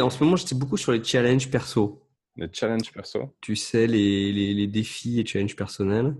en 0.00 0.10
ce 0.10 0.22
moment, 0.22 0.36
j'étais 0.36 0.54
beaucoup 0.54 0.76
sur 0.76 0.92
les 0.92 1.02
challenges 1.02 1.50
perso. 1.50 2.02
Les 2.36 2.48
challenges 2.52 2.92
perso 2.92 3.34
Tu 3.40 3.56
sais, 3.56 3.86
les, 3.86 4.32
les, 4.32 4.54
les 4.54 4.66
défis 4.66 5.20
et 5.20 5.26
challenges 5.26 5.56
personnels. 5.56 6.16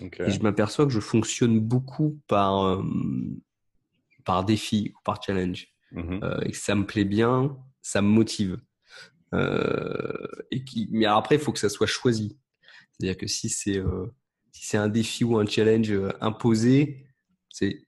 Et 0.00 0.30
je 0.30 0.40
m'aperçois 0.40 0.86
que 0.86 0.92
je 0.92 1.00
fonctionne 1.00 1.60
beaucoup 1.60 2.20
par, 2.26 2.64
euh, 2.64 2.82
par 4.24 4.44
défi 4.44 4.92
ou 4.96 4.98
par 5.04 5.22
challenge. 5.22 5.68
Mhm. 5.92 6.20
Euh, 6.22 6.40
et 6.40 6.50
que 6.50 6.56
ça 6.56 6.74
me 6.74 6.86
plaît 6.86 7.04
bien, 7.04 7.56
ça 7.82 8.02
me 8.02 8.08
motive. 8.08 8.58
Euh, 9.34 10.26
et 10.50 10.64
qui... 10.64 10.88
Mais 10.90 11.06
après, 11.06 11.36
il 11.36 11.40
faut 11.40 11.52
que 11.52 11.58
ça 11.58 11.68
soit 11.68 11.86
choisi. 11.86 12.38
C'est-à-dire 12.92 13.16
que 13.16 13.26
si 13.26 13.48
c'est 13.48 13.82
si 14.52 14.66
c'est 14.66 14.76
un 14.76 14.88
défi 14.88 15.24
ou 15.24 15.38
un 15.38 15.46
challenge 15.46 15.92
imposé, 16.20 17.06
c'est 17.48 17.86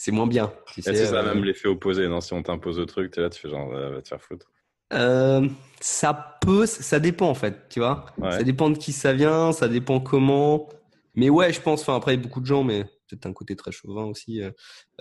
c'est 0.00 0.12
moins 0.12 0.26
bien. 0.26 0.50
Tu 0.72 0.80
sais, 0.80 0.94
ça 1.04 1.20
a 1.20 1.22
euh, 1.22 1.34
même 1.34 1.44
l'effet 1.44 1.68
opposé 1.68 2.08
non? 2.08 2.22
Si 2.22 2.32
on 2.32 2.42
t'impose 2.42 2.78
le 2.78 2.86
truc, 2.86 3.10
t'es 3.10 3.20
là, 3.20 3.28
tu 3.28 3.38
fais 3.38 3.50
genre, 3.50 3.70
euh, 3.74 3.96
va 3.96 4.00
te 4.00 4.08
faire 4.08 4.22
foutre. 4.22 4.50
Euh, 4.94 5.46
ça 5.78 6.38
peut, 6.40 6.64
ça 6.64 6.98
dépend 6.98 7.28
en 7.28 7.34
fait, 7.34 7.68
tu 7.68 7.80
vois? 7.80 8.06
Ouais. 8.16 8.30
Ça 8.30 8.42
dépend 8.42 8.70
de 8.70 8.78
qui 8.78 8.92
ça 8.92 9.12
vient, 9.12 9.52
ça 9.52 9.68
dépend 9.68 10.00
comment. 10.00 10.70
Mais 11.14 11.28
ouais, 11.28 11.52
je 11.52 11.60
pense. 11.60 11.82
Enfin 11.82 11.96
après, 11.96 12.14
il 12.14 12.16
y 12.16 12.20
a 12.20 12.22
beaucoup 12.22 12.40
de 12.40 12.46
gens, 12.46 12.64
mais 12.64 12.84
peut-être 12.84 13.26
un 13.26 13.34
côté 13.34 13.56
très 13.56 13.72
chauvin 13.72 14.04
aussi. 14.04 14.40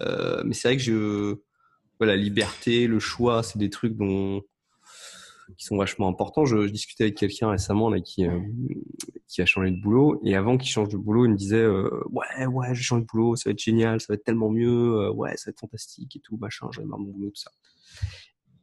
euh, 0.02 0.44
mais 0.44 0.54
c'est 0.54 0.68
vrai 0.68 0.76
que 0.76 0.84
je, 0.84 1.38
voilà, 1.98 2.18
la 2.18 2.22
liberté, 2.22 2.86
le 2.86 3.00
choix, 3.00 3.42
c'est 3.42 3.58
des 3.58 3.70
trucs 3.70 3.96
dont 3.96 4.42
qui 5.58 5.66
sont 5.66 5.78
vachement 5.78 6.08
importants. 6.08 6.46
Je, 6.46 6.68
discutais 6.68 7.06
avec 7.06 7.16
quelqu'un 7.16 7.50
récemment 7.50 7.90
là 7.90 8.00
qui 8.00 8.26
euh, 8.26 8.40
qui 9.28 9.42
a 9.42 9.46
changé 9.46 9.72
de 9.72 9.82
boulot 9.82 10.20
et 10.24 10.36
avant 10.36 10.58
qu'il 10.58 10.70
change 10.70 10.90
de 10.90 10.98
boulot, 10.98 11.26
il 11.26 11.32
me 11.32 11.36
disait 11.36 11.58
euh, 11.58 11.90
ouais 12.12 12.46
ouais, 12.46 12.74
je 12.74 12.82
change 12.82 13.02
de 13.02 13.06
boulot, 13.06 13.36
ça 13.36 13.50
va 13.50 13.52
être 13.52 13.60
génial, 13.60 14.00
ça 14.00 14.08
va 14.10 14.16
être 14.16 14.24
tellement 14.24 14.50
mieux, 14.50 14.98
euh, 14.98 15.12
ouais, 15.12 15.36
ça 15.38 15.50
va 15.50 15.52
être 15.52 15.60
fantastique 15.60 16.16
et 16.16 16.20
tout, 16.20 16.38
machin, 16.38 16.68
de 16.78 16.84
mon 16.84 17.00
boulot 17.00 17.30
tout 17.30 17.42
ça. 17.42 17.52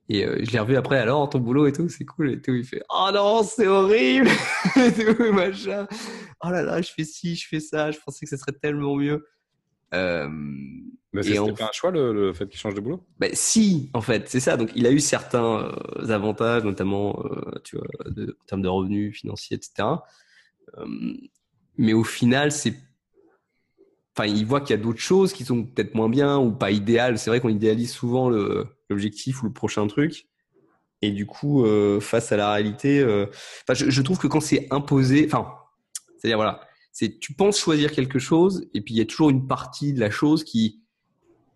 Et 0.09 0.21
je 0.23 0.53
l'ai 0.53 0.61
revu 0.61 0.77
après, 0.77 0.99
alors 0.99 1.29
ton 1.29 1.41
boulot 1.41 1.67
et 1.67 1.73
tout, 1.73 1.89
c'est 1.89 2.05
cool 2.05 2.31
et 2.31 2.41
tout. 2.41 2.55
Il 2.55 2.65
fait 2.65 2.81
Oh 2.91 3.11
non, 3.13 3.43
c'est 3.43 3.67
horrible 3.67 4.29
et 4.77 4.93
tout, 4.93 5.33
machin. 5.33 5.89
Oh 6.45 6.51
là 6.51 6.63
là, 6.63 6.81
je 6.81 6.93
fais 6.93 7.05
ci, 7.05 7.35
je 7.35 7.49
fais 7.49 7.59
ça, 7.59 7.91
je 7.91 7.99
pensais 7.99 8.25
que 8.25 8.31
ça 8.31 8.37
serait 8.37 8.57
tellement 8.57 8.95
mieux. 8.95 9.27
Euh, 9.95 10.29
Mais 11.13 11.23
c'était 11.23 11.53
pas 11.53 11.67
un 11.67 11.73
choix 11.73 11.91
le, 11.91 12.13
le 12.13 12.33
fait 12.33 12.49
qu'il 12.49 12.59
change 12.59 12.75
de 12.75 12.81
boulot? 12.81 13.07
Ben, 13.19 13.31
si, 13.35 13.91
en 13.95 14.01
fait, 14.01 14.29
c'est 14.29 14.41
ça. 14.41 14.57
Donc, 14.57 14.71
il 14.75 14.87
a 14.87 14.91
eu 14.91 15.01
certains 15.01 15.73
euh, 15.99 16.09
avantages, 16.11 16.65
notamment 16.65 17.25
euh, 17.25 17.53
tu 17.65 17.77
vois, 17.77 17.87
de- 18.11 18.37
en 18.43 18.45
termes 18.47 18.63
de 18.63 18.69
revenus 18.69 19.17
financiers, 19.19 19.57
etc. 19.57 20.05
Euh, 20.79 20.87
mais 21.79 21.93
au 21.93 22.05
final, 22.05 22.53
c'est. 22.53 22.75
Enfin, 24.17 24.27
il 24.29 24.45
voit 24.47 24.61
qu'il 24.61 24.71
y 24.77 24.79
a 24.79 24.83
d'autres 24.83 25.01
choses 25.01 25.33
qui 25.33 25.45
sont 25.45 25.63
peut-être 25.65 25.95
moins 25.95 26.09
bien 26.09 26.39
ou 26.39 26.51
pas 26.51 26.71
idéales. 26.71 27.19
C'est 27.19 27.29
vrai 27.31 27.41
qu'on 27.41 27.51
idéalise 27.51 27.93
souvent 27.93 28.31
l'objectif 28.31 29.43
ou 29.43 29.47
le 29.47 29.53
prochain 29.53 29.87
truc. 29.87 30.27
Et 31.03 31.11
du 31.11 31.27
coup, 31.27 31.67
face 32.01 32.33
à 32.33 32.39
la 32.39 32.51
réalité, 32.51 33.01
je, 33.71 33.91
je 33.91 34.03
trouve 34.03 34.19
que 34.19 34.27
quand 34.27 34.41
c'est 34.41 34.69
imposé, 34.71 35.27
enfin, 35.27 35.53
c'est-à-dire 36.17 36.39
voilà, 36.39 36.66
c'est 36.99 37.19
tu 37.19 37.35
penses 37.35 37.59
choisir 37.59 37.93
quelque 37.93 38.19
chose 38.19 38.67
et 38.73 38.81
puis 38.81 38.95
il 38.95 38.97
y 38.97 39.03
a 39.03 39.05
toujours 39.05 39.29
une 39.29 39.47
partie 39.47 39.93
de 39.93 40.01
la 40.01 40.11
chose 40.11 40.45
qui 40.45 40.81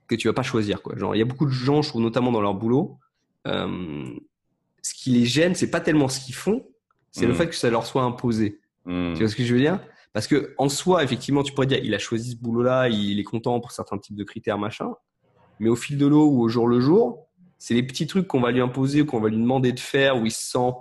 que 0.07 0.15
tu 0.15 0.29
vas 0.29 0.35
pas 0.35 0.43
choisir 0.43 0.83
quoi. 0.83 0.99
Genre 0.99 1.15
il 1.17 1.19
y 1.19 1.23
a 1.23 1.25
beaucoup 1.25 1.47
de 1.47 1.51
gens, 1.51 1.81
je 1.81 1.89
trouve 1.89 2.03
notamment 2.03 2.31
dans 2.31 2.43
leur 2.43 2.53
boulot, 2.53 2.99
euh, 3.47 4.05
ce 4.83 4.93
qui 4.93 5.09
les 5.13 5.25
gêne, 5.25 5.55
c'est 5.55 5.71
pas 5.71 5.81
tellement 5.81 6.09
ce 6.09 6.21
qu'ils 6.21 6.35
font, 6.35 6.67
c'est 7.11 7.25
le 7.25 7.33
Mhm. 7.33 7.39
fait 7.39 7.49
que 7.49 7.55
ça 7.55 7.71
leur 7.71 7.87
soit 7.87 8.03
imposé. 8.03 8.61
Hmm. 8.85 9.15
Tu 9.15 9.21
vois 9.21 9.29
ce 9.31 9.37
que 9.37 9.43
je 9.43 9.55
veux 9.55 9.61
dire? 9.61 9.81
Parce 10.13 10.27
que 10.27 10.55
en 10.59 10.69
soi, 10.69 11.03
effectivement, 11.05 11.43
tu 11.43 11.55
pourrais 11.55 11.67
dire, 11.67 11.81
il 11.83 11.95
a 11.95 11.99
choisi 11.99 12.33
ce 12.33 12.37
boulot-là, 12.37 12.91
il 12.91 13.19
est 13.19 13.25
content 13.25 13.61
pour 13.61 13.71
certains 13.73 13.97
types 13.97 14.17
de 14.17 14.25
critères, 14.25 14.59
machin. 14.59 14.91
Mais 15.59 15.71
au 15.71 15.77
fil 15.77 15.97
de 15.97 16.07
l'eau 16.07 16.27
ou 16.27 16.43
au 16.43 16.49
jour 16.49 16.69
le 16.69 16.81
jour, 16.81 17.29
c'est 17.57 17.73
les 17.73 17.83
petits 17.83 18.07
trucs 18.07 18.27
qu'on 18.27 18.41
va 18.43 18.51
lui 18.51 18.61
imposer, 18.61 19.07
qu'on 19.07 19.21
va 19.21 19.31
lui 19.31 19.39
demander 19.39 19.73
de 19.73 19.81
faire, 19.81 20.21
où 20.21 20.27
il 20.27 20.33
se 20.33 20.43
sent 20.51 20.73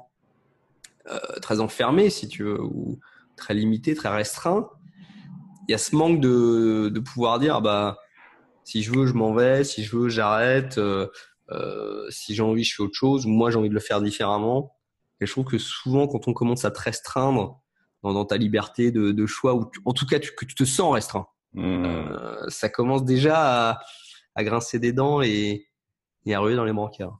euh, 1.10 1.18
très 1.42 1.62
enfermé, 1.62 2.10
si 2.10 2.28
tu 2.28 2.44
veux, 2.44 2.62
ou 2.62 3.00
très 3.40 3.54
limité, 3.54 3.96
très 3.96 4.10
restreint. 4.10 4.70
Il 5.68 5.72
y 5.72 5.76
a 5.76 5.78
ce 5.78 5.96
manque 5.96 6.20
de, 6.20 6.90
de 6.94 7.00
pouvoir 7.00 7.40
dire, 7.40 7.56
ah 7.56 7.62
bah, 7.62 7.98
si 8.64 8.84
je 8.84 8.92
veux, 8.92 9.06
je 9.06 9.14
m'en 9.14 9.34
vais, 9.34 9.64
si 9.64 9.84
je 9.84 9.96
veux, 9.96 10.10
j'arrête, 10.10 10.78
euh, 10.78 11.08
euh, 11.52 12.06
si 12.10 12.36
j'ai 12.36 12.44
envie, 12.44 12.64
je 12.64 12.76
fais 12.76 12.84
autre 12.84 12.96
chose, 12.96 13.26
moi, 13.26 13.50
j'ai 13.52 13.58
envie 13.58 13.70
de 13.70 13.74
le 13.74 13.80
faire 13.80 14.02
différemment. 14.02 14.76
Et 15.22 15.26
je 15.26 15.32
trouve 15.32 15.46
que 15.46 15.58
souvent, 15.58 16.08
quand 16.08 16.28
on 16.28 16.34
commence 16.34 16.66
à 16.66 16.72
te 16.72 16.80
restreindre 16.80 17.62
dans, 18.04 18.14
dans 18.14 18.26
ta 18.26 18.38
liberté 18.38 18.92
de, 18.92 19.12
de 19.12 19.26
choix, 19.26 19.54
ou 19.56 19.66
tu- 19.72 19.82
en 19.86 19.94
tout 19.94 20.06
cas 20.06 20.20
tu- 20.20 20.32
que 20.34 20.46
tu 20.46 20.56
te 20.56 20.64
sens 20.64 20.94
restreint, 20.94 21.28
Hmm. 21.54 21.84
euh, 21.84 22.48
ça 22.50 22.70
commence 22.70 23.04
déjà 23.04 23.72
à, 23.72 23.80
à 24.36 24.44
grincer 24.44 24.78
des 24.78 24.94
dents 24.94 25.24
et, 25.24 25.68
et 26.28 26.34
à 26.36 26.40
ruer 26.40 26.56
dans 26.56 26.64
les 26.64 26.74
brancards. 26.74 27.20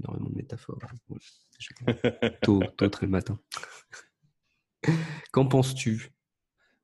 Énormément 0.00 0.30
de 0.30 0.36
métaphores. 0.36 0.78
Tôt, 2.42 2.62
tôt, 2.78 2.88
très 2.88 3.04
le 3.06 3.12
matin. 3.12 3.38
Qu'en 5.32 5.46
penses-tu? 5.46 6.10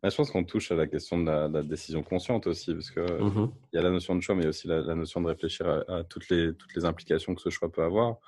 Bah, 0.03 0.11
je 0.11 0.17
pense 0.17 0.31
qu'on 0.31 0.45
touche 0.45 0.71
à 0.71 0.77
la 0.77 0.87
question 0.87 1.19
de 1.19 1.27
la, 1.27 1.49
de 1.49 1.55
la 1.55 1.63
décision 1.63 2.03
consciente 2.03 2.47
aussi, 2.47 2.73
parce 2.73 2.91
que 2.91 3.01
Mhm. 3.23 3.51
il 3.73 3.77
y 3.77 3.79
a 3.79 3.83
la 3.83 3.91
notion 3.91 4.15
de 4.15 4.21
choix, 4.21 4.35
mais 4.35 4.47
aussi 4.47 4.69
la, 4.69 4.81
la 4.81 4.95
notion 4.95 5.21
de 5.21 5.27
réfléchir 5.27 5.69
à, 5.69 5.99
à 5.99 6.05
toutes, 6.05 6.29
les, 6.29 6.55
toutes 6.55 6.75
les 6.75 6.85
implications 6.85 7.35
que 7.35 7.43
ce 7.43 7.51
choix 7.51 7.71
peut 7.71 7.83
avoir. 7.83 8.19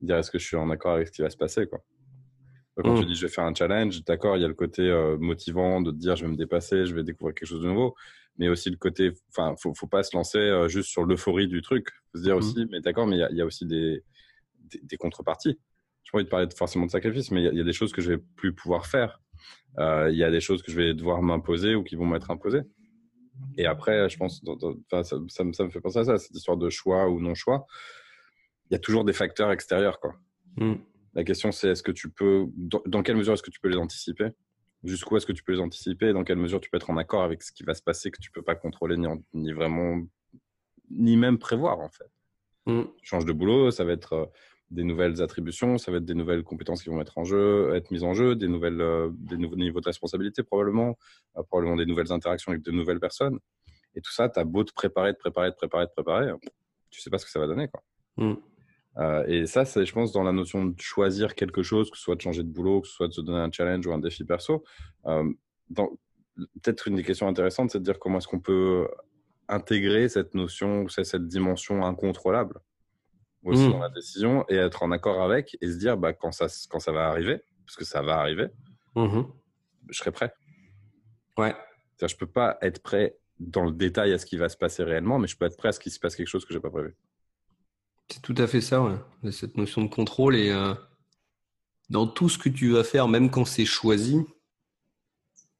Dire 0.00 0.16
est-ce 0.18 0.30
que 0.30 0.38
je 0.38 0.46
suis 0.46 0.56
en 0.56 0.70
accord 0.70 0.92
avec 0.92 1.08
ce 1.08 1.12
qui 1.12 1.22
va 1.22 1.30
se 1.30 1.36
passer. 1.36 1.66
Quoi. 1.66 1.82
Quand 2.76 2.92
Mm. 2.92 3.00
tu 3.00 3.06
dis 3.06 3.14
je 3.16 3.26
vais 3.26 3.32
faire 3.32 3.44
un 3.44 3.54
challenge, 3.54 4.04
d'accord, 4.04 4.36
il 4.36 4.42
y 4.42 4.44
a 4.44 4.48
le 4.48 4.54
côté 4.54 4.82
euh, 4.82 5.16
motivant 5.18 5.80
de 5.80 5.90
te 5.90 5.96
dire 5.96 6.14
je 6.16 6.26
vais 6.26 6.30
me 6.30 6.36
dépasser, 6.36 6.84
je 6.86 6.94
vais 6.94 7.02
découvrir 7.02 7.34
quelque 7.34 7.48
chose 7.48 7.62
de 7.62 7.68
nouveau, 7.68 7.94
mais 8.38 8.48
aussi 8.48 8.68
le 8.70 8.76
côté, 8.76 9.12
enfin, 9.30 9.54
faut, 9.58 9.74
faut 9.74 9.86
pas 9.86 10.02
se 10.02 10.14
lancer 10.14 10.38
euh, 10.38 10.68
juste 10.68 10.90
sur 10.90 11.04
l'euphorie 11.04 11.48
du 11.48 11.62
truc. 11.62 11.88
faut 12.12 12.18
se 12.18 12.22
dire 12.22 12.34
Mm. 12.34 12.38
aussi, 12.38 12.66
mais 12.70 12.80
d'accord, 12.82 13.06
mais 13.06 13.16
il 13.16 13.20
y 13.20 13.24
a, 13.24 13.30
il 13.30 13.36
y 13.36 13.40
a 13.40 13.46
aussi 13.46 13.64
des, 13.66 14.04
des, 14.60 14.80
des 14.82 14.96
contreparties. 14.98 15.58
Je 16.06 16.12
pas 16.12 16.18
envie 16.18 16.24
de 16.24 16.30
parler 16.30 16.46
de- 16.46 16.54
forcément 16.54 16.86
de 16.86 16.90
sacrifice, 16.92 17.32
mais 17.32 17.40
il 17.40 17.44
y, 17.44 17.48
a, 17.48 17.52
il 17.52 17.58
y 17.58 17.60
a 17.60 17.64
des 17.64 17.72
choses 17.72 17.92
que 17.92 18.00
je 18.00 18.12
vais 18.12 18.18
plus 18.36 18.54
pouvoir 18.54 18.86
faire. 18.86 19.20
Euh, 19.78 20.08
Il 20.10 20.16
y 20.16 20.22
a 20.22 20.30
des 20.30 20.40
choses 20.40 20.62
que 20.62 20.70
je 20.70 20.76
vais 20.76 20.94
devoir 20.94 21.20
m'imposer 21.20 21.74
ou 21.74 21.82
qui 21.82 21.96
vont 21.96 22.06
m'être 22.06 22.30
imposées. 22.30 22.62
Et 23.58 23.66
après, 23.66 24.08
je 24.08 24.16
pense, 24.16 24.42
dans- 24.44 24.54
dans- 24.56 24.76
enfin, 24.90 25.02
ça, 25.02 25.16
ça, 25.28 25.42
me- 25.44 25.52
ça 25.52 25.64
me 25.64 25.70
fait 25.70 25.80
penser 25.80 25.98
à 25.98 26.04
ça, 26.04 26.18
cette 26.18 26.34
histoire 26.36 26.56
de 26.56 26.70
choix 26.70 27.08
ou 27.10 27.20
non 27.20 27.34
choix. 27.34 27.66
Il 28.70 28.74
y 28.74 28.76
a 28.76 28.78
toujours 28.78 29.04
des 29.04 29.12
facteurs 29.12 29.50
extérieurs, 29.50 29.98
quoi. 30.00 30.14
Mm. 30.56 30.74
La 31.14 31.24
question, 31.24 31.50
c'est 31.50 31.68
est-ce 31.70 31.82
que 31.82 31.92
tu 31.92 32.08
peux, 32.08 32.46
dans, 32.56 32.82
dans 32.86 33.02
quelle 33.02 33.16
mesure 33.16 33.32
est-ce 33.34 33.42
que 33.42 33.50
tu 33.50 33.60
peux 33.60 33.68
les 33.68 33.76
anticiper? 33.76 34.28
Jusqu'où 34.84 35.16
est-ce 35.16 35.26
que 35.26 35.32
tu 35.32 35.42
peux 35.42 35.52
les 35.52 35.60
anticiper? 35.60 36.10
Et 36.10 36.12
dans 36.12 36.22
quelle 36.24 36.38
mesure 36.38 36.60
tu 36.60 36.70
peux 36.70 36.76
être 36.76 36.90
en 36.90 36.96
accord 36.96 37.22
avec 37.24 37.42
ce 37.42 37.50
qui 37.52 37.64
va 37.64 37.74
se 37.74 37.82
passer 37.82 38.10
que 38.12 38.20
tu 38.20 38.30
peux 38.30 38.42
pas 38.42 38.54
contrôler 38.54 38.96
ni, 38.96 39.06
en- 39.08 39.22
ni 39.34 39.52
vraiment, 39.52 40.00
ni 40.90 41.16
même 41.16 41.38
prévoir, 41.38 41.80
en 41.80 41.88
fait? 41.88 42.10
Mm. 42.66 42.82
Tu 42.98 43.06
changes 43.06 43.24
de 43.26 43.32
boulot, 43.32 43.70
ça 43.70 43.84
va 43.84 43.92
être 43.92 44.12
euh, 44.14 44.26
des 44.70 44.84
nouvelles 44.84 45.22
attributions, 45.22 45.78
ça 45.78 45.92
va 45.92 45.98
être 45.98 46.04
des 46.04 46.14
nouvelles 46.14 46.42
compétences 46.42 46.82
qui 46.82 46.88
vont 46.88 47.00
être 47.00 47.16
en 47.18 47.24
jeu, 47.24 47.74
être 47.74 47.90
mises 47.90 48.02
en 48.02 48.14
jeu, 48.14 48.34
des 48.34 48.48
nouvelles, 48.48 48.80
euh, 48.80 49.10
des 49.12 49.36
nouveaux 49.36 49.56
niveaux 49.56 49.80
de 49.80 49.86
responsabilité 49.86 50.42
probablement, 50.42 50.98
euh, 51.36 51.42
probablement 51.44 51.76
des 51.76 51.86
nouvelles 51.86 52.12
interactions 52.12 52.50
avec 52.50 52.62
de 52.62 52.72
nouvelles 52.72 52.98
personnes. 52.98 53.38
Et 53.94 54.00
tout 54.00 54.12
ça, 54.12 54.28
tu 54.28 54.40
as 54.40 54.44
beau 54.44 54.64
te 54.64 54.72
préparer, 54.72 55.14
te 55.14 55.18
préparer, 55.18 55.52
te 55.52 55.56
préparer, 55.56 55.86
te 55.86 55.92
préparer, 55.92 56.32
tu 56.90 57.00
sais 57.00 57.10
pas 57.10 57.18
ce 57.18 57.24
que 57.24 57.30
ça 57.30 57.38
va 57.38 57.46
donner, 57.46 57.68
quoi. 57.68 57.82
Mm. 58.16 58.34
Euh, 58.98 59.26
et 59.26 59.46
ça, 59.46 59.64
c'est, 59.64 59.84
je 59.84 59.92
pense, 59.92 60.12
dans 60.12 60.22
la 60.22 60.32
notion 60.32 60.64
de 60.64 60.80
choisir 60.80 61.34
quelque 61.34 61.62
chose, 61.62 61.90
que 61.90 61.96
ce 61.96 62.02
soit 62.02 62.16
de 62.16 62.22
changer 62.22 62.42
de 62.42 62.48
boulot, 62.48 62.80
que 62.80 62.88
ce 62.88 62.94
soit 62.94 63.08
de 63.08 63.12
se 63.12 63.20
donner 63.20 63.38
un 63.38 63.52
challenge 63.52 63.86
ou 63.86 63.92
un 63.92 63.98
défi 63.98 64.24
perso. 64.24 64.64
Peut-être 65.04 66.88
une 66.88 66.96
des 66.96 67.02
questions 67.02 67.28
intéressantes, 67.28 67.70
c'est 67.70 67.78
de 67.78 67.84
dire 67.84 67.98
comment 67.98 68.18
est-ce 68.18 68.28
qu'on 68.28 68.40
peut 68.40 68.88
intégrer 69.48 70.08
cette 70.08 70.34
notion, 70.34 70.88
cette 70.88 71.28
dimension 71.28 71.84
incontrôlable 71.84 72.60
aussi 73.46 73.68
Mm. 73.68 73.72
dans 73.72 73.78
la 73.78 73.88
décision 73.90 74.44
et 74.48 74.56
être 74.56 74.82
en 74.82 74.90
accord 74.90 75.22
avec 75.22 75.56
et 75.60 75.70
se 75.70 75.76
dire 75.78 75.96
bah, 75.96 76.12
quand, 76.12 76.32
ça, 76.32 76.46
quand 76.68 76.78
ça 76.80 76.92
va 76.92 77.08
arriver, 77.08 77.40
parce 77.64 77.76
que 77.76 77.84
ça 77.84 78.02
va 78.02 78.18
arriver, 78.18 78.48
Mhm. 78.94 79.26
je 79.90 79.98
serai 79.98 80.10
prêt. 80.10 80.32
Ouais. 81.38 81.54
Je 82.00 82.14
peux 82.16 82.26
pas 82.26 82.58
être 82.62 82.82
prêt 82.82 83.16
dans 83.38 83.64
le 83.64 83.72
détail 83.72 84.12
à 84.12 84.18
ce 84.18 84.26
qui 84.26 84.36
va 84.36 84.48
se 84.48 84.56
passer 84.56 84.82
réellement, 84.82 85.18
mais 85.18 85.28
je 85.28 85.36
peux 85.36 85.44
être 85.44 85.56
prêt 85.56 85.68
à 85.68 85.72
ce 85.72 85.80
qu'il 85.80 85.92
se 85.92 85.98
passe 86.00 86.16
quelque 86.16 86.28
chose 86.28 86.44
que 86.44 86.52
j'ai 86.54 86.60
pas 86.60 86.70
prévu. 86.70 86.96
C'est 88.08 88.22
tout 88.22 88.34
à 88.38 88.46
fait 88.46 88.60
ça, 88.60 88.82
ouais. 88.82 89.32
Cette 89.32 89.56
notion 89.56 89.82
de 89.82 89.88
contrôle 89.88 90.36
et 90.36 90.50
euh, 90.50 90.74
dans 91.90 92.06
tout 92.06 92.28
ce 92.28 92.38
que 92.38 92.48
tu 92.48 92.70
vas 92.72 92.84
faire, 92.84 93.08
même 93.08 93.30
quand 93.30 93.44
c'est 93.44 93.64
choisi, 93.64 94.20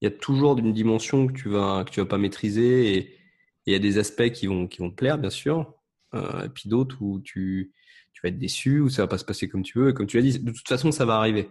il 0.01 0.05
y 0.05 0.07
a 0.07 0.11
toujours 0.11 0.59
une 0.59 0.73
dimension 0.73 1.27
que 1.27 1.33
tu 1.33 1.49
vas 1.49 1.85
que 1.85 1.91
tu 1.91 2.01
vas 2.01 2.07
pas 2.07 2.19
maîtriser 2.19 2.95
et 2.97 2.99
et 3.69 3.71
il 3.71 3.73
y 3.73 3.77
a 3.77 3.81
des 3.81 3.99
aspects 3.99 4.31
qui 4.31 4.47
vont 4.47 4.69
qui 4.69 4.79
vont 4.79 4.91
te 4.91 4.95
plaire, 4.95 5.19
bien 5.19 5.31
sûr, 5.31 5.75
et 6.45 6.49
puis 6.49 6.69
d'autres 6.69 7.01
où 7.01 7.21
tu 7.21 7.73
vas 8.23 8.29
être 8.29 8.39
déçu 8.39 8.81
ou 8.81 8.89
ça 8.89 9.03
va 9.03 9.09
pas 9.09 9.19
se 9.19 9.25
passer 9.25 9.49
comme 9.49 9.63
tu 9.63 9.79
veux. 9.79 9.91
Et 9.91 9.95
comme 9.95 10.07
tu 10.07 10.17
l'as 10.17 10.23
dit, 10.23 10.39
de 10.39 10.51
toute 10.51 10.69
façon, 10.69 10.93
ça 10.93 11.05
va 11.05 11.17
arriver. 11.17 11.51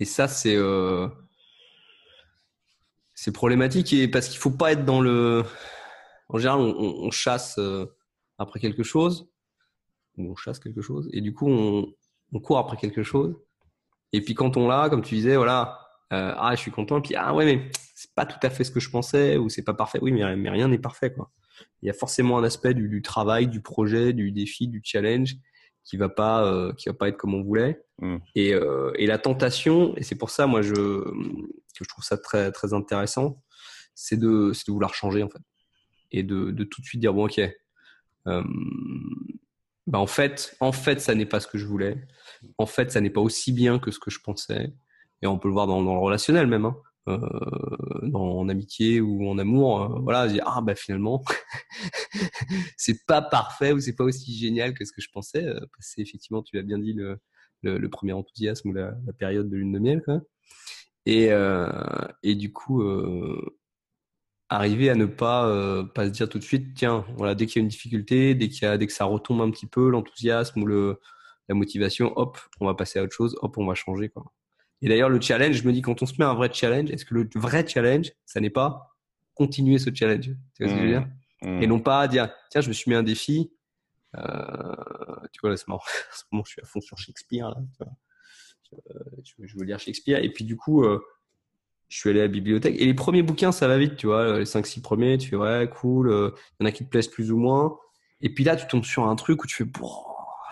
Et 0.00 0.04
ça, 0.04 0.28
c'est 0.28 0.56
euh, 0.56 1.08
c'est 3.14 3.32
problématique 3.32 3.92
et 3.92 4.08
parce 4.08 4.28
qu'il 4.28 4.38
faut 4.38 4.50
pas 4.50 4.72
être 4.72 4.84
dans 4.84 5.00
le. 5.00 5.44
En 6.28 6.38
général, 6.38 6.60
on, 6.60 7.10
chasse 7.10 7.58
euh, 7.58 7.86
après 8.38 8.58
quelque 8.58 8.82
chose 8.82 9.30
ou 10.16 10.32
on 10.32 10.36
chasse 10.36 10.58
quelque 10.58 10.80
chose 10.80 11.08
et 11.12 11.20
du 11.20 11.34
coup 11.34 11.48
on, 11.48 12.40
court 12.40 12.58
après 12.58 12.78
quelque 12.78 13.02
chose 13.02 13.36
et 14.12 14.22
puis 14.22 14.34
quand 14.34 14.56
on 14.56 14.66
l'a 14.66 14.88
comme 14.88 15.02
tu 15.02 15.14
disais 15.14 15.36
voilà 15.36 15.78
euh, 16.12 16.34
ah 16.36 16.54
je 16.54 16.60
suis 16.60 16.70
content 16.70 16.98
et 16.98 17.02
puis 17.02 17.14
ah 17.14 17.34
ouais 17.34 17.44
mais 17.44 17.70
c'est 17.94 18.14
pas 18.14 18.24
tout 18.24 18.38
à 18.42 18.50
fait 18.50 18.64
ce 18.64 18.70
que 18.70 18.80
je 18.80 18.88
pensais 18.88 19.36
ou 19.36 19.50
c'est 19.50 19.62
pas 19.62 19.74
parfait 19.74 19.98
oui 20.00 20.10
mais, 20.10 20.36
mais 20.36 20.48
rien 20.48 20.68
n'est 20.68 20.78
parfait 20.78 21.12
quoi 21.12 21.30
il 21.82 21.86
y 21.86 21.90
a 21.90 21.94
forcément 21.94 22.38
un 22.38 22.44
aspect 22.44 22.74
du, 22.74 22.88
du 22.88 23.02
travail 23.02 23.48
du 23.48 23.60
projet 23.60 24.12
du 24.12 24.32
défi 24.32 24.68
du 24.68 24.80
challenge 24.84 25.36
qui 25.84 25.96
va 25.96 26.08
pas, 26.08 26.44
euh, 26.44 26.72
qui 26.74 26.88
va 26.88 26.94
pas 26.94 27.08
être 27.08 27.16
comme 27.16 27.34
on 27.34 27.42
voulait. 27.42 27.82
Mm. 28.00 28.16
Et, 28.34 28.54
euh, 28.54 28.92
et 28.96 29.06
la 29.06 29.18
tentation, 29.18 29.96
et 29.96 30.02
c'est 30.02 30.14
pour 30.14 30.30
ça, 30.30 30.46
moi, 30.46 30.62
je, 30.62 30.74
que 30.74 31.84
je 31.84 31.88
trouve 31.88 32.04
ça 32.04 32.16
très, 32.16 32.52
très 32.52 32.72
intéressant, 32.72 33.42
c'est 33.94 34.16
de, 34.16 34.52
c'est 34.54 34.66
de 34.68 34.72
vouloir 34.72 34.94
changer 34.94 35.22
en 35.22 35.28
fait, 35.28 35.42
et 36.10 36.22
de, 36.22 36.50
de 36.50 36.64
tout 36.64 36.80
de 36.80 36.86
suite 36.86 37.00
dire 37.00 37.12
bon, 37.12 37.26
ok. 37.26 37.40
Euh, 38.28 38.42
bah 39.88 39.98
en 39.98 40.06
fait, 40.06 40.56
en 40.60 40.70
fait, 40.70 41.00
ça 41.00 41.14
n'est 41.14 41.26
pas 41.26 41.40
ce 41.40 41.48
que 41.48 41.58
je 41.58 41.66
voulais. 41.66 42.06
En 42.56 42.66
fait, 42.66 42.92
ça 42.92 43.00
n'est 43.00 43.10
pas 43.10 43.20
aussi 43.20 43.52
bien 43.52 43.80
que 43.80 43.90
ce 43.90 43.98
que 43.98 44.10
je 44.10 44.20
pensais. 44.20 44.72
Et 45.22 45.26
on 45.26 45.38
peut 45.38 45.48
le 45.48 45.54
voir 45.54 45.66
dans, 45.66 45.82
dans 45.82 45.94
le 45.94 46.00
relationnel 46.00 46.46
même. 46.46 46.64
Hein 46.64 46.76
euh, 47.08 47.18
dans, 48.02 48.38
en 48.38 48.48
amitié 48.48 49.00
ou 49.00 49.28
en 49.28 49.38
amour, 49.38 49.82
euh, 49.82 49.98
voilà, 50.02 50.28
dire 50.28 50.44
ah 50.46 50.60
bah 50.62 50.74
finalement 50.76 51.24
c'est 52.76 53.04
pas 53.06 53.22
parfait 53.22 53.72
ou 53.72 53.80
c'est 53.80 53.96
pas 53.96 54.04
aussi 54.04 54.36
génial 54.36 54.74
que 54.74 54.84
ce 54.84 54.92
que 54.92 55.00
je 55.02 55.08
pensais. 55.12 55.44
Euh, 55.44 55.60
c'est 55.80 56.00
effectivement, 56.00 56.42
tu 56.42 56.56
l'as 56.56 56.62
bien 56.62 56.78
dit, 56.78 56.92
le, 56.92 57.18
le, 57.62 57.78
le, 57.78 57.88
premier 57.90 58.12
enthousiasme 58.12 58.70
ou 58.70 58.72
la, 58.72 58.94
la, 59.06 59.12
période 59.12 59.48
de 59.50 59.56
lune 59.56 59.72
de 59.72 59.78
miel, 59.78 60.02
quoi. 60.04 60.20
Et, 61.06 61.32
euh, 61.32 61.68
et 62.22 62.34
du 62.36 62.52
coup, 62.52 62.82
euh, 62.82 63.58
arriver 64.48 64.90
à 64.90 64.94
ne 64.94 65.06
pas 65.06 65.46
euh, 65.48 65.84
pas 65.84 66.06
se 66.06 66.10
dire 66.10 66.28
tout 66.28 66.38
de 66.38 66.44
suite, 66.44 66.74
tiens, 66.74 67.04
voilà, 67.16 67.34
dès 67.34 67.46
qu'il 67.46 67.56
y 67.56 67.62
a 67.62 67.64
une 67.64 67.68
difficulté, 67.68 68.34
dès 68.34 68.48
qu'il 68.48 68.64
y 68.64 68.66
a, 68.66 68.78
dès 68.78 68.86
que 68.86 68.92
ça 68.92 69.04
retombe 69.06 69.40
un 69.40 69.50
petit 69.50 69.66
peu, 69.66 69.90
l'enthousiasme 69.90 70.62
ou 70.62 70.66
le 70.66 71.00
la 71.48 71.54
motivation, 71.56 72.12
hop, 72.16 72.38
on 72.60 72.66
va 72.66 72.74
passer 72.74 72.98
à 73.00 73.02
autre 73.02 73.14
chose, 73.14 73.36
hop, 73.42 73.58
on 73.58 73.66
va 73.66 73.74
changer, 73.74 74.08
quoi. 74.08 74.24
Et 74.82 74.88
d'ailleurs, 74.88 75.08
le 75.08 75.20
challenge, 75.20 75.54
je 75.54 75.66
me 75.66 75.72
dis, 75.72 75.80
quand 75.80 76.02
on 76.02 76.06
se 76.06 76.14
met 76.18 76.24
un 76.24 76.34
vrai 76.34 76.50
challenge, 76.52 76.90
est-ce 76.90 77.04
que 77.04 77.14
le 77.14 77.28
vrai 77.36 77.66
challenge, 77.66 78.10
ça 78.26 78.40
n'est 78.40 78.50
pas 78.50 78.96
continuer 79.34 79.78
ce 79.78 79.90
challenge? 79.94 80.30
Tu 80.54 80.64
vois 80.64 80.68
ce 80.68 80.74
que 80.74 80.80
je 80.80 80.84
veux 80.84 80.88
dire? 80.88 81.06
Mmh. 81.42 81.62
Et 81.62 81.66
non 81.66 81.80
pas 81.80 82.06
dire, 82.08 82.30
tiens, 82.50 82.60
je 82.60 82.68
me 82.68 82.72
suis 82.72 82.90
mis 82.90 82.96
un 82.96 83.04
défi. 83.04 83.52
Euh, 84.16 84.20
tu 85.32 85.40
vois, 85.40 85.50
là, 85.50 85.56
c'est 85.56 85.68
marrant. 85.68 85.82
En 86.12 86.16
ce 86.16 86.24
moment, 86.32 86.44
je 86.44 86.50
suis 86.50 86.60
à 86.60 86.66
fond 86.66 86.80
sur 86.80 86.98
Shakespeare. 86.98 87.48
Là, 87.48 87.56
tu 87.76 87.84
vois. 87.84 87.92
Je, 89.24 89.46
je, 89.46 89.56
veux 89.56 89.64
lire 89.64 89.78
Shakespeare. 89.78 90.18
Et 90.22 90.32
puis, 90.32 90.44
du 90.44 90.56
coup, 90.56 90.84
euh, 90.84 91.00
je 91.88 91.98
suis 91.98 92.10
allé 92.10 92.20
à 92.20 92.24
la 92.24 92.28
bibliothèque. 92.28 92.74
Et 92.78 92.84
les 92.84 92.94
premiers 92.94 93.22
bouquins, 93.22 93.52
ça 93.52 93.68
va 93.68 93.78
vite, 93.78 93.96
tu 93.96 94.06
vois. 94.06 94.40
Les 94.40 94.44
5-6 94.44 94.80
premiers, 94.80 95.16
tu 95.16 95.28
fais, 95.28 95.36
ouais, 95.36 95.70
cool. 95.72 96.08
Il 96.08 96.12
euh, 96.12 96.30
y 96.60 96.64
en 96.64 96.66
a 96.66 96.72
qui 96.72 96.84
te 96.84 96.88
plaisent 96.88 97.08
plus 97.08 97.30
ou 97.30 97.36
moins. 97.36 97.78
Et 98.20 98.34
puis 98.34 98.44
là, 98.44 98.56
tu 98.56 98.66
tombes 98.66 98.84
sur 98.84 99.04
un 99.06 99.14
truc 99.14 99.44
où 99.44 99.46
tu 99.46 99.56
fais, 99.56 99.70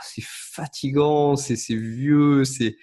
c'est 0.02 0.24
fatigant, 0.24 1.36
c'est 1.36 1.56
vieux, 1.74 2.44
c'est 2.44 2.76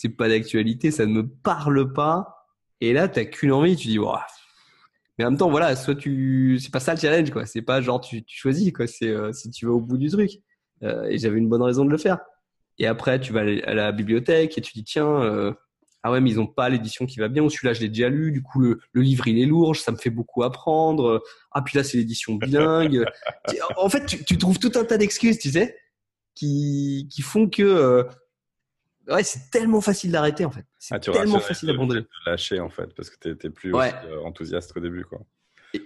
c'est 0.00 0.08
pas 0.08 0.30
d'actualité, 0.30 0.90
ça 0.90 1.04
ne 1.04 1.12
me 1.12 1.28
parle 1.28 1.92
pas. 1.92 2.46
Et 2.80 2.94
là, 2.94 3.06
t'as 3.06 3.26
qu'une 3.26 3.52
envie, 3.52 3.76
tu 3.76 3.88
dis, 3.88 3.98
mais 3.98 5.26
en 5.26 5.30
même 5.30 5.38
temps, 5.38 5.50
voilà, 5.50 5.76
soit 5.76 5.94
tu, 5.94 6.58
c'est 6.58 6.72
pas 6.72 6.80
ça 6.80 6.94
le 6.94 7.00
challenge, 7.00 7.30
quoi. 7.30 7.44
C'est 7.44 7.60
pas 7.60 7.82
genre 7.82 8.00
tu, 8.00 8.24
tu 8.24 8.38
choisis, 8.38 8.72
quoi. 8.72 8.86
C'est 8.86 9.08
euh, 9.10 9.30
si 9.34 9.50
tu 9.50 9.66
vas 9.66 9.72
au 9.72 9.80
bout 9.80 9.98
du 9.98 10.08
truc. 10.08 10.30
Euh, 10.82 11.04
et 11.04 11.18
j'avais 11.18 11.36
une 11.36 11.50
bonne 11.50 11.60
raison 11.60 11.84
de 11.84 11.90
le 11.90 11.98
faire. 11.98 12.18
Et 12.78 12.86
après, 12.86 13.20
tu 13.20 13.34
vas 13.34 13.40
à 13.40 13.74
la 13.74 13.92
bibliothèque 13.92 14.56
et 14.56 14.62
tu 14.62 14.72
dis, 14.72 14.84
tiens, 14.84 15.20
euh, 15.20 15.52
ah 16.02 16.10
ouais, 16.10 16.22
mais 16.22 16.30
ils 16.30 16.40
ont 16.40 16.46
pas 16.46 16.70
l'édition 16.70 17.04
qui 17.04 17.18
va 17.18 17.28
bien. 17.28 17.42
Ou 17.42 17.50
celui-là, 17.50 17.74
je 17.74 17.80
l'ai 17.80 17.88
déjà 17.88 18.08
lu. 18.08 18.32
Du 18.32 18.42
coup, 18.42 18.60
le, 18.60 18.80
le, 18.92 19.02
livre, 19.02 19.28
il 19.28 19.38
est 19.38 19.44
lourd. 19.44 19.76
Ça 19.76 19.92
me 19.92 19.98
fait 19.98 20.08
beaucoup 20.08 20.42
apprendre. 20.44 21.22
Ah, 21.52 21.60
puis 21.60 21.76
là, 21.76 21.84
c'est 21.84 21.98
l'édition 21.98 22.36
bilingue. 22.36 23.04
en 23.76 23.90
fait, 23.90 24.06
tu, 24.06 24.24
tu, 24.24 24.38
trouves 24.38 24.58
tout 24.58 24.72
un 24.76 24.84
tas 24.84 24.96
d'excuses, 24.96 25.38
tu 25.38 25.50
sais, 25.50 25.76
qui, 26.34 27.06
qui 27.12 27.20
font 27.20 27.50
que 27.50 28.06
ouais, 29.10 29.22
c'est 29.22 29.50
tellement 29.50 29.80
facile 29.80 30.12
d'arrêter 30.12 30.44
en 30.44 30.50
fait. 30.50 30.64
C'est 30.78 30.94
ah, 30.94 31.00
tellement 31.00 31.40
facile 31.40 31.68
d'abandonner. 31.68 32.00
De 32.02 32.08
lâcher 32.26 32.60
en 32.60 32.70
fait, 32.70 32.94
parce 32.94 33.10
que 33.10 33.16
tu 33.20 33.30
étais 33.30 33.50
plus 33.50 33.74
ouais. 33.74 33.88
aussi, 33.88 34.06
euh, 34.06 34.22
enthousiaste 34.22 34.76
au 34.76 34.80
début. 34.80 35.04
Quoi. 35.04 35.20
Et... 35.74 35.80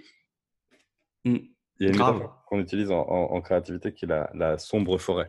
Mmh. 1.25 1.37
Il 1.79 1.87
y 1.87 1.89
a 1.89 1.91
une 1.91 1.97
métaphore 1.97 2.45
qu'on 2.47 2.59
utilise 2.59 2.89
en, 2.89 3.01
en, 3.01 3.33
en, 3.33 3.41
créativité 3.41 3.93
qui 3.93 4.05
est 4.05 4.07
la, 4.07 4.29
la, 4.33 4.57
sombre 4.57 4.97
forêt. 4.97 5.27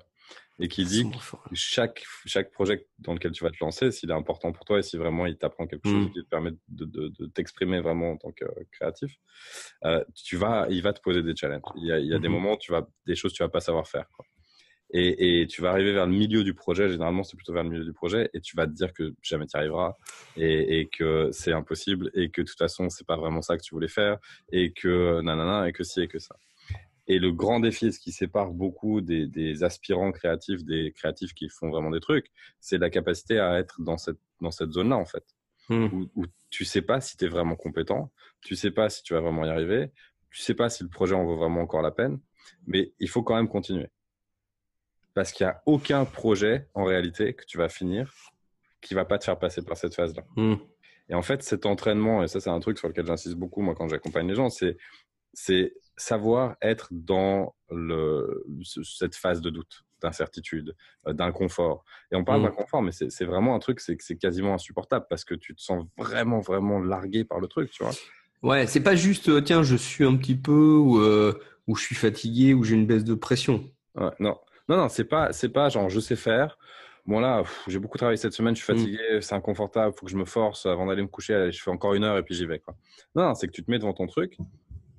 Et 0.59 0.69
qui 0.69 0.87
dit 0.87 1.05
que 1.11 1.55
chaque, 1.55 2.03
chaque 2.25 2.51
projet 2.51 2.87
dans 2.99 3.13
lequel 3.13 3.33
tu 3.33 3.45
vas 3.45 3.51
te 3.51 3.59
lancer, 3.61 3.91
s'il 3.91 4.09
est 4.09 4.15
important 4.15 4.53
pour 4.53 4.65
toi 4.65 4.79
et 4.79 4.83
si 4.83 4.97
vraiment 4.97 5.27
il 5.27 5.37
t'apprend 5.37 5.67
quelque 5.67 5.87
chose 5.87 6.07
mmh. 6.07 6.13
qui 6.13 6.25
te 6.25 6.29
permet 6.29 6.53
de, 6.69 6.87
de, 6.87 7.09
de 7.09 7.27
t'exprimer 7.27 7.81
vraiment 7.81 8.13
en 8.13 8.17
tant 8.17 8.33
que 8.33 8.47
créatif, 8.73 9.17
euh, 9.85 10.03
tu 10.15 10.39
vas, 10.39 10.67
il 10.71 10.81
va 10.81 10.95
te 10.95 11.03
poser 11.03 11.23
des 11.23 11.37
challenges. 11.37 11.61
Il 11.77 11.87
y 11.87 11.93
a, 11.93 11.99
il 11.99 12.07
y 12.07 12.15
a 12.15 12.19
mmh. 12.19 12.23
des 12.23 12.29
moments 12.29 12.53
où 12.55 12.59
tu 12.59 12.73
vas, 12.73 12.89
des 13.07 13.15
choses 13.15 13.33
que 13.33 13.37
tu 13.37 13.43
vas 13.43 13.51
pas 13.51 13.61
savoir 13.61 13.87
faire. 13.87 14.09
Quoi. 14.17 14.25
Et, 14.91 15.41
et, 15.41 15.47
tu 15.47 15.63
vas 15.63 15.71
arriver 15.71 15.93
vers 15.93 16.07
le 16.07 16.13
milieu 16.13 16.45
du 16.45 16.55
projet, 16.55 16.89
généralement 16.89 17.25
c'est 17.25 17.37
plutôt 17.37 17.53
vers 17.53 17.65
le 17.65 17.71
milieu 17.71 17.85
du 17.85 17.93
projet, 17.93 18.31
et 18.35 18.41
tu 18.41 18.57
vas 18.57 18.67
te 18.67 18.73
dire 18.73 18.93
que 18.93 19.15
jamais 19.21 19.47
tu 19.47 19.57
y 19.57 19.59
arriveras, 19.59 19.97
et, 20.37 20.81
et 20.81 20.89
que 20.89 21.31
c'est 21.33 21.53
impossible, 21.53 22.11
et 22.15 22.31
que 22.31 22.43
de 22.43 22.47
toute 22.47 22.59
façon 22.59 22.89
c'est 22.89 23.07
pas 23.07 23.17
vraiment 23.17 23.43
ça 23.43 23.57
que 23.57 23.63
tu 23.63 23.75
voulais 23.75 23.89
faire, 23.89 24.19
et 24.53 24.73
que 24.73 25.21
nanana, 25.23 25.69
et 25.69 25.73
que 25.73 25.83
si, 25.83 26.03
et 26.03 26.09
que 26.09 26.21
ça. 26.21 26.37
Et 27.09 27.19
le 27.19 27.33
grand 27.33 27.61
défi, 27.61 27.93
ce 27.93 28.01
qui 28.01 28.13
sépare 28.13 28.51
beaucoup 28.51 29.01
des, 29.01 29.27
des 29.27 29.63
aspirants 29.63 30.13
créatifs, 30.13 30.65
des 30.65 30.93
créatifs 30.93 31.35
qui 31.35 31.49
font 31.49 31.71
vraiment 31.71 31.91
des 31.91 32.01
trucs, 32.01 32.27
c'est 32.61 32.79
la 32.79 32.91
capacité 32.91 33.39
à 33.39 33.59
être 33.59 33.81
dans 33.81 33.97
cette, 33.97 34.19
dans 34.41 34.51
cette 34.51 34.73
zone-là, 34.73 34.97
en 34.97 35.05
fait. 35.05 35.25
Mmh. 35.69 35.85
Où, 35.93 36.11
où, 36.15 36.25
tu 36.51 36.65
sais 36.65 36.83
pas 36.83 37.01
si 37.01 37.17
tu 37.17 37.25
es 37.25 37.29
vraiment 37.29 37.57
compétent, 37.57 38.13
tu 38.41 38.55
sais 38.57 38.71
pas 38.71 38.89
si 38.89 39.03
tu 39.03 39.15
vas 39.15 39.21
vraiment 39.21 39.45
y 39.45 39.49
arriver, 39.49 39.91
tu 40.31 40.41
sais 40.43 40.55
pas 40.55 40.69
si 40.69 40.83
le 40.85 40.89
projet 40.89 41.15
en 41.15 41.25
vaut 41.25 41.37
vraiment 41.37 41.61
encore 41.61 41.83
la 41.83 41.91
peine, 41.91 42.21
mais 42.67 42.93
il 43.01 43.09
faut 43.09 43.23
quand 43.23 43.35
même 43.35 43.49
continuer 43.49 43.89
parce 45.17 45.33
qu'il 45.33 45.47
n'y 45.47 45.51
a 45.51 45.63
aucun 45.65 46.05
projet 46.05 46.69
en 46.75 46.85
réalité 46.85 47.33
que 47.33 47.47
tu 47.47 47.57
vas 47.57 47.71
finir 47.71 48.13
qui 48.83 48.93
va 48.93 49.07
pas 49.07 49.19
te 49.19 49.25
faire 49.25 49.39
passer 49.39 49.65
par 49.65 49.79
cette 49.79 49.95
phase-là. 49.95 50.23
Mm. 50.37 50.57
Et 51.09 51.15
en 51.15 51.23
fait, 51.23 51.43
cet 51.43 51.65
entraînement, 51.65 52.23
et 52.23 52.29
ça 52.29 52.39
c'est 52.39 52.51
un 52.51 52.61
truc 52.61 52.79
sur 52.79 52.87
lequel 52.87 53.07
j'insiste 53.07 53.35
beaucoup 53.35 53.63
moi 53.63 53.75
quand 53.75 53.89
j'accompagne 53.89 54.29
les 54.29 54.35
gens, 54.35 54.51
c'est 54.51 54.77
c'est 55.33 55.75
savoir 55.97 56.57
être 56.61 56.89
dans 56.91 57.55
le, 57.71 58.45
cette 58.63 59.17
phase 59.17 59.41
de 59.41 59.49
doute, 59.49 59.85
d'incertitude, 60.03 60.77
euh, 61.07 61.15
d'inconfort. 61.15 61.85
Et 62.13 62.17
on 62.17 62.25
parle 62.25 62.41
mmh. 62.41 62.45
d'inconfort, 62.45 62.83
mais 62.83 62.93
c'est 62.93 63.25
vraiment 63.25 63.55
un 63.55 63.59
truc, 63.59 63.81
c'est 63.81 63.97
quasiment 64.19 64.53
insupportable 64.53 65.07
parce 65.09 65.25
que 65.25 65.35
tu 65.35 65.55
te 65.55 65.63
sens 65.63 65.87
vraiment, 65.97 66.41
vraiment 66.41 66.79
largué 66.79 67.25
par 67.25 67.41
le 67.41 67.49
truc, 67.49 67.71
tu 67.71 67.83
vois. 67.83 67.95
Ouais, 68.43 68.67
c'est 68.67 68.83
pas 68.83 68.97
juste, 68.97 69.31
euh, 69.31 69.41
tiens, 69.41 69.63
je 69.63 69.77
suis 69.77 70.05
un 70.05 70.17
petit 70.17 70.37
peu, 70.37 70.75
ou, 70.75 70.99
euh, 71.01 71.39
ou 71.67 71.75
je 71.77 71.83
suis 71.83 71.95
fatigué, 71.95 72.53
ou 72.53 72.65
j'ai 72.65 72.75
une 72.75 72.87
baisse 72.87 73.05
de 73.05 73.15
pression. 73.15 73.71
Ouais, 73.95 74.11
non, 74.21 74.39
non, 74.69 74.77
non, 74.77 74.89
c'est 74.89 75.05
pas, 75.05 75.33
c'est 75.33 75.49
pas 75.49 75.69
genre 75.69 75.89
je 75.89 76.01
sais 76.01 76.17
faire. 76.17 76.59
Bon 77.07 77.21
là, 77.21 77.45
j'ai 77.69 77.79
beaucoup 77.79 77.99
travaillé 77.99 78.17
cette 78.17 78.33
semaine, 78.33 78.57
je 78.57 78.63
suis 78.63 78.73
mmh. 78.73 78.77
fatigué, 78.77 79.17
mmh. 79.17 79.21
c'est 79.21 79.35
inconfortable, 79.35 79.95
faut 79.97 80.07
que 80.07 80.13
je 80.13 80.17
me 80.17 80.25
force 80.25 80.67
avant 80.67 80.87
d'aller 80.87 81.03
me 81.03 81.09
coucher. 81.09 81.35
Allez, 81.35 81.53
je 81.53 81.63
fais 81.63 81.71
encore 81.71 81.95
une 81.95 82.03
heure 82.05 82.19
et 82.19 82.23
puis 82.23 82.35
j'y 82.35 82.47
vais. 82.47 82.59
Quoi. 82.59 82.77
Non, 83.15 83.25
non 83.25 83.35
c'est 83.35 83.47
que 83.47 83.53
tu 83.53 83.63
te 83.63 83.71
mets 83.71 83.79
devant 83.79 83.95
ton 83.95 84.07
truc 84.07 84.37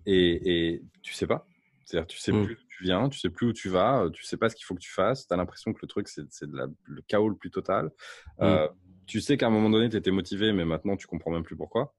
et, 0.06 0.74
et 0.74 0.84
tu 1.02 1.14
sais 1.14 1.28
pas. 1.28 1.46
C'est-à-dire, 1.88 2.08
tu 2.08 2.18
sais 2.18 2.34
mmh. 2.34 2.46
plus 2.46 2.56
d'où 2.56 2.62
tu 2.70 2.84
viens, 2.84 3.08
tu 3.08 3.18
sais 3.18 3.30
plus 3.30 3.48
où 3.48 3.54
tu 3.54 3.70
vas, 3.70 4.10
tu 4.12 4.24
sais 4.26 4.36
pas 4.36 4.50
ce 4.50 4.56
qu'il 4.56 4.66
faut 4.66 4.76
que 4.76 4.82
tu 4.82 4.92
fasses. 4.92 5.26
Tu 5.26 5.34
as 5.34 5.38
l'impression 5.38 5.72
que 5.72 5.80
le 5.82 5.88
truc, 5.88 6.10
c'est, 6.10 6.30
c'est 6.30 6.46
le 6.50 7.02
chaos 7.08 7.30
le 7.30 7.36
plus 7.36 7.50
total. 7.50 7.86
Mmh. 7.86 8.44
Euh, 8.44 8.68
tu 9.06 9.22
sais 9.22 9.38
qu'à 9.38 9.48
un 9.48 9.50
moment 9.50 9.70
donné, 9.70 9.88
tu 9.88 9.96
étais 9.96 10.12
motivé, 10.12 10.52
mais 10.52 10.66
maintenant, 10.66 10.98
tu 10.98 11.08
comprends 11.08 11.32
même 11.32 11.44
plus 11.44 11.56
pourquoi. 11.56 11.96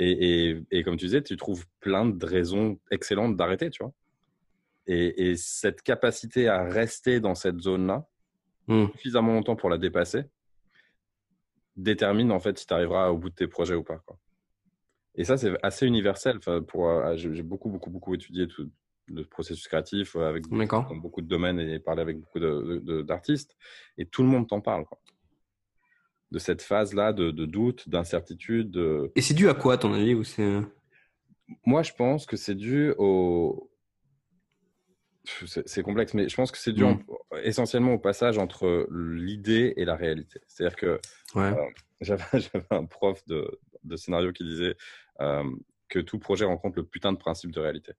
Et, 0.00 0.50
et, 0.50 0.62
et, 0.72 0.82
comme 0.82 0.96
tu 0.96 1.06
disais, 1.06 1.22
tu 1.22 1.36
trouves 1.36 1.66
plein 1.78 2.04
de 2.04 2.26
raisons 2.26 2.80
excellentes 2.90 3.36
d'arrêter, 3.36 3.70
tu 3.70 3.82
vois. 3.82 3.92
Et, 4.86 5.30
et, 5.30 5.36
cette 5.36 5.82
capacité 5.82 6.48
à 6.48 6.62
rester 6.62 7.18
dans 7.18 7.34
cette 7.34 7.60
zone-là 7.60 8.06
mmh. 8.68 8.86
suffisamment 8.92 9.32
longtemps 9.32 9.56
pour 9.56 9.68
la 9.68 9.78
dépasser 9.78 10.24
détermine 11.76 12.32
en 12.32 12.40
fait 12.40 12.58
si 12.58 12.66
tu 12.66 12.74
arriveras 12.74 13.08
au 13.10 13.18
bout 13.18 13.30
de 13.30 13.34
tes 13.34 13.46
projets 13.46 13.74
ou 13.74 13.82
pas. 13.82 13.98
Quoi. 14.06 14.18
Et 15.14 15.24
ça, 15.24 15.36
c'est 15.36 15.52
assez 15.62 15.86
universel. 15.86 16.36
Enfin, 16.38 16.62
pour, 16.62 16.88
euh, 16.88 17.16
j'ai 17.16 17.42
beaucoup, 17.42 17.70
beaucoup, 17.70 17.90
beaucoup 17.90 18.14
étudié 18.14 18.46
tout 18.48 18.70
le 19.08 19.24
processus 19.24 19.68
créatif 19.68 20.16
euh, 20.16 20.28
avec 20.28 20.48
dans 20.48 20.96
beaucoup 20.96 21.22
de 21.22 21.28
domaines 21.28 21.60
et 21.60 21.78
parlé 21.78 22.02
avec 22.02 22.18
beaucoup 22.18 22.40
d'artistes. 23.02 23.56
Et 23.98 24.06
tout 24.06 24.22
le 24.22 24.28
monde 24.28 24.48
t'en 24.48 24.60
parle. 24.60 24.84
Quoi. 24.84 24.98
De 26.32 26.38
cette 26.38 26.60
phase-là 26.60 27.12
de, 27.12 27.30
de, 27.30 27.46
doute, 27.46 27.88
d'incertitude. 27.88 28.70
De... 28.70 29.12
Et 29.14 29.22
c'est 29.22 29.34
dû 29.34 29.48
à 29.48 29.54
quoi, 29.54 29.74
à 29.74 29.78
ton 29.78 29.92
avis 29.92 30.14
ou 30.14 30.24
c'est... 30.24 30.60
Moi, 31.64 31.84
je 31.84 31.92
pense 31.92 32.26
que 32.26 32.36
c'est 32.36 32.56
dû 32.56 32.92
au, 32.98 33.70
c'est 35.46 35.82
complexe, 35.82 36.14
mais 36.14 36.28
je 36.28 36.36
pense 36.36 36.50
que 36.50 36.58
c'est 36.58 36.72
dû 36.72 36.84
mmh. 36.84 37.04
essentiellement 37.42 37.94
au 37.94 37.98
passage 37.98 38.38
entre 38.38 38.86
l'idée 38.90 39.74
et 39.76 39.84
la 39.84 39.96
réalité. 39.96 40.40
C'est-à-dire 40.46 40.76
que 40.76 41.00
ouais. 41.34 41.52
euh, 41.52 41.66
j'avais 42.00 42.66
un 42.70 42.84
prof 42.84 43.24
de, 43.26 43.58
de, 43.84 43.96
scénario 43.96 44.32
qui 44.32 44.44
disait 44.44 44.76
euh, 45.20 45.44
que 45.88 45.98
tout 45.98 46.18
projet 46.18 46.44
rencontre 46.44 46.76
le 46.76 46.84
putain 46.84 47.12
de 47.12 47.18
principe 47.18 47.50
de 47.50 47.60
réalité. 47.60 47.92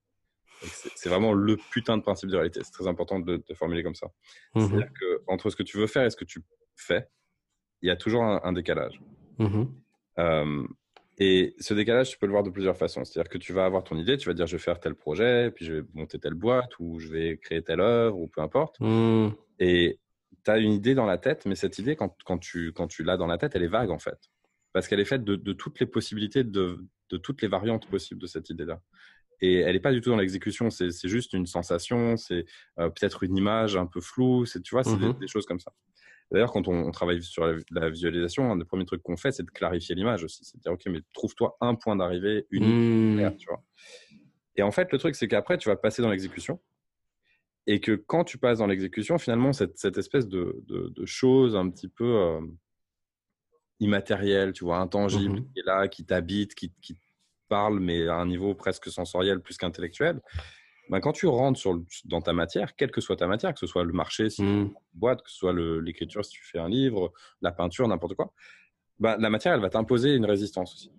C'est 0.95 1.09
vraiment 1.09 1.33
le 1.33 1.57
putain 1.71 1.97
de 1.97 2.01
principe 2.01 2.29
de 2.29 2.35
réalité. 2.35 2.61
C'est 2.63 2.71
très 2.71 2.87
important 2.87 3.19
de, 3.19 3.43
de, 3.47 3.53
formuler 3.53 3.83
comme 3.83 3.95
ça. 3.95 4.07
Mmh. 4.55 4.61
C'est-à-dire 4.61 4.93
que 4.99 5.23
entre 5.27 5.49
ce 5.49 5.55
que 5.55 5.63
tu 5.63 5.77
veux 5.77 5.87
faire 5.87 6.05
et 6.05 6.09
ce 6.09 6.17
que 6.17 6.25
tu 6.25 6.41
fais, 6.75 7.07
il 7.81 7.87
y 7.87 7.91
a 7.91 7.95
toujours 7.95 8.23
un, 8.23 8.41
un 8.43 8.53
décalage. 8.53 8.99
Mmh. 9.37 9.65
Euh, 10.19 10.67
et 11.19 11.55
ce 11.59 11.73
décalage, 11.73 12.11
tu 12.11 12.17
peux 12.17 12.27
le 12.27 12.31
voir 12.31 12.43
de 12.43 12.51
plusieurs 12.51 12.77
façons. 12.77 13.03
C'est-à-dire 13.03 13.29
que 13.29 13.39
tu 13.39 13.51
vas 13.51 13.65
avoir 13.65 13.83
ton 13.83 13.97
idée, 13.97 14.17
tu 14.17 14.27
vas 14.27 14.35
dire 14.35 14.45
je 14.45 14.55
vais 14.55 14.61
faire 14.61 14.79
tel 14.79 14.93
projet, 14.93 15.51
puis 15.51 15.65
je 15.65 15.73
vais 15.73 15.81
monter 15.95 16.19
telle 16.19 16.35
boîte, 16.35 16.77
ou 16.79 16.99
je 16.99 17.07
vais 17.07 17.37
créer 17.37 17.63
telle 17.63 17.81
œuvre, 17.81 18.19
ou 18.19 18.27
peu 18.27 18.41
importe. 18.41 18.79
Mmh. 18.79 19.29
Et 19.59 19.99
tu 20.45 20.51
as 20.51 20.59
une 20.59 20.73
idée 20.73 20.93
dans 20.93 21.07
la 21.07 21.17
tête, 21.17 21.45
mais 21.47 21.55
cette 21.55 21.79
idée, 21.79 21.95
quand, 21.95 22.15
quand 22.23 22.37
tu, 22.37 22.71
quand 22.71 22.87
tu 22.87 23.03
l'as 23.03 23.17
dans 23.17 23.25
la 23.25 23.39
tête, 23.39 23.55
elle 23.55 23.63
est 23.63 23.67
vague 23.67 23.89
en 23.89 23.97
fait. 23.97 24.19
Parce 24.73 24.87
qu'elle 24.87 24.99
est 24.99 25.05
faite 25.05 25.23
de, 25.23 25.35
de, 25.35 25.53
toutes 25.53 25.79
les 25.79 25.87
possibilités, 25.87 26.43
de, 26.43 26.85
de 27.09 27.17
toutes 27.17 27.41
les 27.41 27.47
variantes 27.47 27.87
possibles 27.89 28.21
de 28.21 28.27
cette 28.27 28.51
idée-là. 28.51 28.79
et 29.41 29.55
elle 29.61 29.73
n'est 29.73 29.79
pas 29.79 29.91
du 29.91 30.01
tout 30.01 30.11
dans 30.11 30.17
l'exécution. 30.17 30.69
C'est 30.69 30.91
juste 31.07 31.33
une 31.33 31.47
sensation, 31.47 32.15
c'est 32.15 32.45
euh, 32.77 32.89
peut-être 32.89 33.23
une 33.23 33.35
image 33.35 33.75
un 33.75 33.87
peu 33.87 34.01
floue. 34.01 34.45
C'est 34.45 34.61
tu 34.61 34.75
vois, 34.75 34.83
c'est 34.83 34.97
des, 34.97 35.07
mmh 35.07 35.27
choses 35.27 35.47
comme 35.47 35.59
ça. 35.59 35.73
D'ailleurs, 36.31 36.51
quand 36.51 36.67
on, 36.67 36.91
travaille 36.91 37.23
sur 37.23 37.45
la, 37.71 37.89
visualisation, 37.89 38.51
un 38.51 38.57
des 38.57 38.65
premiers 38.65 38.85
trucs 38.85 39.01
qu'on 39.01 39.15
fait, 39.15 39.31
c'est 39.31 39.43
de 39.43 39.51
clarifier 39.51 39.95
l'image 39.95 40.23
aussi. 40.23 40.43
C'est 40.43 40.57
de 40.57 40.61
dire, 40.61 40.73
OK, 40.73 40.83
mais 40.87 40.99
trouve-toi 41.13 41.57
un 41.61 41.75
point 41.75 41.95
d'arrivée 41.95 42.45
unique, 42.51 43.23
mmh. 43.23 43.37
tu 43.37 43.47
vois. 43.47 43.63
Et 44.57 44.63
en 44.63 44.71
fait, 44.71 44.91
le 44.91 44.97
truc, 44.97 45.15
c'est 45.15 45.27
qu'après, 45.27 45.57
tu 45.57 45.69
vas 45.69 45.77
passer 45.77 46.01
dans 46.01 46.09
l'exécution. 46.09 46.59
Et 47.65 47.79
que 47.79 47.93
quand 47.93 48.23
tu 48.23 48.37
passes 48.37 48.59
dans 48.59 48.67
l'exécution, 48.67 49.17
finalement, 49.17 49.53
cette, 49.53 49.77
cette 49.77 49.97
espèce 49.97 50.27
de, 50.27 50.63
de, 50.67 50.89
de, 50.89 51.05
chose 51.05 51.55
un 51.55 51.69
petit 51.69 51.89
peu 51.89 52.15
euh, 52.17 52.41
immatérielle, 53.79 54.53
tu 54.53 54.65
vois, 54.65 54.79
intangible, 54.79 55.39
mmh 55.39 55.45
qui 55.53 55.59
est 55.59 55.65
là, 55.65 55.87
qui 55.87 56.05
t'habite, 56.05 56.55
qui, 56.55 56.73
qui 56.81 56.97
parle, 57.47 57.79
mais 57.79 58.07
à 58.07 58.15
un 58.15 58.25
niveau 58.25 58.53
presque 58.55 58.89
sensoriel 58.89 59.41
plus 59.41 59.57
qu'intellectuel, 59.57 60.21
ben, 60.89 60.99
quand 60.99 61.11
tu 61.11 61.27
rentres 61.27 61.59
sur 61.59 61.81
dans 62.05 62.21
ta 62.21 62.33
matière, 62.33 62.75
quelle 62.75 62.91
que 62.91 63.01
soit 63.01 63.17
ta 63.17 63.27
matière, 63.27 63.53
que 63.53 63.59
ce 63.59 63.67
soit 63.67 63.83
le 63.83 63.93
marché, 63.93 64.29
si 64.29 64.37
tu 64.37 64.43
mmh. 64.43 64.47
une 64.47 64.73
boîte, 64.93 65.21
que 65.21 65.29
ce 65.29 65.37
soit 65.37 65.53
l'écriture, 65.53 66.23
si 66.23 66.31
tu 66.31 66.43
fais 66.43 66.59
un 66.59 66.69
livre, 66.69 67.11
la 67.41 67.51
peinture, 67.51 67.87
n'importe 67.87 68.15
quoi, 68.15 68.33
ben, 68.99 69.17
la 69.17 69.29
matière, 69.29 69.53
elle 69.53 69.61
va 69.61 69.69
t'imposer 69.69 70.13
une 70.15 70.25
résistance 70.25 70.73
aussi. 70.73 70.91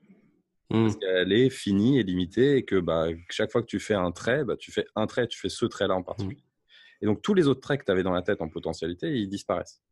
Mmh. 0.71 0.83
Parce 0.83 0.97
qu'elle 0.97 1.33
est 1.33 1.51
finie 1.51 1.99
et 1.99 2.03
limitée 2.03 2.57
et 2.57 2.65
que 2.65 2.77
bah, 2.77 3.07
chaque 3.31 3.51
fois 3.51 3.63
que 3.63 3.67
tu 3.67 3.81
fais 3.81 3.95
un 3.95 4.13
trait, 4.13 4.45
bah, 4.45 4.57
tu 4.57 4.71
fais 4.73 4.87
un 4.95 5.07
trait, 5.07 5.27
tu 5.27 5.39
fais 5.39 5.49
ce 5.49 5.67
trait-là 5.67 5.95
en 5.95 6.03
particulier. 6.03 6.43
Mmh. 6.43 7.03
Et 7.03 7.07
donc, 7.07 7.23
tous 7.23 7.35
les 7.35 7.47
autres 7.47 7.61
traits 7.61 7.81
que 7.81 7.85
tu 7.87 7.93
avais 7.93 8.03
dans 8.03 8.13
la 8.13 8.23
tête 8.23 8.43
en 8.43 8.49
potentialité, 8.49 9.17
ils 9.19 9.29
disparaissent. 9.29 9.83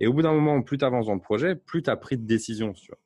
Et 0.00 0.06
au 0.06 0.12
bout 0.12 0.22
d'un 0.22 0.32
moment, 0.32 0.60
plus 0.62 0.78
tu 0.78 0.84
avances 0.84 1.06
dans 1.06 1.14
le 1.14 1.20
projet, 1.20 1.54
plus 1.54 1.82
tu 1.82 1.90
as 1.90 1.96
pris 1.96 2.16
de 2.16 2.26
décisions. 2.26 2.72
Tu 2.72 2.86
vois 2.88 2.98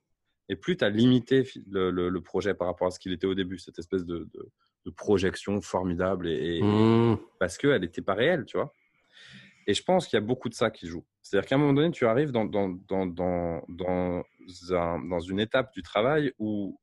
et 0.49 0.55
plus 0.55 0.77
tu 0.77 0.85
as 0.85 0.89
limité 0.89 1.47
le, 1.69 2.19
projet 2.19 2.53
par 2.53 2.67
rapport 2.67 2.87
à 2.87 2.91
ce 2.91 2.99
qu'il 2.99 3.11
était 3.11 3.27
au 3.27 3.35
début, 3.35 3.59
cette 3.59 3.79
espèce 3.79 4.05
de, 4.05 4.27
projection 4.91 5.61
formidable, 5.61 6.27
et, 6.27 6.61
mmh. 6.61 7.17
parce 7.39 7.57
qu'elle 7.57 7.81
n'était 7.81 8.01
pas 8.01 8.13
réelle, 8.13 8.45
tu 8.45 8.57
vois. 8.57 8.73
Et 9.67 9.73
je 9.73 9.83
pense 9.83 10.07
qu'il 10.07 10.17
y 10.17 10.21
a 10.21 10.25
beaucoup 10.25 10.49
de 10.49 10.53
ça 10.53 10.71
qui 10.71 10.87
joue. 10.87 11.05
C'est-à-dire 11.21 11.47
qu'à 11.47 11.55
un 11.55 11.57
moment 11.57 11.73
donné, 11.73 11.91
tu 11.91 12.05
arrives 12.05 12.31
dans, 12.31 12.45
dans, 12.45 12.69
dans, 12.69 13.05
dans, 13.05 13.63
dans, 13.67 15.19
une 15.19 15.39
étape 15.39 15.73
du 15.73 15.81
travail 15.81 16.31
où 16.39 16.79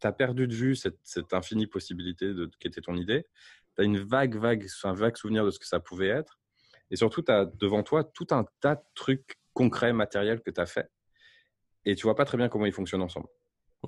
tu 0.00 0.06
as 0.06 0.12
perdu 0.12 0.46
de 0.46 0.54
vue 0.54 0.76
cette, 0.76 0.98
cette 1.02 1.34
infinie 1.34 1.66
possibilité 1.66 2.32
de, 2.32 2.48
qui 2.60 2.68
était 2.68 2.80
ton 2.80 2.94
idée. 2.94 3.26
Tu 3.74 3.82
as 3.82 3.84
une 3.84 3.98
vague, 3.98 4.36
vague, 4.36 4.66
un 4.84 4.94
vague 4.94 5.16
souvenir 5.16 5.44
de 5.44 5.50
ce 5.50 5.58
que 5.58 5.66
ça 5.66 5.80
pouvait 5.80 6.08
être. 6.08 6.38
Et 6.90 6.96
surtout, 6.96 7.22
tu 7.22 7.32
as 7.32 7.44
devant 7.44 7.82
toi 7.82 8.04
tout 8.04 8.28
un 8.30 8.46
tas 8.60 8.76
de 8.76 8.84
trucs 8.94 9.36
concrets, 9.52 9.92
matériels 9.92 10.42
que 10.42 10.50
tu 10.50 10.60
as 10.60 10.66
fait 10.66 10.88
et 11.84 11.94
tu 11.94 12.04
vois 12.04 12.14
pas 12.14 12.24
très 12.24 12.38
bien 12.38 12.48
comment 12.48 12.66
ils 12.66 12.72
fonctionnent 12.72 13.02
ensemble. 13.02 13.28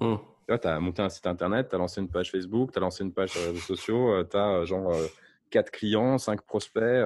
Mmh. 0.01 0.17
Tu 0.47 0.69
as 0.69 0.81
monté 0.81 1.03
un 1.03 1.09
site 1.09 1.27
internet, 1.27 1.69
tu 1.71 1.75
as 1.75 1.79
lancé 1.79 2.01
une 2.01 2.09
page 2.09 2.31
Facebook, 2.31 2.73
tu 2.73 2.79
as 2.79 2.81
lancé 2.81 3.03
une 3.03 3.13
page 3.13 3.31
sur 3.31 3.41
les 3.41 3.47
réseaux 3.49 3.61
sociaux, 3.61 4.13
euh, 4.13 4.25
tu 4.25 4.37
as 4.37 4.51
euh, 4.51 4.67
genre 4.67 4.93
euh, 4.93 5.07
quatre 5.51 5.71
clients, 5.71 6.19
cinq 6.19 6.43
prospects, 6.43 7.05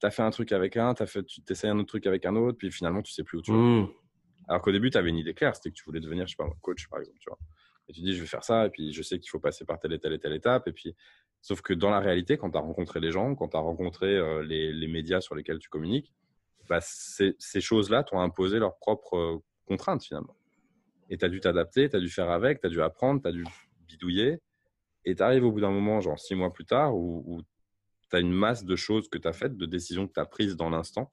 tu 0.00 0.06
as 0.06 0.10
fait 0.10 0.22
un 0.22 0.30
truc 0.30 0.52
avec 0.52 0.76
un, 0.76 0.94
fait, 0.94 1.24
tu 1.24 1.40
essayes 1.48 1.70
un 1.70 1.78
autre 1.78 1.88
truc 1.88 2.06
avec 2.06 2.24
un 2.24 2.34
autre, 2.36 2.56
puis 2.56 2.70
finalement 2.70 3.02
tu 3.02 3.12
sais 3.12 3.24
plus 3.24 3.38
où 3.38 3.42
tu 3.42 3.52
vas. 3.52 3.58
Mmh. 3.58 3.88
Alors 4.48 4.62
qu'au 4.62 4.72
début, 4.72 4.90
tu 4.90 4.96
avais 4.96 5.10
une 5.10 5.18
idée 5.18 5.34
claire, 5.34 5.54
c'était 5.54 5.70
que 5.70 5.74
tu 5.74 5.84
voulais 5.84 6.00
devenir, 6.00 6.26
je 6.26 6.30
sais 6.30 6.36
pas, 6.36 6.44
un 6.44 6.56
coach 6.62 6.88
par 6.88 7.00
exemple, 7.00 7.18
tu 7.18 7.28
vois. 7.28 7.38
Et 7.88 7.92
tu 7.92 8.00
dis, 8.00 8.14
je 8.14 8.20
vais 8.20 8.26
faire 8.26 8.44
ça, 8.44 8.66
et 8.66 8.70
puis 8.70 8.92
je 8.92 9.02
sais 9.02 9.18
qu'il 9.18 9.28
faut 9.28 9.40
passer 9.40 9.64
par 9.64 9.78
telle 9.78 9.92
et 9.92 9.98
telle 9.98 10.12
et 10.12 10.18
telle 10.18 10.34
étape, 10.34 10.68
et 10.68 10.72
puis 10.72 10.94
sauf 11.42 11.60
que 11.60 11.74
dans 11.74 11.90
la 11.90 12.00
réalité, 12.00 12.38
quand 12.38 12.50
tu 12.50 12.58
as 12.58 12.60
rencontré 12.60 13.00
les 13.00 13.10
gens, 13.10 13.34
quand 13.34 13.48
tu 13.48 13.56
as 13.56 13.60
rencontré 13.60 14.42
les, 14.44 14.72
les, 14.72 14.88
médias 14.88 15.20
sur 15.20 15.34
lesquels 15.34 15.58
tu 15.58 15.68
communiques, 15.68 16.12
bah, 16.68 16.80
ces, 16.80 17.60
choses-là 17.60 18.04
t'ont 18.04 18.20
imposé 18.20 18.58
leurs 18.58 18.76
propres 18.78 19.42
contrainte 19.66 20.02
finalement. 20.02 20.37
Et 21.08 21.18
tu 21.18 21.24
as 21.24 21.28
dû 21.28 21.40
t'adapter, 21.40 21.88
tu 21.88 21.96
as 21.96 22.00
dû 22.00 22.08
faire 22.08 22.30
avec, 22.30 22.60
tu 22.60 22.66
as 22.66 22.70
dû 22.70 22.82
apprendre, 22.82 23.22
tu 23.22 23.28
as 23.28 23.32
dû 23.32 23.44
bidouiller. 23.86 24.38
Et 25.04 25.14
tu 25.14 25.22
arrives 25.22 25.44
au 25.44 25.52
bout 25.52 25.60
d'un 25.60 25.70
moment, 25.70 26.00
genre 26.00 26.18
six 26.18 26.34
mois 26.34 26.52
plus 26.52 26.64
tard, 26.64 26.94
où, 26.94 27.40
tu 28.10 28.16
as 28.16 28.20
une 28.20 28.32
masse 28.32 28.64
de 28.64 28.76
choses 28.76 29.08
que 29.08 29.18
tu 29.18 29.28
as 29.28 29.32
faites, 29.32 29.56
de 29.56 29.66
décisions 29.66 30.06
que 30.06 30.12
tu 30.12 30.20
as 30.20 30.26
prises 30.26 30.56
dans 30.56 30.70
l'instant. 30.70 31.12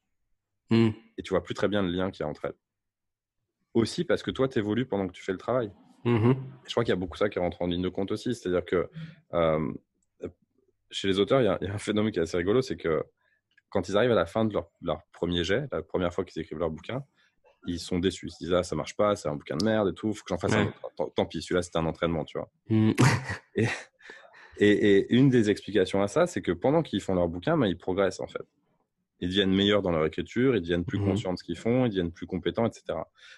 Hmm. 0.70 0.90
Et 1.18 1.24
tu 1.24 1.32
vois 1.32 1.44
plus 1.44 1.54
très 1.54 1.68
bien 1.68 1.82
le 1.82 1.90
lien 1.90 2.10
qu'il 2.10 2.24
y 2.24 2.26
a 2.26 2.30
entre 2.30 2.46
elles. 2.46 2.58
Aussi 3.74 4.06
parce 4.06 4.24
que 4.24 4.32
toi, 4.32 4.48
tu 4.48 4.60
évolues 4.60 4.86
pendant 4.86 5.08
que 5.08 5.12
tu 5.12 5.24
fais 5.24 5.34
le 5.34 5.38
travail. 5.38 5.72
Hmm. 6.06 6.34
Je 6.66 6.72
crois 6.72 6.84
qu'il 6.84 6.92
y 6.92 6.94
a 6.94 7.00
beaucoup 7.00 7.18
ça 7.18 7.30
qui 7.30 7.40
rentre 7.40 7.62
en 7.62 7.68
ligne 7.68 7.82
de 7.82 7.90
compte 7.90 8.12
aussi. 8.12 8.34
C'est-à-dire 8.34 8.64
que 8.64 8.90
euh, 9.34 9.74
chez 10.90 11.08
les 11.08 11.20
auteurs, 11.20 11.42
il 11.42 11.46
y, 11.46 11.48
a, 11.48 11.74
un 11.74 11.78
phénomène 11.78 12.12
qui 12.12 12.20
est 12.20 12.24
assez 12.24 12.38
rigolo, 12.38 12.62
c'est 12.62 12.78
que 12.78 13.04
quand 13.70 13.90
ils 13.90 13.98
arrivent 13.98 14.12
à 14.12 14.16
la 14.16 14.26
fin 14.26 14.46
de 14.46 14.54
leur, 14.54 14.70
leur 14.82 15.04
premier 15.12 15.44
jet, 15.44 15.68
la 15.72 15.82
première 15.82 16.14
fois 16.14 16.24
qu'ils 16.24 16.42
écrivent 16.42 16.60
leur 16.60 16.70
bouquin, 16.70 17.04
ils 17.68 17.80
sont 17.80 18.00
déçus. 18.00 18.28
Ils 18.28 18.32
se 18.32 18.38
disent, 18.40 18.54
ah, 18.54 18.64
ça 18.64 18.76
marche 18.76 18.96
pas, 18.96 19.16
c'est 19.16 19.30
un 19.30 19.36
bouquin 19.36 19.58
de 19.58 19.66
merde 19.66 19.90
et 19.90 19.94
tout, 19.94 20.14
faut 20.14 20.24
que 20.24 20.30
j'en 20.30 20.38
fasse 20.38 20.54
un 20.54 20.68
autre. 20.68 21.12
Tant, 21.16 21.26
pis, 21.26 21.42
celui-là, 21.42 21.62
c'était 21.62 21.78
un 21.78 21.86
entraînement, 21.86 22.26
tu 22.26 22.38
vois. 22.38 22.50
Mm. 22.70 22.94
et, 24.58 24.98
et, 24.98 25.14
une 25.14 25.30
des 25.30 25.50
explications 25.50 26.02
à 26.02 26.08
ça, 26.08 26.28
c'est 26.28 26.42
que 26.42 26.52
pendant 26.52 26.82
qu'ils 26.82 27.02
font 27.02 27.16
leur 27.16 27.28
bouquin, 27.28 27.58
ben, 27.58 27.68
ils 27.68 27.78
progressent, 27.78 28.20
en 28.20 28.28
fait. 28.28 28.46
Ils 29.20 29.30
deviennent 29.30 29.54
meilleurs 29.54 29.82
dans 29.82 29.92
leur 29.92 30.06
écriture, 30.06 30.56
ils 30.56 30.62
deviennent 30.62 30.86
plus 30.86 31.00
mm-hmm. 31.00 31.06
conscients 31.06 31.34
de 31.34 31.38
ce 31.38 31.44
qu'ils 31.44 31.58
font, 31.58 31.86
ils 31.86 31.90
deviennent 31.90 32.12
plus 32.12 32.28
compétents, 32.28 32.66
etc. 32.66 32.84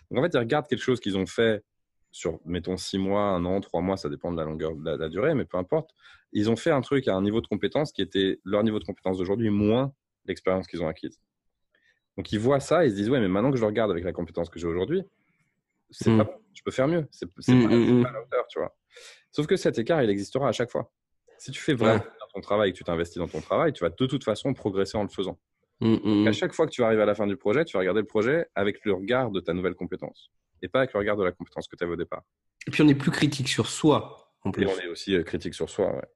Donc, 0.09 0.19
en 0.19 0.21
fait, 0.21 0.31
ils 0.33 0.39
regardent 0.39 0.67
quelque 0.67 0.83
chose 0.83 0.99
qu'ils 0.99 1.17
ont 1.17 1.25
fait 1.25 1.63
sur, 2.11 2.39
mettons, 2.45 2.77
six 2.77 2.97
mois, 2.97 3.21
un 3.21 3.45
an, 3.45 3.61
trois 3.61 3.81
mois, 3.81 3.97
ça 3.97 4.09
dépend 4.09 4.31
de 4.31 4.37
la 4.37 4.43
longueur, 4.43 4.75
de 4.75 4.89
la, 4.89 5.09
durée, 5.09 5.35
mais 5.35 5.45
peu 5.45 5.57
importe. 5.57 5.91
Ils 6.33 6.49
ont 6.49 6.55
fait 6.55 6.71
un 6.71 6.81
truc 6.81 7.07
à 7.07 7.15
un 7.15 7.21
niveau 7.21 7.41
de 7.41 7.47
compétence 7.47 7.91
qui 7.91 8.01
était 8.01 8.39
leur 8.43 8.63
niveau 8.63 8.79
de 8.79 8.85
compétence 8.85 9.17
d'aujourd'hui 9.17 9.49
moins 9.49 9.93
l'expérience 10.25 10.67
qu'ils 10.67 10.81
ont 10.81 10.87
acquise. 10.87 11.19
Donc 12.17 12.31
ils 12.31 12.39
voient 12.39 12.59
ça 12.59 12.83
et 12.83 12.87
ils 12.87 12.91
se 12.91 12.95
disent 12.95 13.09
ouais 13.09 13.19
mais 13.19 13.27
maintenant 13.27 13.51
que 13.51 13.57
je 13.57 13.61
le 13.61 13.67
regarde 13.67 13.91
avec 13.91 14.03
la 14.03 14.11
compétence 14.11 14.49
que 14.49 14.59
j'ai 14.59 14.67
aujourd'hui, 14.67 15.03
c'est 15.91 16.09
mm. 16.09 16.17
pas 16.17 16.39
je 16.53 16.63
peux 16.63 16.71
faire 16.71 16.87
mieux, 16.87 17.07
c'est 17.11 17.27
mm, 17.27 17.99
mm, 17.99 18.03
pas, 18.03 18.09
à 18.09 18.13
la 18.13 18.21
hauteur, 18.21 18.47
tu 18.49 18.59
vois. 18.59 18.75
Sauf 19.31 19.45
que 19.45 19.55
cet 19.55 19.77
écart 19.77 20.01
il 20.01 20.09
existera 20.09 20.49
à 20.49 20.51
chaque 20.51 20.71
fois. 20.71 20.91
Si 21.37 21.51
tu 21.51 21.61
fais 21.61 21.75
vraiment 21.75 22.01
ton 22.33 22.41
travail 22.41 22.69
et 22.69 22.73
que 22.73 22.77
tu 22.77 22.83
t'investis 22.83 23.17
dans 23.17 23.27
ton 23.27 23.41
travail, 23.41 23.73
tu 23.73 23.83
vas 23.83 23.89
de 23.89 24.05
toute 24.05 24.23
façon 24.23 24.53
progresser 24.53 24.97
en 24.97 25.03
le 25.03 25.09
faisant. 25.09 25.37
à 25.81 26.31
chaque 26.31 26.53
fois 26.53 26.65
que 26.65 26.71
tu 26.71 26.83
arrives 26.83 26.99
à 26.99 27.05
la 27.05 27.13
fin 27.13 27.27
du 27.27 27.37
projet, 27.37 27.63
tu 27.63 27.73
vas 27.73 27.79
regarder 27.79 28.01
le 28.01 28.07
projet 28.07 28.47
avec 28.55 28.83
le 28.85 28.93
regard 28.93 29.29
de 29.29 29.39
ta 29.39 29.53
nouvelle 29.53 29.75
compétence 29.75 30.31
et 30.63 30.67
pas 30.67 30.79
avec 30.79 30.93
le 30.93 30.99
regard 30.99 31.17
de 31.17 31.23
la 31.23 31.31
compétence 31.31 31.67
que 31.67 31.75
tu 31.75 31.83
avais 31.83 31.93
au 31.93 31.97
départ. 31.97 32.23
Et 32.67 32.71
puis 32.71 32.81
on 32.81 32.87
est 32.87 32.95
plus 32.95 33.11
critique 33.11 33.47
sur 33.47 33.67
soi 33.67 34.33
en 34.43 34.51
plus. 34.51 34.63
Et 34.63 34.67
on 34.67 34.79
est 34.79 34.87
aussi 34.87 35.15
euh, 35.15 35.23
critique 35.23 35.53
sur 35.53 35.69
soi, 35.69 35.95
ouais. 35.95 36.07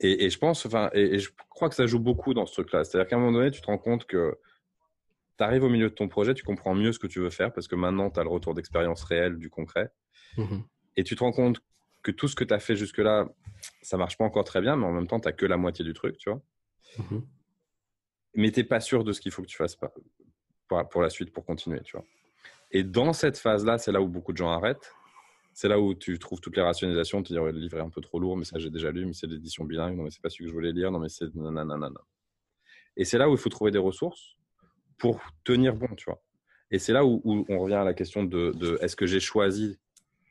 Et, 0.00 0.24
et, 0.24 0.30
je 0.30 0.38
pense, 0.38 0.66
enfin, 0.66 0.90
et, 0.94 1.14
et, 1.14 1.18
je 1.20 1.30
crois 1.48 1.68
que 1.68 1.76
ça 1.76 1.86
joue 1.86 2.00
beaucoup 2.00 2.34
dans 2.34 2.44
ce 2.44 2.54
truc-là. 2.54 2.82
C'est-à-dire 2.82 3.08
qu'à 3.08 3.14
un 3.14 3.20
moment 3.20 3.38
donné, 3.38 3.52
tu 3.52 3.60
te 3.60 3.66
rends 3.66 3.78
compte 3.78 4.04
que 4.04 4.36
tu 5.38 5.44
arrives 5.44 5.64
au 5.64 5.68
milieu 5.68 5.88
de 5.88 5.94
ton 5.94 6.08
projet, 6.08 6.34
tu 6.34 6.44
comprends 6.44 6.74
mieux 6.74 6.92
ce 6.92 6.98
que 6.98 7.06
tu 7.06 7.20
veux 7.20 7.30
faire 7.30 7.52
parce 7.52 7.68
que 7.68 7.74
maintenant, 7.74 8.10
tu 8.10 8.20
as 8.20 8.22
le 8.22 8.28
retour 8.28 8.54
d'expérience 8.54 9.02
réelle 9.04 9.38
du 9.38 9.50
concret. 9.50 9.90
Mhm. 10.36 10.64
Et 10.96 11.04
tu 11.04 11.16
te 11.16 11.24
rends 11.24 11.32
compte 11.32 11.60
que 12.02 12.10
tout 12.10 12.28
ce 12.28 12.34
que 12.34 12.44
tu 12.44 12.52
as 12.52 12.58
fait 12.58 12.76
jusque-là, 12.76 13.28
ça 13.80 13.96
marche 13.96 14.18
pas 14.18 14.24
encore 14.24 14.44
très 14.44 14.60
bien, 14.60 14.76
mais 14.76 14.86
en 14.86 14.92
même 14.92 15.06
temps, 15.06 15.20
tu 15.20 15.28
n'as 15.28 15.32
que 15.32 15.46
la 15.46 15.56
moitié 15.56 15.84
du 15.84 15.94
truc, 15.94 16.16
tu 16.18 16.30
vois. 16.30 16.42
Mhm. 16.98 17.26
Mais 18.34 18.50
tu 18.50 18.60
n'es 18.60 18.64
pas 18.64 18.80
sûr 18.80 19.04
de 19.04 19.12
ce 19.12 19.20
qu'il 19.20 19.32
faut 19.32 19.42
que 19.42 19.48
tu 19.48 19.56
fasses 19.56 19.76
pour, 19.76 20.88
pour 20.88 21.02
la 21.02 21.10
suite, 21.10 21.32
pour 21.32 21.44
continuer, 21.44 21.80
tu 21.82 21.96
vois. 21.96 22.04
Et 22.70 22.82
dans 22.82 23.12
cette 23.12 23.38
phase-là, 23.38 23.78
c'est 23.78 23.92
là 23.92 24.00
où 24.00 24.08
beaucoup 24.08 24.32
de 24.32 24.38
gens 24.38 24.50
arrêtent. 24.50 24.92
C'est 25.54 25.68
là 25.68 25.78
où 25.78 25.94
tu 25.94 26.18
trouves 26.18 26.40
toutes 26.40 26.56
les 26.56 26.62
rationalisations, 26.62 27.22
tu 27.22 27.34
dis 27.34 27.38
le 27.38 27.50
livre 27.50 27.76
est 27.76 27.82
un 27.82 27.90
peu 27.90 28.00
trop 28.00 28.18
lourd, 28.18 28.38
mais 28.38 28.44
ça 28.44 28.58
j'ai 28.58 28.70
déjà 28.70 28.90
lu, 28.90 29.04
mais 29.04 29.12
c'est 29.12 29.26
l'édition 29.26 29.64
bilingue, 29.64 29.96
non 29.96 30.04
mais 30.04 30.10
c'est 30.10 30.22
pas 30.22 30.30
celui 30.30 30.46
que 30.46 30.48
je 30.48 30.54
voulais 30.54 30.72
lire, 30.72 30.90
non 30.90 30.98
mais 30.98 31.10
c'est 31.10 31.34
nanana. 31.34 31.90
Et 32.96 33.04
c'est 33.04 33.18
là 33.18 33.28
où 33.28 33.32
il 33.32 33.38
faut 33.38 33.50
trouver 33.50 33.70
des 33.70 33.78
ressources 33.78 34.38
pour 34.98 35.20
tenir 35.44 35.74
bon, 35.74 35.88
tu 35.96 36.04
vois. 36.06 36.22
Et 36.70 36.78
c'est 36.78 36.92
là 36.92 37.04
où, 37.04 37.20
on 37.24 37.58
revient 37.58 37.74
à 37.74 37.84
la 37.84 37.94
question 37.94 38.24
de, 38.24 38.78
est-ce 38.80 38.96
que 38.96 39.06
j'ai 39.06 39.20
choisi 39.20 39.78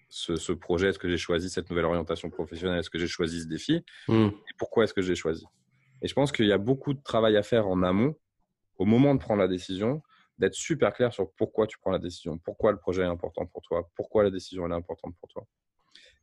ce, 0.10 0.52
projet, 0.52 0.90
est-ce 0.90 1.00
que 1.00 1.08
j'ai 1.08 1.18
choisi 1.18 1.50
cette 1.50 1.70
nouvelle 1.70 1.86
orientation 1.86 2.30
professionnelle, 2.30 2.80
est-ce 2.80 2.90
que 2.90 3.00
j'ai 3.00 3.08
choisi 3.08 3.42
ce 3.42 3.48
défi, 3.48 3.86
hmm. 4.08 4.28
et 4.28 4.54
pourquoi 4.58 4.84
est-ce 4.84 4.94
que 4.94 5.02
j'ai 5.02 5.16
choisi? 5.16 5.46
Et 6.02 6.08
je 6.08 6.14
pense 6.14 6.32
qu'il 6.32 6.48
y 6.48 6.52
a 6.52 6.58
beaucoup 6.58 6.94
de 6.94 7.02
travail 7.02 7.38
à 7.38 7.44
faire 7.44 7.68
en 7.68 7.84
amont, 7.84 8.16
au 8.78 8.86
moment 8.86 9.14
de 9.14 9.20
prendre 9.20 9.40
la 9.40 9.48
décision, 9.48 10.02
d'être 10.40 10.56
super 10.56 10.94
clair 10.94 11.14
sur 11.14 11.32
pourquoi 11.34 11.68
tu 11.68 11.78
prends 11.78 11.92
la 11.92 12.00
décision, 12.00 12.40
pourquoi 12.40 12.72
le 12.72 12.78
projet 12.80 13.04
est 13.04 13.06
important 13.06 13.46
pour 13.46 13.62
toi, 13.62 13.88
pourquoi 13.96 14.24
la 14.24 14.32
décision 14.32 14.68
est 14.68 14.74
importante 14.74 15.16
pour 15.20 15.30
toi. 15.30 15.46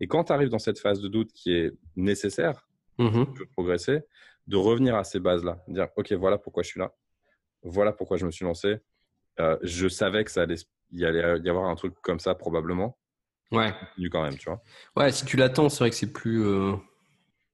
Et 0.01 0.09
quand 0.09 0.25
tu 0.25 0.33
arrives 0.33 0.49
dans 0.49 0.59
cette 0.59 0.79
phase 0.79 1.01
de 1.01 1.09
doute 1.09 1.33
qui 1.33 1.53
est 1.53 1.73
nécessaire, 1.97 2.67
mmh 2.99 3.25
pour 3.27 3.47
progresser, 3.53 4.01
de 4.49 4.57
revenir 4.57 4.97
à 4.97 5.05
ces 5.05 5.21
bases-là, 5.21 5.63
dire 5.69 5.87
ok 5.97 6.13
voilà 6.15 6.37
pourquoi 6.37 6.65
je 6.65 6.71
suis 6.71 6.81
là, 6.81 6.93
voilà 7.63 7.93
pourquoi 7.93 8.17
je 8.17 8.27
me 8.27 8.31
suis 8.31 8.45
lancé. 8.45 8.79
Euh, 9.41 9.57
je 9.63 9.89
savais 9.89 10.25
que 10.25 10.31
ça 10.31 10.43
allait, 10.43 10.57
y 10.91 11.05
allait 11.05 11.41
y 11.41 11.49
avoir 11.49 11.67
un 11.67 11.75
truc 11.75 11.95
comme 12.03 12.21
ça 12.21 12.35
probablement. 12.35 12.99
Ouais. 13.51 13.73
Du 13.97 14.11
quand 14.11 14.23
même, 14.23 14.37
tu 14.37 14.51
vois. 14.51 14.63
Ouais, 14.97 15.11
si 15.13 15.25
tu 15.25 15.37
l'attends, 15.37 15.69
c'est 15.69 15.79
vrai 15.79 15.91
que 15.91 15.97
c'est 15.97 16.13
plus, 16.13 16.45
euh, 16.45 16.75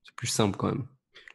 c'est 0.03 0.15
plus 0.17 0.27
simple 0.27 0.57
quand 0.57 0.69
même. 0.69 0.87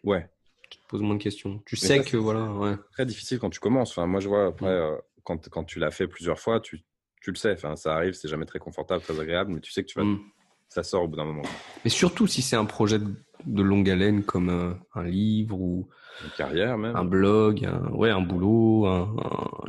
Ouais. 0.04 0.30
Tu 0.70 0.80
te 0.80 0.88
poses 0.88 1.02
moins 1.02 1.16
de 1.16 1.22
questions. 1.22 1.62
Tu 1.66 1.76
sais 1.76 2.04
que 2.04 2.18
voilà. 2.18 2.52
Ouais. 2.52 2.76
Très 2.92 3.06
difficile 3.06 3.40
quand 3.40 3.50
tu 3.50 3.60
commences. 3.60 3.92
Enfin, 3.92 4.06
moi, 4.06 4.20
je 4.20 4.28
vois 4.28 4.48
après, 4.48 4.68
mm. 4.68 4.70
euh, 4.70 4.98
quand, 5.24 5.50
quand 5.50 5.64
tu 5.64 5.80
l'as 5.80 5.92
fait 5.92 6.08
plusieurs 6.08 6.40
fois, 6.40 6.60
tu, 6.60 6.84
tu 7.22 7.32
le 7.32 7.36
sais. 7.36 7.54
Enfin, 7.54 7.76
ça 7.76 7.96
arrive, 7.96 8.14
c'est 8.14 8.28
jamais 8.28 8.46
très 8.46 8.60
confortable, 8.60 9.02
très 9.02 9.20
agréable, 9.20 9.52
mais 9.52 9.62
tu 9.62 9.72
sais 9.72 9.84
que 9.84 9.88
tu 9.88 9.98
vas, 9.98 10.06
mm. 10.06 10.20
ça 10.68 10.84
sort 10.84 11.04
au 11.04 11.08
bout 11.08 11.16
d'un 11.16 11.26
moment. 11.26 11.44
Mais 11.84 11.90
surtout 11.90 12.28
si 12.28 12.42
c'est 12.42 12.56
un 12.56 12.66
projet 12.66 13.00
de 13.00 13.08
longue 13.48 13.90
haleine 13.90 14.24
comme 14.24 14.78
un 14.94 15.04
livre 15.04 15.60
ou 15.60 15.90
une 16.24 16.32
carrière 16.32 16.78
même. 16.78 16.96
Un 16.96 17.06
blog, 17.06 17.66
un, 17.66 17.92
ouais, 17.92 18.10
un 18.10 18.22
boulot, 18.22 18.86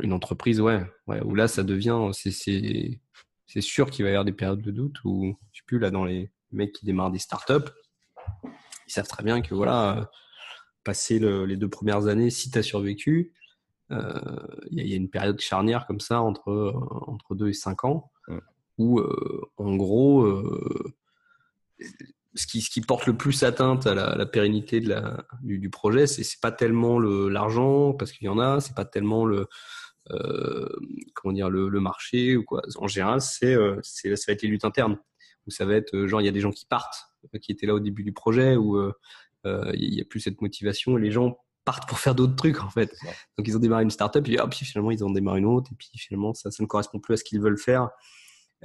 une 0.01 0.13
entreprise, 0.13 0.59
ouais, 0.61 0.83
ouais. 1.07 1.21
Où 1.23 1.35
là, 1.35 1.47
ça 1.47 1.63
devient, 1.63 2.09
c'est, 2.13 2.31
c'est, 2.31 3.61
sûr 3.61 3.89
qu'il 3.89 4.03
va 4.03 4.09
y 4.09 4.13
avoir 4.13 4.25
des 4.25 4.33
périodes 4.33 4.61
de 4.61 4.71
doute 4.71 4.97
où, 5.03 5.37
je 5.51 5.59
sais 5.59 5.65
plus, 5.65 5.79
là, 5.79 5.91
dans 5.91 6.05
les 6.05 6.31
mecs 6.51 6.73
qui 6.73 6.85
démarrent 6.85 7.11
des 7.11 7.19
startups, 7.19 7.69
ils 8.43 8.91
savent 8.91 9.07
très 9.07 9.23
bien 9.23 9.41
que 9.41 9.55
voilà, 9.55 10.09
passer 10.83 11.19
les 11.19 11.55
deux 11.55 11.69
premières 11.69 12.07
années, 12.07 12.29
si 12.29 12.51
tu 12.51 12.57
as 12.57 12.63
survécu, 12.63 13.33
il 13.89 13.97
y, 14.71 14.93
a 14.93 14.95
une 14.95 15.09
période 15.09 15.39
charnière 15.39 15.85
comme 15.85 15.99
ça 15.99 16.21
entre, 16.21 16.73
entre 17.07 17.35
2 17.35 17.49
et 17.49 17.53
5 17.53 17.83
ans 17.85 18.11
où, 18.77 19.01
en 19.57 19.75
gros, 19.75 20.25
ce 22.35 22.47
qui, 22.47 22.61
ce 22.61 22.69
qui 22.69 22.81
porte 22.81 23.05
le 23.07 23.15
plus 23.15 23.43
atteinte 23.43 23.87
à 23.87 23.93
la, 23.93 24.25
pérennité 24.25 24.79
de 24.79 24.89
la, 24.89 25.25
du, 25.41 25.59
du 25.59 25.69
projet, 25.69 26.07
c'est 26.07 26.39
pas 26.41 26.51
tellement 26.51 26.99
l'argent, 26.99 27.93
parce 27.93 28.11
qu'il 28.11 28.25
y 28.25 28.29
en 28.29 28.39
a, 28.39 28.59
c'est 28.61 28.75
pas 28.75 28.85
tellement 28.85 29.25
le, 29.25 29.47
euh, 30.11 30.67
comment 31.13 31.33
dire, 31.33 31.49
le, 31.49 31.69
le, 31.69 31.79
marché 31.79 32.35
ou 32.35 32.43
quoi. 32.43 32.61
En 32.77 32.87
général, 32.87 33.21
c'est, 33.21 33.53
euh, 33.53 33.79
c'est, 33.83 34.15
ça 34.15 34.31
va 34.31 34.33
être 34.33 34.41
les 34.41 34.49
luttes 34.49 34.65
internes, 34.65 34.97
où 35.47 35.51
ça 35.51 35.65
va 35.65 35.75
être 35.75 35.95
euh, 35.95 36.07
genre 36.07 36.21
il 36.21 36.25
y 36.25 36.29
a 36.29 36.31
des 36.31 36.39
gens 36.39 36.51
qui 36.51 36.65
partent, 36.65 37.11
qui 37.41 37.51
étaient 37.51 37.67
là 37.67 37.75
au 37.75 37.79
début 37.79 38.03
du 38.03 38.13
projet, 38.13 38.55
où 38.55 38.79
il 39.45 39.93
y 39.93 40.01
a 40.01 40.05
plus 40.05 40.19
cette 40.19 40.41
motivation 40.41 40.97
et 40.97 41.01
les 41.01 41.11
gens 41.11 41.37
partent 41.65 41.87
pour 41.87 41.99
faire 41.99 42.15
d'autres 42.15 42.35
trucs 42.35 42.61
en 42.61 42.69
fait. 42.69 42.95
Donc 43.37 43.47
ils 43.47 43.55
ont 43.55 43.59
démarré 43.59 43.83
une 43.83 43.91
startup, 43.91 44.27
et 44.27 44.37
puis 44.49 44.65
finalement 44.65 44.91
ils 44.91 45.03
ont 45.03 45.11
démarré 45.11 45.39
une 45.39 45.45
autre, 45.45 45.69
et 45.71 45.75
puis 45.75 45.89
finalement 45.95 46.33
ça, 46.33 46.49
ça 46.49 46.63
ne 46.63 46.67
correspond 46.67 46.99
plus 46.99 47.13
à 47.13 47.17
ce 47.17 47.23
qu'ils 47.23 47.39
veulent 47.39 47.59
faire. 47.59 47.89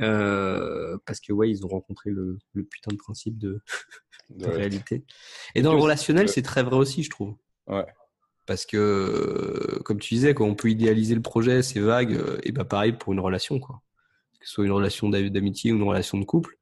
Euh, 0.01 0.99
parce 1.07 1.21
que 1.21 1.33
ouais, 1.33 1.51
ils 1.51 1.65
ont 1.65 1.69
rencontré 1.69 2.11
le, 2.11 2.39
le 2.53 2.65
putain 2.65 2.91
de 2.93 2.99
principe 2.99 3.39
de, 3.39 3.61
de 4.31 4.47
réalité. 4.47 5.05
Et 5.55 5.63
dans 5.63 5.73
le 5.73 5.81
relationnel, 5.81 6.29
c'est 6.29 6.43
très 6.43 6.63
vrai 6.63 6.77
aussi, 6.77 7.03
je 7.03 7.11
trouve. 7.11 7.37
Ouais. 7.67 7.87
Parce 8.47 8.67
que, 8.67 9.81
comme 9.85 9.99
tu 9.99 10.15
disais, 10.15 10.35
quand 10.35 10.45
on 10.45 10.55
peut 10.55 10.71
idéaliser 10.71 11.15
le 11.15 11.23
projet, 11.23 11.63
c'est 11.63 11.81
vague, 11.81 12.21
et 12.45 12.53
bah 12.53 12.65
pareil 12.65 12.93
pour 12.93 13.13
une 13.13 13.21
relation, 13.21 13.59
quoi. 13.59 13.83
Que 14.39 14.47
ce 14.47 14.53
soit 14.55 14.65
une 14.65 14.73
relation 14.73 15.09
d'amitié 15.09 15.73
ou 15.73 15.77
une 15.77 15.83
relation 15.83 16.19
de 16.19 16.25
couple, 16.25 16.57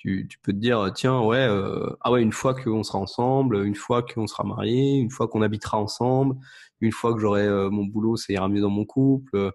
tu, 0.00 0.26
tu 0.28 0.38
peux 0.38 0.52
te 0.52 0.56
dire, 0.56 0.90
tiens, 0.94 1.20
ouais, 1.20 1.46
euh, 1.46 1.90
ah 2.00 2.10
ouais, 2.10 2.22
une 2.22 2.32
fois 2.32 2.54
qu'on 2.54 2.82
sera 2.82 2.98
ensemble, 2.98 3.66
une 3.66 3.74
fois 3.74 4.02
qu'on 4.02 4.26
sera 4.26 4.44
mariés, 4.44 4.94
une 4.94 5.10
fois 5.10 5.28
qu'on 5.28 5.42
habitera 5.42 5.78
ensemble, 5.78 6.36
une 6.80 6.90
fois 6.92 7.12
que 7.12 7.20
j'aurai 7.20 7.42
euh, 7.42 7.68
mon 7.68 7.84
boulot, 7.84 8.16
ça 8.16 8.32
ira 8.32 8.48
mieux 8.48 8.62
dans 8.62 8.70
mon 8.70 8.86
couple. 8.86 9.52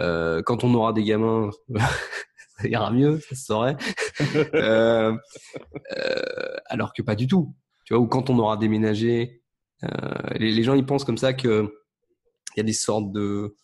Euh, 0.00 0.42
quand 0.42 0.64
on 0.64 0.72
aura 0.74 0.94
des 0.94 1.04
gamins, 1.04 1.50
ça 2.58 2.68
ira 2.68 2.90
mieux, 2.90 3.20
ça 3.20 3.34
se 3.34 3.44
saurait. 3.44 3.76
euh, 4.54 5.16
euh, 5.96 6.56
alors 6.66 6.92
que 6.92 7.02
pas 7.02 7.14
du 7.14 7.26
tout. 7.26 7.54
Tu 7.84 7.94
vois, 7.94 8.02
ou 8.02 8.06
quand 8.06 8.30
on 8.30 8.38
aura 8.38 8.56
déménagé, 8.56 9.42
euh, 9.84 9.88
les, 10.36 10.52
les, 10.52 10.62
gens 10.62 10.74
ils 10.74 10.86
pensent 10.86 11.04
comme 11.04 11.18
ça 11.18 11.32
que 11.32 11.74
il 12.54 12.58
y 12.58 12.60
a 12.60 12.64
des 12.64 12.72
sortes 12.72 13.10
de, 13.12 13.56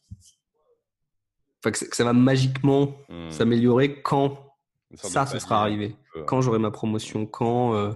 enfin 1.61 1.71
que, 1.71 1.95
ça 1.95 2.05
va 2.05 2.13
magiquement 2.13 2.97
mmh. 3.09 3.31
s'améliorer 3.31 4.03
quand 4.03 4.57
ça, 4.95 5.27
ça 5.27 5.39
sera 5.39 5.61
arrivé. 5.61 5.95
Quand 6.27 6.41
j'aurai 6.41 6.59
ma 6.59 6.71
promotion, 6.71 7.27
quand 7.27 7.95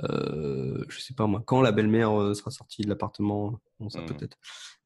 je 0.00 0.98
sais 0.98 1.14
pas 1.14 1.26
moi, 1.26 1.42
quand 1.44 1.60
la 1.60 1.70
belle-mère 1.70 2.34
sera 2.34 2.50
sortie 2.50 2.82
de 2.82 2.88
l'appartement, 2.88 3.60
bon, 3.78 3.88
ça 3.90 4.00
mmh. 4.00 4.06
peut-être. 4.06 4.38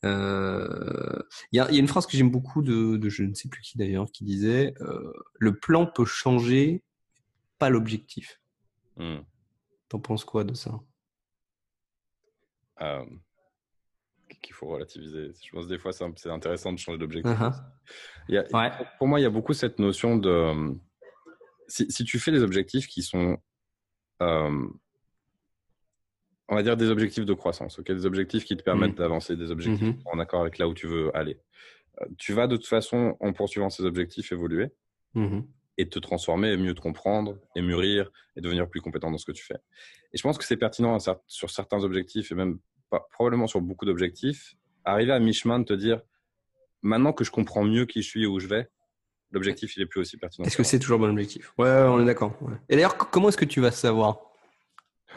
Il 0.06 0.08
euh, 0.08 1.22
y, 1.52 1.58
a, 1.58 1.70
y, 1.70 1.76
a, 1.76 1.80
une 1.80 1.88
phrase 1.88 2.06
que 2.06 2.16
j'aime 2.16 2.30
beaucoup 2.30 2.62
de, 2.62 2.96
de, 2.96 3.08
je 3.08 3.24
ne 3.24 3.34
sais 3.34 3.48
plus 3.48 3.60
qui 3.62 3.78
d'ailleurs, 3.78 4.10
qui 4.10 4.24
disait 4.24 4.74
euh, 4.80 5.12
Le 5.38 5.58
plan 5.58 5.86
peut 5.86 6.04
changer, 6.04 6.82
pas 7.58 7.70
l'objectif. 7.70 8.40
Mmh. 8.96 9.18
T'en 9.88 10.00
penses 10.00 10.24
quoi 10.24 10.44
de 10.44 10.54
ça? 10.54 10.80
Euh, 12.80 13.04
Qu'il 14.42 14.54
faut 14.54 14.68
relativiser. 14.68 15.32
Je 15.42 15.50
pense 15.50 15.66
des 15.66 15.78
fois 15.78 15.92
c'est 15.92 16.30
intéressant 16.30 16.72
de 16.72 16.78
changer 16.78 16.98
d'objectif. 16.98 17.32
Uh 17.32 17.50
-huh. 18.30 18.54
ouais. 18.54 18.86
Pour 18.98 19.08
moi, 19.08 19.20
il 19.20 19.22
y 19.22 19.26
a 19.26 19.30
beaucoup 19.30 19.54
cette 19.54 19.78
notion 19.78 20.16
de. 20.16 20.74
Si, 21.68 21.90
si 21.90 22.04
tu 22.04 22.18
fais 22.18 22.32
des 22.32 22.42
objectifs 22.42 22.86
qui 22.86 23.02
sont 23.02 23.38
on 26.48 26.54
va 26.54 26.62
dire 26.62 26.76
des 26.76 26.90
objectifs 26.90 27.24
de 27.24 27.34
croissance, 27.34 27.78
ok, 27.78 27.86
des 27.92 28.06
objectifs 28.06 28.44
qui 28.44 28.56
te 28.56 28.62
permettent 28.62 28.92
mmh. 28.92 29.02
d'avancer, 29.02 29.36
des 29.36 29.50
objectifs 29.50 29.88
mmh 29.88 30.02
en 30.06 30.18
accord 30.18 30.40
avec 30.40 30.58
là 30.58 30.68
où 30.68 30.74
tu 30.74 30.86
veux 30.86 31.16
aller. 31.16 31.38
Euh, 32.00 32.06
tu 32.18 32.32
vas 32.32 32.46
de 32.46 32.56
toute 32.56 32.66
façon, 32.66 33.16
en 33.20 33.32
poursuivant 33.32 33.70
ces 33.70 33.84
objectifs, 33.84 34.32
évoluer 34.32 34.68
mmh 35.14 35.40
et 35.78 35.88
te 35.90 35.98
transformer 35.98 36.52
et 36.52 36.56
mieux 36.56 36.74
te 36.74 36.80
comprendre 36.80 37.38
et 37.54 37.60
mûrir 37.60 38.10
et 38.34 38.40
devenir 38.40 38.66
plus 38.66 38.80
compétent 38.80 39.10
dans 39.10 39.18
ce 39.18 39.26
que 39.26 39.32
tu 39.32 39.44
fais. 39.44 39.58
Et 40.14 40.16
je 40.16 40.22
pense 40.22 40.38
que 40.38 40.44
c'est 40.44 40.56
pertinent 40.56 40.96
sur 41.26 41.50
certains 41.50 41.84
objectifs 41.84 42.32
et 42.32 42.34
même 42.34 42.58
pas, 42.88 43.06
probablement 43.12 43.46
sur 43.46 43.60
beaucoup 43.60 43.84
d'objectifs, 43.84 44.54
arriver 44.86 45.12
à 45.12 45.18
mi-chemin 45.18 45.58
de 45.58 45.64
te 45.64 45.74
dire, 45.74 46.00
maintenant 46.80 47.12
que 47.12 47.24
je 47.24 47.30
comprends 47.30 47.62
mieux 47.62 47.84
qui 47.84 48.00
je 48.00 48.08
suis 48.08 48.22
et 48.22 48.26
où 48.26 48.40
je 48.40 48.46
vais, 48.46 48.70
l'objectif 49.32 49.76
il 49.76 49.82
est 49.82 49.86
plus 49.86 50.00
aussi 50.00 50.16
pertinent. 50.16 50.46
Est-ce 50.46 50.56
que 50.56 50.62
c'est 50.62 50.78
toujours 50.78 50.98
bon 50.98 51.10
objectif? 51.10 51.52
Ouais, 51.58 51.68
on 51.68 52.00
est 52.00 52.06
d'accord. 52.06 52.34
Ouais. 52.40 52.54
Et 52.70 52.76
d'ailleurs, 52.76 52.96
comment 52.96 53.28
est-ce 53.28 53.36
que 53.36 53.44
tu 53.44 53.60
vas 53.60 53.70
savoir? 53.70 54.20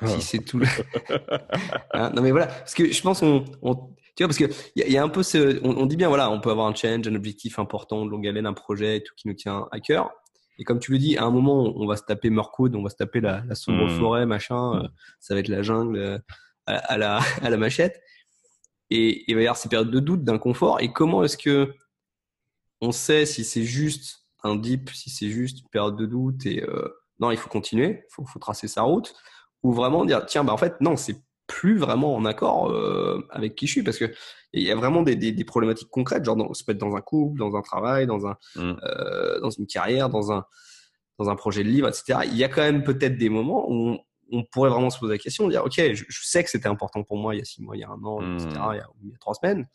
Si 0.05 0.13
ah. 0.15 0.21
c'est 0.21 0.39
tout. 0.39 0.61
hein 1.93 2.11
non 2.15 2.21
mais 2.21 2.31
voilà, 2.31 2.47
parce 2.47 2.73
que 2.73 2.91
je 2.91 3.01
pense 3.01 3.21
on, 3.21 3.45
on 3.61 3.75
tu 4.19 4.23
vois 4.23 4.27
parce 4.27 4.37
que 4.37 4.45
il 4.75 4.85
y, 4.85 4.91
y, 4.91 4.97
a 4.97 5.03
un 5.03 5.07
peu 5.07 5.23
ce, 5.23 5.59
on, 5.63 5.77
on, 5.77 5.85
dit 5.85 5.95
bien 5.95 6.09
voilà, 6.09 6.29
on 6.29 6.41
peut 6.41 6.51
avoir 6.51 6.67
un 6.67 6.75
challenge, 6.75 7.07
un 7.07 7.15
objectif 7.15 7.57
important 7.57 8.05
de 8.05 8.11
longue 8.11 8.27
haleine, 8.27 8.45
un 8.45 8.53
projet, 8.53 8.97
et 8.97 9.03
tout 9.03 9.13
qui 9.15 9.29
nous 9.29 9.33
tient 9.33 9.67
à 9.71 9.79
cœur. 9.79 10.11
Et 10.57 10.65
comme 10.65 10.79
tu 10.79 10.91
le 10.91 10.97
dis, 10.97 11.17
à 11.17 11.23
un 11.23 11.31
moment, 11.31 11.73
on 11.77 11.87
va 11.87 11.95
se 11.95 12.03
taper 12.03 12.29
Murkwood, 12.29 12.75
on 12.75 12.83
va 12.83 12.89
se 12.89 12.97
taper 12.97 13.21
la, 13.21 13.43
la 13.47 13.55
sombre 13.55 13.85
mmh. 13.85 13.97
forêt, 13.97 14.25
machin. 14.25 14.83
Euh, 14.83 14.87
ça 15.21 15.33
va 15.33 15.39
être 15.39 15.47
la 15.47 15.61
jungle 15.61 15.97
euh, 15.97 16.19
à, 16.65 16.75
à, 16.75 16.97
la, 16.97 17.21
à 17.41 17.49
la 17.49 17.55
machette. 17.55 18.01
Et 18.89 19.23
il 19.31 19.35
va 19.35 19.41
y 19.41 19.45
avoir 19.45 19.55
ces 19.55 19.69
périodes 19.69 19.89
de 19.89 20.01
doute, 20.01 20.25
d'inconfort. 20.25 20.81
Et 20.81 20.91
comment 20.91 21.23
est-ce 21.23 21.37
que 21.37 21.73
on 22.81 22.91
sait 22.91 23.25
si 23.25 23.45
c'est 23.45 23.63
juste 23.63 24.25
un 24.43 24.57
dip, 24.57 24.89
si 24.89 25.09
c'est 25.09 25.29
juste 25.29 25.61
une 25.61 25.69
période 25.69 25.95
de 25.95 26.05
doute 26.05 26.45
et 26.45 26.61
euh, 26.63 26.89
non, 27.19 27.31
il 27.31 27.37
faut 27.37 27.49
continuer, 27.49 28.03
il 28.05 28.13
faut, 28.13 28.25
faut 28.25 28.39
tracer 28.39 28.67
sa 28.67 28.81
route 28.81 29.13
ou 29.63 29.73
vraiment 29.73 30.05
dire 30.05 30.25
tiens 30.25 30.43
bah 30.43 30.53
en 30.53 30.57
fait 30.57 30.79
non 30.81 30.95
c'est 30.95 31.17
plus 31.47 31.77
vraiment 31.77 32.15
en 32.15 32.25
accord 32.25 32.69
euh, 32.69 33.25
avec 33.31 33.55
qui 33.55 33.67
je 33.67 33.71
suis 33.73 33.83
parce 33.83 33.97
que 33.97 34.13
il 34.53 34.63
y 34.63 34.71
a 34.71 34.75
vraiment 34.75 35.01
des, 35.01 35.15
des, 35.15 35.31
des 35.31 35.43
problématiques 35.43 35.89
concrètes 35.89 36.23
genre 36.23 36.35
dans, 36.35 36.53
ça 36.53 36.63
peut 36.65 36.71
être 36.73 36.77
dans 36.77 36.95
un 36.95 37.01
couple 37.01 37.39
dans 37.39 37.55
un 37.55 37.61
travail 37.61 38.05
dans 38.07 38.27
un 38.27 38.37
mmh. 38.55 38.73
euh, 38.83 39.39
dans 39.39 39.49
une 39.49 39.65
carrière 39.65 40.09
dans 40.09 40.31
un 40.31 40.45
dans 41.17 41.29
un 41.29 41.35
projet 41.35 41.63
de 41.63 41.69
livre 41.69 41.87
etc 41.87 42.19
il 42.25 42.37
y 42.37 42.43
a 42.43 42.49
quand 42.49 42.61
même 42.61 42.83
peut-être 42.83 43.17
des 43.17 43.29
moments 43.29 43.69
où 43.69 43.73
on, 43.73 43.99
on, 44.31 44.43
pourrait 44.43 44.69
vraiment 44.69 44.89
se 44.89 44.99
poser 44.99 45.13
la 45.13 45.17
question 45.17 45.47
dire 45.47 45.65
ok 45.65 45.73
je, 45.75 46.03
je 46.07 46.19
sais 46.23 46.43
que 46.43 46.49
c'était 46.49 46.69
important 46.69 47.03
pour 47.03 47.17
moi 47.17 47.35
il 47.35 47.39
y 47.39 47.41
a 47.41 47.45
six 47.45 47.61
mois 47.61 47.75
il 47.75 47.79
y 47.79 47.83
a 47.83 47.89
un 47.89 48.03
an 48.03 48.21
etc 48.35 48.49
il 48.49 48.55
y, 48.55 48.79
a, 48.79 48.87
il 49.03 49.09
y, 49.09 49.13
a, 49.13 49.17
trois 49.19 49.33
semaines 49.33 49.67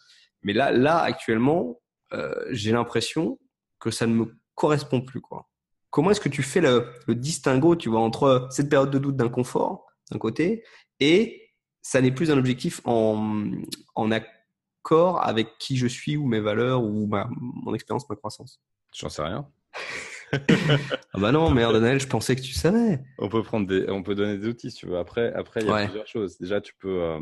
mais 0.42 0.52
là 0.52 0.70
là 0.70 0.98
actuellement 0.98 1.80
euh, 2.12 2.34
j'ai 2.50 2.70
l'impression 2.70 3.38
que 3.80 3.90
ça 3.90 4.06
ne 4.06 4.14
me 4.14 4.36
correspond 4.54 5.00
plus 5.00 5.20
quoi 5.20 5.48
comment 5.94 6.10
est-ce 6.10 6.20
que 6.20 6.28
tu 6.28 6.42
fais 6.42 6.60
le, 6.60 6.90
le, 7.06 7.14
distinguo, 7.14 7.76
tu 7.76 7.88
vois, 7.88 8.00
entre 8.00 8.48
cette 8.50 8.68
période 8.68 8.90
de 8.90 8.98
doute 8.98 9.16
d'inconfort 9.16 9.86
d'un 10.10 10.18
côté 10.18 10.64
et 10.98 11.52
ça 11.82 12.00
n'est 12.00 12.10
plus 12.10 12.32
un 12.32 12.36
objectif 12.36 12.80
en, 12.84 13.52
en, 13.94 14.10
accord 14.10 15.24
avec 15.24 15.56
qui 15.60 15.76
je 15.76 15.86
suis 15.86 16.16
ou 16.16 16.26
mes 16.26 16.40
valeurs 16.40 16.82
ou 16.82 17.06
ma, 17.06 17.28
mon 17.30 17.72
expérience, 17.76 18.08
ma 18.10 18.16
croissance? 18.16 18.60
J'en 18.92 19.08
sais 19.08 19.22
rien. 19.22 19.48
ah 20.32 21.18
bah 21.18 21.30
non, 21.30 21.48
merde, 21.52 21.74
Daniel, 21.74 22.00
je 22.00 22.08
pensais 22.08 22.34
que 22.34 22.40
tu 22.40 22.54
savais. 22.54 23.00
On 23.18 23.28
peut 23.28 23.44
prendre 23.44 23.68
des, 23.68 23.88
on 23.88 24.02
peut 24.02 24.16
donner 24.16 24.36
des 24.36 24.48
outils, 24.48 24.72
si 24.72 24.78
tu 24.78 24.86
veux. 24.86 24.98
Après, 24.98 25.32
après, 25.34 25.60
il 25.60 25.68
y 25.68 25.70
a 25.70 25.74
ouais. 25.74 25.84
plusieurs 25.84 26.08
choses. 26.08 26.38
Déjà, 26.38 26.60
tu 26.60 26.74
peux. 26.80 27.02
Euh, 27.02 27.20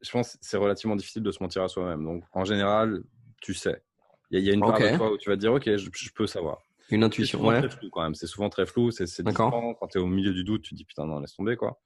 je 0.00 0.10
pense 0.10 0.32
que 0.32 0.38
c'est 0.40 0.56
relativement 0.56 0.96
difficile 0.96 1.22
de 1.22 1.30
se 1.30 1.40
mentir 1.40 1.62
à 1.62 1.68
soi-même. 1.68 2.04
Donc, 2.04 2.24
en 2.32 2.44
général, 2.44 3.04
tu 3.40 3.54
sais. 3.54 3.80
Il 4.32 4.40
y, 4.40 4.46
y, 4.46 4.50
a 4.50 4.54
une 4.54 4.60
part 4.60 4.74
okay. 4.74 4.92
de 4.92 4.96
toi 4.96 5.12
où 5.12 5.18
tu 5.18 5.28
vas 5.28 5.36
te 5.36 5.40
dire, 5.40 5.52
ok, 5.52 5.76
je, 5.76 5.88
je 5.92 6.10
peux 6.12 6.26
savoir. 6.26 6.58
Une 6.90 7.04
intuition, 7.04 7.44
ouais. 7.46 7.60
Très 7.60 7.70
flou 7.70 7.90
quand 7.90 8.02
même. 8.02 8.14
C'est 8.14 8.26
souvent 8.26 8.50
très 8.50 8.66
flou. 8.66 8.90
C'est 8.90 9.04
différent. 9.22 9.74
Quand 9.74 9.88
tu 9.88 9.98
es 9.98 10.00
au 10.00 10.06
milieu 10.06 10.32
du 10.32 10.44
doute, 10.44 10.62
tu 10.62 10.70
te 10.70 10.74
dis 10.74 10.84
putain, 10.84 11.06
non, 11.06 11.20
laisse 11.20 11.34
tomber, 11.34 11.56
quoi. 11.56 11.80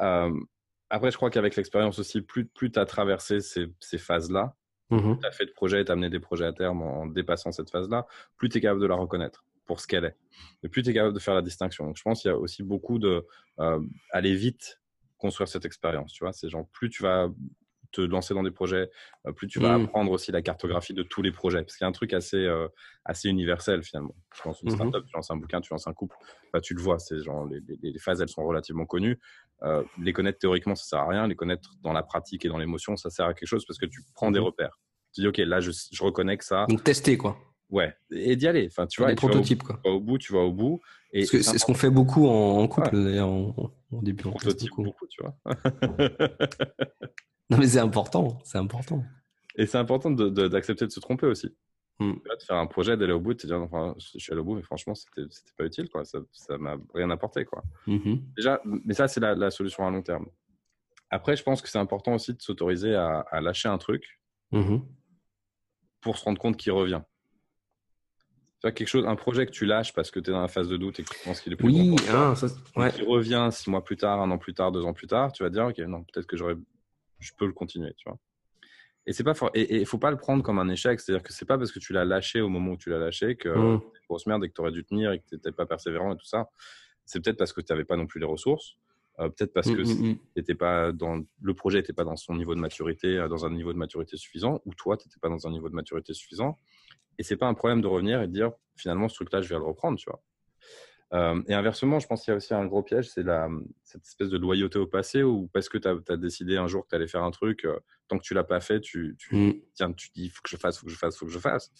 Euh, 0.00 0.32
après, 0.90 1.10
je 1.10 1.16
crois 1.16 1.30
qu'avec 1.30 1.56
l'expérience 1.56 1.98
aussi, 1.98 2.20
plus, 2.20 2.46
plus 2.46 2.70
tu 2.70 2.78
as 2.78 2.84
traversé 2.84 3.40
ces, 3.40 3.66
ces 3.80 3.98
phases-là, 3.98 4.56
mmh. 4.90 5.18
tu 5.20 5.26
as 5.26 5.30
fait 5.32 5.46
de 5.46 5.52
projets, 5.52 5.84
tu 5.84 5.90
as 5.90 5.94
amené 5.94 6.10
des 6.10 6.20
projets 6.20 6.44
à 6.44 6.52
terme 6.52 6.82
en 6.82 7.06
dépassant 7.06 7.52
cette 7.52 7.70
phase-là, 7.70 8.06
plus 8.36 8.48
tu 8.48 8.58
es 8.58 8.60
capable 8.60 8.80
de 8.80 8.86
la 8.86 8.94
reconnaître 8.94 9.44
pour 9.64 9.80
ce 9.80 9.86
qu'elle 9.86 10.04
est. 10.04 10.16
Et 10.62 10.68
plus 10.68 10.82
tu 10.82 10.90
es 10.90 10.94
capable 10.94 11.14
de 11.14 11.18
faire 11.18 11.34
la 11.34 11.42
distinction. 11.42 11.86
Donc, 11.86 11.96
je 11.96 12.02
pense 12.02 12.22
qu'il 12.22 12.30
y 12.30 12.34
a 12.34 12.36
aussi 12.36 12.62
beaucoup 12.62 12.98
de 12.98 13.26
euh, 13.60 13.80
aller 14.10 14.34
vite 14.34 14.80
construire 15.16 15.48
cette 15.48 15.64
expérience. 15.64 16.12
Tu 16.12 16.22
vois, 16.22 16.32
c'est 16.32 16.48
genre 16.48 16.66
plus 16.70 16.90
tu 16.90 17.02
vas 17.02 17.28
te 17.94 18.00
lancer 18.00 18.34
dans 18.34 18.42
des 18.42 18.50
projets, 18.50 18.90
euh, 19.26 19.32
plus 19.32 19.46
tu 19.46 19.60
vas 19.60 19.78
mmh. 19.78 19.84
apprendre 19.84 20.10
aussi 20.12 20.32
la 20.32 20.42
cartographie 20.42 20.94
de 20.94 21.02
tous 21.02 21.22
les 21.22 21.32
projets. 21.32 21.62
Parce 21.62 21.76
qu'il 21.76 21.84
y 21.84 21.86
a 21.86 21.88
un 21.88 21.92
truc 21.92 22.12
assez, 22.12 22.36
euh, 22.36 22.68
assez 23.04 23.28
universel 23.28 23.82
finalement. 23.82 24.14
Je 24.34 24.42
pense 24.42 24.62
une 24.62 24.70
mmh 24.70 24.74
startup, 24.74 25.02
mmh. 25.02 25.06
tu 25.06 25.14
lances 25.14 25.30
un 25.30 25.36
bouquin, 25.36 25.60
tu 25.60 25.72
lances 25.72 25.86
un 25.86 25.92
couple, 25.92 26.16
bah, 26.52 26.60
tu 26.60 26.74
le 26.74 26.82
vois. 26.82 26.98
Les, 27.50 27.60
les, 27.82 27.92
les, 27.92 27.98
phases, 27.98 28.20
elles 28.20 28.28
sont 28.28 28.44
relativement 28.44 28.86
connues. 28.86 29.18
Euh, 29.62 29.82
les 30.02 30.12
connaître 30.12 30.38
théoriquement, 30.38 30.74
ça 30.74 30.84
sert 30.84 30.98
à 30.98 31.08
rien. 31.08 31.26
Les 31.26 31.36
connaître 31.36 31.74
dans 31.82 31.92
la 31.92 32.02
pratique 32.02 32.44
et 32.44 32.48
dans 32.48 32.58
l'émotion, 32.58 32.96
ça 32.96 33.10
sert 33.10 33.26
à 33.26 33.34
quelque 33.34 33.48
chose 33.48 33.64
parce 33.66 33.78
que 33.78 33.86
tu 33.86 34.00
prends 34.14 34.30
des 34.30 34.40
repères. 34.40 34.80
Tu 35.14 35.20
dis 35.22 35.28
ok, 35.28 35.38
là 35.38 35.60
je, 35.60 35.70
je 35.70 36.02
reconnais 36.02 36.36
que 36.36 36.44
ça. 36.44 36.66
Donc 36.68 36.82
tester 36.82 37.16
quoi. 37.16 37.38
Ouais, 37.70 37.94
et 38.10 38.36
d'y 38.36 38.46
aller. 38.46 38.68
Enfin, 38.70 38.86
tu 38.86 39.00
vois, 39.00 39.10
des 39.10 39.16
prototypes 39.16 39.62
quoi. 39.62 39.80
Tu 39.82 39.88
vas 39.88 39.96
au 39.96 40.00
bout, 40.00 40.18
tu 40.18 40.32
vas 40.32 40.40
au 40.40 40.52
bout. 40.52 40.80
Et 41.12 41.24
c'est 41.26 41.42
ce 41.42 41.64
qu'on 41.64 41.74
fait 41.74 41.90
beaucoup 41.90 42.26
en, 42.28 42.66
couple 42.68 42.94
ouais. 42.96 43.04
d'ailleurs 43.04 43.28
en, 43.28 43.72
en, 43.92 44.02
début. 44.02 44.24
Prototype 44.24 44.70
beaucoup. 44.70 44.82
beaucoup, 44.82 45.06
tu 45.08 45.22
vois. 45.22 45.36
Non, 47.50 47.58
mais 47.58 47.66
c'est 47.66 47.80
important, 47.80 48.38
c'est 48.44 48.58
important. 48.58 49.04
Et 49.56 49.66
c'est 49.66 49.78
important 49.78 50.10
d'accepter 50.10 50.74
de, 50.74 50.80
de, 50.80 50.86
de, 50.86 50.90
se 50.90 51.00
tromper 51.00 51.26
aussi. 51.26 51.54
Mm. 52.00 52.12
de 52.12 52.42
faire 52.44 52.56
un 52.56 52.66
projet, 52.66 52.96
d'aller 52.96 53.12
au 53.12 53.20
bout, 53.20 53.34
de 53.34 53.38
te 53.38 53.46
dire, 53.46 53.60
enfin, 53.60 53.94
je 53.98 54.18
suis 54.18 54.32
allé 54.32 54.40
au 54.40 54.44
bout, 54.44 54.56
mais 54.56 54.62
franchement, 54.62 54.94
c'était 54.94 55.28
pas 55.56 55.64
utile, 55.64 55.88
quoi. 55.88 56.02
Ça 56.04 56.58
m'a 56.58 56.76
rien 56.92 57.08
apporté, 57.10 57.44
quoi. 57.44 57.62
Mm-hmm. 57.86 58.22
Déjà, 58.36 58.60
mais 58.64 58.94
ça, 58.94 59.06
c'est 59.06 59.20
la, 59.20 59.50
solution 59.50 59.86
à 59.86 59.90
long 59.90 60.02
terme. 60.02 60.26
Après, 61.10 61.36
je 61.36 61.44
pense 61.44 61.62
que 61.62 61.68
c'est 61.68 61.78
important 61.78 62.14
aussi 62.14 62.34
de 62.34 62.42
s'autoriser 62.42 62.94
à, 62.96 63.40
lâcher 63.40 63.68
un 63.68 63.78
truc 63.78 64.20
mm-hmm. 64.52 64.82
pour 66.00 66.18
se 66.18 66.24
rendre 66.24 66.40
compte 66.40 66.56
qu'il 66.56 66.72
revient. 66.72 67.02
Tu 68.64 68.72
quelque 68.72 68.88
chose, 68.88 69.06
un 69.06 69.14
projet 69.14 69.46
que 69.46 69.52
tu 69.52 69.66
lâches 69.66 69.92
parce 69.92 70.10
que 70.10 70.18
tu 70.18 70.30
es 70.30 70.32
dans 70.32 70.40
la 70.40 70.48
phase 70.48 70.68
de 70.68 70.78
doute 70.78 70.98
et 70.98 71.04
que 71.04 71.14
tu 71.14 71.22
penses 71.22 71.42
qu'il 71.42 71.52
est 71.52 71.56
plus 71.56 71.66
oui, 71.66 71.90
bon 71.90 71.96
hein, 72.14 72.34
ça, 72.34 72.48
qui 72.90 73.02
revient 73.02 73.50
six 73.52 73.68
mois 73.68 73.84
plus 73.84 73.98
tard, 73.98 74.22
un 74.22 74.30
an 74.30 74.38
plus 74.38 74.54
tard, 74.54 74.72
deux 74.72 74.86
ans 74.86 74.94
plus 74.94 75.06
tard, 75.06 75.32
tu 75.32 75.42
vas 75.42 75.50
dire, 75.50 75.66
ok, 75.66 75.78
non, 75.80 76.02
peut-être 76.04 76.26
que 76.26 76.38
j'aurais, 76.38 76.56
je 77.24 77.32
peux 77.36 77.46
le 77.46 77.52
continuer, 77.52 77.92
tu 77.96 78.08
vois. 78.08 78.18
Et 79.06 79.12
c'est 79.12 79.24
pas 79.24 79.34
et 79.54 79.80
il 79.80 79.86
faut 79.86 79.98
pas 79.98 80.10
le 80.10 80.16
prendre 80.16 80.42
comme 80.42 80.58
un 80.58 80.68
échec. 80.68 80.98
C'est-à-dire 80.98 81.22
que 81.22 81.32
c'est 81.32 81.44
pas 81.44 81.58
parce 81.58 81.72
que 81.72 81.78
tu 81.78 81.92
l'as 81.92 82.04
lâché 82.04 82.40
au 82.40 82.48
moment 82.48 82.72
où 82.72 82.76
tu 82.76 82.88
l'as 82.90 82.98
lâché 82.98 83.36
que 83.36 83.48
mmh. 83.50 83.72
une 83.72 83.80
grosse 84.08 84.26
merde 84.26 84.44
et 84.44 84.48
que 84.48 84.54
tu 84.54 84.60
aurais 84.60 84.72
dû 84.72 84.84
tenir 84.84 85.12
et 85.12 85.18
que 85.18 85.24
tu 85.28 85.34
n'étais 85.34 85.52
pas 85.52 85.66
persévérant 85.66 86.14
et 86.14 86.16
tout 86.16 86.24
ça. 86.24 86.48
C'est 87.04 87.22
peut-être 87.22 87.36
parce 87.36 87.52
que 87.52 87.60
tu 87.60 87.70
n'avais 87.72 87.84
pas 87.84 87.96
non 87.96 88.06
plus 88.06 88.18
les 88.18 88.26
ressources. 88.26 88.76
Euh, 89.20 89.28
peut-être 89.28 89.52
parce 89.52 89.68
mmh, 89.68 89.76
que 89.76 90.52
mmh, 90.52 90.56
pas 90.56 90.90
dans 90.90 91.22
le 91.40 91.54
projet 91.54 91.78
n'était 91.78 91.92
pas 91.92 92.04
dans 92.04 92.16
son 92.16 92.34
niveau 92.34 92.54
de 92.54 92.60
maturité, 92.60 93.18
euh, 93.18 93.28
dans 93.28 93.46
un 93.46 93.50
niveau 93.50 93.72
de 93.72 93.78
maturité 93.78 94.16
suffisant, 94.16 94.60
ou 94.64 94.74
toi, 94.74 94.96
tu 94.96 95.06
n'étais 95.06 95.20
pas 95.20 95.28
dans 95.28 95.46
un 95.46 95.50
niveau 95.50 95.68
de 95.68 95.74
maturité 95.74 96.14
suffisant. 96.14 96.58
Et 97.18 97.22
c'est 97.22 97.36
pas 97.36 97.46
un 97.46 97.54
problème 97.54 97.80
de 97.80 97.86
revenir 97.86 98.22
et 98.22 98.26
de 98.26 98.32
dire 98.32 98.50
finalement 98.74 99.08
ce 99.08 99.14
truc-là, 99.14 99.40
je 99.40 99.48
vais 99.48 99.54
le 99.54 99.64
reprendre, 99.64 99.98
tu 99.98 100.10
vois. 100.10 100.20
Euh, 101.12 101.40
et 101.46 101.54
inversement, 101.54 102.00
je 102.00 102.06
pense 102.06 102.22
qu'il 102.22 102.32
y 102.32 102.34
a 102.34 102.36
aussi 102.36 102.54
un 102.54 102.66
gros 102.66 102.82
piège, 102.82 103.08
c'est 103.08 103.24
cette 103.84 104.04
espèce 104.04 104.30
de 104.30 104.38
loyauté 104.38 104.78
au 104.78 104.86
passé 104.86 105.22
où 105.22 105.48
parce 105.52 105.68
que 105.68 105.78
tu 105.78 105.88
as, 105.88 106.16
décidé 106.16 106.56
un 106.56 106.66
jour 106.66 106.84
que 106.84 106.88
tu 106.88 106.96
allais 106.96 107.06
faire 107.06 107.22
un 107.22 107.30
truc, 107.30 107.64
euh, 107.64 107.78
tant 108.08 108.18
que 108.18 108.22
tu 108.22 108.34
l'as 108.34 108.44
pas 108.44 108.60
fait, 108.60 108.80
tu, 108.80 109.14
tu, 109.18 109.34
mm. 109.36 109.54
tiens, 109.74 109.92
tu 109.92 110.08
dis 110.14 110.28
faut 110.28 110.42
que 110.42 110.48
je 110.48 110.56
fasse, 110.56 110.78
faut 110.78 110.86
que 110.86 110.92
je 110.92 110.98
fasse, 110.98 111.16
faut 111.16 111.26
que 111.26 111.32
je 111.32 111.38
fasse. 111.38 111.72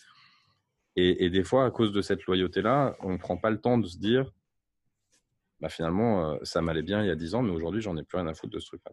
Et, 0.96 1.28
des 1.28 1.42
fois, 1.42 1.64
à 1.64 1.72
cause 1.72 1.90
de 1.90 2.00
cette 2.00 2.24
loyauté-là, 2.24 2.94
on 3.00 3.10
ne 3.10 3.16
prend 3.16 3.36
pas 3.36 3.50
le 3.50 3.60
temps 3.60 3.78
de 3.78 3.86
se 3.88 3.98
dire 3.98 4.30
bah, 5.58 5.68
finalement, 5.68 6.34
euh, 6.34 6.38
ça 6.42 6.62
m'allait 6.62 6.82
bien 6.82 7.02
il 7.02 7.08
y 7.08 7.10
a 7.10 7.16
10 7.16 7.34
ans, 7.34 7.42
mais 7.42 7.50
aujourd'hui, 7.50 7.80
j'en 7.80 7.96
ai 7.96 8.04
plus 8.04 8.16
rien 8.16 8.28
à 8.28 8.34
foutre 8.34 8.52
de 8.52 8.60
ce 8.60 8.66
truc-là. 8.68 8.92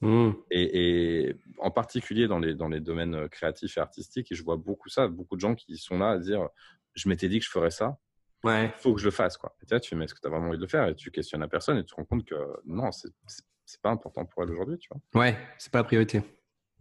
Mm. 0.00 0.32
Et, 0.50 1.26
et, 1.26 1.36
en 1.58 1.70
particulier 1.70 2.28
dans 2.28 2.38
les, 2.38 2.54
dans 2.54 2.68
les 2.68 2.80
domaines 2.80 3.28
créatifs 3.28 3.76
et 3.76 3.80
artistiques, 3.80 4.32
et 4.32 4.34
je 4.34 4.42
vois 4.42 4.56
beaucoup 4.56 4.88
ça, 4.88 5.08
beaucoup 5.08 5.36
de 5.36 5.42
gens 5.42 5.54
qui 5.54 5.76
sont 5.76 5.98
là 5.98 6.12
à 6.12 6.18
dire 6.18 6.48
je 6.94 7.08
m'étais 7.08 7.28
dit 7.28 7.40
que 7.40 7.44
je 7.44 7.50
ferais 7.50 7.70
ça 7.70 7.98
Ouais. 8.44 8.72
Faut 8.78 8.94
que 8.94 9.00
je 9.00 9.06
le 9.06 9.10
fasse, 9.10 9.36
quoi. 9.36 9.56
Et 9.62 9.80
tu 9.80 9.88
fais, 9.88 9.96
mais 9.96 10.04
est-ce 10.04 10.14
que 10.14 10.20
tu 10.20 10.26
as 10.26 10.30
vraiment 10.30 10.48
envie 10.48 10.58
de 10.58 10.62
le 10.62 10.68
faire? 10.68 10.86
Et 10.86 10.94
tu 10.94 11.10
questionnes 11.10 11.40
la 11.40 11.48
personne 11.48 11.78
et 11.78 11.82
tu 11.82 11.90
te 11.90 11.94
rends 11.94 12.04
compte 12.04 12.24
que 12.24 12.34
non, 12.66 12.90
c'est 12.92 13.80
pas 13.82 13.90
important 13.90 14.24
pour 14.26 14.42
elle 14.42 14.50
aujourd'hui, 14.50 14.78
tu 14.78 14.88
vois. 14.90 15.22
Ouais, 15.22 15.36
c'est 15.58 15.72
pas 15.72 15.78
la 15.78 15.84
priorité. 15.84 16.22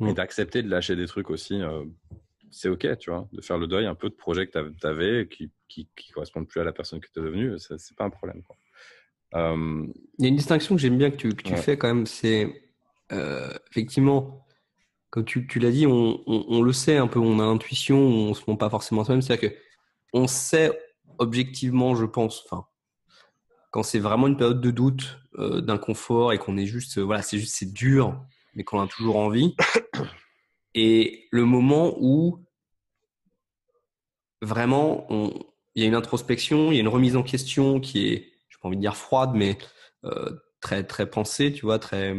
Et 0.05 0.13
d'accepter 0.13 0.61
de 0.61 0.69
lâcher 0.69 0.97
des 0.97 1.05
trucs 1.05 1.29
aussi, 1.29 1.61
euh, 1.61 1.85
c'est 2.51 2.67
ok, 2.67 2.97
tu 2.97 3.09
vois. 3.09 3.29
De 3.31 3.41
faire 3.41 3.57
le 3.57 3.67
deuil 3.67 3.85
un 3.85 3.95
peu 3.95 4.09
de 4.09 4.15
projets 4.15 4.47
que 4.47 4.69
tu 4.69 4.87
avais 4.87 5.27
qui, 5.29 5.49
qui, 5.69 5.87
qui, 5.95 6.11
correspondent 6.11 6.47
plus 6.47 6.59
à 6.59 6.65
la 6.65 6.73
personne 6.73 6.99
que 6.99 7.07
tu 7.07 7.19
es 7.19 7.23
devenue, 7.23 7.57
c'est 7.57 7.95
pas 7.95 8.03
un 8.03 8.09
problème, 8.09 8.43
quoi. 8.43 8.57
Euh, 9.35 9.87
Il 10.19 10.23
y 10.23 10.25
a 10.25 10.29
une 10.29 10.35
distinction 10.35 10.75
que 10.75 10.81
j'aime 10.81 10.97
bien 10.97 11.09
que 11.09 11.15
tu, 11.15 11.29
que 11.29 11.41
tu 11.41 11.55
fais 11.55 11.77
quand 11.77 11.87
même, 11.87 12.05
c'est 12.05 12.63
euh, 13.11 13.51
effectivement, 13.71 14.45
comme 15.09 15.25
tu, 15.25 15.47
tu 15.47 15.59
l'as 15.59 15.71
dit, 15.71 15.87
on, 15.87 16.21
on, 16.27 16.45
on, 16.49 16.61
le 16.61 16.73
sait 16.73 16.97
un 16.97 17.07
peu, 17.07 17.19
on 17.19 17.39
a 17.39 17.43
l'intuition, 17.43 17.97
on 17.97 18.33
se 18.33 18.43
ment 18.47 18.57
pas 18.57 18.69
forcément 18.69 19.03
soi-même, 19.03 19.21
c'est-à-dire 19.21 19.51
que 19.51 19.55
on 20.11 20.27
sait 20.27 20.71
objectivement, 21.17 21.95
je 21.95 22.05
pense, 22.05 22.43
enfin, 22.45 22.65
quand 23.71 23.83
c'est 23.83 23.99
vraiment 23.99 24.27
une 24.27 24.37
période 24.37 24.61
de 24.61 24.71
doute, 24.71 25.19
euh, 25.39 25.61
d'inconfort 25.61 26.33
et 26.33 26.37
qu'on 26.37 26.57
est 26.57 26.65
juste, 26.65 26.99
voilà, 26.99 27.21
c'est 27.21 27.39
juste, 27.39 27.55
c'est 27.55 27.73
dur, 27.73 28.23
mais 28.53 28.63
qu'on 28.63 28.79
a 28.79 28.87
toujours 28.87 29.17
envie. 29.17 29.55
Et 30.75 31.27
le 31.31 31.45
moment 31.45 31.95
où 31.99 32.43
vraiment, 34.41 35.07
il 35.75 35.81
y 35.81 35.85
a 35.85 35.87
une 35.87 35.95
introspection, 35.95 36.71
il 36.71 36.75
y 36.75 36.77
a 36.77 36.81
une 36.81 36.87
remise 36.87 37.15
en 37.15 37.23
question 37.23 37.79
qui 37.79 38.07
est, 38.07 38.31
je 38.49 38.57
pas 38.57 38.67
envie 38.67 38.77
de 38.77 38.81
dire 38.81 38.97
froide, 38.97 39.31
mais 39.33 39.57
euh, 40.05 40.31
très 40.61 40.83
très 40.83 41.09
pensée, 41.09 41.53
tu 41.53 41.65
vois, 41.65 41.79
très 41.79 42.15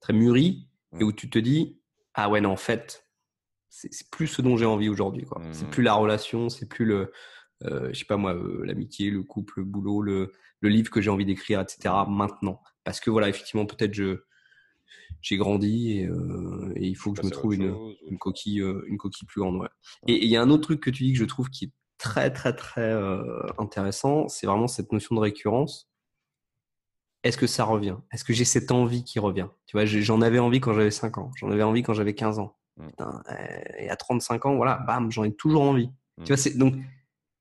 très 0.00 0.12
mûrie, 0.12 0.68
et 0.98 1.04
où 1.04 1.12
tu 1.12 1.28
te 1.28 1.38
dis, 1.38 1.80
ah 2.14 2.28
ouais, 2.28 2.40
non, 2.40 2.50
en 2.50 2.56
fait, 2.56 3.04
c'est 3.68 4.10
plus 4.10 4.26
ce 4.26 4.42
dont 4.42 4.56
j'ai 4.56 4.64
envie 4.64 4.88
aujourd'hui, 4.88 5.24
quoi. 5.24 5.40
C'est 5.52 5.66
mmh. 5.66 5.70
plus 5.70 5.82
la 5.82 5.94
relation, 5.94 6.48
c'est 6.48 6.68
plus 6.68 6.84
le 6.84 6.96
euh, 6.96 7.12
je 7.62 7.92
sais 7.92 8.04
pas 8.04 8.16
moi, 8.16 8.34
euh, 8.34 8.64
l'amitié, 8.64 9.10
le 9.10 9.22
couple, 9.22 9.54
le 9.58 9.64
boulot, 9.64 10.02
le, 10.02 10.32
le 10.60 10.68
livre 10.68 10.90
que 10.90 11.00
j'ai 11.00 11.10
envie 11.10 11.24
d'écrire, 11.24 11.60
etc. 11.60 11.94
maintenant. 12.08 12.60
Parce 12.84 13.00
que 13.00 13.10
voilà, 13.10 13.28
effectivement, 13.28 13.66
peut-être 13.66 13.94
je 13.94 14.22
j'ai 15.20 15.36
grandi 15.36 15.98
et, 15.98 16.06
euh, 16.06 16.72
et, 16.76 16.86
il 16.86 16.94
faut 16.94 17.12
que 17.12 17.20
je 17.20 17.26
me 17.26 17.30
trouve 17.30 17.54
une, 17.54 17.74
une, 18.08 18.18
coquille, 18.18 18.60
euh, 18.60 18.84
une 18.86 18.98
coquille 18.98 19.26
plus 19.26 19.40
grande. 19.40 19.56
Ouais. 19.56 19.68
Et 20.06 20.24
il 20.24 20.30
y 20.30 20.36
a 20.36 20.42
un 20.42 20.50
autre 20.50 20.62
truc 20.62 20.80
que 20.80 20.90
tu 20.90 21.04
dis 21.04 21.12
que 21.12 21.18
je 21.18 21.24
trouve 21.24 21.50
qui 21.50 21.66
est 21.66 21.72
très 21.98 22.32
très 22.32 22.54
très 22.54 22.92
euh, 22.92 23.42
intéressant, 23.58 24.28
c'est 24.28 24.46
vraiment 24.46 24.68
cette 24.68 24.92
notion 24.92 25.16
de 25.16 25.20
récurrence. 25.20 25.90
Est-ce 27.24 27.36
que 27.36 27.48
ça 27.48 27.64
revient? 27.64 27.96
Est-ce 28.12 28.24
que 28.24 28.32
j'ai 28.32 28.44
cette 28.44 28.70
envie 28.70 29.02
qui 29.02 29.18
revient? 29.18 29.48
Tu 29.66 29.76
vois, 29.76 29.84
j'en 29.84 30.20
avais 30.20 30.38
envie 30.38 30.60
quand 30.60 30.72
j'avais 30.72 30.92
5 30.92 31.18
ans, 31.18 31.32
j'en 31.36 31.50
avais 31.50 31.64
envie 31.64 31.82
quand 31.82 31.94
j'avais 31.94 32.14
15 32.14 32.38
ans. 32.38 32.56
Mmh. 32.76 32.86
Putain, 32.86 33.22
et 33.78 33.90
à 33.90 33.96
35 33.96 34.46
ans, 34.46 34.54
voilà, 34.54 34.76
bam, 34.86 35.10
j'en 35.10 35.24
ai 35.24 35.34
toujours 35.34 35.62
envie. 35.62 35.90
Tu 36.24 36.28
vois, 36.28 36.36
c'est 36.36 36.56
donc 36.56 36.74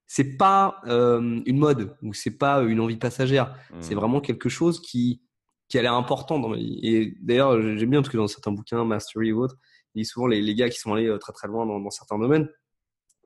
c'est 0.07 0.37
pas 0.37 0.81
euh, 0.87 1.41
une 1.45 1.57
mode 1.57 1.95
ou 2.01 2.13
c'est 2.13 2.37
pas 2.37 2.61
une 2.61 2.79
envie 2.79 2.97
passagère. 2.97 3.55
C'est 3.81 3.93
mmh. 3.93 3.97
vraiment 3.97 4.21
quelque 4.21 4.49
chose 4.49 4.81
qui 4.81 5.21
qui 5.67 5.77
a 5.77 5.81
l'air 5.81 5.93
important 5.93 6.39
dans 6.39 6.55
Et 6.55 7.13
d'ailleurs, 7.19 7.61
j'aime 7.61 7.89
bien 7.89 8.01
parce 8.01 8.09
que 8.09 8.17
dans 8.17 8.27
certains 8.27 8.53
bouquins, 8.53 8.85
Mastery 8.85 9.33
ou 9.33 9.43
autres, 9.43 9.57
il 9.95 10.03
dit 10.03 10.05
souvent 10.05 10.27
les, 10.27 10.41
les 10.41 10.55
gars 10.55 10.69
qui 10.69 10.79
sont 10.79 10.93
allés 10.93 11.07
euh, 11.07 11.17
très 11.17 11.33
très 11.33 11.47
loin 11.47 11.65
dans, 11.65 11.79
dans 11.79 11.89
certains 11.89 12.17
domaines, 12.17 12.47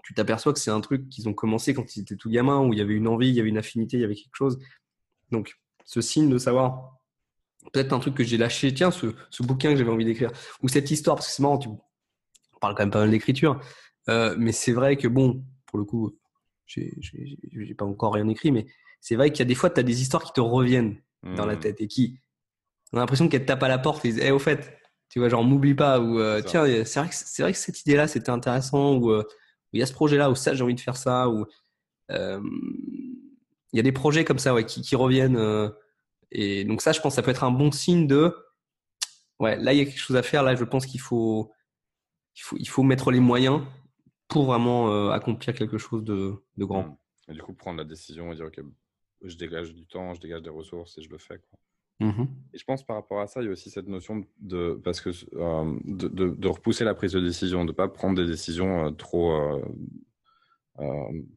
tu 0.04 0.14
t'aperçois 0.14 0.54
que 0.54 0.60
c'est 0.60 0.72
un 0.72 0.82
truc 0.82 1.08
qu'ils 1.10 1.30
ont 1.30 1.34
commencé 1.34 1.74
quand 1.74 1.96
ils 1.96 2.02
étaient 2.02 2.16
tout 2.16 2.30
gamins, 2.30 2.60
où 2.62 2.74
il 2.74 2.80
y 2.80 2.82
avait 2.82 2.96
une 2.96 3.08
envie, 3.08 3.30
il 3.30 3.36
y 3.36 3.40
avait 3.40 3.50
une 3.50 3.58
affinité, 3.58 3.98
il 3.98 4.02
y 4.02 4.04
avait 4.04 4.16
quelque 4.16 4.36
chose. 4.36 4.60
Donc, 5.32 5.60
ce 5.86 6.02
signe 6.02 6.30
de 6.30 6.38
savoir, 6.38 6.98
peut-être 7.72 7.94
un 7.94 8.00
truc 8.00 8.16
que 8.16 8.24
j'ai 8.24 8.38
lâché, 8.38 8.74
tiens, 8.74 8.92
ce, 8.92 9.14
ce 9.30 9.44
bouquin 9.44 9.72
que 9.72 9.76
j'avais 9.76 9.92
envie 9.92 10.06
d'écrire, 10.06 10.32
ou 10.64 10.68
cette 10.68 10.90
histoire, 10.90 11.16
parce 11.16 11.28
que 11.28 11.34
c'est 11.34 11.44
marrant, 11.44 11.60
tu 11.60 11.70
parles 12.60 12.76
quand 12.76 12.84
même 12.84 12.92
pas 12.92 13.02
mal 13.02 13.12
d'écriture, 13.12 13.60
euh, 14.10 14.36
mais 14.38 14.52
c'est 14.52 14.74
vrai 14.74 14.98
que 14.98 15.08
bon, 15.08 15.44
pour 15.68 15.78
le 15.78 15.86
coup, 15.86 16.18
j'ai 16.72 17.74
pas 17.76 17.86
encore 17.86 18.14
rien 18.14 18.28
écrit, 18.28 18.52
mais 18.52 18.66
c'est 19.00 19.16
vrai 19.16 19.32
qu'il 19.32 19.40
y 19.40 19.42
a 19.42 19.46
des 19.46 19.56
fois, 19.56 19.70
tu 19.70 19.80
as 19.80 19.84
des 19.84 20.02
histoires 20.02 20.24
qui 20.24 20.34
te 20.34 20.42
reviennent 20.42 20.98
dans 21.24 21.46
la 21.46 21.56
mmh. 21.56 21.60
tête 21.60 21.82
et 21.82 21.88
qui, 21.88 22.20
on 22.94 22.98
a 22.98 23.02
l'impression 23.02 23.28
qu'elles 23.28 23.42
te 23.42 23.48
tapent 23.48 23.64
à 23.64 23.68
la 23.68 23.78
porte 23.78 24.06
et 24.06 24.10
disent, 24.10 24.20
hey, 24.20 24.32
au 24.32 24.40
fait, 24.40 24.78
tu 25.10 25.20
vois, 25.20 25.30
genre, 25.30 25.44
m'oublie 25.44 25.76
pas, 25.76 26.00
ou 26.00 26.20
euh, 26.20 26.42
tiens, 26.42 26.66
c'est 26.86 27.00
vrai, 27.00 27.10
vrai 27.40 27.52
que 27.52 27.58
cette 27.58 27.82
idée-là, 27.82 28.08
c'était 28.08 28.30
intéressant, 28.30 28.96
ou 28.96 29.12
euh, 29.12 29.24
il 29.74 29.80
y 29.80 29.84
a 29.84 29.86
ce 29.86 29.94
projet-là, 29.94 30.30
ou 30.30 30.36
ça, 30.36 30.54
j'ai 30.54 30.64
envie 30.64 30.76
de 30.76 30.80
faire 30.80 30.98
ça, 30.98 31.30
ou 31.30 31.46
euh, 32.12 32.42
il 33.74 33.78
y 33.78 33.80
a 33.80 33.84
des 33.84 33.92
projets 33.92 34.24
comme 34.26 34.40
ça, 34.40 34.54
ouais, 34.54 34.66
qui, 34.66 34.82
qui 34.82 34.96
reviennent. 34.96 35.40
et 36.32 36.64
donc, 36.64 36.82
ça, 36.82 36.92
je 36.92 37.02
pense, 37.02 37.16
ça 37.16 37.22
peut 37.22 37.32
être 37.32 37.44
un 37.44 37.52
bon 37.52 37.72
signe 37.72 38.08
de, 38.08 38.36
ouais, 39.40 39.58
là, 39.58 39.74
il 39.74 39.80
y 39.80 39.82
a 39.82 39.86
quelque 39.86 40.00
chose 40.00 40.18
à 40.18 40.24
faire, 40.24 40.44
là, 40.44 40.56
je 40.56 40.64
pense 40.64 40.86
qu'il 40.86 41.02
faut, 41.02 41.52
il 42.36 42.42
faut, 42.42 42.58
il 42.58 42.70
faut 42.70 42.84
mettre 42.84 43.12
les 43.12 43.20
moyens 43.20 43.62
pour 44.32 44.46
vraiment 44.46 44.90
euh, 44.90 45.10
accomplir 45.10 45.54
quelque 45.54 45.78
chose 45.78 46.06
de, 46.06 46.34
de 46.58 46.66
grand. 46.66 46.84
Mmh. 46.84 46.98
Et 47.28 47.34
du 47.34 47.42
coup, 47.42 47.54
prendre 47.54 47.78
la 47.78 47.84
décision 47.84 48.32
et 48.32 48.36
dire, 48.36 48.46
OK, 48.46 48.62
je 49.24 49.36
dégage 49.36 49.74
du 49.74 49.86
temps, 49.86 50.14
je 50.14 50.22
dégage 50.22 50.42
des 50.42 50.50
ressources 50.50 50.98
et 50.98 51.02
je 51.02 51.10
le 51.10 51.18
fais. 51.18 51.38
Quoi. 51.38 51.60
Mmh 52.00 52.26
et 52.54 52.58
je 52.58 52.64
pense 52.64 52.84
par 52.84 52.96
rapport 52.96 53.20
à 53.22 53.28
ça, 53.28 53.42
il 53.42 53.46
y 53.46 53.50
a 53.50 53.52
aussi 53.52 53.70
cette 53.70 53.88
notion 53.88 54.26
de, 54.40 54.80
parce 54.84 55.02
que, 55.02 55.12
euh, 55.36 55.80
de, 55.84 56.08
de, 56.08 56.48
repousser 56.48 56.84
la 56.84 56.96
prise 56.96 57.12
de 57.12 57.20
décision, 57.20 57.64
de 57.64 57.72
ne 57.72 57.76
pas 57.76 57.90
prendre 57.90 58.16
des 58.16 58.26
décisions 58.26 58.88
euh, 58.88 58.92
trop, 58.92 59.62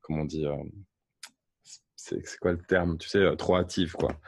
comment 0.00 0.24
dit, 0.24 0.46
c'est 1.96 2.38
quoi 2.40 2.52
le 2.52 2.62
terme, 2.62 2.96
tu 2.96 3.08
sais, 3.08 3.36
trop 3.36 3.56
hâtives, 3.56 3.92
quoi. 3.92 4.18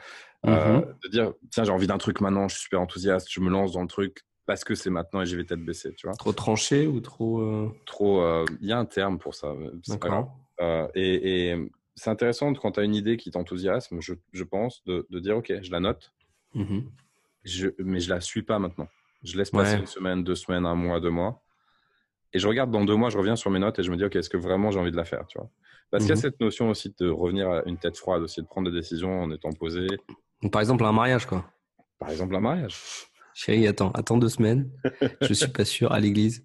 Mmh 0.43 0.81
de 1.03 1.09
dire, 1.09 1.33
tiens, 1.49 1.63
j'ai 1.63 1.71
envie 1.71 1.87
d'un 1.87 1.97
truc 1.97 2.21
maintenant, 2.21 2.47
je 2.47 2.55
suis 2.55 2.63
super 2.65 2.81
enthousiaste, 2.81 3.31
je 3.31 3.39
me 3.39 3.49
lance 3.49 3.71
dans 3.71 3.81
le 3.81 3.87
truc, 3.87 4.26
parce 4.47 4.63
que 4.63 4.73
c'est 4.75 4.89
maintenant 4.89 5.21
et 5.21 5.25
j'y 5.25 5.35
vais 5.35 5.43
tête 5.43 5.63
baissée, 5.63 5.93
tu 5.93 6.07
vois. 6.07 6.15
Trop 6.15 6.31
tranché 6.31 6.87
ou 6.87 7.01
trop. 7.01 7.41
Euh, 7.41 7.69
trop. 7.85 8.21
Euh, 8.21 8.45
il 8.61 8.67
y 8.67 8.71
a 8.71 8.79
un 8.79 8.85
terme 8.85 9.19
pour 9.19 9.35
ça. 9.35 9.53
D'accord. 9.89 10.33
Euh, 10.61 10.87
et, 10.95 11.49
et 11.49 11.71
c'est 11.95 12.09
intéressant 12.09 12.53
quand 12.53 12.71
tu 12.71 12.79
as 12.79 12.83
une 12.83 12.95
idée 12.95 13.17
qui 13.17 13.29
t'enthousiasme, 13.29 13.99
je, 13.99 14.13
je, 14.31 14.43
pense, 14.43 14.83
de, 14.85 15.05
de, 15.09 15.19
dire 15.19 15.37
ok, 15.37 15.53
je 15.61 15.69
la 15.69 15.79
note, 15.79 16.11
mmh 16.55 16.79
je, 17.43 17.69
mais 17.77 17.99
je 17.99 18.09
la 18.09 18.19
suis 18.19 18.41
pas 18.41 18.57
maintenant. 18.57 18.87
Je 19.23 19.37
laisse 19.37 19.51
passer 19.51 19.77
une 19.77 19.85
semaine, 19.85 20.23
deux 20.23 20.35
semaines, 20.35 20.65
un 20.65 20.75
mois, 20.75 20.99
deux 20.99 21.09
mois. 21.09 21.41
Et 22.33 22.39
je 22.39 22.47
regarde 22.47 22.71
dans 22.71 22.83
deux 22.83 22.95
mois, 22.95 23.09
je 23.09 23.17
reviens 23.17 23.35
sur 23.35 23.51
mes 23.51 23.59
notes 23.59 23.79
et 23.79 23.83
je 23.83 23.91
me 23.91 23.95
dis 23.95 24.03
ok, 24.03 24.15
est-ce 24.15 24.29
que 24.29 24.37
vraiment 24.37 24.71
j'ai 24.71 24.79
envie 24.79 24.91
de 24.91 24.97
la 24.97 25.05
faire, 25.05 25.27
tu 25.27 25.37
vois. 25.37 25.49
Parce 25.91 26.03
qu'il 26.03 26.09
y 26.09 26.13
a 26.13 26.15
mmh 26.15 26.21
cette 26.21 26.39
notion 26.39 26.69
aussi 26.69 26.93
de 26.99 27.09
revenir 27.09 27.49
à 27.49 27.63
une 27.65 27.77
tête 27.77 27.97
froide, 27.97 28.21
aussi 28.21 28.41
de 28.41 28.47
prendre 28.47 28.69
des 28.69 28.75
décisions 28.77 29.23
en 29.23 29.31
étant 29.31 29.51
posé. 29.51 29.87
Par 30.51 30.61
exemple, 30.61 30.83
un 30.83 30.91
mariage, 30.91 31.25
quoi. 31.25 31.45
Par 31.99 32.09
exemple, 32.09 32.35
un 32.35 32.41
mariage. 32.41 32.75
Chérie, 33.37 33.67
attends, 33.67 33.91
attends 33.91 34.17
deux 34.17 34.29
semaines. 34.29 34.67
Je 35.21 35.31
suis 35.31 35.49
pas 35.49 35.63
sûr 35.63 35.91
à 35.91 35.99
l'église. 35.99 36.43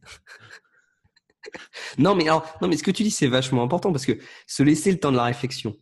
non, 1.96 2.14
mais 2.14 2.24
alors, 2.24 2.44
non, 2.60 2.68
mais 2.68 2.76
ce 2.76 2.82
que 2.82 2.90
tu 2.90 3.02
dis, 3.02 3.10
c'est 3.10 3.28
vachement 3.28 3.62
important 3.62 3.92
parce 3.92 4.04
que 4.04 4.18
se 4.46 4.62
laisser 4.62 4.92
le 4.92 5.00
temps 5.00 5.10
de 5.10 5.16
la 5.16 5.24
réflexion 5.24 5.74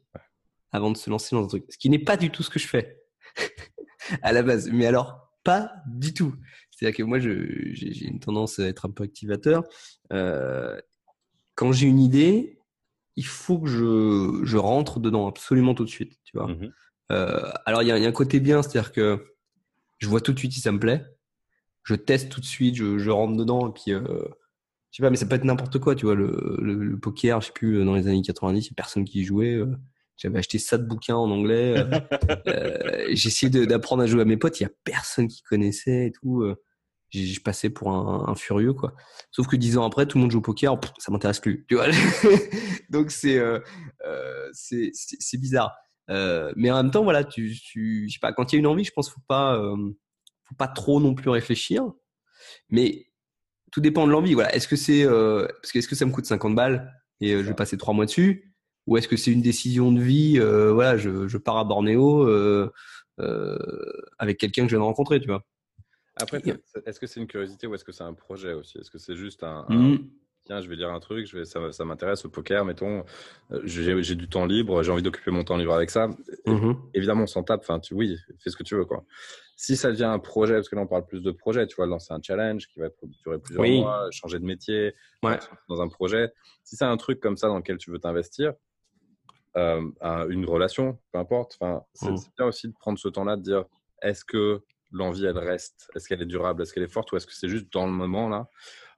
avant 0.70 0.92
de 0.92 0.96
se 0.96 1.11
lancer 1.11 1.35
dans 1.35 1.42
un 1.42 1.49
truc, 1.49 1.64
ce 1.68 1.79
qui 1.79 1.90
n'est 1.90 1.99
pas 1.99 2.16
du 2.16 2.31
tout 2.31 2.44
ce 2.44 2.51
que 2.51 2.61
je 2.61 2.68
fais 2.68 3.03
à 4.23 4.33
la 4.33 4.44
base. 4.44 4.70
Mais 4.73 4.87
alors, 4.87 5.33
pas 5.42 5.73
du 5.88 6.14
tout. 6.14 6.37
C'est-à-dire 6.70 6.99
que 6.99 7.03
moi, 7.03 7.18
j'ai 7.18 8.07
une 8.07 8.20
tendance 8.20 8.61
à 8.61 8.68
être 8.68 8.87
un 8.87 8.90
peu 8.90 9.03
activateur. 9.03 9.64
Euh, 10.12 10.81
quand 11.57 11.73
j'ai 11.73 11.88
une 11.88 11.99
idée, 11.99 12.61
il 13.16 13.27
faut 13.27 13.59
que 13.59 13.68
je, 13.68 14.44
je 14.44 14.57
rentre 14.57 15.01
dedans 15.01 15.27
absolument 15.27 15.75
tout 15.75 15.85
de 15.85 15.90
suite, 15.90 16.20
tu 16.23 16.38
vois. 16.38 16.46
Mhm. 16.46 16.73
Euh, 17.11 17.51
alors, 17.66 17.83
il 17.83 17.88
y 17.88 17.90
a 17.90 17.96
un 17.96 18.12
côté 18.12 18.38
bien, 18.38 18.62
c'est-à-dire 18.62 18.92
que 18.92 19.27
je 20.00 20.08
vois 20.08 20.20
tout 20.20 20.32
de 20.32 20.38
suite 20.38 20.52
si 20.52 20.60
ça 20.60 20.72
me 20.72 20.80
plaît. 20.80 21.04
Je 21.84 21.94
teste 21.94 22.30
tout 22.30 22.40
de 22.40 22.46
suite, 22.46 22.74
je, 22.76 22.98
je 22.98 23.10
rentre 23.10 23.36
dedans 23.36 23.68
et 23.68 23.72
puis, 23.72 23.92
euh, 23.92 24.02
je 24.90 24.96
sais 24.96 25.02
pas, 25.02 25.10
mais 25.10 25.16
ça 25.16 25.26
peut 25.26 25.36
être 25.36 25.44
n'importe 25.44 25.78
quoi, 25.78 25.94
tu 25.94 26.06
vois. 26.06 26.14
Le, 26.16 26.56
le, 26.60 26.74
le 26.74 26.98
poker, 26.98 27.40
je 27.40 27.46
sais 27.46 27.52
plus, 27.52 27.84
dans 27.84 27.94
les 27.94 28.06
années 28.08 28.22
90, 28.22 28.66
il 28.66 28.70
y 28.70 28.72
a 28.72 28.74
personne 28.76 29.04
qui 29.04 29.20
y 29.20 29.24
jouait. 29.24 29.54
euh, 29.54 29.66
J'avais 30.16 30.38
acheté 30.40 30.58
ça 30.58 30.76
de 30.78 30.84
bouquins 30.86 31.16
en 31.16 31.30
anglais. 31.30 31.78
euh, 31.78 31.84
euh, 32.48 33.04
j'ai 33.12 33.28
essayé 33.28 33.48
de- 33.50 33.64
d'apprendre 33.64 34.02
à 34.02 34.06
jouer 34.06 34.22
à 34.22 34.24
mes 34.24 34.36
potes. 34.36 34.60
Il 34.60 34.64
y 34.64 34.66
a 34.66 34.70
personne 34.84 35.28
qui 35.28 35.42
connaissait 35.42 36.06
et 36.08 36.12
tout. 36.12 36.42
euh, 36.42 36.56
j'ai- 37.10 37.26
je 37.26 37.40
passais 37.40 37.70
pour 37.70 37.90
un, 37.92 38.28
un 38.28 38.34
furieux, 38.34 38.72
quoi. 38.74 38.94
Sauf 39.32 39.46
que 39.48 39.56
dix 39.56 39.78
ans 39.78 39.84
après, 39.86 40.06
tout 40.06 40.18
le 40.18 40.22
monde 40.22 40.30
joue 40.32 40.38
au 40.38 40.42
poker. 40.42 40.78
pff, 40.78 40.92
ça 40.98 41.10
m'intéresse 41.12 41.40
plus. 41.40 41.64
Tu 41.68 41.74
vois 41.76 41.86
Donc 42.90 43.10
c'est 43.10 43.38
euh, 43.38 43.58
euh, 44.06 44.48
c'est 44.52 44.90
c'est- 44.94 45.16
c'est 45.20 45.38
bizarre. 45.38 45.72
Euh, 46.11 46.53
mais 46.57 46.70
en 46.70 46.83
même 46.83 46.90
temps, 46.90 47.05
voilà, 47.05 47.25
tu, 47.25 47.55
tu 47.55 48.09
je 48.09 48.12
sais 48.14 48.18
pas. 48.20 48.33
Quand 48.33 48.53
il 48.53 48.57
y 48.57 48.59
a 48.59 48.61
une 48.61 48.66
envie, 48.66 48.85
je 48.85 48.92
pense 48.92 49.07
qu'il 49.09 49.14
faut 49.14 49.27
pas 49.29 49.57
euh, 49.57 49.77
faut 50.44 50.55
pas 50.57 50.68
trop 50.68 51.01
non 51.01 51.14
plus 51.14 51.31
réfléchir. 51.31 51.85
Mais 52.68 53.07
tout 53.73 53.81
dépend 53.81 54.07
de 54.07 54.12
l'envie. 54.12 54.35
Voilà. 54.35 54.55
Est-ce 54.55 54.66
que 54.68 54.77
c'est 54.77 55.05
euh, 55.05 55.46
parce 55.62 55.70
que 55.73 55.79
est-ce 55.79 55.88
que 55.88 55.94
ça 55.94 56.05
me 56.07 56.11
coûte 56.11 56.27
50 56.27 56.55
balles 56.55 56.92
et 57.20 57.31
je 57.33 57.42
vais 57.42 57.55
passer 57.55 57.77
trois 57.77 57.94
mois 57.94 58.07
dessus, 58.07 58.55
ou 58.87 58.96
est-ce 58.96 59.07
que 59.07 59.16
c'est 59.16 59.31
une 59.31 59.42
décision 59.42 59.92
de 59.92 60.01
vie 60.01 60.38
Voilà, 60.38 60.96
je, 60.96 61.29
je 61.29 61.37
pars 61.38 61.59
à 61.59 61.64
Bornéo 61.64 62.27
avec 64.18 64.38
quelqu'un 64.38 64.62
que 64.62 64.68
je 64.68 64.75
viens 64.77 64.81
de 64.81 64.85
rencontrer, 64.85 65.20
tu 65.20 65.29
vois? 65.29 65.44
Après, 66.16 66.42
est-ce 66.87 66.99
que 67.01 67.07
c'est 67.07 67.20
une 67.20 67.27
curiosité 67.27 67.66
ou 67.66 67.75
est-ce 67.75 67.85
que 67.85 67.92
c'est 67.92 68.05
un 68.05 68.14
projet 68.14 68.53
aussi? 68.53 68.79
Est-ce 68.79 68.90
que 68.90 68.99
c'est 68.99 69.16
juste 69.16 69.42
un, 69.44 69.64
un- 69.68 69.75
Mhm. 69.75 70.11
Tiens, 70.50 70.60
je 70.60 70.68
vais 70.68 70.74
lire 70.74 70.90
un 70.90 70.98
truc, 70.98 71.26
je 71.26 71.38
vais, 71.38 71.44
ça, 71.44 71.70
ça 71.70 71.84
m'intéresse 71.84 72.24
au 72.24 72.28
poker, 72.28 72.64
mettons, 72.64 73.04
euh, 73.52 73.60
j'ai 73.64 74.16
du 74.16 74.28
temps 74.28 74.46
libre, 74.46 74.82
j'ai 74.82 74.90
envie 74.90 75.02
d'occuper 75.02 75.30
mon 75.30 75.44
temps 75.44 75.56
libre 75.56 75.72
avec 75.72 75.90
ça. 75.90 76.08
Mhm. 76.44 76.76
Évidemment, 76.92 77.22
on 77.22 77.26
s'en 77.28 77.44
tape. 77.44 77.60
Enfin, 77.60 77.78
tu, 77.78 77.94
oui, 77.94 78.18
fais 78.40 78.50
ce 78.50 78.56
que 78.56 78.64
tu 78.64 78.74
veux, 78.74 78.84
quoi. 78.84 79.04
Si 79.54 79.76
ça 79.76 79.90
devient 79.92 80.04
un 80.04 80.18
projet, 80.18 80.54
parce 80.54 80.68
que 80.68 80.74
là, 80.74 80.82
on 80.82 80.88
parle 80.88 81.06
plus 81.06 81.22
de 81.22 81.30
projet, 81.30 81.68
tu 81.68 81.76
vois, 81.76 81.86
lancer 81.86 82.12
un 82.12 82.20
challenge 82.20 82.66
qui 82.66 82.80
va 82.80 82.88
durer 83.22 83.38
plusieurs 83.38 83.62
Oui. 83.62 83.78
mois, 83.80 84.08
changer 84.10 84.40
de 84.40 84.44
métier, 84.44 84.94
Ouais. 85.22 85.38
dans 85.68 85.80
un 85.80 85.88
projet. 85.88 86.32
Si 86.64 86.74
c'est 86.74 86.84
un 86.84 86.96
truc 86.96 87.20
comme 87.20 87.36
ça 87.36 87.46
dans 87.46 87.58
lequel 87.58 87.76
tu 87.76 87.92
veux 87.92 88.00
t'investir, 88.00 88.54
euh, 89.56 89.82
un- 90.00 90.28
une 90.28 90.46
relation, 90.46 90.98
peu 91.12 91.18
importe. 91.20 91.56
Enfin, 91.60 91.82
c'est 91.94 92.10
Mm. 92.10 92.16
c'est 92.16 92.30
bien 92.36 92.46
aussi 92.46 92.68
de 92.68 92.74
prendre 92.74 92.98
ce 92.98 93.08
temps-là, 93.08 93.36
de 93.36 93.42
dire 93.42 93.64
est-ce 94.02 94.24
que 94.24 94.62
l'envie 94.92 95.26
elle 95.26 95.38
reste, 95.38 95.88
est-ce 95.94 96.08
qu'elle 96.08 96.22
est 96.22 96.26
durable, 96.26 96.62
est-ce 96.62 96.72
qu'elle 96.72 96.82
est 96.82 96.92
forte, 96.92 97.12
ou 97.12 97.16
est-ce 97.16 97.26
que 97.26 97.34
c'est 97.34 97.48
juste 97.48 97.72
dans 97.72 97.86
le 97.86 97.92
moment 97.92 98.28
là? 98.28 98.48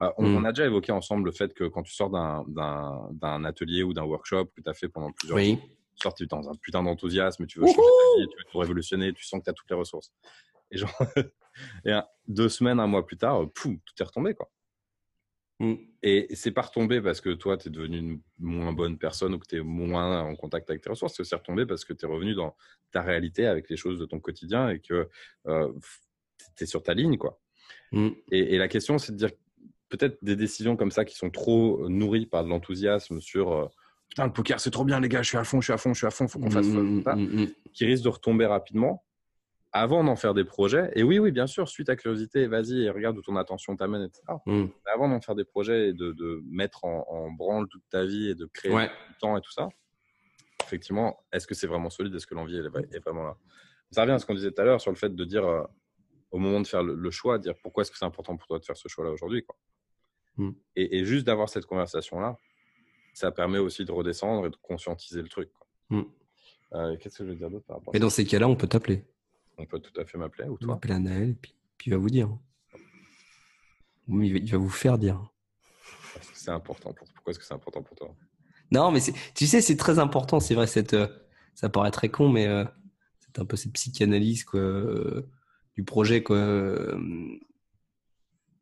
Euh, 0.02 0.10
on, 0.18 0.26
Mm. 0.28 0.36
on 0.36 0.44
a 0.44 0.52
déjà 0.52 0.66
évoqué 0.66 0.90
ensemble 0.92 1.26
le 1.26 1.32
fait 1.32 1.54
que 1.54 1.64
quand 1.64 1.82
tu 1.82 1.92
sors 1.92 2.10
d'un- 2.10 3.44
atelier 3.44 3.82
ou 3.82 3.92
d'un 3.92 4.02
workshop 4.04 4.46
que 4.46 4.60
tu 4.60 4.68
as 4.68 4.74
fait 4.74 4.88
pendant 4.88 5.12
plusieurs 5.12 5.36
Oui. 5.36 5.50
jours, 5.54 6.14
tu 6.14 6.26
sors 6.26 6.40
dans 6.42 6.48
un 6.50 6.54
putain 6.56 6.82
d'enthousiasme, 6.82 7.46
tu 7.46 7.60
veux 7.60 7.66
changer 7.66 7.76
ta 7.78 8.20
vie, 8.20 8.28
tu 8.28 8.36
veux 8.38 8.44
tout 8.50 8.58
révolutionner, 8.58 9.12
tu 9.12 9.24
sens 9.24 9.40
que 9.40 9.44
tu 9.44 9.50
as 9.50 9.52
toutes 9.52 9.70
les 9.70 9.76
ressources. 9.76 10.12
Et 10.70 10.78
genre, 10.78 10.90
et 11.84 11.92
un- 11.92 12.06
deux 12.26 12.48
semaines, 12.48 12.80
un 12.80 12.86
mois 12.86 13.06
plus 13.06 13.16
tard, 13.16 13.42
euh, 13.42 13.46
poum, 13.46 13.78
tout 13.78 13.94
est 14.00 14.04
retombé 14.04 14.34
quoi. 14.34 14.50
Mm. 15.60 15.74
Et 16.02 16.34
c'est 16.34 16.50
pas 16.50 16.62
retombé 16.62 17.00
parce 17.00 17.20
que 17.20 17.30
toi, 17.30 17.56
tu 17.56 17.68
es 17.68 17.70
devenu 17.70 17.98
une 17.98 18.20
moins 18.40 18.72
bonne 18.72 18.98
personne 18.98 19.34
ou 19.34 19.38
que 19.38 19.46
tu 19.46 19.56
es 19.58 19.60
moins 19.60 20.22
en 20.22 20.34
contact 20.34 20.68
avec 20.70 20.82
tes 20.82 20.90
ressources. 20.90 21.14
C'est 21.14 21.20
aussi 21.22 21.34
retombé 21.36 21.66
parce 21.66 21.84
que 21.84 21.92
tu 21.92 22.04
es 22.04 22.08
revenu 22.08 22.34
dans 22.34 22.56
ta 22.90 23.02
réalité 23.02 23.46
avec 23.46 23.70
les 23.70 23.76
choses 23.76 24.00
de 24.00 24.06
ton 24.06 24.18
quotidien 24.18 24.70
et 24.70 24.80
que 24.80 25.08
tu 26.56 26.64
es 26.64 26.66
sur 26.66 26.82
ta 26.82 26.94
ligne. 26.94 27.16
quoi. 27.18 27.38
Mm. 27.92 28.08
Et, 28.32 28.54
et 28.54 28.58
la 28.58 28.66
question, 28.66 28.98
c'est 28.98 29.12
de 29.12 29.18
dire 29.18 29.30
peut-être 29.96 30.18
des 30.22 30.36
décisions 30.36 30.74
comme 30.76 30.90
ça 30.90 31.04
qui 31.04 31.14
sont 31.16 31.28
trop 31.30 31.86
nourries 31.88 32.24
par 32.26 32.44
de 32.44 32.48
l'enthousiasme 32.48 33.20
sur 33.20 33.52
euh, 33.52 33.66
putain, 34.08 34.26
le 34.26 34.32
poker, 34.32 34.58
c'est 34.58 34.70
trop 34.70 34.84
bien, 34.84 35.00
les 35.00 35.08
gars, 35.10 35.20
je 35.22 35.28
suis 35.28 35.36
à 35.38 35.44
fond, 35.44 35.60
je 35.60 35.66
suis 35.66 35.72
à 35.72 35.76
fond, 35.78 35.92
je 35.92 35.98
suis 35.98 36.06
à 36.06 36.10
fond, 36.10 36.26
faut 36.28 36.38
qu'on 36.38 36.50
fasse 36.50 36.68
Mm, 36.68 37.02
ça. 37.04 37.14
mm, 37.16 37.42
mm, 37.42 37.46
Qui 37.74 37.84
risquent 37.84 38.04
de 38.04 38.08
retomber 38.08 38.46
rapidement 38.46 39.04
avant 39.70 40.02
d'en 40.04 40.16
faire 40.16 40.32
des 40.34 40.44
projets. 40.44 40.90
Et 40.94 41.02
oui, 41.02 41.18
oui, 41.18 41.30
bien 41.30 41.46
sûr, 41.46 41.68
suite 41.68 41.88
à 41.90 41.96
curiosité, 41.96 42.46
vas-y 42.46 42.82
et 42.84 42.90
regarde 42.90 43.16
où 43.18 43.22
ton 43.22 43.36
attention 43.36 43.76
t'amène, 43.76 44.02
etc. 44.02 44.22
Mais 44.84 44.90
avant 44.92 45.08
d'en 45.08 45.20
faire 45.20 45.34
des 45.34 45.44
projets 45.44 45.88
et 45.90 45.92
de, 45.92 46.12
de 46.12 46.42
mettre 46.46 46.84
en, 46.84 47.04
en 47.08 47.30
branle 47.30 47.68
toute 47.68 47.82
ta 47.90 48.04
vie 48.04 48.28
et 48.28 48.34
de 48.34 48.46
créer 48.46 48.72
Ouais. 48.74 48.86
du 49.08 49.14
temps 49.20 49.36
et 49.36 49.40
tout 49.42 49.52
ça, 49.52 49.68
effectivement, 50.64 51.22
est-ce 51.32 51.46
que 51.46 51.54
c'est 51.54 51.66
vraiment 51.66 51.90
solide? 51.90 52.14
Est-ce 52.14 52.26
que 52.26 52.34
l'envie 52.34 52.56
elle 52.56 52.66
est 52.66 52.68
vra- 52.68 52.94
est 52.94 52.98
vraiment 53.00 53.24
là? 53.24 53.36
Ça 53.90 54.02
revient 54.02 54.12
à 54.14 54.18
ce 54.18 54.24
qu'on 54.26 54.34
disait 54.34 54.52
tout 54.52 54.60
à 54.62 54.64
l'heure 54.64 54.80
sur 54.80 54.90
le 54.90 54.96
fait 54.96 55.14
de 55.14 55.24
dire, 55.24 55.44
euh, 55.46 55.64
au 56.30 56.38
moment 56.38 56.60
de 56.60 56.66
faire 56.66 56.82
le, 56.82 56.94
le 56.94 57.10
choix, 57.10 57.38
dire 57.38 57.54
pourquoi 57.62 57.82
est-ce 57.82 57.90
que 57.90 57.98
c'est 57.98 58.04
important 58.06 58.36
pour 58.36 58.46
toi 58.46 58.58
de 58.58 58.64
faire 58.64 58.76
ce 58.76 58.88
choix-là 58.88 59.10
aujourd'hui 59.10 59.42
quoi. 59.44 59.54
Mm. 60.36 60.50
Et, 60.76 60.98
et 60.98 61.04
juste 61.04 61.26
d'avoir 61.26 61.48
cette 61.48 61.66
conversation-là, 61.66 62.38
ça 63.14 63.30
permet 63.30 63.58
aussi 63.58 63.84
de 63.84 63.92
redescendre 63.92 64.46
et 64.46 64.50
de 64.50 64.56
conscientiser 64.56 65.20
le 65.22 65.28
truc. 65.28 65.50
Mm. 65.90 66.00
Euh, 66.74 66.96
Qu'est-ce 66.96 67.18
que 67.18 67.24
je 67.24 67.30
veux 67.30 67.36
dire 67.36 67.50
d'autre 67.50 67.66
par 67.66 67.76
rapport 67.76 67.92
Mais 67.92 68.00
dans 68.00 68.08
ces 68.10 68.24
cas-là, 68.24 68.48
on 68.48 68.56
peut 68.56 68.66
t'appeler. 68.66 69.04
On 69.58 69.66
peut 69.66 69.78
tout 69.78 69.98
à 70.00 70.04
fait 70.06 70.16
m'appeler 70.16 70.48
ou 70.48 70.56
toi 70.56 70.74
appelle 70.74 70.92
Anaël 70.92 71.30
et 71.30 71.34
puis, 71.34 71.54
puis 71.76 71.90
il 71.90 71.94
va 71.94 71.98
vous 71.98 72.08
dire. 72.10 72.30
Oui, 74.08 74.28
il 74.34 74.50
va- 74.50 74.58
vous 74.58 74.68
faire 74.68 74.98
dire. 74.98 75.20
Parce 76.14 76.28
que 76.28 76.36
c'est 76.38 76.50
important. 76.50 76.92
Pour... 76.92 77.06
Pourquoi 77.14 77.30
est-ce 77.30 77.38
que 77.38 77.44
c'est 77.44 77.54
important 77.54 77.82
pour 77.82 77.96
toi? 77.96 78.14
Non, 78.70 78.90
mais 78.90 79.00
c'est- 79.00 79.14
tu 79.34 79.46
sais, 79.46 79.60
c'est 79.60 79.76
très 79.76 79.98
important. 79.98 80.40
C'est 80.40 80.54
vrai, 80.54 80.66
cette, 80.66 80.94
euh, 80.94 81.06
ça 81.54 81.68
paraît 81.68 81.90
très 81.90 82.08
con, 82.08 82.28
mais 82.30 82.46
euh, 82.46 82.64
c'est 83.20 83.38
un 83.38 83.44
peu 83.44 83.56
cette 83.56 83.72
psychanalyse 83.74 84.44
quoi, 84.44 84.60
du 85.74 85.84
projet, 85.84 86.22
quoi. 86.22 86.38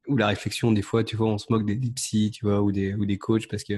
Ou 0.08 0.16
la 0.16 0.26
réflexion, 0.28 0.72
des 0.72 0.82
fois, 0.82 1.04
tu 1.04 1.16
vois, 1.16 1.28
on 1.28 1.38
se 1.38 1.46
moque 1.50 1.64
des, 1.66 1.76
des 1.76 1.90
psys, 1.90 2.30
tu 2.30 2.46
vois, 2.46 2.60
ou 2.62 2.72
des, 2.72 2.94
ou 2.94 3.06
des 3.06 3.18
coachs 3.18 3.48
parce 3.48 3.64
que 3.64 3.74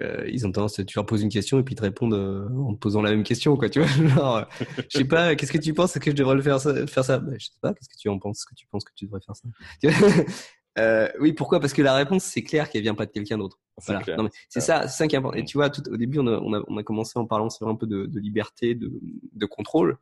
euh, 0.00 0.24
ils 0.30 0.46
ont 0.46 0.52
tendance, 0.52 0.74
tu 0.86 0.94
leur 0.96 1.04
poses 1.04 1.22
une 1.22 1.28
question 1.30 1.58
et 1.58 1.64
puis 1.64 1.74
ils 1.74 1.76
te 1.76 1.82
répondent 1.82 2.14
euh, 2.14 2.48
en 2.64 2.72
te 2.74 2.78
posant 2.78 3.02
la 3.02 3.10
même 3.10 3.24
question, 3.24 3.56
quoi, 3.56 3.68
tu 3.68 3.80
vois. 3.80 3.88
Genre, 4.08 4.36
euh, 4.36 4.44
je 4.88 4.98
sais 4.98 5.04
pas, 5.04 5.34
qu'est-ce 5.34 5.50
que 5.52 5.58
tu 5.58 5.74
penses? 5.74 5.98
Que 5.98 6.10
je 6.12 6.16
devrais 6.16 6.36
le 6.36 6.42
faire 6.42 6.60
ça, 6.60 6.86
faire 6.86 7.04
ça? 7.04 7.18
Bah, 7.18 7.32
Je 7.38 7.46
sais 7.46 7.58
pas, 7.60 7.74
qu'est-ce 7.74 7.88
que 7.88 7.98
tu 7.98 8.08
en 8.08 8.18
penses? 8.20 8.44
Que 8.44 8.54
tu 8.54 8.66
penses 8.68 8.84
que 8.84 8.92
tu 8.94 9.06
devrais 9.06 9.20
faire 9.24 9.34
ça? 9.36 9.48
Tu 9.82 9.88
vois? 9.88 10.24
Euh, 10.78 11.08
Oui, 11.18 11.32
pourquoi? 11.32 11.58
Parce 11.58 11.72
que 11.72 11.82
la 11.82 11.94
réponse, 11.94 12.22
c'est 12.22 12.44
clair 12.44 12.70
qu'elle 12.70 12.82
vient 12.82 12.94
pas 12.94 13.04
de 13.04 13.10
quelqu'un 13.10 13.36
d'autre. 13.36 13.58
C'est 13.78 13.86
Voilà. 13.90 14.04
clair. 14.04 14.16
Non, 14.16 14.22
mais 14.22 14.30
c'est 14.48 14.60
Ouais. 14.60 14.64
ça, 14.64 14.86
c'est 14.86 14.98
ça 14.98 15.08
qui 15.08 15.16
est 15.16 15.18
important. 15.18 15.36
Et 15.36 15.44
tu 15.44 15.58
vois, 15.58 15.68
tout, 15.68 15.82
au 15.90 15.96
début, 15.96 16.20
on 16.20 16.26
a, 16.28 16.38
on, 16.38 16.54
a, 16.54 16.62
on 16.68 16.76
a 16.76 16.82
commencé 16.84 17.18
en 17.18 17.26
parlant 17.26 17.48
vrai, 17.60 17.70
un 17.70 17.74
peu 17.74 17.88
de, 17.88 18.06
de 18.06 18.20
liberté, 18.20 18.76
de, 18.76 18.88
de 19.32 19.46
contrôle, 19.46 19.98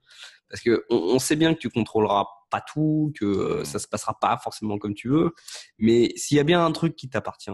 parce 0.50 0.62
que 0.62 0.84
on, 0.90 0.96
on 0.96 1.18
sait 1.18 1.36
bien 1.36 1.54
que 1.54 1.58
tu 1.58 1.70
contrôleras 1.70 2.26
pas 2.50 2.60
tout, 2.60 3.12
que 3.18 3.24
euh, 3.24 3.64
ça 3.64 3.78
se 3.78 3.88
passera 3.88 4.18
pas 4.18 4.38
forcément 4.38 4.78
comme 4.78 4.94
tu 4.94 5.08
veux, 5.08 5.32
mais 5.78 6.12
s'il 6.16 6.36
y 6.36 6.40
a 6.40 6.44
bien 6.44 6.64
un 6.64 6.72
truc 6.72 6.96
qui 6.96 7.08
t'appartient, 7.08 7.50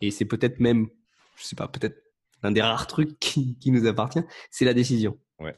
et 0.00 0.10
c'est 0.10 0.24
peut-être 0.24 0.60
même, 0.60 0.88
je 1.36 1.44
sais 1.44 1.56
pas, 1.56 1.68
peut-être 1.68 2.02
l'un 2.42 2.52
des 2.52 2.62
rares 2.62 2.86
trucs 2.86 3.18
qui, 3.18 3.58
qui 3.58 3.70
nous 3.70 3.86
appartient, 3.86 4.22
c'est 4.50 4.64
la 4.64 4.74
décision. 4.74 5.18
Ouais. 5.38 5.56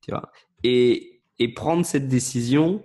Tu 0.00 0.10
vois? 0.10 0.30
Et, 0.62 1.22
et 1.38 1.52
prendre 1.52 1.84
cette 1.84 2.08
décision 2.08 2.84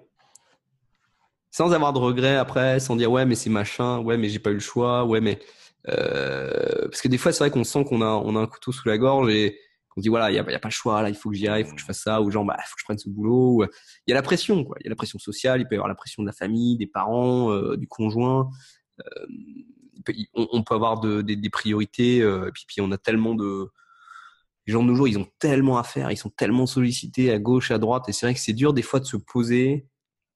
sans 1.51 1.71
avoir 1.71 1.93
de 1.93 1.99
regrets 1.99 2.35
après, 2.35 2.81
sans 2.81 2.97
dire 2.97 3.09
ouais 3.09 3.25
mais 3.25 3.35
c'est 3.35 3.49
machin, 3.49 3.99
ouais 3.99 4.17
mais 4.17 4.27
j'ai 4.27 4.39
pas 4.39 4.49
eu 4.49 4.55
le 4.55 4.59
choix, 4.59 5.05
ouais 5.05 5.21
mais 5.21 5.39
euh, 5.87 6.81
parce 6.89 7.01
que 7.01 7.07
des 7.07 7.17
fois 7.17 7.31
c'est 7.31 7.39
vrai 7.39 7.51
qu'on 7.51 7.63
sent 7.63 7.85
qu'on 7.85 8.01
a 8.01 8.07
on 8.07 8.35
a 8.35 8.39
un 8.39 8.47
couteau 8.47 8.73
sous 8.73 8.87
la 8.89 8.97
gorge 8.97 9.31
et 9.31 9.57
qu'on 9.95 10.01
se 10.01 10.03
dit 10.03 10.09
voilà 10.09 10.31
il 10.31 10.35
y 10.35 10.39
a, 10.39 10.51
y 10.51 10.55
a 10.55 10.59
pas 10.59 10.67
le 10.69 10.73
choix 10.73 11.01
là 11.01 11.09
il 11.09 11.15
faut 11.15 11.29
que 11.31 11.35
j'y 11.37 11.47
aille, 11.47 11.61
il 11.63 11.67
faut 11.67 11.75
que 11.75 11.81
je 11.81 11.85
fasse 11.85 12.01
ça 12.01 12.21
ou 12.21 12.29
genre 12.31 12.45
bah 12.45 12.55
il 12.59 12.63
faut 12.67 12.75
que 12.75 12.81
je 12.81 12.85
prenne 12.85 12.99
ce 12.99 13.09
boulot. 13.09 13.55
ou, 13.57 13.63
euh, 13.63 13.67
Il 14.07 14.11
y 14.11 14.13
a 14.13 14.15
la 14.15 14.21
pression 14.23 14.63
quoi, 14.65 14.77
il 14.81 14.85
y 14.85 14.87
a 14.87 14.91
la 14.91 14.95
pression 14.95 15.19
sociale, 15.19 15.61
il 15.61 15.67
peut 15.67 15.75
y 15.75 15.77
avoir 15.77 15.87
la 15.89 15.95
pression 15.95 16.23
de 16.23 16.27
la 16.27 16.33
famille, 16.33 16.77
des 16.77 16.87
parents, 16.87 17.51
euh, 17.51 17.77
du 17.77 17.87
conjoint. 17.87 18.49
Euh, 19.01 19.25
peut- 20.05 20.13
on, 20.35 20.47
on 20.51 20.63
peut 20.63 20.75
avoir 20.75 20.99
de, 20.99 21.21
des, 21.21 21.35
des 21.35 21.49
priorités 21.49 22.21
euh, 22.21 22.47
et 22.49 22.51
puis, 22.51 22.65
puis 22.67 22.81
on 22.81 22.91
a 22.91 22.97
tellement 22.97 23.35
de 23.35 23.69
les 24.67 24.73
gens 24.73 24.81
de 24.83 24.87
nos 24.87 24.95
jours 24.95 25.07
ils 25.07 25.17
ont 25.19 25.27
tellement 25.39 25.77
à 25.77 25.83
faire, 25.83 26.11
ils 26.11 26.17
sont 26.17 26.29
tellement 26.29 26.65
sollicités 26.65 27.31
à 27.31 27.39
gauche 27.39 27.71
à 27.71 27.77
droite 27.77 28.09
et 28.09 28.13
c'est 28.13 28.25
vrai 28.25 28.33
que 28.33 28.39
c'est 28.39 28.53
dur 28.53 28.73
des 28.73 28.81
fois 28.81 28.99
de 28.99 29.05
se 29.05 29.17
poser, 29.17 29.87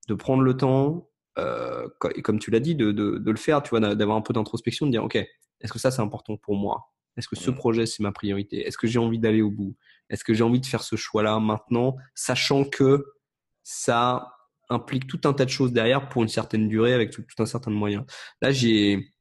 de 0.07 0.13
prendre 0.13 0.43
le 0.43 0.55
temps 0.57 1.09
euh, 1.37 1.87
et 2.15 2.21
comme 2.21 2.39
tu 2.39 2.51
l'as 2.51 2.59
dit, 2.59 2.75
de, 2.75 2.91
de, 2.91 3.17
de 3.17 3.31
le 3.31 3.37
faire, 3.37 3.63
tu 3.63 3.69
vois, 3.71 3.79
d'a- 3.79 3.95
d'avoir 3.95 4.17
un 4.17 4.21
peu 4.21 4.33
d'introspection, 4.33 4.85
de 4.87 4.91
dire, 4.91 5.03
ok, 5.03 5.15
est-ce 5.15 5.71
que 5.73 5.79
ça 5.79 5.91
c'est 5.91 6.01
important 6.01 6.37
pour 6.37 6.55
moi? 6.55 6.91
Est-ce 7.17 7.27
que 7.27 7.35
ce 7.35 7.51
projet 7.51 7.85
c'est 7.85 8.03
ma 8.03 8.11
priorité? 8.11 8.65
Est-ce 8.65 8.77
que 8.77 8.87
j'ai 8.87 8.99
envie 8.99 9.19
d'aller 9.19 9.41
au 9.41 9.51
bout? 9.51 9.75
Est-ce 10.09 10.23
que 10.23 10.33
j'ai 10.33 10.43
envie 10.43 10.59
de 10.59 10.65
faire 10.65 10.83
ce 10.83 10.95
choix-là 10.95 11.39
maintenant, 11.39 11.95
sachant 12.15 12.63
que 12.63 13.05
ça 13.63 14.33
implique 14.69 15.07
tout 15.07 15.21
un 15.25 15.33
tas 15.33 15.45
de 15.45 15.49
choses 15.49 15.73
derrière 15.73 16.09
pour 16.09 16.21
une 16.23 16.29
certaine 16.29 16.67
durée 16.67 16.93
avec 16.93 17.11
tout, 17.11 17.23
tout 17.23 17.41
un 17.41 17.45
certain 17.45 17.71
moyen. 17.71 18.05
Là, 18.41 18.51
j'ai, 18.51 19.11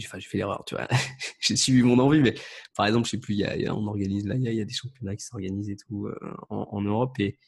enfin, 0.00 0.18
j'ai 0.18 0.28
fait 0.28 0.38
l'erreur, 0.38 0.64
tu 0.66 0.74
vois. 0.74 0.88
j'ai 1.40 1.56
suivi 1.56 1.82
mon 1.82 1.98
envie, 1.98 2.20
mais 2.20 2.34
par 2.76 2.86
exemple, 2.86 3.06
je 3.06 3.12
sais 3.12 3.18
plus, 3.20 3.34
il 3.34 3.40
y 3.40 3.44
a, 3.44 3.56
il 3.56 3.62
y 3.62 3.66
a- 3.66 3.74
on 3.74 3.86
organise 3.86 4.26
là, 4.26 4.34
il 4.36 4.42
y 4.42 4.48
a, 4.48 4.52
il 4.52 4.58
y 4.58 4.60
a 4.60 4.64
des 4.64 4.74
championnats 4.74 5.16
qui 5.16 5.24
s'organisent 5.24 5.70
et 5.70 5.76
tout 5.76 6.06
euh, 6.06 6.18
en, 6.50 6.68
en 6.70 6.80
Europe 6.82 7.18
et 7.20 7.38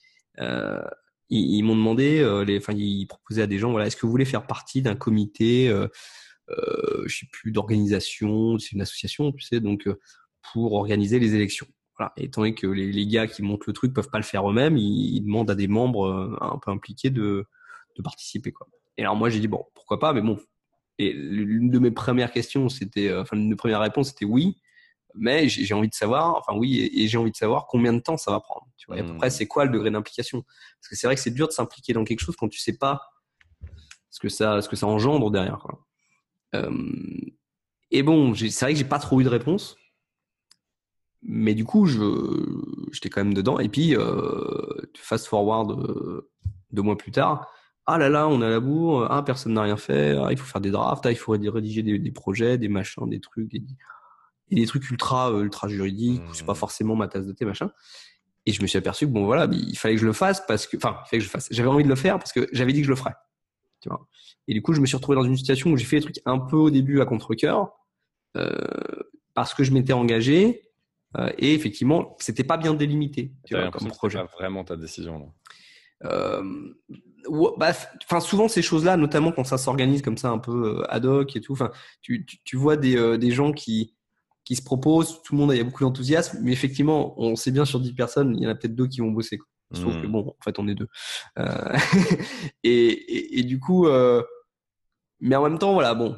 euh, 0.41 0.81
ils, 1.29 1.57
ils 1.57 1.63
m'ont 1.63 1.77
demandé, 1.77 2.21
euh, 2.21 2.45
les, 2.45 2.59
enfin, 2.59 2.73
ils 2.75 3.07
proposaient 3.07 3.43
à 3.43 3.47
des 3.47 3.59
gens, 3.59 3.71
voilà, 3.71 3.87
est-ce 3.87 3.97
que 3.97 4.05
vous 4.07 4.11
voulez 4.13 4.25
faire 4.25 4.47
partie 4.47 4.83
d'un 4.83 4.97
comité, 4.97 5.69
euh, 6.51 6.81
euh, 7.01 7.05
je 7.07 7.19
sais 7.19 7.27
plus, 7.31 7.53
d'organisation, 7.53 8.59
c'est 8.59 8.73
une 8.73 8.81
association, 8.81 9.33
tu 9.33 9.41
sais, 9.41 9.61
donc 9.61 9.87
euh, 9.87 9.99
pour 10.53 10.75
organiser 10.75 11.19
les 11.19 11.35
élections. 11.35 11.67
Voilà. 11.99 12.13
Et 12.17 12.25
étant 12.25 12.43
donné 12.43 12.55
que 12.55 12.67
les, 12.67 12.91
les 12.91 13.07
gars 13.07 13.27
qui 13.27 13.43
montent 13.43 13.67
le 13.67 13.73
truc 13.73 13.93
peuvent 13.93 14.11
pas 14.11 14.19
le 14.19 14.25
faire 14.25 14.49
eux-mêmes, 14.49 14.77
ils, 14.77 15.17
ils 15.17 15.23
demandent 15.23 15.51
à 15.51 15.55
des 15.55 15.69
membres 15.69 16.07
euh, 16.07 16.37
un 16.41 16.59
peu 16.59 16.71
impliqués 16.71 17.11
de, 17.11 17.47
de 17.97 18.03
participer, 18.03 18.53
quoi. 18.53 18.67
Et 18.97 19.03
alors 19.03 19.17
moi 19.17 19.31
j'ai 19.31 19.41
dit 19.41 19.49
bon, 19.49 19.65
pourquoi 19.75 19.99
pas, 19.99 20.13
mais 20.13 20.21
bon, 20.21 20.39
Et 20.99 21.13
l'une 21.13 21.71
de 21.71 21.79
mes 21.79 21.91
premières 21.91 22.33
questions, 22.33 22.69
c'était, 22.69 23.15
enfin, 23.15 23.37
l'une 23.37 23.47
de 23.47 23.51
mes 23.51 23.57
premières 23.57 23.81
réponses, 23.81 24.09
c'était 24.09 24.27
oui 24.27 24.57
mais 25.15 25.49
j'ai 25.49 25.75
envie 25.75 25.89
de 25.89 25.95
savoir, 25.95 26.37
enfin 26.37 26.57
oui, 26.57 26.89
et, 26.95 27.09
j'ai 27.09 27.19
envie 27.19 27.33
de 27.33 27.37
savoir 27.37 27.67
combien 27.67 27.93
de 27.93 27.99
temps 27.99 28.17
ça 28.17 28.31
va 28.31 28.39
prendre. 28.39 28.69
Tu 28.77 28.87
vois, 28.87 28.97
et 28.97 29.01
à 29.01 29.05
peu 29.05 29.17
près, 29.17 29.27
mmh. 29.27 29.31
c'est 29.31 29.47
quoi 29.47 29.65
le 29.65 29.73
degré 29.73 29.91
d'implication? 29.91 30.43
Parce 30.43 30.89
que 30.89 30.95
c'est 30.95 31.09
vrai 31.09 31.17
que 31.17 31.21
c'est 31.21 31.33
dur 31.33 31.49
de 31.49 31.53
s'impliquer 31.53 31.93
dans 31.93 32.05
quelque 32.05 32.21
chose 32.21 32.37
quand 32.37 32.49
tu 32.49 32.61
sais 32.61 32.77
pas 32.77 33.11
ce 34.11 34.21
que 34.21 34.29
ça, 34.29 34.61
ce 34.61 34.69
que 34.69 34.77
ça 34.77 34.87
engendre 34.87 35.31
derrière. 35.31 35.59
Quoi. 35.59 35.85
Et 37.91 38.03
bon, 38.03 38.35
c'est 38.35 38.61
vrai 38.61 38.73
que 38.73 38.79
j'ai 38.79 38.85
pas 38.85 38.99
trop 38.99 39.21
eu 39.21 39.25
de 39.25 39.29
réponse, 39.29 39.77
mais 41.23 41.55
du 41.55 41.65
coup, 41.65 41.87
je, 41.87 42.01
j'étais 42.93 43.11
quand 43.11 43.23
même 43.23 43.35
dedans. 43.35 43.59
Et 43.59 43.69
puis, 43.69 43.97
euh, 43.97 44.89
fast 44.97 45.27
forward 45.27 45.73
euh, 45.73 46.31
deux 46.73 46.83
mois 46.83 46.97
plus 46.97 47.13
tard, 47.13 47.51
ah 47.87 47.99
là 47.99 48.09
là, 48.09 48.29
on 48.29 48.41
a 48.41 48.49
la 48.49 48.61
bourre, 48.61 49.07
ah 49.11 49.23
personne 49.23 49.55
n'a 49.55 49.63
rien 49.63 49.77
fait, 49.77 50.17
ah, 50.17 50.29
il 50.31 50.39
faut 50.39 50.47
faire 50.47 50.61
des 50.61 50.71
drafts, 50.71 51.05
ah, 51.07 51.11
il 51.11 51.17
faut 51.17 51.33
rédiger 51.33 51.83
des, 51.83 51.99
des, 51.99 52.11
projets, 52.13 52.57
des 52.57 52.69
machins, 52.69 53.09
des 53.09 53.21
trucs, 53.21 53.49
des, 53.49 53.63
des 54.51 54.67
trucs 54.67 54.89
ultra 54.91 55.33
euh, 55.33 55.43
ultra 55.43 55.69
juridiques, 55.69 56.23
c'est 56.33 56.47
pas 56.47 56.53
mmh. 56.53 56.57
forcément 56.57 56.97
ma 56.97 57.09
tasse 57.09 57.27
de 57.27 57.33
thé 57.33 57.45
machin. 57.45 57.71
Et 58.47 58.53
je 58.53 58.63
me 58.63 58.67
suis 58.67 58.79
aperçu 58.79 59.07
que 59.07 59.13
bon 59.13 59.25
voilà, 59.25 59.49
il 59.53 59.77
fallait 59.77 59.95
que 59.95 60.01
je 60.01 60.07
le 60.07 60.13
fasse 60.13 60.45
parce 60.47 60.67
que, 60.67 60.77
enfin, 60.77 60.99
il 61.05 61.09
fallait 61.09 61.19
que 61.19 61.25
je 61.25 61.29
le 61.29 61.33
fasse. 61.33 61.49
J'avais 61.51 61.69
envie 61.69 61.85
de 61.85 61.89
le 61.89 61.95
faire 61.95 62.19
parce 62.19 62.33
que 62.33 62.49
j'avais 62.53 62.73
dit 62.73 62.81
que 62.81 62.87
je 62.87 62.91
le 62.91 62.97
ferais. 62.97 63.15
Tu 63.81 63.89
vois. 63.89 64.07
Et 64.49 64.55
du 64.55 64.63
coup, 64.63 64.73
je 64.73 64.81
me 64.81 64.87
suis 64.87 64.97
retrouvé 64.97 65.17
dans 65.17 65.25
une 65.25 65.37
situation 65.37 65.71
où 65.71 65.77
j'ai 65.77 65.85
fait 65.85 65.97
des 65.97 66.03
trucs 66.03 66.21
un 66.27 66.39
peu 66.39 66.57
au 66.57 66.71
début 66.71 67.01
à 67.01 67.07
contre-cœur 67.07 67.73
euh, 68.37 68.51
parce 69.35 69.55
que 69.55 69.65
je 69.65 69.73
m'étais 69.73 69.93
engagé 69.93 70.63
euh, 71.17 71.31
et 71.39 71.55
effectivement, 71.55 72.17
c'était 72.21 72.45
pas 72.45 72.57
bien 72.57 72.75
délimité. 72.75 73.33
Tu 73.45 73.55
vois, 73.55 73.71
comme 73.71 73.89
projet. 73.89 74.19
Pas 74.19 74.31
vraiment 74.39 74.65
ta 74.65 74.77
décision 74.77 75.19
là. 75.19 75.27
Euh, 76.03 76.43
bah, 77.59 77.73
souvent 78.21 78.49
ces 78.49 78.63
choses-là, 78.63 78.97
notamment 78.97 79.33
quand 79.33 79.45
ça 79.45 79.59
s'organise 79.59 80.01
comme 80.01 80.17
ça 80.17 80.31
un 80.31 80.39
peu 80.39 80.83
ad 80.89 81.05
hoc 81.05 81.37
et 81.37 81.41
tout. 81.43 81.57
Tu, 82.01 82.25
tu, 82.25 82.39
tu 82.43 82.57
vois 82.57 82.77
des, 82.77 83.19
des 83.19 83.31
gens 83.31 83.53
qui 83.53 83.95
qui 84.45 84.57
se 84.57 84.63
proposent, 84.63 85.23
tout 85.23 85.35
le 85.35 85.41
monde, 85.41 85.53
il 85.53 85.59
y 85.59 85.61
a 85.61 85.65
beaucoup 85.65 85.85
d'enthousiasme, 85.85 86.39
mais 86.43 86.51
effectivement, 86.53 87.15
on 87.21 87.37
sait 87.37 87.53
bien 87.53 87.65
sur 87.65 87.79
10 87.79 87.93
personnes, 87.93 88.37
il 88.37 88.43
y 88.43 88.47
en 88.49 88.51
a 88.51 88.55
peut-être 88.57 88.75
deux 88.75 88.89
qui 88.89 89.01
vont 89.01 89.13
bosser. 89.13 89.39
Sauf 89.73 90.01
que 90.01 90.07
hmm. 90.07 90.13
bon, 90.13 90.29
en 90.29 90.43
fait, 90.43 90.59
on 90.59 90.67
est 90.67 90.75
deux. 90.75 90.89
Euh, 91.39 91.77
et, 92.65 93.39
et, 93.39 93.43
du 93.45 93.61
coup, 93.61 93.87
euh, 93.87 94.23
mais 95.21 95.37
en 95.37 95.45
même 95.45 95.59
temps, 95.59 95.75
voilà, 95.75 95.95
bon. 95.95 96.17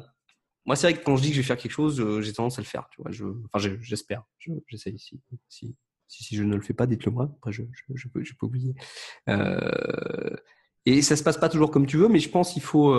Moi, 0.65 0.75
c'est 0.75 0.89
vrai 0.89 0.99
que 0.99 1.03
quand 1.03 1.17
je 1.17 1.21
dis 1.21 1.29
que 1.29 1.35
je 1.35 1.41
vais 1.41 1.47
faire 1.47 1.57
quelque 1.57 1.71
chose, 1.71 1.99
euh, 1.99 2.21
j'ai 2.21 2.33
tendance 2.33 2.57
à 2.57 2.61
le 2.61 2.67
faire. 2.67 2.87
Tu 2.89 3.01
vois, 3.01 3.11
je, 3.11 3.25
enfin, 3.51 3.75
j'espère. 3.81 4.23
J'essaye. 4.67 4.97
Si, 4.97 5.21
si, 5.49 5.75
si, 6.07 6.35
je 6.35 6.43
ne 6.43 6.55
le 6.55 6.61
fais 6.61 6.73
pas, 6.73 6.87
dites-le 6.87 7.11
moi. 7.11 7.29
Après, 7.37 7.51
je, 7.51 7.63
je, 7.71 7.83
je, 7.95 8.07
peux, 8.07 8.23
je 8.23 8.33
peux 8.33 8.45
oublier. 8.45 8.73
Et 10.85 11.01
ça 11.01 11.15
se 11.15 11.23
passe 11.23 11.37
pas 11.37 11.49
toujours 11.49 11.69
comme 11.69 11.85
tu 11.85 11.97
veux, 11.97 12.07
mais 12.07 12.19
je 12.19 12.29
pense 12.29 12.53
qu'il 12.53 12.61
faut. 12.61 12.95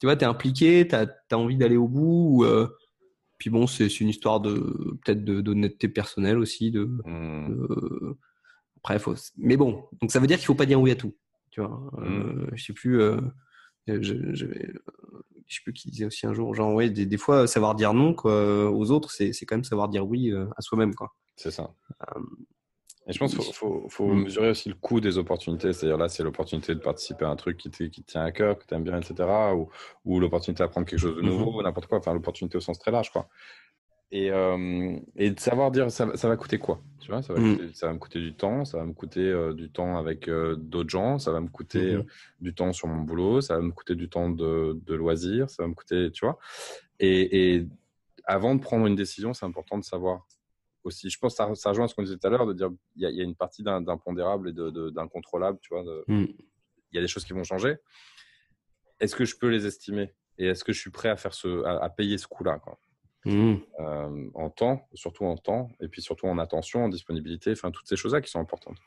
Tu 0.00 0.06
vois, 0.06 0.16
t'es 0.16 0.26
impliqué, 0.26 0.86
t'as 0.88 1.06
as 1.30 1.36
envie 1.36 1.56
d'aller 1.56 1.76
au 1.76 1.88
bout. 1.88 2.42
Ou, 2.42 2.66
puis 3.38 3.50
bon, 3.50 3.66
c'est 3.66 4.00
une 4.00 4.08
histoire 4.08 4.40
de 4.40 4.52
peut-être 5.04 5.24
d'honnêteté 5.24 5.88
personnelle 5.88 6.38
aussi. 6.38 6.70
De, 6.70 6.84
mmh. 6.84 8.16
Après, 8.82 8.98
faut. 8.98 9.14
Mais 9.36 9.56
bon, 9.56 9.84
donc 10.00 10.10
ça 10.10 10.20
veut 10.20 10.26
dire 10.26 10.38
qu'il 10.38 10.46
faut 10.46 10.54
pas 10.54 10.66
dire 10.66 10.80
oui 10.80 10.90
à 10.90 10.96
tout. 10.96 11.14
Tu 11.50 11.60
vois. 11.60 11.80
Euh, 11.98 12.46
je 12.54 12.64
sais 12.64 12.72
plus. 12.72 13.00
Euh, 13.00 13.20
je, 13.86 14.00
je, 14.00 14.14
je, 14.34 14.46
sais 15.48 15.62
plus 15.64 15.72
qui 15.72 15.90
disait 15.90 16.04
aussi 16.04 16.26
un 16.26 16.32
jour, 16.32 16.54
genre 16.54 16.74
ouais, 16.74 16.90
des, 16.90 17.06
des 17.06 17.16
fois 17.18 17.46
savoir 17.48 17.74
dire 17.74 17.92
non 17.92 18.14
quoi, 18.14 18.70
aux 18.70 18.90
autres, 18.92 19.10
c'est 19.10 19.32
quand 19.46 19.56
même 19.56 19.64
savoir 19.64 19.88
dire 19.88 20.06
oui 20.06 20.30
euh, 20.30 20.46
à 20.56 20.62
soi-même 20.62 20.94
quoi. 20.94 21.12
C'est 21.34 21.50
ça. 21.50 21.74
Et 23.06 23.12
je 23.12 23.18
pense 23.18 23.34
qu'il 23.34 23.54
faut, 23.54 23.86
faut, 23.88 24.06
mmh. 24.06 24.22
mesurer 24.22 24.50
aussi 24.50 24.68
le 24.68 24.76
coût 24.76 25.00
des 25.00 25.18
opportunités. 25.18 25.72
C'est-à-dire 25.72 25.96
là, 25.96 26.08
c'est 26.08 26.22
l'opportunité 26.22 26.74
de 26.74 26.80
participer 26.80 27.24
à 27.24 27.30
un 27.30 27.36
truc 27.36 27.56
qui, 27.56 27.70
qui 27.70 28.04
te 28.04 28.12
tient 28.12 28.22
à 28.22 28.30
cœur, 28.30 28.58
que 28.58 28.64
tu 28.66 28.74
aimes 28.74 28.84
bien, 28.84 29.00
etc. 29.00 29.28
Ou, 29.56 29.68
ou 30.04 30.20
l'opportunité 30.20 30.62
d'apprendre 30.62 30.86
quelque 30.86 31.00
chose 31.00 31.16
de 31.16 31.22
mmh 31.22 31.26
nouveau, 31.26 31.62
n'importe 31.62 31.88
quoi. 31.88 31.98
Enfin, 31.98 32.12
l'opportunité 32.14 32.58
au 32.58 32.60
sens 32.60 32.78
très 32.78 32.92
large, 32.92 33.10
quoi. 33.10 33.28
Et, 34.12 34.32
euh, 34.32 34.96
et 35.14 35.30
de 35.30 35.38
savoir 35.38 35.70
dire 35.70 35.90
ça, 35.90 36.16
ça, 36.16 36.28
va 36.28 36.36
coûter 36.36 36.58
quoi 36.58 36.80
tu 36.98 37.12
vois 37.12 37.22
ça 37.22 37.32
va, 37.32 37.38
mmh. 37.38 37.70
ça 37.74 37.86
va, 37.86 37.92
me 37.92 37.98
coûter 38.00 38.18
du 38.18 38.34
temps 38.34 38.64
ça 38.64 38.78
va 38.78 38.84
me 38.84 38.92
coûter 38.92 39.20
euh, 39.20 39.54
du 39.54 39.70
temps 39.70 39.98
avec 39.98 40.28
euh, 40.28 40.56
d'autres 40.56 40.90
gens 40.90 41.20
ça 41.20 41.30
va 41.30 41.40
me 41.40 41.46
coûter 41.46 41.96
du 42.40 42.52
temps 42.52 42.72
sur 42.72 42.88
mon 42.88 43.02
boulot 43.02 43.40
ça 43.40 43.54
va 43.54 43.62
me 43.62 43.70
coûter 43.70 43.94
du 43.94 44.08
temps 44.08 44.28
de, 44.28 44.80
de 44.84 44.94
loisirs 44.94 45.48
ça 45.48 45.62
va 45.62 45.68
me 45.68 45.74
coûter 45.74 46.10
tu 46.10 46.24
vois 46.24 46.40
et, 46.98 47.54
et 47.54 47.68
avant 48.24 48.56
de 48.56 48.60
prendre 48.60 48.84
une 48.86 48.96
décision 48.96 49.32
c'est 49.32 49.46
important 49.46 49.78
de 49.78 49.84
savoir 49.84 50.26
aussi. 50.84 51.10
Je 51.10 51.18
pense 51.18 51.34
que 51.34 51.36
ça, 51.36 51.54
ça 51.54 51.70
rejoint 51.70 51.88
ce 51.88 51.94
qu'on 51.94 52.02
disait 52.02 52.16
tout 52.16 52.26
à 52.26 52.30
l'heure, 52.30 52.46
de 52.46 52.52
dire 52.52 52.70
il 52.96 53.08
y, 53.08 53.12
y, 53.12 53.20
a 53.20 53.24
une 53.24 53.34
partie 53.34 53.62
d'impondérable 53.62 54.50
et 54.50 54.52
d'incontrôlable, 54.92 55.58
tu 55.60 55.74
vois. 55.74 55.82
Mm. 56.06 56.26
Il 56.92 56.96
y 56.96 56.98
a 56.98 57.00
des 57.00 57.08
choses 57.08 57.24
qui 57.24 57.32
vont 57.32 57.44
changer. 57.44 57.76
Est-ce 58.98 59.14
que 59.14 59.24
je 59.24 59.36
peux 59.36 59.48
les 59.48 59.66
estimer? 59.66 60.14
Et 60.38 60.46
est-ce 60.46 60.64
que 60.64 60.72
je 60.72 60.80
suis 60.80 60.90
prêt 60.90 61.08
à, 61.08 61.16
faire 61.16 61.34
ce, 61.34 61.64
à, 61.64 61.88
payer 61.90 62.18
ce 62.18 62.26
coût-là 62.26 62.60
mm. 63.24 63.56
euh, 63.80 64.30
En 64.34 64.50
temps, 64.50 64.88
surtout 64.94 65.24
en 65.24 65.36
temps, 65.36 65.70
et 65.80 65.88
puis 65.88 66.02
surtout 66.02 66.26
en 66.26 66.38
attention, 66.38 66.84
en 66.84 66.88
disponibilité, 66.88 67.52
enfin 67.52 67.70
toutes 67.70 67.88
ces 67.88 67.96
choses-là 67.96 68.20
qui 68.20 68.30
sont 68.30 68.40
importantes 68.40 68.78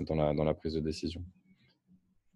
dans 0.00 0.14
la, 0.14 0.34
dans 0.34 0.44
la 0.44 0.54
prise 0.54 0.74
de 0.74 0.80
décision. 0.80 1.24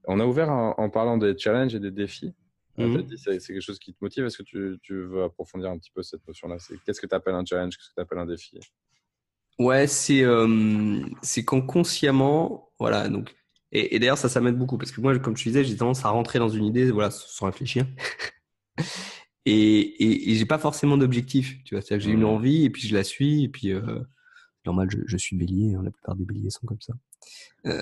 On 0.07 0.21
a 0.21 0.25
ouvert 0.25 0.51
en 0.51 0.89
parlant 0.91 1.19
des 1.19 1.37
challenges 1.37 1.75
et 1.75 1.81
des 1.81 1.91
défis. 1.91 2.35
Mhm. 2.79 3.07
c'est 3.17 3.39
quelque 3.39 3.61
chose 3.61 3.79
qui 3.79 3.93
te 3.93 3.99
motive. 4.01 4.25
Est-ce 4.25 4.39
que 4.39 4.43
tu, 4.45 4.79
tu, 4.83 5.03
veux 5.03 5.25
approfondir 5.25 5.71
un 5.71 5.79
petit 5.79 5.91
peu 5.91 6.03
cette 6.03 6.27
notion-là? 6.27 6.57
Qu'est-ce 6.85 7.01
que 7.01 7.07
tu 7.07 7.15
appelles 7.15 7.35
un 7.35 7.45
challenge? 7.45 7.77
Qu'est-ce 7.77 7.91
que 7.91 7.95
tu 7.95 8.01
appelles 8.01 8.19
un 8.19 8.27
défi? 8.27 8.59
Ouais, 9.59 9.89
c'est 9.89 10.23
euh, 10.23 11.05
quand 11.45 11.63
consciemment, 11.63 12.71
voilà. 12.79 13.09
Donc, 13.09 13.35
et, 13.73 13.97
et 13.97 13.99
d'ailleurs, 13.99 14.19
ça, 14.19 14.29
ça 14.29 14.41
m'aide 14.41 14.57
beaucoup 14.57 14.79
parce 14.79 14.93
que 14.93 15.01
moi, 15.01 15.19
comme 15.19 15.35
tu 15.35 15.49
disais, 15.49 15.65
j'ai 15.65 15.77
tendance 15.77 16.05
à 16.05 16.11
rentrer 16.11 16.39
dans 16.39 16.49
une 16.49 16.65
idée, 16.65 16.91
voilà, 16.93 17.11
sans 17.11 17.47
réfléchir. 17.47 17.85
Et, 19.49 19.81
et, 19.81 20.31
et 20.31 20.35
j'ai 20.35 20.47
pas 20.47 20.59
forcément 20.59 20.97
d'objectif. 20.97 21.63
Tu 21.65 21.75
vois, 21.75 21.83
c'est-à-dire 21.83 22.05
que 22.05 22.11
j'ai 22.11 22.15
une 22.15 22.23
mmh. 22.23 22.35
envie 22.35 22.65
et 22.65 22.71
puis 22.71 22.87
je 22.87 22.95
la 22.95 23.05
suis 23.05 23.45
et 23.45 23.49
puis 23.49 23.73
euh, 23.73 24.01
normal, 24.67 24.89
je, 24.91 24.99
je 25.07 25.17
suis 25.17 25.37
bélier. 25.37 25.75
Hein, 25.75 25.83
la 25.83 25.91
plupart 25.91 26.17
des 26.17 26.25
béliers 26.25 26.51
sont 26.51 26.67
comme 26.67 26.81
ça. 26.81 26.95
Euh, 27.67 27.81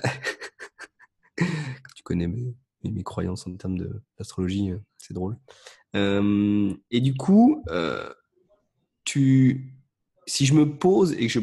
tu 1.95 2.03
connais 2.03 2.27
mes 2.27 2.55
mes, 2.83 3.03
croyances 3.03 3.45
en 3.47 3.55
termes 3.55 3.77
d'astrologie, 4.17 4.71
euh, 4.71 4.77
c'est 4.97 5.13
drôle. 5.13 5.37
Euh, 5.95 6.73
et 6.89 7.01
du 7.01 7.15
coup, 7.15 7.63
tu, 9.03 9.73
si 10.25 10.45
je 10.45 10.53
me 10.53 10.77
pose 10.77 11.13
et 11.13 11.27
que 11.27 11.33
je, 11.33 11.39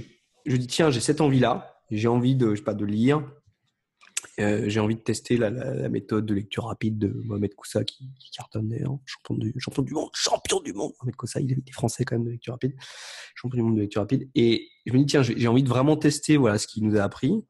je 0.47 0.57
dis 0.57 0.67
tiens, 0.67 0.91
j'ai 0.91 1.01
cette 1.01 1.21
envie-là, 1.21 1.83
j'ai 1.91 2.09
envie 2.09 2.35
de, 2.35 2.51
je 2.51 2.57
sais 2.57 2.65
pas, 2.65 2.75
de 2.75 2.85
lire, 2.85 3.23
j'ai 4.38 4.81
envie 4.81 4.97
de 4.97 5.01
tester 5.01 5.37
la, 5.37 5.51
la, 5.51 5.88
méthode 5.88 6.27
de 6.27 6.35
lecture 6.35 6.64
rapide 6.64 6.99
de 6.99 7.09
Mohamed 7.25 7.55
Koussa 7.55 7.85
qui, 7.85 8.11
qui 8.18 8.31
cartonne 8.31 8.68
d'ailleurs, 8.68 8.99
champion 9.05 9.37
du, 9.37 9.55
champion 9.59 9.83
du 9.83 9.94
monde, 9.94 10.11
champion 10.12 10.61
du 10.61 10.73
monde. 10.73 10.92
Mohamed 11.01 11.16
Koussa, 11.16 11.40
il 11.40 11.53
est 11.53 11.73
français 11.73 12.05
quand 12.05 12.16
même 12.16 12.25
de 12.25 12.31
lecture 12.31 12.55
rapide, 12.55 12.75
champion 13.35 13.59
du 13.59 13.62
monde 13.62 13.77
de 13.77 13.83
lecture 13.83 14.03
rapide. 14.03 14.29
Et 14.35 14.68
je 14.87 14.92
me 14.92 14.99
dis 14.99 15.07
tiens, 15.07 15.23
j'ai 15.23 15.49
envie 15.49 15.62
de 15.62 15.68
vraiment 15.68 15.97
tester 15.97 16.37
voilà 16.37 16.59
ce 16.59 16.66
qu'il 16.66 16.85
nous 16.85 16.97
a 16.97 17.03
appris. 17.03 17.44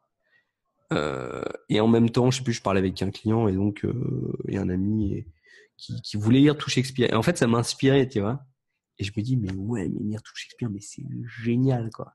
Euh, 0.93 1.43
et 1.69 1.81
en 1.81 1.89
même 1.89 2.11
temps, 2.11 2.31
je 2.31 2.39
sais 2.39 2.45
plus, 2.45 2.53
je 2.53 2.63
parlais 2.63 2.81
avec 2.81 3.01
un 3.03 3.11
client 3.11 3.49
et 3.49 3.53
donc 3.53 3.85
euh, 3.85 4.37
et 4.49 4.59
un 4.59 4.69
ami 4.69 5.15
et, 5.15 5.27
qui, 5.77 6.01
qui, 6.03 6.17
voulait 6.17 6.41
lire 6.41 6.57
tout 6.57 6.71
Shakespeare. 6.71 7.11
Et 7.11 7.15
en 7.15 7.23
fait, 7.23 7.39
ça 7.39 7.47
m'a 7.47 7.59
inspiré, 7.59 8.07
tu 8.09 8.21
vois. 8.21 8.41
Et 8.99 9.05
je 9.05 9.13
me 9.17 9.23
dis, 9.23 9.37
mais 9.37 9.53
ouais, 9.53 9.89
mais 9.89 10.01
lire 10.05 10.23
tout 10.23 10.35
Shakespeare, 10.35 10.71
mais 10.71 10.81
c'est 10.81 11.03
génial, 11.43 11.91
quoi. 11.91 12.15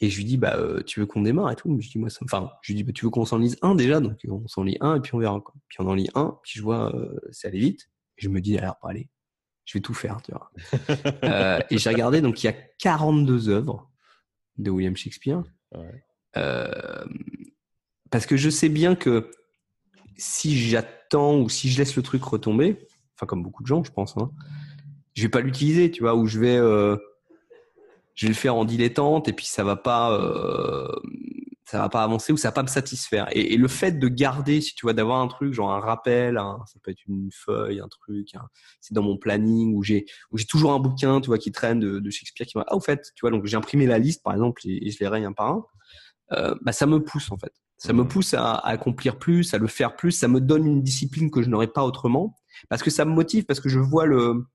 Et 0.00 0.10
je 0.10 0.16
lui 0.16 0.24
dis, 0.24 0.36
bah, 0.36 0.56
euh, 0.56 0.82
tu 0.82 1.00
veux 1.00 1.06
qu'on 1.06 1.22
démarre 1.22 1.52
et 1.52 1.56
tout? 1.56 1.76
Je 1.80 1.88
dis, 1.88 1.98
moi, 1.98 2.10
ça... 2.10 2.20
enfin, 2.24 2.50
je 2.62 2.72
lui 2.72 2.76
dis, 2.76 2.84
bah, 2.84 2.92
tu 2.92 3.04
veux 3.04 3.10
qu'on 3.10 3.24
s'en 3.24 3.38
lise 3.38 3.56
un 3.62 3.74
déjà, 3.74 4.00
donc 4.00 4.18
on 4.28 4.46
s'en 4.48 4.64
lit 4.64 4.76
un 4.80 4.96
et 4.96 5.00
puis 5.00 5.14
on 5.14 5.18
verra, 5.18 5.40
quoi. 5.40 5.54
Puis 5.68 5.78
on 5.80 5.86
en 5.86 5.94
lit 5.94 6.08
un, 6.14 6.38
puis 6.42 6.52
je 6.56 6.62
vois, 6.62 6.94
euh, 6.94 7.16
ça 7.30 7.48
allait 7.48 7.60
vite. 7.60 7.90
Et 8.18 8.22
je 8.22 8.28
me 8.28 8.40
dis, 8.40 8.58
alors, 8.58 8.76
allez, 8.82 9.08
je 9.64 9.78
vais 9.78 9.82
tout 9.82 9.94
faire, 9.94 10.20
tu 10.22 10.32
vois. 10.32 10.50
euh, 11.24 11.60
et 11.70 11.78
j'ai 11.78 11.90
regardé, 11.90 12.20
donc 12.20 12.42
il 12.42 12.46
y 12.46 12.50
a 12.50 12.54
42 12.78 13.48
œuvres 13.48 13.90
de 14.58 14.70
William 14.70 14.96
Shakespeare. 14.96 15.42
Ouais. 15.74 16.04
Euh, 16.36 17.04
parce 18.10 18.26
que 18.26 18.36
je 18.36 18.50
sais 18.50 18.68
bien 18.68 18.96
que 18.96 19.30
si 20.16 20.56
j'attends 20.56 21.38
ou 21.38 21.48
si 21.48 21.70
je 21.70 21.78
laisse 21.78 21.94
le 21.96 22.02
truc 22.02 22.22
retomber, 22.24 22.86
enfin 23.16 23.26
comme 23.26 23.42
beaucoup 23.42 23.62
de 23.62 23.68
gens, 23.68 23.84
je 23.84 23.92
pense, 23.92 24.16
hein, 24.16 24.30
je 25.14 25.22
vais 25.22 25.28
pas 25.28 25.40
l'utiliser, 25.40 25.92
tu 25.92 26.02
vois, 26.02 26.16
ou 26.16 26.26
je 26.26 26.40
vais, 26.40 26.58
je 28.14 28.26
vais 28.26 28.32
le 28.32 28.36
faire 28.36 28.54
en 28.54 28.64
dilettante 28.64 29.28
et 29.28 29.32
puis 29.32 29.46
ça 29.46 29.64
va 29.64 29.76
pas, 29.76 30.12
euh, 30.12 30.88
ça 31.64 31.78
va 31.78 31.88
pas 31.88 32.02
avancer 32.02 32.32
ou 32.32 32.36
ça 32.36 32.48
va 32.48 32.52
pas 32.52 32.62
me 32.62 32.68
satisfaire. 32.68 33.26
Et, 33.32 33.56
le 33.56 33.68
fait 33.68 33.98
de 33.98 34.08
garder, 34.08 34.60
si 34.60 34.74
tu 34.74 34.86
vois, 34.86 34.92
d'avoir 34.92 35.20
un 35.20 35.28
truc, 35.28 35.52
genre 35.52 35.72
un 35.72 35.80
rappel, 35.80 36.36
ça 36.66 36.78
peut 36.82 36.90
être 36.90 37.04
une 37.08 37.30
feuille, 37.32 37.80
un 37.80 37.88
truc, 37.88 38.32
c'est 38.80 38.94
dans 38.94 39.02
mon 39.02 39.16
planning 39.16 39.74
où 39.74 39.82
j'ai, 39.82 40.06
où 40.30 40.38
j'ai 40.38 40.46
toujours 40.46 40.72
un 40.72 40.78
bouquin, 40.78 41.20
tu 41.20 41.28
vois, 41.28 41.38
qui 41.38 41.52
traîne 41.52 41.80
de, 41.80 42.10
Shakespeare 42.10 42.46
qui 42.46 42.58
m'a, 42.58 42.64
ah 42.68 42.76
au 42.76 42.80
fait, 42.80 43.10
tu 43.16 43.22
vois, 43.22 43.30
donc 43.30 43.46
j'ai 43.46 43.56
imprimé 43.56 43.86
la 43.86 43.98
liste 43.98 44.22
par 44.22 44.34
exemple 44.34 44.62
et, 44.66 44.90
je 44.90 44.98
les 45.00 45.08
raye 45.08 45.24
un 45.24 45.32
par 45.32 45.48
un. 45.48 45.66
Euh, 46.32 46.54
bah 46.62 46.72
ça 46.72 46.86
me 46.86 47.02
pousse 47.02 47.30
en 47.30 47.36
fait. 47.36 47.52
Ça 47.76 47.92
me 47.92 48.06
pousse 48.06 48.34
à, 48.34 48.54
accomplir 48.54 49.18
plus, 49.18 49.52
à 49.52 49.58
le 49.58 49.66
faire 49.66 49.96
plus. 49.96 50.12
Ça 50.12 50.28
me 50.28 50.40
donne 50.40 50.66
une 50.66 50.82
discipline 50.82 51.30
que 51.30 51.42
je 51.42 51.48
n'aurais 51.48 51.66
pas 51.66 51.84
autrement. 51.84 52.36
Parce 52.68 52.82
que 52.82 52.90
ça 52.90 53.04
me 53.04 53.10
motive, 53.10 53.44
parce 53.44 53.60
que 53.60 53.68
je 53.68 53.80
vois 53.80 54.06
le, 54.06 54.46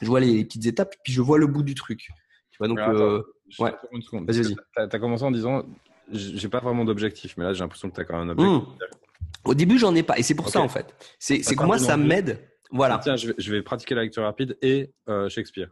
je 0.00 0.06
vois 0.06 0.20
les 0.20 0.44
petites 0.44 0.66
étapes, 0.66 0.94
puis 1.02 1.12
je 1.12 1.20
vois 1.20 1.38
le 1.38 1.46
bout 1.46 1.62
du 1.62 1.74
truc. 1.74 2.08
Tu 2.54 2.58
vois, 2.58 2.68
donc, 2.68 2.78
euh, 2.78 3.20
ouais. 3.58 3.74
Vas-y, 3.92 4.42
vas-y. 4.42 4.54
Tu 4.54 4.96
as, 4.96 4.98
commencé 5.00 5.24
en 5.24 5.32
disant, 5.32 5.64
j'ai 6.12 6.48
pas 6.48 6.60
vraiment 6.60 6.84
d'objectif, 6.84 7.36
mais 7.36 7.42
là, 7.42 7.52
j'ai 7.52 7.60
l'impression 7.60 7.90
que 7.90 7.96
tu 7.96 8.00
as 8.00 8.04
quand 8.04 8.16
même 8.16 8.28
un 8.28 8.32
objectif. 8.32 8.68
Mmh. 8.68 9.48
Au 9.50 9.54
début, 9.54 9.76
j'en 9.76 9.92
ai 9.96 10.04
pas. 10.04 10.16
Et 10.18 10.22
c'est 10.22 10.36
pour 10.36 10.48
ça, 10.48 10.60
en 10.60 10.68
fait. 10.68 10.94
C'est 11.18 11.40
que 11.42 11.64
moi, 11.64 11.78
ça 11.78 11.96
m'aide. 11.96 12.48
Voilà. 12.70 12.98
Tiens, 13.02 13.16
je 13.16 13.28
vais, 13.28 13.34
je 13.38 13.52
vais 13.52 13.62
pratiquer 13.62 13.96
la 13.96 14.02
lecture 14.02 14.22
rapide 14.22 14.56
et 14.62 14.92
euh, 15.08 15.28
Shakespeare. 15.28 15.68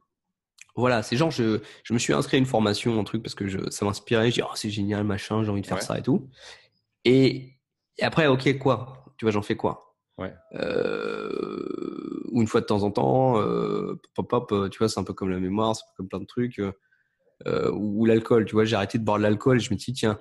Voilà, 0.74 1.02
c'est 1.02 1.16
genre, 1.16 1.30
je, 1.30 1.60
je 1.84 1.92
me 1.92 1.98
suis 1.98 2.12
inscrit 2.12 2.36
à 2.36 2.38
une 2.38 2.46
formation, 2.46 2.98
un 2.98 3.04
truc, 3.04 3.22
parce 3.22 3.34
que 3.34 3.46
je, 3.46 3.70
ça 3.70 3.84
m'inspirait. 3.84 4.30
Je 4.30 4.34
dis, 4.34 4.42
oh, 4.42 4.50
c'est 4.54 4.70
génial, 4.70 5.04
machin, 5.04 5.44
j'ai 5.44 5.50
envie 5.50 5.60
de 5.60 5.66
faire 5.66 5.76
Ouais. 5.76 5.82
ça 5.82 5.98
et 5.98 6.02
tout. 6.02 6.28
Et, 7.04 7.58
et 7.98 8.02
après, 8.02 8.26
ok, 8.26 8.58
quoi? 8.58 9.04
Tu 9.18 9.24
vois, 9.24 9.32
j'en 9.32 9.42
fais 9.42 9.56
quoi? 9.56 9.91
Ouais. 10.18 10.32
Euh, 10.54 12.22
Ou 12.32 12.40
une 12.42 12.46
fois 12.48 12.60
de 12.60 12.66
temps 12.66 12.82
en 12.82 12.90
temps, 12.90 13.40
euh, 13.40 14.00
pop, 14.14 14.28
pop, 14.28 14.52
euh, 14.52 14.68
tu 14.68 14.78
vois, 14.78 14.88
c'est 14.88 15.00
un 15.00 15.04
peu 15.04 15.12
comme 15.14 15.30
la 15.30 15.40
mémoire, 15.40 15.74
c'est 15.76 15.82
un 15.82 15.88
peu 15.90 15.94
comme 15.98 16.08
plein 16.08 16.20
de 16.20 16.26
trucs. 16.26 16.58
euh, 17.46 17.70
ou 17.72 18.02
ou 18.02 18.06
l'alcool, 18.06 18.44
tu 18.44 18.52
vois, 18.54 18.64
j'ai 18.64 18.76
arrêté 18.76 18.98
de 18.98 19.04
boire 19.04 19.18
de 19.18 19.22
l'alcool 19.24 19.56
et 19.56 19.60
je 19.60 19.72
me 19.72 19.78
suis 19.78 19.92
dit, 19.92 20.00
tiens, 20.00 20.20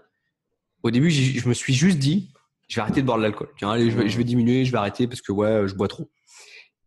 au 0.84 0.92
début, 0.92 1.12
je 1.12 1.48
me 1.48 1.54
suis 1.54 1.74
juste 1.74 2.00
dit, 2.00 2.34
je 2.68 2.76
vais 2.78 2.82
arrêter 2.82 3.02
de 3.02 3.06
boire 3.06 3.18
de 3.18 3.24
l'alcool. 3.24 3.50
Tiens, 3.58 3.72
allez, 3.72 3.92
je 3.92 3.98
vais, 3.98 4.10
je 4.10 4.18
vais 4.18 4.24
diminuer, 4.24 4.66
je 4.66 4.72
vais 4.72 4.78
arrêter 4.80 5.08
parce 5.08 5.22
que, 5.22 5.32
ouais, 5.32 5.68
je 5.68 5.76
bois 5.76 5.88
trop. 5.88 6.10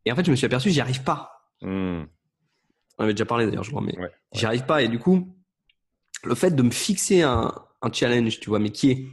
Et 0.05 0.13
en 0.13 0.17
fait, 0.17 0.25
je 0.25 0.31
me 0.31 0.37
suis 0.37 0.47
aperçu, 0.47 0.71
j'y 0.71 0.81
arrive 0.81 1.05
pas. 1.05 1.31
Hmm. 1.63 2.05
On 2.99 3.05
avait 3.05 3.15
déjà 3.15 3.27
parlé 3.27 3.47
d'ailleurs, 3.47 3.65
je 3.65 3.71
crois, 3.71 3.83
mais 3.83 3.97
Ouais, 3.99 4.11
j'y 4.33 4.47
arrive 4.47 4.65
pas. 4.67 4.83
Et 4.83 4.89
du 4.89 4.99
coup, 4.99 5.37
le 6.25 6.35
fait 6.35 6.51
de 6.51 6.63
me 6.63 6.71
fixer 6.71 7.23
un, 7.23 7.53
un 7.83 7.93
challenge, 7.93 8.41
tu 8.41 8.49
vois, 8.51 8.59
mais 8.59 8.71
qui 8.71 8.91
est, 8.91 9.07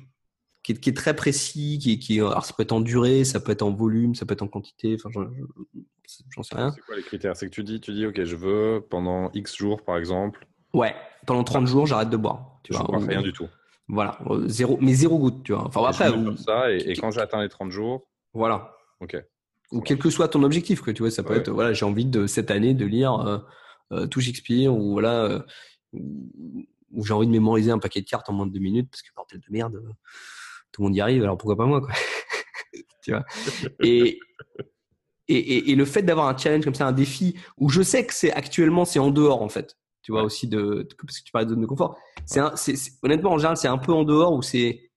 qui 0.64 0.74
est, 0.74 0.76
qui 0.80 0.90
est 0.90 0.94
très 0.96 1.16
précis, 1.16 1.80
qui 1.82 1.98
qui 2.00 2.20
alors 2.20 2.46
ça 2.46 2.54
peut 2.54 2.64
être 2.64 2.72
en 2.72 2.82
durée, 2.82 3.24
ça 3.24 3.40
peut 3.40 3.52
être 3.52 3.62
en 3.64 3.72
volume, 3.74 4.14
ça 4.16 4.26
peut 4.26 4.34
être 4.34 4.42
en 4.44 4.48
quantité, 4.48 4.96
enfin, 4.96 5.10
j'en- 5.12 6.44
sais 6.44 6.56
rien. 6.56 6.72
C'est 6.72 6.82
quoi 6.82 6.96
les 6.96 7.04
critères? 7.04 7.36
C'est 7.36 7.48
que 7.48 7.52
tu 7.54 7.64
dis, 7.64 7.80
tu 7.82 7.94
dis, 7.94 8.06
ok, 8.06 8.24
je 8.24 8.36
veux 8.36 8.86
pendant 8.90 9.32
X 9.34 9.56
jours, 9.56 9.84
par 9.84 9.98
exemple, 9.98 10.48
Ouais, 10.74 10.96
pendant 11.26 11.44
30 11.44 11.68
jours, 11.68 11.86
j'arrête 11.86 12.10
de 12.10 12.16
boire. 12.18 12.60
Tu 12.64 12.74
je 12.74 12.78
vois, 12.78 12.96
ou- 12.96 13.06
rien 13.06 13.22
du 13.22 13.34
tout. 13.34 13.48
Voilà, 13.88 14.18
zéro, 14.46 14.78
mais 14.80 14.94
zéro 14.94 15.18
goutte, 15.20 15.44
tu 15.44 15.52
vois. 15.52 15.66
Enfin, 15.68 15.82
Et 15.82 15.86
après, 15.88 16.10
ou- 16.10 16.38
ça, 16.38 16.72
et, 16.72 16.78
et 16.92 16.96
quand 16.96 17.12
j'ai 17.12 17.20
atteint 17.20 17.42
les 17.42 17.50
30 17.50 17.72
jours, 17.72 18.08
voilà. 18.34 18.74
ok. 19.02 19.18
Ou 19.74 19.82
quel 19.82 19.98
que 19.98 20.10
soit 20.10 20.28
ton 20.30 20.44
objectif, 20.44 20.82
que 20.82 20.92
tu 20.92 21.02
vois, 21.02 21.12
ça 21.12 21.24
peut 21.24 21.34
Ouais. 21.34 21.40
être, 21.40 21.50
voilà, 21.52 21.74
j'ai 21.74 21.86
envie 21.86 22.06
de 22.06 22.28
cette 22.28 22.52
année 22.52 22.74
de 22.74 22.86
lire 22.86 23.14
euh, 23.16 23.38
euh, 23.94 24.08
tout 24.08 24.22
Shakespeare, 24.22 24.74
ou 24.74 24.92
voilà, 24.94 25.24
euh, 25.26 25.40
ou, 25.94 26.66
j'ai 27.06 27.14
envie 27.14 27.28
de 27.28 27.32
mémoriser 27.32 27.72
un 27.72 27.80
paquet 27.80 28.02
de 28.02 28.06
cartes 28.06 28.30
en 28.30 28.34
moins 28.34 28.46
de 28.46 28.52
deux 28.54 28.60
minutes, 28.60 28.90
parce 28.90 29.02
que 29.02 29.10
bordel 29.16 29.40
de 29.40 29.46
merde, 29.50 29.82
tout 30.72 30.82
le 30.82 30.88
monde 30.88 30.96
y 30.96 31.02
arrive, 31.02 31.24
alors 31.24 31.38
pourquoi 31.38 31.56
pas 31.58 31.66
moi, 31.66 31.82
quoi. 31.82 31.90
tu 33.04 33.12
vois. 33.12 33.26
Et, 33.80 34.20
et, 35.28 35.36
et, 35.38 35.72
et 35.72 35.76
le 35.76 35.86
fait 35.86 36.02
d'avoir 36.02 36.28
un 36.28 36.38
challenge 36.38 36.64
comme 36.66 36.76
ça, 36.76 36.86
un 36.88 36.92
défi, 36.92 37.36
où 37.58 37.70
je 37.70 37.82
sais 37.82 38.06
que 38.06 38.14
c'est 38.14 38.34
actuellement, 38.34 38.84
c'est 38.86 39.00
en 39.00 39.12
dehors, 39.12 39.42
en 39.42 39.50
fait. 39.50 39.78
Tu 40.02 40.12
vois, 40.12 40.22
Ouais. 40.22 40.26
aussi 40.26 40.48
de, 40.48 40.88
parce 41.06 41.20
que 41.20 41.24
tu 41.24 41.32
parlais 41.32 41.46
de 41.46 41.52
zone 41.52 41.62
de 41.62 41.66
confort. 41.68 41.98
C'est 42.26 42.42
honnêtement, 43.04 43.32
en 43.32 43.38
général, 43.38 43.56
c'est 43.56 43.68
un 43.68 43.78
peu 43.78 43.94
en 43.94 44.04
dehors 44.04 44.34
où 44.34 44.42
c'est, 44.42 44.92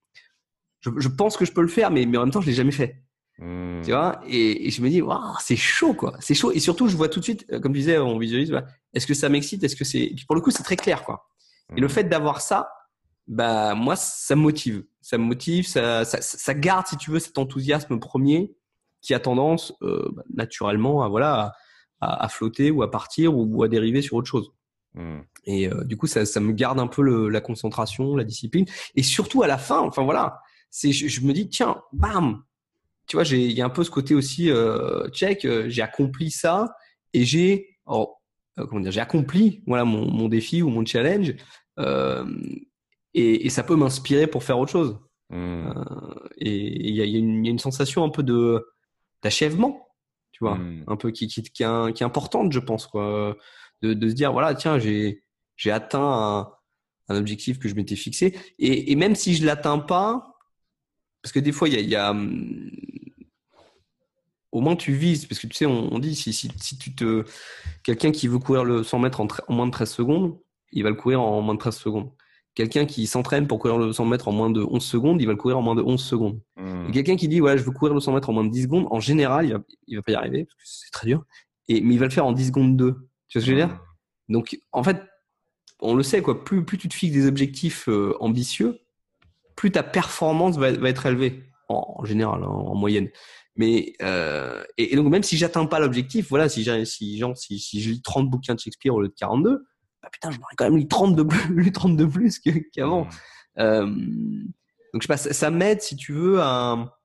je, 0.81 0.91
je 0.97 1.09
pense 1.09 1.37
que 1.37 1.45
je 1.45 1.53
peux 1.53 1.61
le 1.63 1.69
faire, 1.69 1.91
mais, 1.91 2.07
mais 2.07 2.17
en 2.19 2.23
même 2.23 2.31
temps, 2.31 2.41
je 2.41 2.47
l'ai 2.47 2.55
jamais 2.55 2.73
fait. 2.73 3.03
Hmm. 3.39 3.83
Tu 3.83 3.91
vois, 3.91 4.21
et, 4.27 4.67
et 4.67 4.71
je 4.71 4.81
me 4.81 4.89
dis, 4.89 5.03
waouh, 5.03 5.35
c'est 5.41 5.57
chaud, 5.57 5.93
quoi. 5.95 6.17
C'est 6.21 6.35
chaud. 6.35 6.53
Et 6.53 6.59
surtout, 6.61 6.89
je 6.89 6.97
vois 6.97 7.09
tout 7.09 7.21
de 7.21 7.25
suite, 7.25 7.45
euh, 7.53 7.61
comme 7.61 7.73
tu 7.73 7.81
disais, 7.81 7.99
on 7.99 8.19
visualise, 8.19 8.51
voilà, 8.51 8.67
est-ce 8.95 9.07
que 9.07 9.15
ça 9.15 9.29
m'excite? 9.29 9.63
Est-ce 9.63 9.77
que 9.77 9.85
c'est, 9.85 10.13
pour 10.27 10.35
le 10.37 10.41
coup, 10.41 10.51
c'est 10.51 10.63
très 10.63 10.77
clair, 10.77 11.05
quoi. 11.05 11.29
Et 11.77 11.81
le 11.81 11.87
Hmm. 11.87 11.91
fait 11.91 12.05
d'avoir 12.05 12.41
ça, 12.41 12.69
bah, 13.27 13.75
moi, 13.75 13.97
ça 13.97 14.37
me 14.37 14.43
motive. 14.43 14.85
Ça 15.01 15.19
me 15.19 15.25
motive, 15.25 15.67
ça, 15.67 16.05
ça, 16.05 16.21
ça 16.21 16.55
garde, 16.55 16.87
si 16.87 16.97
tu 16.97 17.11
veux, 17.11 17.19
cet 17.19 17.39
enthousiasme 17.39 17.99
premier 17.99 18.55
qui 19.01 19.13
a 19.15 19.21
tendance, 19.21 19.75
euh, 19.83 20.09
bah, 20.13 20.23
naturellement, 20.35 21.03
à, 21.03 21.09
voilà, 21.09 21.53
à, 22.01 22.25
à 22.25 22.29
flotter 22.29 22.71
ou 22.71 22.83
à 22.83 22.91
partir 22.91 23.37
ou, 23.37 23.63
à 23.63 23.69
dériver 23.69 24.03
sur 24.03 24.17
autre 24.17 24.29
chose. 24.29 24.53
Hmm. 24.95 25.21
Et 25.45 25.69
euh, 25.69 25.85
du 25.85 25.97
coup, 25.97 26.07
ça, 26.07 26.25
ça 26.25 26.41
me 26.41 26.53
garde 26.53 26.79
un 26.79 26.87
peu 26.87 27.03
le, 27.03 27.29
la 27.29 27.41
concentration, 27.41 28.17
la 28.17 28.25
discipline. 28.25 28.65
Et 28.95 29.03
surtout 29.03 29.43
à 29.43 29.47
la 29.47 29.59
fin, 29.59 29.81
enfin 29.81 30.03
voilà, 30.03 30.41
c'est, 30.71 30.93
je, 30.93 31.09
je 31.09 31.21
me 31.21 31.33
dis, 31.33 31.49
tiens, 31.49 31.83
bam, 31.93 32.43
tu 33.07 33.17
vois, 33.17 33.25
j'ai, 33.25 33.45
il 33.45 33.53
y 33.53 33.61
a 33.61 33.65
un 33.67 33.71
peu 33.71 33.85
ce 33.85 33.91
côté 33.91 34.15
aussi, 34.15 34.51
euh, 34.51 35.09
check, 35.11 35.45
euh, 35.45 35.69
j'ai 35.69 35.83
accompli 35.83 36.31
ça 36.31 36.75
et 37.13 37.25
j'ai, 37.25 37.77
oh, 37.87 38.15
euh, 38.59 38.67
comment 38.67 38.81
dire, 38.81 38.93
j'ai 38.93 39.01
accompli, 39.01 39.63
voilà, 39.67 39.85
mon, 39.85 40.11
mon 40.11 40.29
défi 40.29 40.63
ou 40.63 40.71
mon 40.71 40.85
challenge. 40.87 41.35
Euh, 41.79 42.25
et, 43.15 43.47
et 43.47 43.51
ça 43.51 43.63
peut 43.63 43.77
m'inspirer 43.77 44.27
pour 44.27 44.43
faire 44.45 44.59
autre 44.59 44.73
chose. 44.73 44.99
Hmm. 45.31 45.67
Euh, 45.69 46.29
et 46.39 46.89
il 46.89 46.95
y 46.95 47.01
a, 47.01 47.05
y 47.05 47.17
une, 47.19 47.45
il 47.45 47.47
y 47.47 47.49
a 47.49 47.53
une 47.53 47.59
sensation 47.59 48.05
un 48.05 48.11
peu 48.11 48.23
de 48.23 48.67
d'achèvement, 49.23 49.89
tu 50.33 50.45
vois, 50.45 50.57
Hmm. 50.59 50.85
un 50.87 50.97
peu 50.97 51.11
qui, 51.11 51.29
qui, 51.29 51.43
qui, 51.43 51.63
est, 51.63 51.67
un- 51.67 51.93
qui 51.93 52.03
est 52.03 52.07
importante, 52.07 52.53
je 52.53 52.59
pense, 52.61 52.87
quoi, 52.87 53.37
de, 53.83 53.95
de 53.95 54.09
se 54.09 54.15
dire 54.15 54.33
voilà, 54.33 54.55
tiens, 54.55 54.79
j'ai 54.79 55.23
j'ai 55.57 55.71
atteint 55.71 56.01
un, 56.03 56.53
un 57.09 57.17
objectif 57.19 57.59
que 57.59 57.69
je 57.69 57.75
m'étais 57.77 57.97
fixé, 57.97 58.37
et, 58.59 58.93
et 58.93 58.97
même 58.97 59.15
si 59.15 59.35
je 59.35 59.47
l'atteins 59.47 59.79
pas, 59.79 60.37
parce 61.23 61.33
que 61.33 61.39
des 61.41 61.53
fois 61.53 61.69
il 61.69 61.75
y 61.75 61.77
a, 61.79 61.81
il 61.81 61.89
y 61.89 61.97
a 61.97 62.11
hum, 62.11 62.71
au 64.53 64.61
moins 64.61 64.77
tu 64.77 64.93
vises, 64.95 65.27
parce 65.27 65.41
que 65.41 65.47
tu 65.47 65.55
sais, 65.57 65.67
on, 65.67 65.93
on 65.93 65.99
dit 65.99 66.15
si, 66.15 66.33
si, 66.33 66.49
si 66.61 66.79
tu 66.79 66.95
te 66.95 67.25
quelqu'un 67.83 68.13
qui 68.13 68.29
veut 68.29 68.39
courir 68.39 68.65
le 68.65 68.83
100 68.85 68.99
mètres 69.01 69.21
en, 69.21 69.27
tre- 69.27 69.43
en 69.49 69.55
moins 69.55 69.67
de 69.67 69.73
13 69.73 69.91
secondes, 69.91 70.39
il 70.73 70.83
va 70.85 70.91
le 70.91 70.97
courir 70.97 71.21
en 71.21 71.41
moins 71.41 71.55
de 71.55 71.59
13 71.61 71.77
secondes. 71.77 72.11
Quelqu'un 72.55 72.87
qui 72.87 73.07
s'entraîne 73.07 73.49
pour 73.49 73.59
courir 73.59 73.79
le 73.79 73.93
100 73.93 74.05
mètres 74.05 74.29
en 74.29 74.33
moins 74.33 74.51
de 74.51 74.63
11 74.63 74.83
secondes, 74.83 75.21
il 75.21 75.27
va 75.27 75.33
le 75.33 75.39
courir 75.39 75.59
en 75.59 75.63
moins 75.63 75.75
de 75.75 75.83
11 75.83 76.01
secondes. 76.01 76.41
Hmm. 76.57 76.91
Quelqu'un 76.93 77.17
qui 77.17 77.27
dit 77.27 77.41
voilà, 77.41 77.57
je 77.57 77.65
veux 77.65 77.73
courir 77.73 77.95
le 77.95 78.01
100 78.01 78.13
mètres 78.13 78.31
en 78.31 78.33
moins 78.33 78.45
de 78.45 78.51
10 78.51 78.63
secondes, 78.63 78.87
en 78.91 79.01
général, 79.01 79.47
il 79.47 79.53
va, 79.53 79.59
il 79.89 79.97
va 79.97 80.03
pas 80.03 80.13
y 80.13 80.15
arriver 80.15 80.45
parce 80.45 80.55
que 80.55 80.63
c'est 80.65 80.91
très 80.93 81.07
dur. 81.07 81.25
Et 81.69 81.81
mais 81.81 81.95
il 81.95 81.99
va 81.99 82.07
le 82.07 82.13
faire 82.13 82.27
en 82.27 82.33
10 82.33 82.47
secondes 82.47 82.77
2. 82.77 82.93
Tu 82.93 82.93
vois 82.93 83.07
ce 83.29 83.39
que 83.39 83.41
je 83.41 83.51
veux 83.51 83.57
dire? 83.57 83.81
Donc 84.29 84.59
en 84.73 84.85
fait, 84.85 85.03
on 85.81 85.95
le 85.95 86.03
sait 86.03 86.23
quoi, 86.23 86.45
plus 86.45 86.65
plus 86.65 86.79
tu 86.79 86.89
te 86.89 86.95
fixes 86.95 87.13
des 87.13 87.27
objectifs 87.27 87.89
euh, 87.89 88.15
ambitieux, 88.21 88.79
plus 89.57 89.73
ta 89.73 89.83
performance 89.83 90.57
va, 90.57 90.71
va 90.73 90.89
être 90.89 91.07
élevée 91.07 91.45
en, 91.69 91.97
en 91.99 92.05
général, 92.05 92.43
hein, 92.45 92.47
en 92.47 92.75
moyenne. 92.75 93.11
Mais 93.57 93.95
euh, 94.03 94.65
et, 94.79 94.93
et 94.93 94.97
donc 94.97 95.09
même 95.09 95.23
si 95.23 95.37
j'atteins 95.37 95.67
pas 95.67 95.79
l'objectif, 95.79 96.29
voilà, 96.29 96.49
si 96.49 96.65
j'ai 96.65 96.85
si 96.85 97.19
genre 97.19 97.37
si, 97.37 97.59
si 97.59 97.81
je 97.81 97.91
lis 97.91 98.03
30 98.03 98.29
bouquins 98.29 98.55
de 98.55 98.61
Shakespeare 98.61 98.95
au 98.95 99.01
lieu 99.01 99.09
de 99.09 99.15
42, 99.15 99.65
bah 100.05 100.11
putain, 100.13 100.31
j'en 100.31 100.41
aurais 100.43 100.55
quand 100.57 100.65
même 100.65 100.77
lu 100.77 100.87
30 100.87 101.17
de 101.17 101.23
plus, 101.23 101.55
lu 101.55 101.73
30 101.73 101.97
de 101.97 102.05
plus 102.05 102.39
qu'avant. 102.73 103.05
Hmm. 103.05 103.61
Euh, 103.61 103.87
donc 103.87 105.01
je 105.03 105.07
sais 105.07 105.09
pas, 105.09 105.17
ça, 105.17 105.33
ça 105.33 105.51
m'aide 105.51 105.81
si 105.83 105.97
tu 105.97 106.13
veux 106.13 106.41
à, 106.41 106.97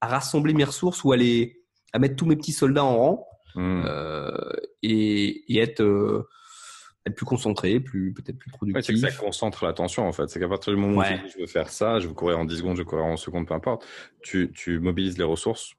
à 0.00 0.06
rassembler 0.08 0.54
mes 0.54 0.64
ressources 0.64 1.04
ou 1.04 1.12
à 1.12 1.16
les 1.16 1.62
à 1.92 1.98
mettre 1.98 2.16
tous 2.16 2.26
mes 2.26 2.36
petits 2.36 2.52
soldats 2.52 2.84
en 2.84 2.96
rang 2.96 3.28
Hmm. 3.54 3.82
euh, 3.84 4.30
et, 4.82 5.44
et 5.54 5.58
être 5.58 5.82
euh, 5.82 6.26
être 7.04 7.14
plus 7.14 7.26
concentré, 7.26 7.80
plus 7.80 8.14
peut-être 8.14 8.38
plus 8.38 8.50
Ouais, 8.50 8.56
c'est 8.80 8.94
productif. 8.94 8.94
que 9.04 9.10
ça 9.10 9.16
concentre 9.18 9.66
l'attention 9.66 10.08
en 10.08 10.12
fait. 10.12 10.26
C'est 10.30 10.40
qu'à 10.40 10.48
partir 10.48 10.72
du 10.72 10.78
moment 10.80 11.00
où 11.02 11.04
tu 11.04 11.12
dis 11.12 11.28
je 11.34 11.38
veux 11.38 11.46
faire 11.46 11.68
ça, 11.68 11.98
je 12.00 12.08
veux 12.08 12.14
courir 12.14 12.38
en 12.38 12.46
10 12.46 12.56
secondes, 12.56 12.76
je 12.76 12.80
veux 12.80 12.86
courir 12.86 13.04
en 13.04 13.12
11 13.12 13.20
secondes, 13.20 13.46
peu 13.46 13.52
importe, 13.52 13.86
tu, 14.22 14.50
tu 14.54 14.78
mobilises 14.80 15.18
les 15.18 15.24
ressources 15.24 15.74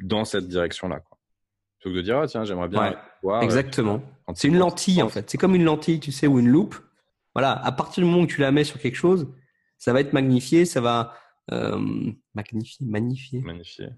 dans 0.00 0.24
cette 0.24 0.48
direction-là. 0.48 1.02
Plutôt 1.82 1.94
que 1.94 1.98
de 1.98 2.02
dire, 2.02 2.18
ah, 2.18 2.28
tiens, 2.28 2.44
j'aimerais 2.44 2.68
bien 2.68 2.80
Ouais, 2.80 2.96
voir. 3.24 3.42
Exactement. 3.42 4.02
quand 4.24 4.36
C'est 4.36 4.46
une 4.46 4.58
lentille 4.58 5.02
en 5.02 5.08
fait. 5.08 5.28
C'est 5.28 5.36
comme 5.36 5.56
une 5.56 5.64
lentille, 5.64 5.98
tu 5.98 6.12
sais, 6.12 6.28
ou 6.28 6.38
une 6.38 6.48
loupe. 6.48 6.76
Voilà, 7.34 7.52
à 7.52 7.72
partir 7.72 8.04
du 8.04 8.08
moment 8.08 8.22
où 8.22 8.26
tu 8.26 8.40
la 8.40 8.52
mets 8.52 8.62
sur 8.62 8.78
quelque 8.78 8.94
chose, 8.94 9.34
ça 9.78 9.92
va 9.92 10.00
être 10.00 10.12
magnifié, 10.12 10.64
ça 10.64 10.80
va 10.80 11.14
euh, 11.50 11.76
magnifier, 12.34 12.86
magnifier, 12.86 13.40
Magnifié. 13.40 13.88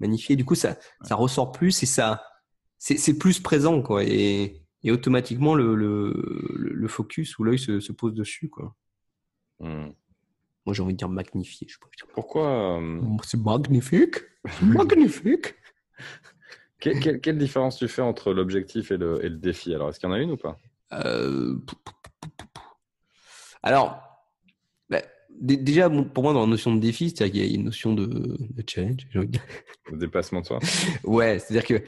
magnifier. 0.00 0.36
Du 0.36 0.44
coup, 0.44 0.54
ça, 0.54 0.76
ça 1.02 1.14
ressort 1.14 1.52
plus 1.52 1.82
et 1.82 1.86
ça, 1.86 2.22
c'est, 2.76 3.18
plus 3.18 3.40
présent 3.40 3.80
quoi. 3.80 4.04
Et, 4.04 4.62
et 4.82 4.90
automatiquement 4.90 5.54
le, 5.54 5.74
le, 5.74 6.88
focus 6.88 7.38
ou 7.38 7.44
l'œil 7.44 7.58
se, 7.58 7.80
se 7.80 7.92
pose 7.92 8.12
dessus 8.12 8.50
quoi. 8.50 8.76
Hmm. 9.60 9.92
Moi, 10.66 10.74
j'ai 10.74 10.82
envie 10.82 10.92
de 10.92 10.98
dire 10.98 11.08
magnifier. 11.08 11.66
Je 11.68 11.74
sais 11.74 11.80
pas. 11.80 12.12
Pourquoi 12.12 12.78
euh, 12.78 13.00
C'est 13.24 13.40
magnifique, 13.40 14.16
magnifique. 14.60 15.54
que- 16.80 16.98
quelle, 16.98 17.20
quelle 17.20 17.38
différence 17.38 17.76
tu 17.78 17.86
fais 17.88 18.02
entre 18.02 18.32
l'objectif 18.32 18.90
et 18.90 18.96
le, 18.96 19.24
et 19.24 19.28
le 19.28 19.36
défi? 19.36 19.74
Alors, 19.74 19.88
est-ce 19.90 20.00
qu'il 20.00 20.08
y 20.08 20.12
en 20.12 20.14
a 20.14 20.18
une 20.18 20.32
ou 20.32 20.36
pas? 20.36 20.58
Euh. 20.92 21.56
Alors, 23.62 24.00
bah, 24.88 25.02
dé- 25.40 25.56
déjà, 25.56 25.88
bon, 25.88 26.04
pour 26.04 26.24
moi, 26.24 26.32
dans 26.32 26.40
la 26.42 26.46
notion 26.46 26.74
de 26.74 26.80
défi, 26.80 27.10
c'est-à-dire 27.10 27.32
qu'il 27.42 27.46
y 27.46 27.52
a 27.52 27.54
une 27.54 27.64
notion 27.64 27.94
de, 27.94 28.06
de 28.06 28.64
challenge. 28.66 29.06
de 29.14 29.96
dépassement 29.96 30.40
de 30.40 30.46
soi 30.46 30.58
Ouais, 31.04 31.38
c'est-à-dire 31.38 31.64
que 31.64 31.82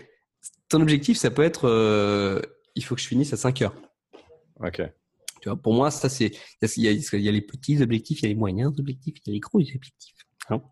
ton 0.69 0.81
objectif, 0.81 1.17
ça 1.19 1.31
peut 1.31 1.43
être 1.43 1.67
euh, 1.69 2.41
il 2.75 2.85
faut 2.85 2.95
que 2.95 3.01
je 3.01 3.07
finisse 3.09 3.33
à 3.33 3.37
5 3.37 3.63
heures. 3.63 3.75
Ok. 4.61 4.83
Tu 5.41 5.49
vois, 5.49 5.57
pour 5.61 5.75
moi, 5.75 5.91
ça, 5.91 6.09
c'est. 6.09 6.31
Il 6.77 6.83
y, 6.85 6.89
a, 6.89 6.93
il 6.93 7.21
y 7.21 7.29
a 7.29 7.33
les 7.33 7.41
petits 7.41 7.83
objectifs, 7.83 8.21
il 8.21 8.23
y 8.23 8.27
a 8.27 8.29
les 8.29 8.39
moyens 8.39 8.73
objectifs, 8.79 9.17
il 9.27 9.29
y 9.29 9.31
a 9.31 9.35
les 9.35 9.41
gros 9.41 9.59
objectifs. 9.61 10.15
Hein. 10.53 10.63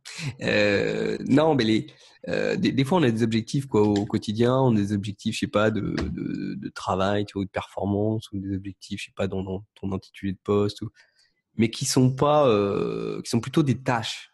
Euh, 0.43 1.17
non, 1.27 1.55
mais 1.55 1.65
les, 1.65 1.87
euh, 2.29 2.57
des, 2.57 2.73
des 2.73 2.85
fois, 2.85 2.99
on 2.99 3.03
a 3.03 3.11
des 3.11 3.23
objectifs 3.23 3.67
quoi, 3.67 3.83
au 3.83 4.07
quotidien, 4.07 4.57
on 4.57 4.75
a 4.75 4.79
des 4.79 4.93
objectifs, 4.93 5.35
je 5.35 5.41
sais 5.41 5.47
pas, 5.47 5.71
de, 5.71 5.81
de, 5.81 6.55
de 6.55 6.69
travail, 6.69 7.25
tu 7.25 7.35
vois, 7.35 7.43
ou 7.43 7.45
de 7.47 7.51
performance, 7.51 8.31
ou 8.33 8.39
des 8.39 8.55
objectifs, 8.55 9.01
je 9.01 9.07
sais 9.07 9.15
pas, 9.17 9.27
dans, 9.27 9.43
dans 9.43 9.65
ton 9.75 9.93
intitulé 9.93 10.33
de 10.33 10.39
poste, 10.43 10.83
ou, 10.83 10.91
mais 11.57 11.71
qui 11.71 11.85
sont 11.85 12.15
pas, 12.15 12.47
euh, 12.49 13.21
qui 13.23 13.31
sont 13.31 13.41
plutôt 13.41 13.63
des 13.63 13.83
tâches. 13.83 14.33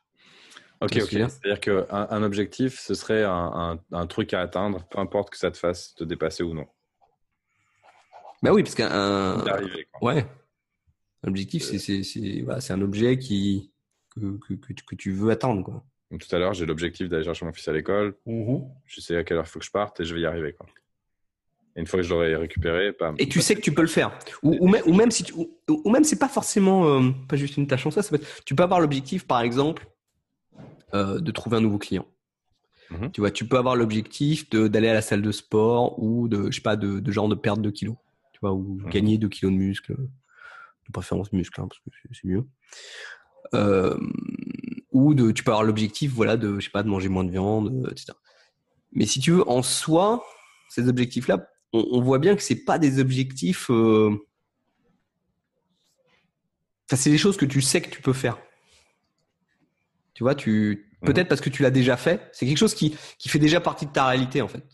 Ok, 0.81 0.99
ok. 1.03 1.09
C'est-à-dire 1.09 1.61
qu'un 1.61 1.87
un 1.91 2.23
objectif, 2.23 2.79
ce 2.81 2.95
serait 2.95 3.25
un, 3.25 3.33
un, 3.33 3.81
un 3.93 4.07
truc 4.07 4.35
à 4.35 4.43
atteindre, 4.43 4.85
peu 4.91 4.99
importe 4.99 5.31
que 5.31 5.39
ça 5.39 5.51
te 5.51 5.57
fasse 5.57 5.95
te 5.95 6.05
dépasser 6.05 6.43
ou 6.43 6.53
non. 6.53 6.67
Bah 8.43 8.53
oui, 8.53 8.63
parce 8.63 8.75
qu'un. 8.75 9.43
Ouais. 10.03 10.27
L'objectif, 11.23 11.65
c'est 11.65 11.79
c'est 11.79 12.03
c'est 12.03 12.43
voilà, 12.43 12.61
c'est 12.61 12.75
un 12.75 12.83
objet 12.83 13.19
qui 13.19 13.73
que, 14.21 14.39
que, 14.39 14.55
que, 14.55 14.73
tu- 14.73 14.85
que 14.85 14.95
tu 14.97 15.13
veux 15.13 15.31
atteindre 15.31 15.63
quoi. 15.63 15.85
Donc, 16.11 16.25
tout 16.25 16.37
à 16.37 16.39
l'heure, 16.39 16.55
j'ai 16.55 16.67
l'objectif 16.67 17.09
d'aller 17.09 17.25
chercher 17.25 17.45
mon 17.45 17.53
fils 17.53 17.67
à 17.69 17.73
l'école. 17.73 18.15
Mhm. 18.27 18.63
Je 18.85 19.01
sais 19.01 19.17
à 19.17 19.25
quelle 19.25 19.39
heure 19.39 19.45
il 19.47 19.51
faut 19.51 19.59
que 19.59 19.65
je 19.65 19.71
parte 19.73 19.99
et 20.01 20.05
je 20.05 20.15
vais 20.15 20.21
y 20.21 20.27
arriver. 20.27 20.53
Quoi. 20.53 20.67
Et 21.75 21.81
une 21.81 21.87
fois 21.87 21.99
que 21.99 22.05
je 22.05 22.11
l'aurai 22.11 22.37
récupéré, 22.37 22.93
bam. 22.99 23.17
Et 23.19 23.29
tu 23.29 23.41
sais 23.41 23.55
que 23.57 23.61
tu 23.61 23.73
peux 23.75 23.83
le 23.83 23.89
faire. 23.89 24.17
Ou, 24.45 24.57
ou 24.61 24.69
même, 24.69 24.83
ou 24.87 24.95
même 24.95 25.11
si 25.11 25.25
tu, 25.25 25.33
ou, 25.35 25.51
ou 25.69 25.91
même 25.91 26.05
c'est 26.05 26.19
pas 26.19 26.29
forcément 26.29 26.87
euh, 26.87 27.11
pas 27.29 27.35
juste 27.37 27.57
une 27.57 27.67
tâche 27.67 27.85
en 27.87 27.91
soi. 27.91 28.03
Ça 28.05 28.11
peut 28.11 28.17
être- 28.23 28.45
tu 28.45 28.55
peux 28.55 28.63
avoir 28.63 28.79
l'objectif, 28.81 29.27
par 29.27 29.41
exemple, 29.41 29.87
euh, 30.95 31.19
de 31.21 31.31
trouver 31.33 31.57
un 31.57 31.61
nouveau 31.61 31.79
client. 31.79 32.07
Mhm. 32.91 33.11
Tu 33.11 33.21
vois, 33.21 33.33
tu 33.33 33.47
peux 33.49 33.59
avoir 33.59 33.75
l'objectif 33.75 34.49
de- 34.51 34.69
d'aller 34.69 34.89
à 34.89 34.95
la 34.95 35.03
salle 35.03 35.23
de 35.23 35.33
sport 35.33 36.01
ou 36.01 36.29
de, 36.29 36.51
je 36.53 36.57
sais 36.57 36.63
pas, 36.63 36.77
de, 36.77 37.01
de 37.01 37.11
genre 37.13 37.29
de 37.29 37.35
perdre 37.35 37.63
2 37.63 37.73
kilos. 37.73 37.97
Tu 38.33 38.39
vois, 38.41 38.53
ou 38.53 38.79
Mhm. 38.81 38.91
gagner 38.91 39.19
2 39.19 39.29
kilos 39.29 39.53
de 39.53 39.59
muscle. 39.59 39.97
De 39.97 40.93
préférence 40.93 41.33
muscle, 41.33 41.61
hein, 41.61 41.67
parce 41.67 41.81
que 41.81 41.91
c'est 42.15 42.29
mieux. 42.29 42.45
Euh, 43.55 43.97
ou 44.93 45.15
de, 45.15 45.31
tu 45.31 45.45
peux 45.45 45.51
avoir 45.51 45.65
l'objectif, 45.65 46.13
voilà, 46.13 46.37
de, 46.37 46.59
je 46.59 46.65
sais 46.65 46.71
pas, 46.71 46.83
de 46.83 46.89
manger 46.89 47.09
moins 47.09 47.25
de 47.25 47.31
viande, 47.31 47.85
euh, 47.85 47.91
etc. 47.91 48.13
Mais 48.93 49.05
si 49.07 49.21
tu 49.21 49.31
veux, 49.33 49.49
en 49.49 49.63
soi, 49.63 50.25
ces 50.71 50.89
objectifs-là, 50.89 51.47
on, 51.73 51.87
on 51.93 52.01
voit 52.01 52.19
bien 52.19 52.35
que 52.37 52.43
c'est 52.43 52.65
pas 52.65 52.79
des 52.79 52.99
objectifs. 52.99 53.71
euh, 53.71 54.11
Enfin, 56.89 56.97
c'est 56.97 57.11
des 57.11 57.19
choses 57.19 57.37
que 57.37 57.45
tu 57.47 57.61
sais 57.61 57.81
que 57.81 57.91
tu 57.91 58.01
peux 58.01 58.13
faire. 58.13 58.39
Tu 60.15 60.23
vois, 60.23 60.35
tu 60.35 60.89
Mhm. 61.03 61.13
peut-être 61.13 61.29
parce 61.29 61.41
que 61.41 61.51
tu 61.51 61.63
l'as 61.63 61.71
déjà 61.71 61.97
fait. 61.97 62.31
C'est 62.33 62.47
quelque 62.47 62.57
chose 62.59 62.75
qui 62.75 62.97
qui 63.19 63.29
fait 63.29 63.39
déjà 63.39 63.61
partie 63.61 63.87
de 63.87 63.93
ta 63.93 64.07
réalité 64.07 64.41
en 64.41 64.49
fait. 64.49 64.65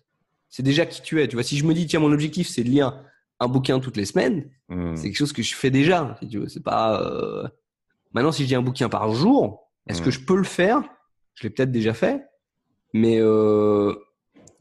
C'est 0.49 0.63
déjà 0.63 0.87
qui 0.87 1.01
tu 1.03 1.21
es. 1.21 1.27
Tu 1.29 1.37
vois, 1.37 1.43
si 1.43 1.57
je 1.57 1.65
me 1.65 1.75
dis 1.75 1.87
tiens 1.87 2.01
mon 2.01 2.13
objectif 2.13 2.49
c'est 2.49 2.63
de 2.65 2.69
lire 2.69 3.03
un 3.41 3.49
bouquin 3.49 3.81
toutes 3.81 3.97
les 3.97 4.05
semaines, 4.05 4.51
Hmm. 4.69 4.95
c'est 4.95 5.05
quelque 5.05 5.17
chose 5.17 5.33
que 5.33 5.43
je 5.43 5.55
fais 5.55 5.71
déjà. 5.71 6.17
Si 6.23 6.39
c'est 6.49 6.63
pas. 6.63 7.03
euh, 7.03 7.49
Maintenant, 8.15 8.33
si 8.33 8.45
je 8.45 8.49
lis 8.49 8.55
un 8.55 8.63
bouquin 8.63 8.89
par 8.89 9.13
jour, 9.13 9.69
est-ce 9.89 10.03
que 10.03 10.11
je 10.11 10.21
peux 10.21 10.37
le 10.37 10.45
faire? 10.45 10.83
Je 11.35 11.45
l'ai 11.45 11.51
peut-être 11.51 11.73
déjà 11.73 11.95
fait, 11.95 12.25
mais 12.93 13.19
euh, 13.21 13.95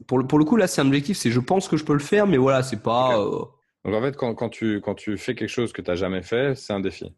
pour 0.06 0.18
le 0.18 0.26
pour 0.26 0.38
le 0.38 0.44
coup 0.44 0.56
là, 0.56 0.66
c'est 0.66 0.80
un 0.80 0.86
objectif. 0.86 1.16
C'est 1.18 1.30
je 1.30 1.40
pense 1.40 1.68
que 1.68 1.76
je 1.76 1.84
peux 1.84 1.92
le 1.92 1.98
faire, 1.98 2.26
mais 2.26 2.38
voilà, 2.38 2.62
c'est 2.62 2.82
pas 2.82 3.18
euh, 3.20 3.44
Donc, 3.84 3.94
en 3.94 4.00
fait, 4.00 4.16
quand, 4.16 4.34
quand, 4.34 4.48
tu, 4.48 4.80
quand 4.80 4.94
tu 4.94 5.16
fais 5.18 5.34
quelque 5.34 5.48
chose 5.50 5.72
que 5.72 5.82
tu 5.82 5.90
n'as 5.90 5.96
jamais 5.96 6.22
fait, 6.22 6.54
c'est 6.56 6.72
un 6.72 6.80
défi. 6.80 7.14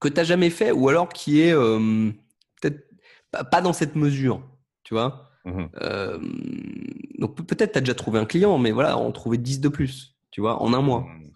que 0.00 0.08
t'as 0.08 0.24
jamais 0.24 0.50
fait, 0.50 0.72
ou 0.72 0.88
alors 0.88 1.08
qui 1.08 1.40
est 1.40 1.52
euh, 1.54 2.10
peut-être 2.60 2.80
pas, 3.50 3.60
dans 3.62 3.72
cette 3.72 3.94
mesure. 3.96 4.42
Tu 4.82 4.92
vois? 4.94 5.30
Euh, 5.82 6.18
donc 7.18 7.36
pe- 7.36 7.42
peut-être 7.42 7.72
tu 7.72 7.78
as 7.78 7.80
déjà 7.80 7.94
trouvé 7.94 8.18
un 8.18 8.24
client, 8.26 8.58
mais 8.58 8.70
voilà, 8.72 8.96
en 8.98 9.12
trouver 9.12 9.38
10 9.38 9.60
de 9.60 9.68
plus, 9.68 10.16
tu 10.30 10.40
vois, 10.40 10.60
en 10.62 10.72
un 10.74 10.80
mois. 10.82 11.00
Hmm. 11.02 11.30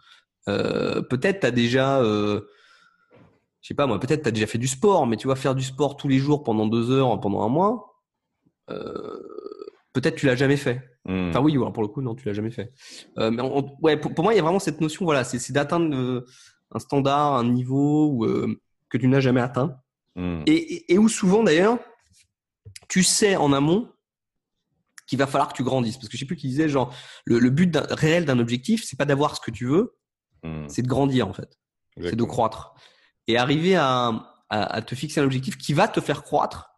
Euh, 0.49 1.03
peut-être 1.03 1.41
tu 1.41 1.47
as 1.47 1.51
déjà, 1.51 1.99
je 3.61 3.69
sais 3.69 3.75
pas 3.75 3.87
moi, 3.87 3.99
peut-être 4.01 4.23
tu 4.23 4.29
as 4.29 4.33
déjà 4.33 4.47
fait 4.47 4.59
du 4.59 4.69
sport, 4.69 5.07
mais 5.07 5.17
tu 5.17 5.27
vas 5.29 5.35
faire 5.37 5.55
du 5.55 5.63
sport 5.65 5.97
tous 5.97 6.09
les 6.09 6.19
jours 6.19 6.43
pendant 6.45 6.67
deux 6.67 6.91
heures 6.91 7.19
pendant 7.21 7.43
un 7.43 7.49
mois. 7.49 8.01
Euh, 8.71 9.19
peut-être 9.93 10.17
tu 10.17 10.27
l'as 10.27 10.37
jamais 10.37 10.57
fait. 10.57 10.83
Hmm. 11.05 11.29
Enfin 11.31 11.41
oui, 11.41 11.57
pour 11.73 11.83
le 11.83 11.89
coup, 11.89 12.03
non, 12.03 12.15
tu 12.15 12.27
l'as 12.27 12.35
jamais 12.35 12.51
fait. 12.51 12.73
Euh, 13.19 13.31
mais 13.31 13.43
on- 13.43 13.77
ouais, 13.83 13.97
pour, 13.97 14.15
pour 14.15 14.25
moi, 14.25 14.35
il 14.35 14.37
y 14.37 14.41
a 14.41 14.43
vraiment 14.43 14.59
cette 14.59 14.81
notion, 14.81 15.05
voilà, 15.05 15.25
c'est 15.25 15.53
d'atteindre 15.53 15.95
euh, 15.97 16.25
un 16.73 16.79
standard, 16.79 17.35
un 17.35 17.45
niveau 17.45 18.11
où, 18.13 18.27
que 18.91 18.99
tu 18.99 19.09
n'as 19.09 19.21
jamais 19.21 19.41
atteint. 19.41 19.77
Hmm. 20.17 20.43
Et, 20.47 20.53
et- 20.53 20.93
et 20.95 20.99
où 20.99 21.09
souvent 21.09 21.43
d'ailleurs, 21.43 21.79
tu 22.89 23.03
sais 23.03 23.37
en 23.37 23.53
amont 23.53 23.89
qu'il 25.07 25.19
va 25.19 25.27
falloir 25.27 25.49
que 25.49 25.55
tu 25.57 25.65
grandisses. 25.65 25.97
Parce 25.97 26.09
que 26.09 26.17
je 26.17 26.21
sais 26.21 26.27
plus 26.27 26.37
qui 26.37 26.49
disait, 26.49 26.69
genre, 26.69 26.95
le, 27.25 27.39
le 27.39 27.49
but 27.51 27.75
réel 27.91 28.25
d'un 28.27 28.39
objectif, 28.39 28.85
c'est 28.85 28.97
pas 28.99 29.07
d'avoir 29.07 29.35
ce 29.37 29.41
que 29.41 29.51
tu 29.51 29.67
veux, 29.67 29.95
Hmm. 30.45 30.69
c'est 30.69 30.83
de 30.83 30.87
grandir 30.89 31.27
en 31.27 31.33
fait. 31.33 31.59
C'est 32.01 32.15
de 32.15 32.23
croître. 32.23 32.75
Et 33.29 33.37
arriver 33.37 33.77
à, 33.77 34.33
à, 34.51 34.75
à 34.75 34.83
te 34.83 34.95
fixer 34.95 35.21
un 35.21 35.25
objectif 35.25 35.57
qui 35.57 35.73
va 35.75 35.87
te 35.87 36.01
faire 36.01 36.23
croître, 36.23 36.71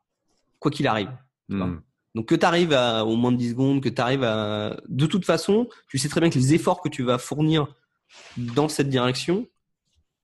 quoi 0.59 0.71
qu'il 0.71 0.87
arrive. 0.87 1.11
vois. 1.49 1.67
Hmm. 1.67 1.83
Donc 2.15 2.27
que 2.27 2.35
tu 2.35 2.45
arrives 2.45 2.73
au 2.73 3.17
moins 3.17 3.33
de 3.33 3.37
10 3.37 3.51
secondes, 3.51 3.83
que 3.83 3.89
tu 3.89 4.01
arrives 4.01 4.25
à... 4.25 4.77
De 4.89 5.07
toute 5.07 5.25
façon, 5.25 5.69
tu 5.89 5.97
sais 5.97 6.09
très 6.09 6.21
bien 6.21 6.29
que 6.29 6.35
les 6.35 6.55
efforts 6.55 6.81
que 6.81 6.89
tu 6.89 7.03
vas 7.03 7.19
fournir 7.19 7.75
dans 8.37 8.69
cette 8.69 8.89
direction, 8.89 9.47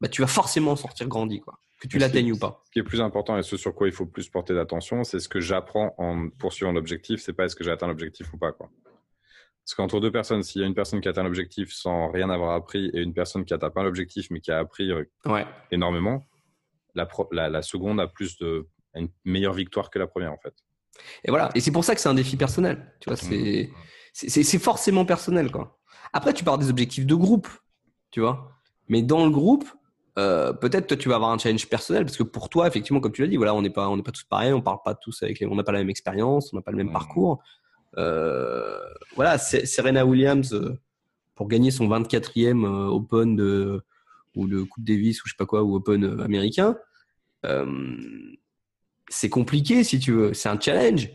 bah, 0.01 0.09
tu 0.09 0.20
vas 0.20 0.27
forcément 0.27 0.72
en 0.72 0.77
sortir 0.77 1.07
grandi, 1.09 1.41
quoi. 1.41 1.61
Que 1.81 1.89
tu 1.89 1.99
l'atteignes 1.99 2.33
ou 2.33 2.39
pas. 2.39 2.62
Ce 2.64 2.70
qui 2.70 2.79
est 2.79 2.83
plus 2.83 3.03
important 3.03 3.37
et 3.37 3.43
ce 3.43 3.57
sur 3.59 3.74
quoi 3.74 3.87
il 3.87 3.93
faut 3.93 4.07
plus 4.07 4.29
porter 4.31 4.55
d'attention, 4.55 5.05
c'est 5.05 5.20
ce 5.20 5.29
que 5.29 5.41
j'apprends 5.41 5.95
en 5.99 6.31
poursuivant 6.31 6.72
l'objectif, 6.72 7.20
c'est 7.20 7.35
pas 7.35 7.45
est-ce 7.45 7.55
que 7.55 7.62
j'ai 7.64 7.70
atteint 7.70 7.87
l'objectif 7.87 8.33
ou 8.33 8.39
pas. 8.39 8.51
Quoi. 8.53 8.70
Parce 9.67 9.75
qu'entre 9.75 9.99
deux 9.99 10.12
personnes, 10.12 10.45
s'il 10.45 10.61
y 10.61 10.64
a 10.64 10.67
une 10.69 10.77
personne 10.77 11.01
qui 11.01 11.09
a 11.09 11.11
atteint 11.11 11.25
l'objectif 11.25 11.73
sans 11.73 12.09
rien 12.12 12.31
avoir 12.31 12.55
appris 12.55 12.87
et 12.95 13.01
une 13.01 13.12
personne 13.12 13.45
qui 13.45 13.53
atteint 13.53 13.71
pas 13.71 13.83
l'objectif 13.83 14.29
mais 14.31 14.39
qui 14.41 14.53
a 14.53 14.61
appris 14.61 14.93
euh, 14.93 15.03
Ouais. 15.25 15.45
énormément, 15.73 16.23
la, 16.95 17.05
pro- 17.05 17.29
la, 17.33 17.49
la 17.49 17.62
seconde 17.62 17.99
a 18.01 18.07
plus 18.07 18.39
de 18.39 18.69
a 18.95 19.01
une 19.01 19.09
meilleure 19.25 19.55
victoire 19.55 19.91
que 19.91 19.99
la 19.99 20.07
première 20.07 20.33
en 20.33 20.39
fait. 20.39 20.55
Et 21.25 21.31
voilà. 21.31 21.51
Et 21.57 21.61
c'est 21.61 21.73
pour 21.73 21.85
ça 21.85 21.97
que 21.97 22.01
c'est 22.01 22.09
un 22.09 22.14
défi 22.14 22.37
personnel. 22.37 22.95
Tu 23.01 23.11
vois, 23.11 23.17
c'est, 23.17 23.71
c'est, 24.14 24.59
forcément 24.61 25.05
personnel, 25.05 25.51
quoi. 25.51 25.79
Après, 26.12 26.33
tu 26.33 26.45
parles 26.45 26.61
des 26.61 26.71
objectifs 26.71 27.05
de 27.05 27.14
groupe, 27.17 27.49
tu 28.12 28.21
vois. 28.21 28.53
Mais 28.89 29.03
dans 29.03 29.25
le 29.25 29.31
groupe, 29.31 29.67
euh, 30.17 30.53
peut-être 30.55 30.87
toi, 30.87 30.97
tu 30.97 31.09
vas 31.09 31.17
avoir 31.17 31.33
un 31.33 31.39
challenge 31.39 31.69
personnel 31.69 32.05
parce 32.05 32.17
que 32.17 32.23
pour 32.23 32.49
toi, 32.49 32.67
effectivement, 32.69 33.01
comme 33.01 33.12
tu 33.12 33.21
l'as 33.21 33.29
dit, 33.29 33.37
voilà, 33.37 33.53
on 33.55 33.61
n'est 33.62 33.69
pas, 33.69 33.89
on 33.91 33.97
n'est 33.97 34.03
pas 34.05 34.12
tous 34.12 34.25
pareils, 34.25 34.53
on 34.53 34.62
parle 34.62 34.79
pas 34.85 34.95
tous 34.95 35.23
avec 35.25 35.41
les, 35.41 35.47
on 35.47 35.57
n'a 35.57 35.64
pas 35.64 35.73
la 35.73 35.81
même 35.81 35.91
expérience, 35.91 36.53
on 36.53 36.57
n'a 36.57 36.62
pas 36.62 36.71
le 36.71 36.77
même 36.79 36.87
Mhm. 36.87 36.93
parcours. 36.95 37.43
Euh, 37.99 38.78
voilà, 39.14 39.38
Se- 39.38 39.64
Serena 39.66 40.05
Williams, 40.05 40.53
euh, 40.53 40.78
pour 41.34 41.49
gagner 41.49 41.70
son 41.70 41.88
24e 41.88 42.64
euh, 42.64 42.86
Open 42.88 43.36
de, 43.36 43.82
ou 44.34 44.47
de 44.47 44.62
Coupe 44.62 44.84
Davis 44.84 45.22
ou 45.22 45.26
je 45.26 45.32
sais 45.32 45.36
pas 45.36 45.47
quoi, 45.47 45.62
ou 45.62 45.74
Open 45.76 46.20
américain, 46.20 46.76
euh, 47.44 47.97
c'est 49.09 49.28
compliqué 49.30 49.84
si 49.84 49.99
tu 49.99 50.12
veux, 50.12 50.34
c'est 50.34 50.49
un 50.49 50.59
challenge. 50.61 51.11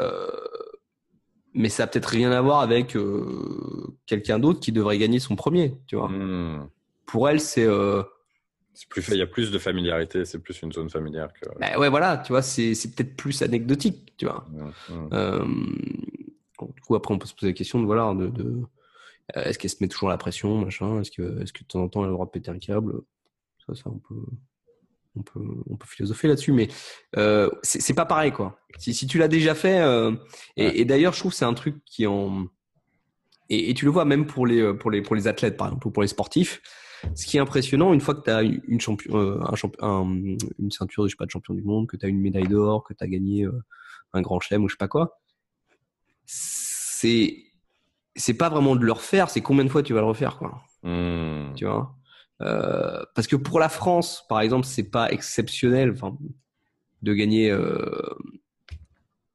Euh, 0.00 0.28
mais 1.54 1.68
ça 1.68 1.84
a 1.84 1.86
peut-être 1.86 2.06
rien 2.06 2.32
à 2.32 2.40
voir 2.40 2.60
avec 2.60 2.96
euh, 2.96 3.94
quelqu'un 4.06 4.38
d'autre 4.38 4.60
qui 4.60 4.72
devrait 4.72 4.96
gagner 4.98 5.18
son 5.18 5.36
premier, 5.36 5.74
tu 5.86 5.96
vois. 5.96 6.08
Hmm. 6.08 6.68
Pour 7.04 7.28
elle, 7.28 7.40
C'est 7.40 7.66
plus 8.88 9.06
il 9.08 9.16
y 9.16 9.22
a 9.22 9.26
plus 9.26 9.50
de 9.50 9.58
familiarité, 9.58 10.24
c'est 10.24 10.38
plus 10.38 10.62
une 10.62 10.72
zone 10.72 10.88
familière 10.90 11.32
que. 11.32 11.48
bah 11.60 11.78
ouais 11.78 11.88
voilà, 11.88 12.16
tu 12.18 12.32
vois, 12.32 12.42
c'est 12.42 12.74
c'est 12.74 12.94
peut-être 12.94 13.16
plus 13.16 13.42
anecdotique, 13.42 14.14
tu 14.16 14.26
vois. 14.26 14.46
Euh, 15.12 15.44
du 16.74 16.80
coup, 16.80 16.94
après, 16.94 17.12
on 17.14 17.18
peut 17.18 17.26
se 17.26 17.34
poser 17.34 17.48
la 17.48 17.56
question 17.56 17.80
de 17.80 17.86
voilà, 17.86 18.14
de, 18.14 18.28
de 18.28 18.62
euh, 19.36 19.42
est-ce 19.44 19.58
qu'elle 19.58 19.70
se 19.70 19.76
met 19.80 19.88
toujours 19.88 20.08
la 20.08 20.16
pression, 20.18 20.58
machin, 20.64 21.00
est-ce 21.00 21.10
que 21.10 21.42
est-ce 21.42 21.52
que 21.52 21.60
de 21.62 21.66
temps 21.68 21.82
en 21.82 21.88
temps 21.88 22.00
elle 22.00 22.06
a 22.06 22.08
le 22.08 22.14
droit 22.14 22.26
de 22.26 22.30
péter 22.30 22.50
un 22.50 22.58
câble, 22.58 22.94
ça, 23.66 23.74
ça 23.74 23.84
on 23.86 23.98
peut 23.98 24.24
on 25.16 25.22
peut 25.22 25.44
on 25.68 25.76
peut 25.76 25.86
philosopher 25.86 26.28
là-dessus, 26.28 26.52
mais 26.52 26.68
euh, 27.16 27.50
c'est 27.62 27.94
pas 27.94 28.06
pareil 28.06 28.32
quoi. 28.32 28.58
Si 28.78 28.94
si 28.94 29.06
tu 29.06 29.18
l'as 29.18 29.28
déjà 29.28 29.54
fait, 29.54 29.78
et, 30.56 30.64
Ouais. 30.66 30.78
et 30.78 30.84
d'ailleurs, 30.84 31.12
je 31.12 31.18
trouve 31.18 31.32
que 31.32 31.36
c'est 31.36 31.44
un 31.44 31.54
truc 31.54 31.76
qui 31.84 32.06
en 32.06 32.46
et, 33.50 33.70
et 33.70 33.74
tu 33.74 33.84
le 33.84 33.90
vois 33.90 34.04
même 34.06 34.26
pour 34.26 34.46
les 34.46 34.72
pour 34.74 34.90
les 34.90 35.02
pour 35.02 35.14
les 35.14 35.28
athlètes 35.28 35.56
par 35.58 35.66
exemple 35.68 35.86
ou 35.88 35.90
pour 35.90 36.02
les 36.02 36.08
sportifs. 36.08 36.62
Ce 37.14 37.26
qui 37.26 37.36
est 37.36 37.40
impressionnant, 37.40 37.92
une 37.92 38.00
fois 38.00 38.14
que 38.14 38.22
tu 38.22 38.30
as 38.30 38.42
une, 38.42 38.80
champion, 38.80 39.16
euh, 39.18 39.40
un 39.40 39.54
un- 39.86 40.36
une 40.58 40.70
ceinture, 40.70 41.04
je 41.04 41.10
sais 41.10 41.16
pas, 41.16 41.26
de 41.26 41.30
champion 41.30 41.54
du 41.54 41.62
monde, 41.62 41.86
que 41.86 41.96
tu 41.96 42.06
as 42.06 42.08
une 42.08 42.20
médaille 42.20 42.48
d'or, 42.48 42.84
que 42.84 42.94
tu 42.94 43.02
as 43.02 43.08
gagné 43.08 43.44
euh, 43.44 43.62
un 44.12 44.22
grand 44.22 44.40
chelem 44.40 44.62
ou 44.64 44.68
je 44.68 44.74
sais 44.74 44.78
pas 44.78 44.88
quoi, 44.88 45.20
c'est 46.26 47.44
c'est 48.14 48.34
pas 48.34 48.50
vraiment 48.50 48.76
de 48.76 48.84
le 48.84 48.92
refaire, 48.92 49.30
c'est 49.30 49.40
combien 49.40 49.64
de 49.64 49.70
fois 49.70 49.82
tu 49.82 49.94
vas 49.94 50.00
le 50.00 50.06
refaire, 50.06 50.36
quoi. 50.36 50.62
Hmm. 50.82 51.54
Tu 51.56 51.64
vois? 51.64 51.96
Euh, 52.42 53.02
Parce 53.14 53.26
que 53.26 53.36
pour 53.36 53.58
la 53.58 53.68
France, 53.70 54.24
par 54.28 54.40
exemple, 54.40 54.66
c'est 54.66 54.90
pas 54.90 55.10
exceptionnel, 55.10 55.94
de 57.02 57.14
gagner. 57.14 57.50
Euh... 57.50 58.14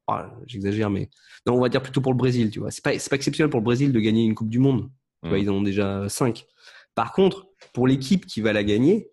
ah, 0.08 0.30
J'exagère, 0.46 0.90
mais 0.92 1.10
non, 1.48 1.56
on 1.56 1.60
va 1.62 1.70
dire 1.70 1.82
plutôt 1.82 2.02
pour 2.02 2.12
le 2.14 2.18
Brésil, 2.18 2.52
tu 2.52 2.60
vois. 2.60 2.70
C'est 2.72 2.84
pas 2.84 2.92
pas 2.92 3.16
exceptionnel 3.16 3.50
pour 3.50 3.60
le 3.60 3.66
Brésil 3.66 3.92
de 3.92 4.00
gagner 4.00 4.24
une 4.26 4.36
Coupe 4.36 4.50
du 4.50 4.60
Monde. 4.60 4.90
Tu 5.24 5.30
vois, 5.30 5.38
Mm. 5.40 5.42
ils 5.42 5.50
en 5.50 5.54
ont 5.56 5.62
déjà 5.64 6.08
cinq. 6.10 6.46
Par 6.98 7.12
contre, 7.12 7.46
pour 7.74 7.88
l'équipe 7.88 8.26
qui 8.26 8.42
va 8.42 8.54
la 8.54 8.64
gagner, 8.64 9.12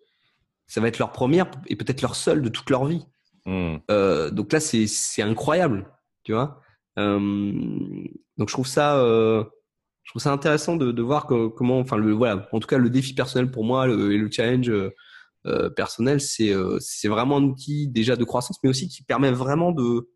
ça 0.65 0.81
va 0.81 0.87
être 0.87 0.97
leur 0.97 1.11
première 1.11 1.51
et 1.67 1.75
peut-être 1.75 2.01
leur 2.01 2.15
seule 2.15 2.41
de 2.41 2.49
toute 2.49 2.71
leur 2.71 2.85
vie. 2.85 3.05
Hmm. 3.45 3.75
Euh, 3.91 4.31
donc 4.31 4.51
là, 4.53 4.59
c'est 4.59 4.87
c'est 4.87 5.21
incroyable, 5.21 5.87
tu 6.23 6.33
vois. 6.33 6.61
Euh, 6.97 7.19
donc 8.37 8.49
je 8.49 8.53
trouve 8.53 8.65
ça, 8.65 8.97
euh, 8.97 9.43
je 10.01 10.11
trouve 10.11 10.19
ça 10.19 10.31
intéressant 10.31 10.77
de, 10.77 10.91
de 10.91 11.01
voir 11.03 11.27
que- 11.27 11.47
comment, 11.49 11.77
enfin 11.77 11.97
le 11.97 12.11
voilà, 12.11 12.49
en 12.51 12.59
tout 12.59 12.67
cas 12.67 12.79
le 12.79 12.89
défi 12.89 13.13
personnel 13.13 13.51
pour 13.51 13.63
moi 13.63 13.85
le, 13.85 14.13
et 14.13 14.17
le 14.17 14.31
challenge 14.31 14.71
personnel, 15.75 16.21
c'est 16.21 16.55
c'est 16.79 17.07
vraiment 17.07 17.37
un 17.37 17.43
outil 17.43 17.87
déjà 17.87 18.15
de 18.15 18.23
croissance, 18.23 18.57
mais 18.63 18.69
aussi 18.71 18.87
qui 18.87 19.03
permet 19.03 19.29
vraiment 19.29 19.71
de, 19.71 20.09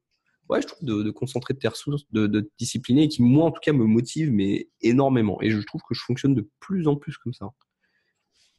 ouais, 0.50 0.62
je 0.62 0.68
trouve 0.68 0.84
de, 0.86 1.04
de 1.04 1.12
concentrer 1.12 1.56
tes 1.56 1.68
ressources, 1.68 2.04
de, 2.12 2.28
de 2.28 2.42
te 2.42 2.50
discipliner, 2.58 3.04
et 3.04 3.08
qui 3.08 3.22
moi 3.22 3.46
en 3.46 3.52
tout 3.52 3.62
cas 3.62 3.74
me 3.74 3.86
motive 3.86 4.32
mais 4.32 4.70
énormément. 4.82 5.42
Et 5.42 5.50
je 5.52 5.60
trouve 5.62 5.82
que 5.88 5.94
je 5.94 6.02
fonctionne 6.02 6.36
de 6.36 6.50
plus 6.60 6.88
en 6.88 6.96
plus 6.96 7.18
comme 7.18 7.34
ça. 7.34 7.50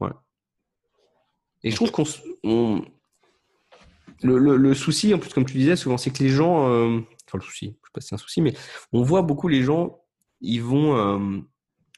Ouais. 0.01 0.11
Et 1.63 1.71
je 1.71 1.77
trouve 1.77 1.91
qu'on 1.91 2.05
on, 2.45 2.83
le, 4.23 4.39
le, 4.39 4.57
le 4.57 4.75
souci, 4.75 5.15
en 5.15 5.19
plus, 5.19 5.33
comme 5.33 5.45
tu 5.47 5.57
disais, 5.57 5.77
souvent, 5.77 5.97
c'est 5.97 6.11
que 6.11 6.23
les 6.23 6.29
gens, 6.29 6.69
euh, 6.71 7.01
enfin 7.27 7.39
le 7.39 7.43
souci, 7.43 7.67
je 7.67 7.71
sais 7.71 7.93
pas 7.93 8.01
si 8.01 8.09
c'est 8.09 8.15
un 8.15 8.19
souci, 8.19 8.41
mais 8.43 8.55
on 8.93 9.03
voit 9.03 9.23
beaucoup 9.23 9.49
les 9.49 9.63
gens, 9.63 10.03
ils 10.41 10.63
vont, 10.63 10.97
euh, 10.97 11.41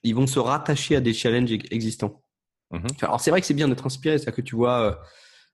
ils 0.02 0.14
vont 0.14 0.26
se 0.26 0.38
rattacher 0.38 0.96
à 0.96 1.00
des 1.00 1.14
challenges 1.14 1.52
ex- 1.52 1.66
existants. 1.70 2.22
Mhm. 2.70 2.86
Alors 3.02 3.20
c'est 3.20 3.30
vrai 3.30 3.40
que 3.40 3.46
c'est 3.46 3.54
bien 3.54 3.68
d'être 3.68 3.86
inspiré, 3.86 4.18
c'est-à-dire 4.18 4.36
que 4.36 4.42
tu 4.42 4.56
vois, 4.56 4.80
euh, 4.80 4.94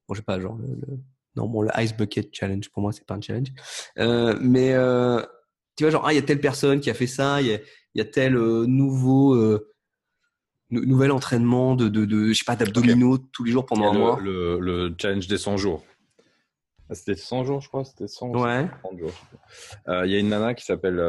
bon, 0.06 0.14
je 0.14 0.20
sais 0.20 0.24
pas, 0.24 0.40
genre 0.40 0.56
le- 0.56 1.00
Non, 1.38 1.46
bon, 1.46 1.62
le 1.62 1.70
Ice 1.78 1.96
Bucket 1.96 2.30
Challenge, 2.32 2.68
pour 2.70 2.82
moi, 2.82 2.92
c'est 2.92 3.06
pas 3.06 3.14
un 3.14 3.20
challenge. 3.20 3.52
Euh, 3.98 4.36
mais 4.40 4.72
euh, 4.72 5.22
tu 5.76 5.84
vois, 5.84 5.90
genre, 5.90 6.04
ah, 6.04 6.12
il 6.12 6.16
y 6.16 6.18
a 6.18 6.22
telle 6.22 6.40
personne 6.40 6.80
qui 6.80 6.90
a 6.90 6.94
fait 6.94 7.06
ça, 7.06 7.40
il 7.40 7.46
y 7.46 7.54
a, 7.54 7.58
y 7.94 8.00
a, 8.00 8.04
tel 8.04 8.36
euh, 8.36 8.66
nouveau 8.66 9.36
nouvel 10.70 11.12
entraînement 11.12 11.76
de, 11.76 11.88
de, 11.88 12.04
de, 12.04 12.28
je 12.28 12.34
sais 12.34 12.44
pas, 12.44 12.56
d'abdominaux 12.56 13.14
okay. 13.14 13.24
tous 13.32 13.44
les 13.44 13.52
jours 13.52 13.64
pendant 13.64 13.90
un 13.90 13.92
le, 13.92 13.98
mois. 13.98 14.18
Le, 14.20 14.58
le, 14.58 14.94
challenge 14.98 15.28
des 15.28 15.38
100 15.38 15.56
jours. 15.56 15.84
Ah, 16.90 16.94
c'était 16.94 17.14
100 17.14 17.44
jours, 17.44 17.60
je 17.60 17.68
crois. 17.68 17.84
C'était 17.84 18.08
100 18.08 18.30
ouais. 18.32 18.68
30 18.82 18.98
jours. 18.98 19.12
Il 20.04 20.10
y 20.10 20.16
a 20.16 20.18
une 20.18 20.28
nana 20.28 20.54
qui 20.54 20.64
s'appelle, 20.64 21.00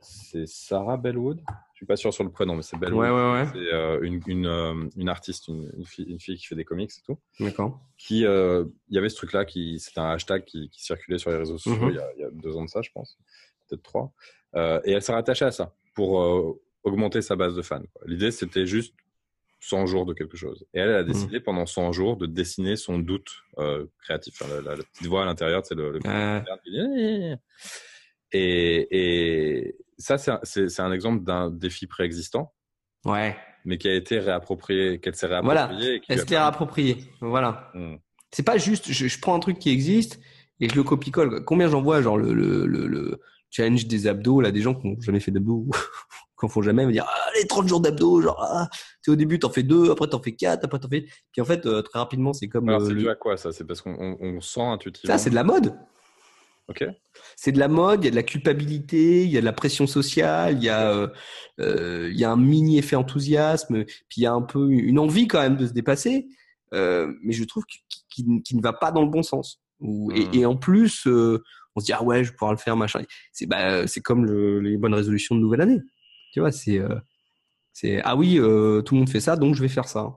c'est 0.00 0.48
Sarah 0.48 0.96
Bellwood? 0.96 1.40
Suis 1.82 1.86
pas 1.86 1.96
sûr 1.96 2.14
sur 2.14 2.22
le 2.22 2.30
prénom, 2.30 2.54
mais 2.54 2.62
c'est 2.62 2.76
Belle. 2.78 2.94
Ouais, 2.94 3.10
ouais, 3.10 3.32
ouais. 3.32 3.44
C'est 3.52 3.72
euh, 3.72 4.00
une, 4.02 4.20
une, 4.26 4.46
euh, 4.46 4.88
une, 4.96 5.08
artiste, 5.08 5.48
une, 5.48 5.68
une, 5.76 5.84
fille, 5.84 6.04
une, 6.04 6.20
fille, 6.20 6.36
qui 6.36 6.46
fait 6.46 6.54
des 6.54 6.64
comics 6.64 6.90
et 6.96 7.02
tout. 7.04 7.18
D'accord. 7.40 7.80
Qui, 7.98 8.24
euh, 8.24 8.64
il 8.88 8.94
y 8.94 8.98
avait 8.98 9.08
ce 9.08 9.16
truc-là, 9.16 9.44
qui, 9.44 9.80
c'était 9.80 9.98
un 9.98 10.10
hashtag 10.10 10.44
qui, 10.44 10.68
qui, 10.70 10.82
circulait 10.82 11.18
sur 11.18 11.30
les 11.30 11.38
réseaux 11.38 11.58
sociaux 11.58 11.72
Mhm. 11.72 11.88
mm 11.88 11.88
-hmm. 11.88 11.92
il, 11.92 11.96
y 11.96 12.00
a, 12.00 12.12
il, 12.16 12.20
y 12.20 12.24
a, 12.24 12.30
deux 12.30 12.56
ans 12.56 12.64
de 12.64 12.70
ça, 12.70 12.82
je 12.82 12.90
pense, 12.94 13.18
peut-être 13.68 13.82
trois. 13.82 14.12
Euh, 14.54 14.80
et 14.84 14.92
elle 14.92 15.02
s'est 15.02 15.12
rattachée 15.12 15.44
à 15.44 15.50
ça 15.50 15.74
pour 15.94 16.10
augmenter 16.84 17.20
sa 17.20 17.34
base 17.36 17.54
de 17.56 17.62
fans. 17.62 17.88
L'idée, 18.06 18.30
c'était 18.30 18.66
juste 18.66 18.94
100 19.60 19.86
jours 19.86 20.06
de 20.06 20.14
quelque 20.14 20.36
chose. 20.36 20.64
Et 20.74 20.78
elle, 20.80 20.90
elle 20.90 20.96
a 20.96 21.04
décidé 21.04 21.38
mmh. 21.38 21.42
pendant 21.42 21.66
100 21.66 21.92
jours 21.92 22.16
de 22.16 22.26
dessiner 22.26 22.76
son 22.76 22.98
doute 22.98 23.30
euh, 23.58 23.86
créatif. 24.02 24.32
Enfin, 24.34 24.48
la, 24.54 24.60
la, 24.60 24.76
la, 24.76 24.82
petite 24.84 25.06
voix 25.06 25.22
à 25.22 25.24
l'intérieur, 25.24 25.64
c'est 25.64 25.74
le, 25.74 25.86
le 25.92 26.00
euh... 26.06 27.36
et, 28.32 28.88
et, 28.90 29.76
ça, 29.98 30.16
c'est 30.18 30.80
un 30.80 30.92
exemple 30.92 31.24
d'un 31.24 31.50
défi 31.50 31.86
préexistant. 31.86 32.52
Ouais. 33.04 33.36
Mais 33.64 33.78
qui 33.78 33.88
a 33.88 33.94
été 33.94 34.18
réapproprié, 34.18 34.98
qu'elle 34.98 35.14
s'est 35.14 35.28
Voilà. 35.28 35.66
réapproprié. 35.66 36.02
Elle 36.08 36.18
s'est 36.18 36.38
réappropriée. 36.38 36.96
Voilà. 37.20 37.70
Mmh. 37.74 37.96
C'est 38.32 38.42
pas 38.42 38.58
juste, 38.58 38.90
je, 38.90 39.06
je, 39.06 39.20
prends 39.20 39.34
un 39.34 39.40
truc 39.40 39.58
qui 39.58 39.70
existe 39.70 40.18
et 40.60 40.68
je 40.68 40.74
le 40.74 40.82
copie-colle. 40.82 41.44
Combien 41.44 41.68
j'en 41.68 41.82
vois, 41.82 42.00
genre 42.02 42.16
le, 42.16 42.32
le, 42.32 42.66
le, 42.66 42.86
le, 42.86 43.20
challenge 43.50 43.86
des 43.86 44.06
abdos, 44.06 44.40
là, 44.40 44.50
des 44.50 44.62
gens 44.62 44.74
qui 44.74 44.88
n'ont 44.88 45.00
jamais 45.00 45.20
fait 45.20 45.30
d'abdos, 45.30 45.66
qui 46.40 46.46
en 46.46 46.48
font 46.48 46.62
jamais, 46.62 46.86
me 46.86 46.92
dire, 46.92 47.04
ah, 47.06 47.30
les 47.38 47.46
30 47.46 47.68
jours 47.68 47.80
d'abdos, 47.80 48.22
genre, 48.22 48.42
ah, 48.42 48.68
tu 49.04 49.10
au 49.10 49.16
début, 49.16 49.38
t'en 49.38 49.50
fais 49.50 49.62
deux, 49.62 49.90
après 49.90 50.08
t'en 50.08 50.20
fais 50.22 50.34
quatre, 50.34 50.64
après 50.64 50.78
t'en 50.78 50.88
fais. 50.88 51.04
Puis 51.32 51.42
en 51.42 51.44
fait, 51.44 51.66
euh, 51.66 51.82
très 51.82 51.98
rapidement, 51.98 52.32
c'est 52.32 52.48
comme. 52.48 52.68
Alors, 52.68 52.82
c'est 52.82 52.94
le... 52.94 53.00
dû 53.00 53.08
à 53.10 53.14
quoi, 53.14 53.36
ça? 53.36 53.52
C'est 53.52 53.64
parce 53.64 53.82
qu'on 53.82 53.94
on, 53.98 54.16
on 54.20 54.40
sent 54.40 54.62
intuitivement. 54.62 55.12
Ça, 55.14 55.18
c'est 55.22 55.30
de 55.30 55.34
la 55.34 55.44
mode. 55.44 55.74
C'est 57.36 57.52
de 57.52 57.58
la 57.58 57.68
mode, 57.68 58.02
il 58.02 58.06
y 58.06 58.08
a 58.08 58.10
de 58.10 58.16
la 58.16 58.22
culpabilité, 58.22 59.24
il 59.24 59.30
y 59.30 59.36
a 59.36 59.40
de 59.40 59.44
la 59.44 59.52
pression 59.52 59.86
sociale, 59.86 60.56
il 60.58 60.64
y 60.64 60.68
a, 60.68 60.90
euh, 60.92 61.08
euh, 61.60 62.08
il 62.12 62.18
y 62.18 62.24
a 62.24 62.30
un 62.30 62.36
mini 62.36 62.78
effet 62.78 62.96
enthousiasme, 62.96 63.84
puis 63.84 64.18
il 64.18 64.22
y 64.22 64.26
a 64.26 64.32
un 64.32 64.42
peu 64.42 64.70
une 64.70 64.98
envie 64.98 65.26
quand 65.28 65.40
même 65.40 65.56
de 65.56 65.66
se 65.66 65.72
dépasser, 65.72 66.26
euh, 66.74 67.12
mais 67.22 67.32
je 67.32 67.44
trouve 67.44 67.64
qu'il 67.66 68.42
qu 68.42 68.56
ne 68.56 68.62
va 68.62 68.72
pas 68.72 68.92
dans 68.92 69.02
le 69.02 69.10
bon 69.10 69.22
sens. 69.22 69.60
Ou, 69.80 70.10
Hmm. 70.12 70.16
et, 70.16 70.38
et, 70.38 70.46
en 70.46 70.56
plus, 70.56 71.06
on 71.06 71.80
se 71.80 71.84
dit 71.84 71.92
ah 71.92 72.02
ouais, 72.02 72.22
je 72.22 72.30
vais 72.30 72.36
pouvoir 72.36 72.52
le 72.52 72.58
faire, 72.58 72.76
machin. 72.76 73.02
C'est 73.32 73.46
bah, 73.46 73.86
c'est 73.86 74.00
comme 74.00 74.24
le, 74.24 74.60
les 74.60 74.76
bonnes 74.76 74.94
résolutions 74.94 75.34
de 75.34 75.40
nouvelle 75.40 75.62
année. 75.62 75.80
Tu 76.32 76.40
vois, 76.40 76.52
c'est 76.52 76.80
c'est 77.72 78.00
ah 78.04 78.14
oui, 78.16 78.36
tout 78.36 78.94
le 78.94 78.98
monde 78.98 79.10
fait 79.10 79.20
ça, 79.20 79.36
donc 79.36 79.54
je 79.56 79.62
vais 79.62 79.68
faire 79.68 79.88
ça. 79.88 80.14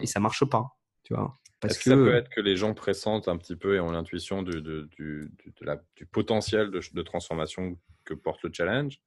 et 0.00 0.06
ça 0.06 0.20
marche 0.20 0.44
pas. 0.44 0.78
Tu 1.04 1.14
vois. 1.14 1.38
Parce 1.60 1.74
Est-ce 1.74 1.84
que, 1.84 1.90
ça 1.90 1.96
peut 1.96 2.14
être 2.14 2.28
que 2.28 2.40
les 2.40 2.56
gens 2.56 2.72
pressentent 2.72 3.26
un 3.26 3.36
petit 3.36 3.56
peu 3.56 3.74
et 3.74 3.80
ont 3.80 3.90
l'intuition 3.90 4.42
du, 4.42 4.62
du, 4.62 4.88
du, 4.96 5.30
de 5.60 5.66
la, 5.66 5.82
du, 5.96 6.06
potentiel 6.06 6.70
de, 6.70 6.80
de, 6.92 7.02
transformation 7.02 7.76
que 8.04 8.14
porte 8.14 8.42
le 8.44 8.50
challenge, 8.52 9.00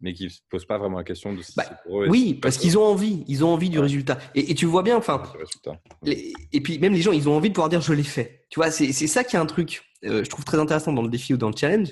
mais 0.00 0.14
qui 0.14 0.24
ne 0.24 0.28
se 0.28 0.38
posent 0.48 0.66
pas 0.66 0.78
vraiment 0.78 0.98
la 0.98 1.04
question 1.04 1.32
de 1.32 1.42
si 1.42 1.54
bah, 1.56 1.64
c'est 1.68 1.82
pour 1.82 2.02
eux. 2.02 2.08
Oui, 2.08 2.34
parce 2.34 2.58
qu'ils 2.58 2.78
ont 2.78 2.84
envie, 2.84 3.24
ils 3.26 3.44
ont 3.44 3.48
envie 3.48 3.70
du 3.70 3.78
ouais. 3.78 3.82
résultat. 3.82 4.18
Et, 4.36 4.52
et, 4.52 4.54
tu 4.54 4.66
vois 4.66 4.84
bien, 4.84 4.96
enfin, 4.96 5.20
et 6.06 6.60
puis 6.60 6.78
même 6.78 6.92
les 6.92 7.02
gens, 7.02 7.10
ils 7.10 7.28
ont 7.28 7.36
envie 7.36 7.48
de 7.48 7.54
pouvoir 7.54 7.68
dire 7.68 7.80
je 7.80 7.92
l'ai 7.92 8.04
fait. 8.04 8.46
Tu 8.50 8.60
vois, 8.60 8.70
c'est 8.70 8.92
ça 8.92 9.24
qui 9.24 9.34
est 9.34 9.40
un 9.40 9.46
truc, 9.46 9.82
euh, 10.04 10.22
je 10.22 10.30
trouve 10.30 10.44
très 10.44 10.58
intéressant 10.60 10.92
dans 10.92 11.02
le 11.02 11.10
défi 11.10 11.34
ou 11.34 11.38
dans 11.38 11.50
le 11.50 11.56
challenge. 11.56 11.88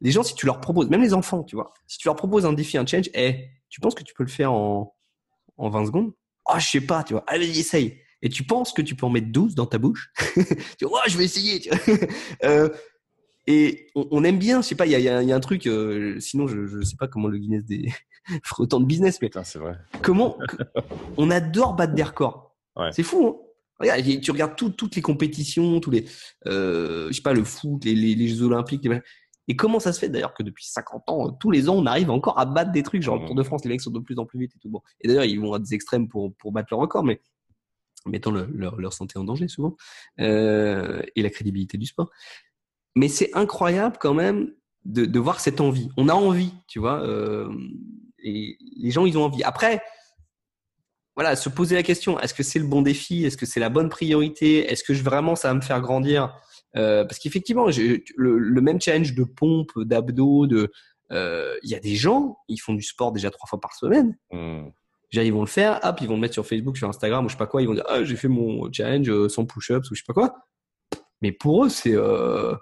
Les 0.00 0.10
gens, 0.10 0.24
si 0.24 0.34
tu 0.34 0.46
leur 0.46 0.60
proposes, 0.60 0.90
même 0.90 1.02
les 1.02 1.14
enfants, 1.14 1.44
tu 1.44 1.54
vois, 1.54 1.72
si 1.86 1.98
tu 1.98 2.08
leur 2.08 2.16
proposes 2.16 2.44
un 2.46 2.52
défi, 2.52 2.78
un 2.78 2.84
challenge, 2.84 3.10
hey, 3.14 3.48
tu 3.68 3.80
penses 3.80 3.94
que 3.94 4.02
tu 4.02 4.12
peux 4.12 4.24
le 4.24 4.28
faire 4.28 4.52
en, 4.52 4.92
en 5.56 5.70
20 5.70 5.86
secondes? 5.86 6.12
Oh, 6.48 6.58
je 6.58 6.66
sais 6.66 6.80
pas, 6.80 7.04
tu 7.04 7.14
vois, 7.14 7.22
allez, 7.28 7.58
essaye 7.58 8.00
et 8.22 8.28
tu 8.28 8.44
penses 8.44 8.72
que 8.72 8.82
tu 8.82 8.94
peux 8.94 9.06
en 9.06 9.10
mettre 9.10 9.28
12 9.28 9.54
dans 9.54 9.66
ta 9.66 9.78
bouche, 9.78 10.12
tu 10.34 10.42
dis, 10.44 10.84
oh, 10.84 10.96
je 11.06 11.18
vais 11.18 11.24
essayer. 11.24 11.68
Vois 11.68 11.96
euh, 12.44 12.68
et 13.46 13.86
on, 13.94 14.08
on, 14.10 14.24
aime 14.24 14.38
bien, 14.38 14.60
je 14.60 14.68
sais 14.68 14.74
pas, 14.74 14.86
il 14.86 14.92
y 14.92 14.94
a, 14.96 14.98
y, 14.98 15.08
a, 15.08 15.22
y 15.22 15.32
a, 15.32 15.36
un 15.36 15.40
truc, 15.40 15.66
euh, 15.66 16.18
sinon 16.18 16.48
je, 16.48 16.66
je 16.66 16.80
sais 16.82 16.96
pas 16.96 17.06
comment 17.06 17.28
le 17.28 17.38
Guinness 17.38 17.64
des 17.64 17.92
ferait 18.44 18.62
autant 18.62 18.80
de 18.80 18.86
business, 18.86 19.20
mais 19.22 19.30
c'est 19.44 19.58
vrai. 19.58 19.76
Comment 20.02 20.36
on 21.16 21.30
adore 21.30 21.74
battre 21.74 21.94
des 21.94 22.02
records. 22.02 22.56
Ouais. 22.76 22.90
C'est 22.92 23.04
fou, 23.04 23.26
hein 23.26 23.36
Regarde, 23.78 24.20
tu 24.22 24.30
regardes 24.30 24.56
tout, 24.56 24.70
toutes 24.70 24.96
les 24.96 25.02
compétitions, 25.02 25.80
tous 25.80 25.90
les, 25.90 26.06
euh, 26.46 27.08
je 27.08 27.12
sais 27.12 27.22
pas, 27.22 27.34
le 27.34 27.44
foot, 27.44 27.84
les, 27.84 27.94
les, 27.94 28.14
les 28.14 28.28
Jeux 28.28 28.42
Olympiques, 28.42 28.82
les... 28.84 29.02
et 29.48 29.54
comment 29.54 29.80
ça 29.80 29.92
se 29.92 30.00
fait 30.00 30.08
d'ailleurs 30.08 30.32
que 30.32 30.42
depuis 30.42 30.64
50 30.64 31.02
ans, 31.08 31.30
tous 31.32 31.50
les 31.50 31.68
ans, 31.68 31.74
on 31.74 31.84
arrive 31.84 32.10
encore 32.10 32.38
à 32.38 32.46
battre 32.46 32.72
des 32.72 32.82
trucs, 32.82 33.02
genre 33.02 33.20
le 33.20 33.26
Tour 33.26 33.34
de 33.34 33.42
France, 33.42 33.64
les 33.64 33.70
mecs 33.70 33.82
sont 33.82 33.90
de 33.90 34.00
plus 34.00 34.18
en 34.18 34.24
plus 34.24 34.40
vite 34.40 34.52
et 34.56 34.58
tout. 34.58 34.70
Bon, 34.70 34.80
et 35.02 35.08
d'ailleurs, 35.08 35.24
ils 35.24 35.38
vont 35.38 35.52
à 35.52 35.58
des 35.58 35.74
extrêmes 35.74 36.08
pour 36.08 36.34
pour 36.36 36.52
battre 36.52 36.68
le 36.70 36.78
record, 36.78 37.04
mais 37.04 37.20
mettant 38.06 38.30
le, 38.30 38.48
leur, 38.54 38.92
santé 38.92 39.18
en 39.18 39.24
danger 39.24 39.48
souvent, 39.48 39.76
euh, 40.20 41.02
et 41.14 41.22
la 41.22 41.30
crédibilité 41.30 41.78
du 41.78 41.86
sport. 41.86 42.10
Mais 42.94 43.08
c'est 43.08 43.30
incroyable 43.34 43.96
quand 44.00 44.14
même 44.14 44.52
de, 44.84 45.18
voir 45.18 45.40
cette 45.40 45.60
envie. 45.60 45.90
On 45.96 46.08
a 46.08 46.14
envie, 46.14 46.52
tu 46.68 46.78
vois, 46.78 47.02
euh, 47.02 47.50
et 48.22 48.56
les 48.76 48.90
gens, 48.90 49.06
ils 49.06 49.18
ont 49.18 49.24
envie. 49.24 49.42
Après, 49.42 49.82
voilà, 51.14 51.36
se 51.36 51.48
poser 51.48 51.74
la 51.74 51.82
question, 51.82 52.20
est-ce 52.20 52.34
que 52.34 52.42
c'est 52.42 52.58
le 52.58 52.66
bon 52.66 52.82
défi? 52.82 53.24
Est-ce 53.24 53.36
que 53.36 53.46
c'est 53.46 53.60
la 53.60 53.68
bonne 53.68 53.88
priorité? 53.88 54.70
Est-ce 54.70 54.84
que 54.84 54.92
vraiment 54.92 55.34
ça 55.34 55.48
va 55.48 55.54
me 55.54 55.60
faire 55.60 55.80
grandir? 55.80 56.36
Euh, 56.76 57.04
Parce 57.04 57.18
qu'effectivement, 57.18 57.66
le, 57.66 58.38
le, 58.38 58.60
même 58.60 58.80
challenge 58.80 59.14
de 59.14 59.24
pompe, 59.24 59.72
d'abdos, 59.76 60.46
de... 60.46 60.70
Il 61.10 61.70
y 61.70 61.74
a 61.74 61.80
des 61.80 61.96
gens, 61.96 62.38
ils 62.48 62.58
font 62.58 62.74
du 62.74 62.82
sport 62.82 63.12
déjà 63.12 63.30
trois 63.30 63.48
fois 63.48 63.60
par 63.60 63.74
semaine. 63.74 64.16
Mmh. 64.30 64.68
Déjà, 65.12 65.24
ils 65.24 65.32
vont 65.32 65.40
le 65.40 65.46
faire, 65.46 65.80
hop, 65.82 65.98
ils 66.00 66.08
vont 66.08 66.14
le 66.14 66.20
mettre 66.20 66.34
sur 66.34 66.46
Facebook, 66.46 66.76
sur 66.76 66.88
Instagram 66.88 67.24
ou 67.24 67.28
je 67.28 67.34
sais 67.34 67.38
pas 67.38 67.46
quoi. 67.46 67.62
Ils 67.62 67.68
vont 67.68 67.74
dire, 67.74 67.84
ah, 67.88 68.02
j'ai 68.02 68.16
fait 68.16 68.28
mon 68.28 68.70
challenge 68.72 69.08
euh, 69.08 69.28
sans 69.28 69.44
push-ups 69.44 69.90
ou 69.90 69.94
je 69.94 70.00
sais 70.00 70.04
pas 70.06 70.14
quoi. 70.14 70.34
Mais 71.22 71.32
pour 71.32 71.64
eux, 71.64 71.68
c'est. 71.68 71.94
Euh... 71.94 72.54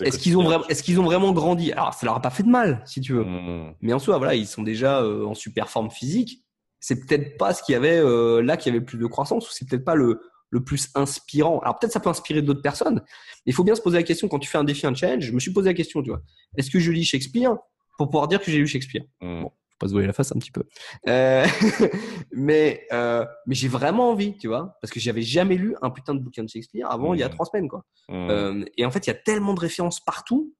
Est-ce 0.00 0.18
qu'ils 0.18 0.36
ont 0.36 0.42
vraiment, 0.42 0.66
est-ce 0.66 0.82
qu'ils 0.82 0.98
ont 0.98 1.04
vraiment 1.04 1.32
grandi? 1.32 1.70
Alors, 1.70 1.94
ça 1.94 2.04
leur 2.04 2.16
a 2.16 2.20
pas 2.20 2.30
fait 2.30 2.42
de 2.42 2.48
mal, 2.48 2.82
si 2.84 3.00
tu 3.00 3.12
veux. 3.12 3.24
Mmh. 3.24 3.74
Mais 3.80 3.92
en 3.92 4.00
soi, 4.00 4.18
voilà, 4.18 4.34
ils 4.34 4.46
sont 4.46 4.64
déjà 4.64 5.02
euh, 5.02 5.24
en 5.24 5.34
super 5.34 5.68
forme 5.68 5.90
physique. 5.90 6.40
C'est 6.80 7.06
peut-être 7.06 7.38
pas 7.38 7.54
ce 7.54 7.62
qu'il 7.62 7.74
y 7.74 7.76
avait 7.76 7.98
euh, 7.98 8.42
là 8.42 8.56
qui 8.56 8.68
avait 8.68 8.80
plus 8.80 8.98
de 8.98 9.06
croissance 9.06 9.48
ou 9.48 9.52
c'est 9.52 9.68
peut-être 9.68 9.84
pas 9.84 9.94
le 9.94 10.20
le 10.54 10.62
plus 10.62 10.88
inspirant. 10.94 11.58
Alors 11.60 11.78
peut-être 11.78 11.92
ça 11.92 12.00
peut 12.00 12.08
inspirer 12.08 12.40
d'autres 12.40 12.62
personnes. 12.62 13.02
Mais 13.04 13.50
il 13.50 13.52
faut 13.52 13.64
bien 13.64 13.74
se 13.74 13.82
poser 13.82 13.98
la 13.98 14.04
question 14.04 14.28
quand 14.28 14.38
tu 14.38 14.48
fais 14.48 14.56
un 14.56 14.64
défi, 14.64 14.86
un 14.86 14.94
challenge. 14.94 15.24
Je 15.24 15.32
me 15.32 15.40
suis 15.40 15.52
posé 15.52 15.68
la 15.68 15.74
question, 15.74 16.00
tu 16.00 16.10
vois. 16.10 16.22
Est-ce 16.56 16.70
que 16.70 16.78
je 16.78 16.92
lis 16.92 17.04
Shakespeare 17.04 17.56
pour 17.98 18.08
pouvoir 18.08 18.28
dire 18.28 18.40
que 18.40 18.50
j'ai 18.50 18.58
lu 18.58 18.66
Shakespeare? 18.68 19.02
Mmh. 19.20 19.42
Bon, 19.42 19.48
faut 19.48 19.63
pas 19.84 19.88
se 19.88 19.92
voiler 19.92 20.06
la 20.06 20.12
face 20.12 20.32
un 20.34 20.38
petit 20.38 20.50
peu. 20.50 20.64
Euh, 21.08 21.46
mais 22.32 22.86
euh, 22.92 23.24
mais 23.46 23.54
j'ai 23.54 23.68
vraiment 23.68 24.10
envie, 24.10 24.36
tu 24.38 24.48
vois, 24.48 24.76
parce 24.80 24.92
que 24.92 24.98
j'avais 24.98 25.22
jamais 25.22 25.56
lu 25.56 25.76
un 25.82 25.90
putain 25.90 26.14
de 26.14 26.20
bouquin 26.20 26.42
de 26.42 26.48
Shakespeare 26.48 26.90
avant 26.90 27.12
mmh. 27.12 27.16
il 27.16 27.20
y 27.20 27.22
a 27.22 27.28
trois 27.28 27.46
semaines, 27.46 27.68
quoi. 27.68 27.84
Mmh. 28.08 28.30
Euh, 28.30 28.64
et 28.76 28.86
en 28.86 28.90
fait, 28.90 29.06
il 29.06 29.10
y 29.10 29.12
a 29.12 29.16
tellement 29.16 29.54
de 29.54 29.60
références 29.60 30.00
partout 30.00 30.54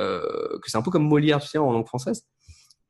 euh, 0.00 0.58
que 0.60 0.70
c'est 0.70 0.76
un 0.76 0.82
peu 0.82 0.90
comme 0.90 1.06
Molière, 1.06 1.40
tu 1.40 1.48
sais, 1.48 1.58
en 1.58 1.72
langue 1.72 1.86
française. 1.86 2.26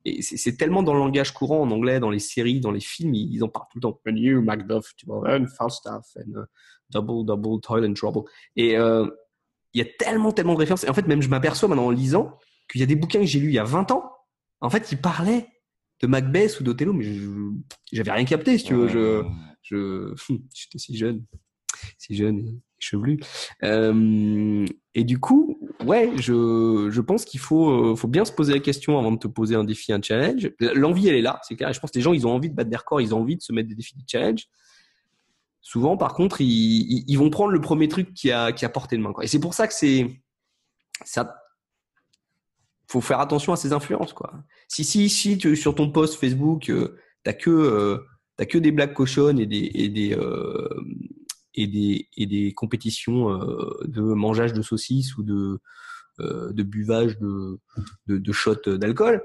Et 0.07 0.20
c'est 0.20 0.59
tellement 0.59 0.82
dans 0.82 0.93
le 0.93 0.99
langage 0.99 1.32
courant 1.32 1.62
en 1.62 1.70
anglais, 1.70 1.99
dans 1.99 2.11
les 2.11 2.18
séries, 2.18 2.61
dans 2.61 2.70
les 2.70 2.80
films, 2.80 3.14
ils, 3.14 3.43
en 3.43 3.49
parlent 3.49 3.66
tout 3.70 3.78
le 3.78 3.82
temps. 3.82 4.01
A 4.07 4.12
new 4.12 4.43
Macduff, 4.43 4.95
tu 4.97 5.07
vois, 5.07 5.35
and 5.35 5.47
Falstaff, 5.57 6.05
and 6.18 6.41
uh, 6.41 6.45
double, 6.91 7.24
double, 7.24 7.59
toil 7.62 7.87
and 7.87 7.95
trouble. 7.95 8.28
Et 8.55 8.76
euh, 8.76 9.07
il 9.72 9.78
y 9.78 9.80
a 9.82 9.91
tellement, 9.99 10.32
tellement 10.32 10.53
de 10.53 10.59
références. 10.59 10.85
Et 10.85 10.91
en 10.91 10.95
fait, 10.95 11.07
même 11.07 11.22
je 11.22 11.30
m'aperçois 11.30 11.70
maintenant 11.70 11.87
en 11.87 11.91
lisant 11.91 12.39
qu'il 12.70 12.82
y 12.82 12.85
a 12.85 12.87
des 12.87 12.97
bouquins 12.97 13.20
que 13.20 13.26
j'ai 13.26 13.41
lus 13.41 13.49
il 13.49 13.55
y 13.55 13.59
a 13.59 13.64
20 13.64 13.93
ans. 13.93 14.12
En 14.61 14.68
fait, 14.68 14.93
ils 14.93 15.01
parlaient 15.01 15.49
de 16.05 16.11
Macbeth 16.11 16.61
ou 16.61 16.65
d'Othello, 16.65 16.93
mais 16.93 17.07
j'avais 17.91 18.13
rien 18.13 18.25
capté, 18.27 18.59
si 18.59 18.65
tu 18.65 18.75
veux. 18.75 18.89
Je, 18.89 19.23
je, 19.63 20.15
j'étais 20.55 20.79
si 20.79 20.97
jeune, 20.97 21.25
si 21.97 22.15
jeune 22.15 22.39
et 22.41 22.61
chevelu. 22.79 23.19
Euh, 23.63 24.67
et 24.95 25.05
du 25.05 25.19
coup, 25.19 25.59
ouais, 25.87 26.11
je, 26.17 26.89
je 26.91 27.01
pense 27.01 27.25
qu'il 27.25 27.41
faut, 27.41 27.97
faut 27.97 28.09
bien 28.09 28.27
se 28.27 28.33
poser 28.33 28.53
la 28.53 28.61
question 28.61 28.99
avant 28.99 29.13
de 29.13 29.19
te 29.19 29.29
poser 29.29 29.55
un 29.55 29.65
défi, 29.65 29.93
un 29.95 30.03
challenge. 30.03 30.51
L'envie, 30.61 31.09
elle 31.09 31.17
est 31.17 31.23
là, 31.23 31.41
c'est 31.43 31.57
clair. 31.57 31.71
Et 31.71 31.73
je 31.73 31.81
pense 31.81 31.91
que 31.91 31.99
les 31.99 32.03
gens, 32.03 32.13
ils 32.13 32.27
ont 32.27 32.33
envie 32.33 32.51
de 32.51 32.55
battre 32.55 32.69
des 32.69 32.77
records, 32.77 33.01
ils 33.01 33.15
ont 33.15 33.21
envie 33.21 33.37
de 33.37 33.43
se 33.43 33.53
mettre 33.53 33.71
des 33.71 33.75
défis, 33.75 33.97
des 33.97 34.05
challenges. 34.07 34.47
Souvent, 35.63 35.97
par 35.97 36.13
contre, 36.13 36.43
ils, 36.43 36.47
ils, 36.47 37.05
ils, 37.09 37.17
vont 37.17 37.31
prendre 37.31 37.51
le 37.51 37.61
premier 37.63 37.89
truc 37.89 38.13
qui 38.13 38.31
a, 38.31 38.53
qui 38.53 38.67
a 38.67 38.69
porté 38.69 38.99
de 38.99 39.03
main. 39.03 39.15
Quoi. 39.15 39.25
Et 39.25 39.29
c'est 39.29 39.41
pour 39.41 39.55
ça 39.55 39.67
que 39.67 39.73
c'est, 39.73 40.21
ça, 41.05 41.35
faut 42.87 43.01
faire 43.01 43.20
attention 43.20 43.53
à 43.53 43.57
ces 43.57 43.72
influences, 43.72 44.12
quoi. 44.12 44.32
Si, 44.68 44.85
si, 44.85 45.09
si 45.09 45.39
tu, 45.39 45.57
sur 45.57 45.74
ton 45.74 45.91
post 45.91 46.14
Facebook, 46.14 46.68
euh, 46.70 46.97
t'as 47.22 47.32
que, 47.32 47.51
euh, 47.51 47.99
t'as 48.37 48.47
que 48.47 48.59
des 48.59 48.72
blagues 48.72 48.95
cochonnes 48.95 49.39
et 49.39 49.47
des, 49.47 49.70
et 49.74 49.89
des, 49.89 50.14
euh, 50.14 50.68
et 51.55 51.66
des, 51.66 52.09
et 52.16 52.26
des 52.26 52.53
compétitions 52.53 53.30
euh, 53.30 53.74
de 53.85 54.03
mangeage 54.03 54.53
de 54.53 54.62
saucisses 54.62 55.16
ou 55.16 55.22
de, 55.22 55.61
euh, 56.20 56.53
de 56.53 56.62
buvage 56.62 57.18
de, 57.18 57.59
de, 58.07 58.18
de 58.18 58.32
shots 58.32 58.68
d'alcool, 58.68 59.22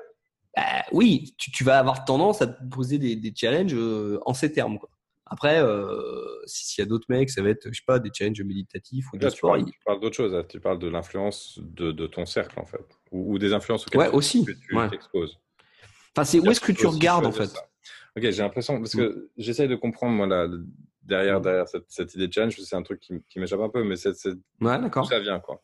bah, 0.55 0.63
oui, 0.91 1.35
tu, 1.37 1.51
tu, 1.51 1.63
vas 1.63 1.79
avoir 1.79 2.05
tendance 2.05 2.41
à 2.41 2.47
te 2.47 2.63
poser 2.69 2.97
des, 2.97 3.15
des 3.15 3.33
challenges 3.35 3.75
euh, 3.75 4.19
en 4.25 4.33
ces 4.33 4.51
termes. 4.51 4.79
Quoi. 4.79 4.89
Après, 5.29 5.61
euh, 5.61 6.25
si- 6.45 6.65
s'il 6.67 6.81
y 6.81 6.85
a 6.85 6.89
d'autres 6.89 7.05
mecs, 7.09 7.29
ça 7.29 7.41
va 7.41 7.49
être, 7.49 7.67
je 7.71 7.77
sais 7.77 7.83
pas, 7.85 7.99
des 7.99 8.09
challenges 8.13 8.41
méditatifs 8.41 9.05
ou 9.13 9.17
Là, 9.17 9.27
du 9.27 9.33
tu 9.33 9.37
sport. 9.37 9.51
parles, 9.51 9.65
tu 9.65 9.79
parles 9.85 9.99
d'autre 9.99 10.15
chose. 10.15 10.33
là. 10.33 10.43
Tu 10.43 10.59
parles 10.59 10.79
de 10.79 10.87
l'influence 10.87 11.59
de, 11.61 11.91
de 11.91 12.07
ton 12.07 12.25
cercle, 12.25 12.59
en 12.59 12.65
fait. 12.65 12.85
Ou, 13.11 13.33
ou 13.33 13.39
des 13.39 13.53
influences 13.53 13.85
auxquelles 13.87 14.01
Ouais, 14.01 14.09
aussi. 14.09 14.45
tu 14.45 14.75
Ouais. 14.75 14.89
t'exposes. 14.89 15.37
Enfin, 16.15 16.25
c'est 16.25 16.39
où 16.39 16.49
est-ce 16.49 16.59
que 16.61 16.71
tu 16.71 16.87
regardes 16.87 17.25
en 17.25 17.31
fait? 17.31 17.45
ça. 17.45 17.61
Ok, 18.17 18.23
j'ai 18.23 18.31
l'impression, 18.41 18.77
parce 18.79 18.95
que 18.95 19.29
j'essaye 19.37 19.67
de 19.67 19.75
comprendre, 19.75 20.13
moi, 20.15 20.25
là, 20.27 20.47
derrière, 21.03 21.39
derrière 21.41 21.67
cette, 21.67 21.85
cette 21.87 22.13
idée 22.15 22.27
de 22.27 22.33
challenge, 22.33 22.59
c'est 22.59 22.75
un 22.75 22.81
truc 22.81 22.99
qui, 22.99 23.39
m'échappe 23.39 23.61
un 23.61 23.69
peu, 23.69 23.83
mais 23.83 23.95
c'est 23.95 24.15
c'est- 24.15 24.29
Ouais, 24.59 24.79
d'accord. 24.79 25.07
ça 25.07 25.19
vient, 25.19 25.39
quoi. 25.39 25.63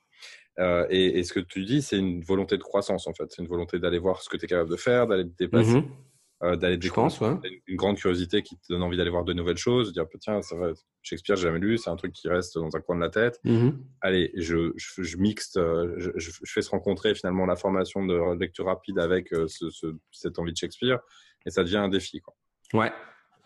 Euh, 0.59 0.86
et, 0.89 1.20
et 1.20 1.24
ce 1.24 1.34
que 1.34 1.39
tu 1.41 1.66
dis, 1.66 1.82
c'est 1.82 1.97
une 1.97 2.22
volonté 2.24 2.57
de 2.57 2.63
croissance, 2.63 3.07
en 3.07 3.13
fait. 3.13 3.26
C'est 3.30 3.41
une 3.41 3.47
volonté 3.47 3.78
d'aller 3.80 3.97
voir 3.99 4.22
ce 4.22 4.30
que 4.30 4.38
tu 4.38 4.45
es 4.45 4.47
capable 4.47 4.70
de 4.70 4.78
faire, 4.78 5.07
d'aller 5.07 5.26
te 5.28 5.36
dépasser, 5.38 5.82
Mhm. 5.82 5.89
Euh, 6.45 6.55
d'aller 6.55 6.75
Je 6.75 6.79
découvrir. 6.79 7.05
pense, 7.05 7.19
ouais. 7.21 7.35
T'as 7.41 7.49
une, 7.49 7.59
une 7.67 7.75
grande 7.75 7.97
curiosité 7.97 8.41
qui 8.41 8.55
te 8.57 8.63
donne 8.69 8.81
envie 8.83 8.97
d'aller 8.97 9.09
voir 9.09 9.23
de 9.25 9.33
nouvelles 9.33 9.57
choses, 9.57 9.89
de 9.89 9.93
dire, 9.93 10.05
tiens, 10.19 10.41
ça 10.41 10.55
va, 10.55 10.71
Shakespeare, 11.01 11.35
j'ai 11.35 11.43
jamais 11.43 11.59
lu, 11.59 11.77
c'est 11.77 11.89
un 11.89 11.95
truc 11.95 12.13
qui 12.13 12.27
reste 12.29 12.57
dans 12.57 12.75
un 12.75 12.79
coin 12.81 12.95
de 12.95 13.01
la 13.01 13.09
tête. 13.09 13.39
Mhm. 13.43 13.83
Allez, 14.01 14.31
je, 14.35 14.71
je, 14.75 15.03
je 15.03 15.17
mixte, 15.17 15.57
euh, 15.57 15.93
je, 15.97 16.11
je, 16.15 16.31
je 16.41 16.51
fais 16.51 16.61
se 16.61 16.69
rencontrer 16.69 17.13
finalement 17.15 17.45
la 17.45 17.55
formation 17.55 18.05
de 18.05 18.37
lecture 18.39 18.65
rapide 18.65 18.99
avec 18.99 19.33
euh, 19.33 19.47
ce, 19.47 19.69
ce, 19.69 19.87
cette 20.11 20.39
envie 20.39 20.51
de 20.53 20.57
Shakespeare, 20.57 20.99
et 21.45 21.49
ça 21.51 21.63
devient 21.63 21.77
un 21.77 21.89
défi, 21.89 22.21
quoi. 22.21 22.33
Ouais. 22.73 22.91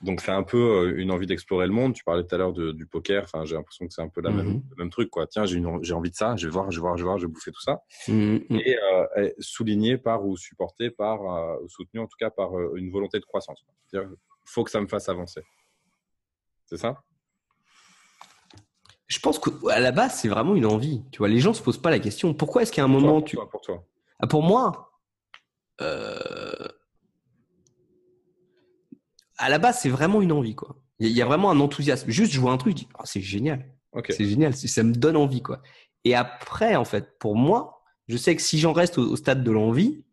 Donc 0.02 0.22
c'est 0.22 0.32
un 0.32 0.43
peu 0.43 0.58
euh, 0.58 0.93
une 0.97 1.12
envie 1.12 1.26
d'explorer 1.28 1.68
le 1.68 1.74
monde. 1.74 1.93
Tu 1.93 2.04
parlais 2.06 2.24
tout 2.24 2.34
à 2.34 2.38
l'heure 2.38 2.54
du 2.54 2.86
poker. 2.86 3.24
Enfin, 3.26 3.43
j'ai 3.43 3.56
l'impression 3.56 3.86
que 3.86 3.93
c'est 3.93 4.02
un 4.02 4.08
peu 4.08 4.22
la 4.22 4.32
même, 4.32 4.47
Mhm. 4.47 4.64
le 4.70 4.76
même 4.78 4.89
truc, 4.89 5.10
quoi. 5.10 5.28
Tiens, 5.28 5.45
j'ai 5.45 5.60
envie 5.93 6.10
de 6.10 6.16
ça. 6.16 6.36
Je 6.38 6.47
vais 6.47 6.52
voir, 6.52 6.72
je 6.72 6.78
vais 6.78 6.82
voir, 6.82 6.95
je 6.97 7.04
vais 7.04 7.08
voir, 7.08 7.18
je 7.18 7.26
vais 7.26 7.32
bouffer 7.32 7.52
tout 7.52 7.62
ça. 7.62 7.82
Mhm. 8.08 8.45
Et 8.52 8.78
euh, 8.78 9.06
est 9.18 9.36
souligné 9.39 9.97
par 9.97 10.26
ou 10.26 10.38
supporté 10.38 10.89
par, 10.89 11.22
euh, 11.24 11.58
ou 11.64 11.68
soutenu 11.68 12.00
en 12.00 12.06
tout 12.08 12.16
cas 12.18 12.30
par 12.30 12.58
euh, 12.58 12.74
une 12.78 12.91
volonté 12.91 13.20
de 13.20 13.26
croissance. 13.26 13.62
C'est-à-dire, 13.88 14.10
faut 14.45 14.64
que 14.64 14.72
ça 14.72 14.80
me 14.80 14.88
fasse 14.88 15.10
avancer. 15.10 15.41
C'est 16.66 16.78
ça? 16.78 17.02
Je 19.08 19.20
pense 19.20 19.39
qu'à 19.39 19.80
la 19.80 19.91
base, 19.91 20.14
c'est 20.20 20.28
vraiment 20.28 20.54
une 20.56 20.66
envie. 20.68 21.04
Tu 21.12 21.18
vois, 21.18 21.28
les 21.28 21.39
gens 21.39 21.54
se 21.54 21.64
posent 21.64 21.82
pas 21.82 21.89
la 21.89 22.00
question. 22.00 22.34
Pourquoi 22.34 22.62
est-ce 22.62 22.72
qu'à 22.72 22.84
un 22.84 22.88
Pour 22.88 23.00
toi, 23.00 23.08
moment, 23.08 23.20
pour 23.22 23.28
tu. 23.28 23.36
toi, 23.36 23.50
pour 23.50 23.62
toi? 23.62 23.84
Ah, 24.20 24.28
pour 24.28 24.43
moi, 24.43 24.91
euh, 25.82 26.20
à 29.40 29.50
la 29.50 29.58
base, 29.58 29.80
c'est 29.82 29.90
vraiment 29.90 30.22
une 30.22 30.32
envie, 30.32 30.54
quoi. 30.56 30.76
Il 31.00 31.08
y, 31.08 31.22
a- 31.22 31.26
vraiment 31.26 31.50
un 31.50 31.60
enthousiasme. 31.60 32.10
Juste, 32.12 32.32
je 32.34 32.40
vois 32.40 32.52
un 32.52 32.58
truc, 32.58 32.74
je 32.78 32.84
dis, 32.84 32.88
Ah, 32.98 33.04
c'est 33.06 33.22
génial. 33.22 33.66
C'est 34.10 34.26
génial. 34.26 34.54
Ça 34.56 34.84
me 34.84 34.94
donne 34.94 35.16
envie, 35.18 35.42
quoi. 35.42 35.62
Et 36.04 36.14
après, 36.14 36.76
en 36.76 36.86
fait, 36.86 37.18
pour 37.20 37.36
moi, 37.36 37.82
je 38.08 38.18
sais 38.18 38.36
que 38.36 38.42
si 38.42 38.60
j'en 38.60 38.74
reste 38.74 38.98
au, 38.98 39.04
au 39.12 39.16
stade 39.16 39.44
de 39.44 39.52
l'envie, 39.52 40.04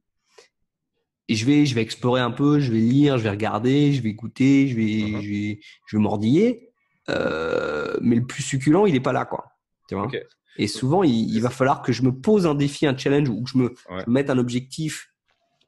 je 1.28 1.44
vais, 1.44 1.66
je 1.66 1.74
vais 1.74 1.82
explorer 1.82 2.20
un 2.20 2.30
peu, 2.30 2.60
je 2.60 2.70
vais 2.72 2.78
lire, 2.78 3.18
je 3.18 3.24
vais 3.24 3.30
regarder, 3.30 3.92
je 3.92 4.00
vais 4.02 4.12
goûter, 4.14 4.68
je 4.68 4.76
vais, 4.76 5.10
Mhm. 5.12 5.20
je 5.22 5.28
vais, 5.28 5.60
je 5.86 5.96
vais 5.96 6.02
mordiller. 6.02 6.70
Euh, 7.08 7.96
mais 8.00 8.16
le 8.16 8.24
plus 8.26 8.42
succulent, 8.42 8.86
il 8.86 8.94
est 8.94 9.00
pas 9.00 9.12
là, 9.12 9.24
quoi. 9.24 9.46
Tu 9.88 9.94
vois? 9.94 10.08
Et 10.56 10.68
souvent, 10.68 11.02
il, 11.02 11.34
il 11.34 11.40
va 11.42 11.50
falloir 11.50 11.82
que 11.82 11.92
je 11.92 12.02
me 12.02 12.12
pose 12.12 12.46
un 12.46 12.54
défi, 12.54 12.86
un 12.86 12.96
challenge, 12.96 13.28
ou 13.28 13.42
que 13.42 13.50
je 13.50 13.58
me, 13.58 13.64
Ouais. 13.90 14.02
je 14.04 14.10
me 14.10 14.12
mette 14.14 14.30
un 14.30 14.38
objectif 14.38 15.12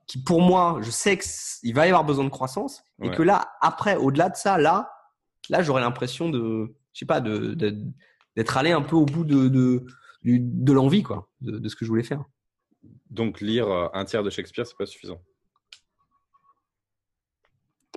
qui, 0.09 0.21
pour 0.21 0.41
moi, 0.43 0.79
je 0.81 0.91
sais 0.91 1.17
qu'il 1.19 1.73
va 1.75 1.85
y 1.87 1.91
avoir 1.91 2.03
besoin 2.05 2.25
de 2.25 2.31
croissance, 2.31 2.83
et 3.03 3.09
Ouais. 3.09 3.15
que 3.15 3.23
là, 3.23 3.53
après, 3.61 3.95
au-delà 3.97 4.29
de 4.31 4.37
ça, 4.37 4.59
là, 4.59 4.91
là, 5.51 5.63
j'aurais 5.63 5.83
l'impression 5.83 6.29
de, 6.31 6.75
je 6.93 6.99
sais 6.99 7.07
pas, 7.07 7.21
de, 7.21 7.55
d'être 8.35 8.57
allé 8.57 8.73
un 8.73 8.83
peu 8.83 8.97
au 8.97 9.05
bout 9.05 9.25
de, 9.25 9.49
de, 9.49 10.73
l'envie, 10.73 11.03
quoi, 11.05 11.29
de, 11.43 11.59
de 11.59 11.69
ce 11.69 11.77
que 11.77 11.85
je 11.85 11.91
voulais 11.91 12.03
faire. 12.03 12.25
Donc 13.11 13.41
lire 13.41 13.69
euh, 13.71 13.89
un 13.95 14.05
tiers 14.05 14.23
de 14.25 14.31
Shakespeare, 14.31 14.67
c'est 14.67 14.77
pas 14.77 14.87
suffisant. 14.87 15.21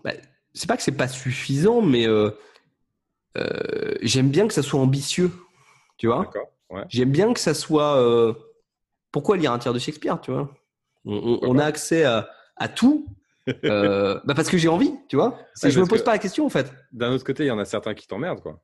Bah, 0.03 0.11
c'est 0.53 0.67
pas 0.67 0.77
que 0.77 0.83
c'est 0.83 0.91
pas 0.97 1.07
suffisant, 1.07 1.81
mais 1.81 2.07
euh, 2.07 2.31
euh, 3.37 3.95
j'aime 4.01 4.29
bien 4.29 4.47
que 4.47 4.53
ça 4.53 4.63
soit 4.63 4.79
ambitieux, 4.79 5.31
tu 5.97 6.07
vois. 6.07 6.23
D'accord. 6.25 6.49
Ouais. 6.69 6.83
J'aime 6.89 7.11
bien 7.11 7.33
que 7.33 7.39
ça 7.39 7.53
soit. 7.53 7.95
euh, 7.97 8.33
Pourquoi 9.11 9.37
lire 9.37 9.51
un 9.51 9.59
tiers 9.59 9.73
de 9.73 9.79
Shakespeare, 9.79 10.19
tu 10.21 10.31
vois? 10.31 10.53
On, 11.05 11.13
on- 11.15 11.39
on 11.43 11.57
a 11.59 11.65
accès 11.65 12.03
à, 12.03 12.29
à 12.57 12.67
tout. 12.67 13.07
euh, 13.65 14.19
bah 14.25 14.33
parce 14.35 14.49
que 14.49 14.57
j'ai 14.57 14.67
envie, 14.67 14.93
tu 15.09 15.15
vois. 15.15 15.37
Ouais, 15.63 15.71
je 15.71 15.79
me 15.79 15.85
pose 15.85 16.03
pas 16.03 16.11
la 16.13 16.19
question 16.19 16.45
en 16.45 16.49
fait. 16.49 16.71
D'un 16.91 17.11
autre 17.11 17.23
côté, 17.25 17.43
il 17.43 17.47
y 17.47 17.51
en 17.51 17.59
a 17.59 17.65
certains 17.65 17.93
qui 17.93 18.07
t'emmerdent, 18.07 18.41
quoi. 18.41 18.61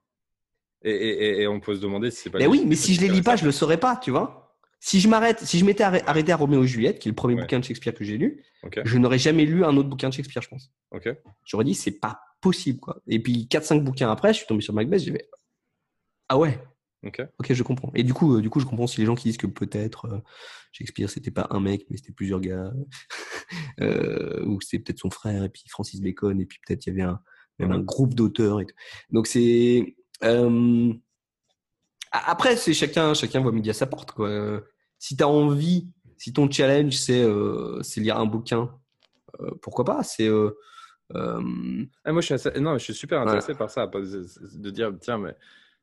Et, 0.84 0.92
et, 0.92 1.10
et- 1.26 1.42
et 1.42 1.48
on 1.48 1.60
peut 1.60 1.76
se 1.76 1.82
demander 1.82 2.12
si 2.12 2.22
c'est 2.24 2.30
pas. 2.30 2.38
Mais 2.38 2.46
des- 2.46 2.50
oui, 2.52 2.64
mais 2.66 2.76
si 2.76 2.94
je 2.94 3.02
les 3.02 3.08
lis 3.10 3.22
pas, 3.24 3.36
je 3.36 3.46
le 3.46 3.52
saurais 3.52 3.78
pas, 3.80 3.96
tu 3.98 4.12
vois. 4.12 4.56
Si 4.80 5.00
je 5.00 5.08
m'arrête, 5.10 5.40
si 5.40 5.58
je 5.58 5.66
m'étais 5.66 5.84
arrê- 5.84 6.04
arrêté 6.06 6.32
à 6.32 6.36
Roméo 6.36 6.64
et 6.64 6.68
Juliette, 6.68 7.00
qui 7.00 7.10
est 7.10 7.12
le 7.12 7.16
premier 7.16 7.34
Ouais. 7.34 7.42
bouquin 7.42 7.58
de 7.60 7.64
Shakespeare 7.64 7.96
que 7.96 8.04
j'ai 8.04 8.18
lu, 8.18 8.44
je 8.84 8.98
n'aurais 9.00 9.18
jamais 9.18 9.46
lu 9.46 9.66
un 9.66 9.76
autre 9.76 9.90
bouquin 9.90 10.10
de 10.10 10.14
Shakespeare, 10.14 10.44
je 10.44 10.50
pense. 10.50 10.72
Ok. 10.92 11.10
J'aurais 11.46 11.64
dit 11.66 11.74
c'est 11.74 12.00
pas 12.00 12.20
possible 12.42 12.80
quoi. 12.80 12.98
Et 13.08 13.20
puis 13.20 13.48
4-5 13.50 13.82
bouquins 13.84 14.12
après, 14.12 14.34
je 14.34 14.38
suis 14.38 14.46
tombé 14.46 14.62
sur 14.62 14.76
Macbeth, 14.76 15.00
j'ai 15.02 15.12
fait 15.14 15.28
ah 16.30 16.38
ouais, 16.38 16.60
Ok. 17.08 17.22
ok 17.39 17.53
je 17.53 17.64
comprends. 17.64 17.91
Et 17.95 18.03
du 18.03 18.14
coup, 18.14 18.36
euh, 18.36 18.41
du 18.41 18.49
coup 18.49 18.60
je 18.60 18.66
comprends 18.66 18.86
si 18.88 18.99
les 18.99 19.05
gens 19.05 19.16
qui 19.16 19.30
disent 19.30 19.38
que 19.38 19.47
peut-être 19.47 20.05
euh, 20.05 20.20
Shakespeare 20.74 21.10
c'était 21.10 21.32
pas 21.32 21.47
un 21.51 21.60
mec 21.62 21.86
mais 21.89 21.97
c'était 21.97 22.12
plusieurs 22.12 22.41
gars, 22.41 22.72
euh, 23.82 24.43
ou 24.45 24.60
c'était 24.62 24.84
peut-être 24.84 24.99
son 24.99 25.10
frère 25.10 25.43
et 25.43 25.49
puis 25.49 25.64
Francis 25.70 26.01
Bacon 26.01 26.39
et 26.41 26.45
puis 26.45 26.60
peut-être 26.66 26.86
il 26.86 26.89
y 26.89 26.91
avait 26.93 27.10
un 27.10 27.22
même 27.60 27.72
un 27.72 27.80
groupe 27.80 28.14
d'auteurs 28.14 28.60
et 28.62 28.66
tout. 28.66 28.76
Donc 29.10 29.26
c'est 29.28 29.95
euh, 30.24 30.93
après 32.12 32.55
c'est 32.58 32.74
chacun 32.74 33.14
chacun 33.14 33.39
voit 33.41 33.51
midi 33.51 33.70
à 33.70 33.74
sa 33.74 33.88
porte 33.88 34.12
quoi. 34.12 34.62
Si 34.99 35.16
tu 35.16 35.24
as 35.24 35.28
envie, 35.28 35.89
si 36.18 36.34
ton 36.34 36.49
challenge 36.51 36.93
c'est 36.97 37.24
euh, 37.24 37.82
c'est 37.84 38.01
lire 38.01 38.18
un 38.18 38.26
bouquin, 38.26 38.72
pourquoi 39.62 39.86
pas? 39.86 40.03
C'est 40.03 40.30
Ah, 41.14 41.39
moi, 42.12 42.22
je 42.22 42.26
suis, 42.26 42.34
assez- 42.34 42.60
non, 42.60 42.78
je 42.78 42.84
suis 42.84 42.93
super 42.93 43.22
intéressé 43.22 43.53
par 43.55 43.70
ça, 43.70 43.88
de, 43.88 44.70
dire, 44.70 44.91
tiens, 44.99 45.18
mais 45.18 45.36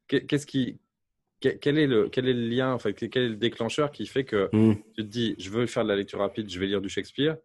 qu'est- 0.06 0.26
qu'est-ce 0.26 0.46
qui, 0.46 0.80
quel 1.60 1.78
est 1.78 1.86
le, 1.86 2.08
quel 2.08 2.28
est 2.28 2.32
le 2.32 2.48
lien, 2.48 2.72
enfin, 2.72 2.92
quel 2.92 3.22
est 3.22 3.28
le 3.28 3.36
déclencheur 3.36 3.90
qui 3.92 4.06
fait 4.06 4.24
que 4.24 4.48
hmm. 4.52 4.76
tu 4.96 5.02
te 5.02 5.08
dis, 5.08 5.34
je 5.38 5.50
veux 5.50 5.66
faire 5.66 5.84
de 5.84 5.88
la 5.88 5.96
lecture 5.96 6.18
rapide, 6.18 6.50
je 6.50 6.58
vais 6.58 6.66
lire 6.66 6.80
du 6.80 6.88
Shakespeare, 6.88 7.36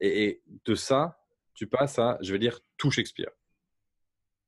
et, 0.00 0.24
et 0.24 0.42
de 0.64 0.74
ça, 0.74 1.18
tu 1.54 1.66
passes 1.66 1.98
à, 1.98 2.18
je 2.22 2.32
vais 2.32 2.38
lire 2.38 2.60
tout 2.76 2.90
Shakespeare. 2.90 3.30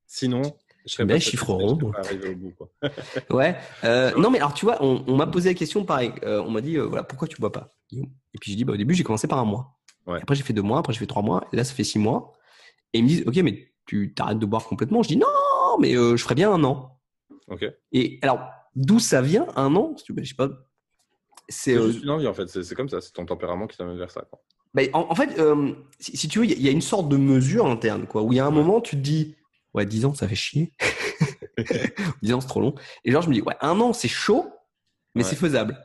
Sinon, 0.07 0.41
je 0.85 0.93
serais 0.93 1.05
Bien, 1.05 1.15
pas 1.15 1.19
chiffre 1.19 1.51
rond. 1.51 1.91
arrivé 1.93 2.29
au 2.29 2.35
bout, 2.35 2.51
quoi. 2.51 2.69
Ouais. 3.31 3.55
Euh, 3.83 4.11
non, 4.17 4.29
mais 4.29 4.37
alors 4.37 4.53
tu 4.53 4.65
vois, 4.65 4.77
on, 4.83 5.03
on 5.07 5.15
m'a 5.15 5.27
posé 5.27 5.49
la 5.49 5.55
question 5.55 5.83
pareil. 5.83 6.11
Euh, 6.23 6.43
on 6.43 6.51
m'a 6.51 6.61
dit, 6.61 6.77
euh, 6.77 6.85
voilà, 6.85 7.03
pourquoi 7.03 7.27
tu 7.27 7.37
bois 7.37 7.51
pas 7.51 7.75
Et 7.91 8.37
puis 8.39 8.51
j'ai 8.51 8.55
dit, 8.55 8.65
bah, 8.65 8.73
au 8.73 8.77
début, 8.77 8.93
j'ai 8.93 9.03
commencé 9.03 9.27
par 9.27 9.39
un 9.39 9.45
mois. 9.45 9.79
Ouais. 10.05 10.19
Après, 10.21 10.35
j'ai 10.35 10.43
fait 10.43 10.53
deux 10.53 10.61
mois. 10.61 10.79
Après, 10.79 10.93
j'ai 10.93 10.99
fait 10.99 11.07
trois 11.07 11.23
mois. 11.23 11.47
Et 11.51 11.57
là, 11.57 11.63
ça 11.63 11.73
fait 11.73 11.83
six 11.83 11.97
mois. 11.97 12.33
Et 12.93 12.99
ils 12.99 13.03
me 13.03 13.07
disent, 13.07 13.23
ok, 13.25 13.35
mais 13.37 13.71
tu 13.87 14.13
t'arrêtes 14.13 14.37
de 14.37 14.45
boire 14.45 14.65
complètement? 14.65 15.01
Je 15.01 15.09
dis, 15.09 15.17
non, 15.17 15.79
mais 15.79 15.93
je 15.93 16.17
ferais 16.17 16.35
bien 16.35 16.51
un 16.51 16.63
an. 16.63 16.99
Ok. 17.47 17.65
Et 17.91 18.19
alors, 18.21 18.47
d'où 18.75 18.99
ça 18.99 19.21
vient 19.21 19.47
un 19.55 19.75
an 19.75 19.95
Je 20.07 20.23
sais 20.23 20.35
pas. 20.35 20.49
C'est 21.49 21.75
euh, 21.75 21.91
une 21.91 22.09
envie, 22.09 22.27
en 22.27 22.33
fait. 22.33 22.47
C'est 22.47 22.75
comme 22.75 22.89
ça. 22.89 23.01
C'est 23.01 23.11
ton 23.13 23.25
tempérament 23.25 23.67
qui 23.67 23.77
t'amène 23.77 23.97
vers 23.97 24.11
ça, 24.11 24.21
quoi. 24.29 24.41
bah, 24.73 24.81
en, 24.93 25.01
en 25.09 25.15
fait, 25.15 25.37
euh, 25.39 25.73
si, 25.99 26.17
si 26.17 26.27
tu 26.27 26.39
veux, 26.39 26.45
il 26.45 26.51
y, 26.51 26.53
a- 26.53 26.57
il 26.57 26.63
y 26.63 26.67
a 26.67 26.71
une 26.71 26.81
sorte 26.81 27.07
de 27.09 27.17
mesure 27.17 27.65
interne, 27.67 28.07
quoi, 28.07 28.23
où 28.23 28.33
il 28.33 28.37
y 28.37 28.39
a 28.39 28.45
un 28.45 28.51
moment, 28.51 28.81
tu 28.81 28.95
te 28.95 29.01
dis, 29.01 29.35
ouais, 29.73 29.85
10 29.85 30.05
ans, 30.05 30.13
ça 30.13 30.27
fait 30.27 30.35
chier. 30.35 30.73
10 32.21 32.33
ans, 32.33 32.41
c'est 32.41 32.47
trop 32.47 32.61
long. 32.61 32.75
Et 33.03 33.11
genre, 33.11 33.21
je 33.21 33.29
me 33.29 33.33
dis, 33.33 33.41
ouais, 33.41 33.55
un 33.61 33.79
an, 33.79 33.93
c'est 33.93 34.07
chaud, 34.07 34.49
mais 35.13 35.23
Ouais. 35.23 35.29
c'est 35.29 35.35
faisable. 35.35 35.79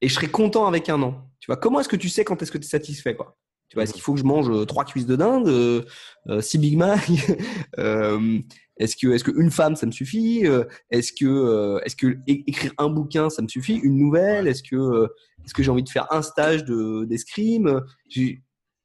Et 0.00 0.08
je 0.08 0.14
serais 0.14 0.28
content 0.28 0.66
avec 0.66 0.88
un 0.88 1.02
an. 1.02 1.28
Tu 1.40 1.46
vois, 1.46 1.56
comment 1.56 1.80
est-ce 1.80 1.88
que 1.88 1.96
tu 1.96 2.08
sais 2.08 2.24
quand 2.24 2.40
est-ce 2.42 2.52
que 2.52 2.58
tu 2.58 2.64
es 2.64 2.68
satisfait, 2.68 3.14
quoi? 3.14 3.36
Tu 3.70 3.76
vois, 3.76 3.84
est-ce 3.84 3.92
Mhm. 3.92 3.94
qu'il 3.94 4.02
faut 4.02 4.14
que 4.14 4.20
je 4.20 4.24
mange 4.24 4.50
euh, 4.50 4.64
trois 4.66 4.84
cuisses 4.84 5.06
de 5.06 5.16
dinde, 5.16 5.48
euh, 5.48 5.82
euh, 6.28 6.40
six 6.42 6.58
Big 6.58 6.76
Mac 6.76 7.00
euh, 7.78 8.38
Est-ce 8.76 8.96
que, 8.96 9.08
est-ce 9.12 9.24
que 9.24 9.30
une 9.40 9.50
femme, 9.50 9.76
ça 9.76 9.86
me 9.86 9.92
suffit 9.92 10.44
Est-ce 10.90 11.12
que, 11.12 11.80
est-ce 11.84 11.94
que 11.96 12.18
écrire 12.26 12.72
un 12.78 12.88
bouquin, 12.88 13.30
ça 13.30 13.42
me 13.42 13.48
suffit 13.48 13.76
Une 13.76 13.96
nouvelle 13.96 14.48
Est-ce 14.48 14.62
que, 14.62 15.08
est-ce 15.44 15.54
que 15.54 15.62
j'ai 15.62 15.70
envie 15.70 15.82
de 15.84 15.88
faire 15.88 16.06
un 16.12 16.22
stage 16.22 16.64
de 16.64 17.04
d'escrime 17.04 17.80
J'ai- 18.08 18.42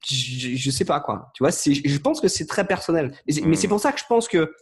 je, 0.07 0.55
je 0.55 0.69
sais 0.71 0.85
pas 0.85 0.99
quoi. 0.99 1.31
Tu 1.33 1.41
vois, 1.41 1.51
c'est, 1.51 1.73
je 1.73 1.97
pense 1.97 2.21
que 2.21 2.27
c'est 2.27 2.45
très 2.45 2.67
personnel. 2.67 3.11
Mais 3.25 3.33
c'est, 3.33 3.41
mais 3.41 3.47
Mhm. 3.47 3.55
c'est 3.55 3.67
pour 3.67 3.79
ça 3.79 3.91
que 3.91 3.99
je 3.99 4.05
pense 4.07 4.27
que, 4.27 4.53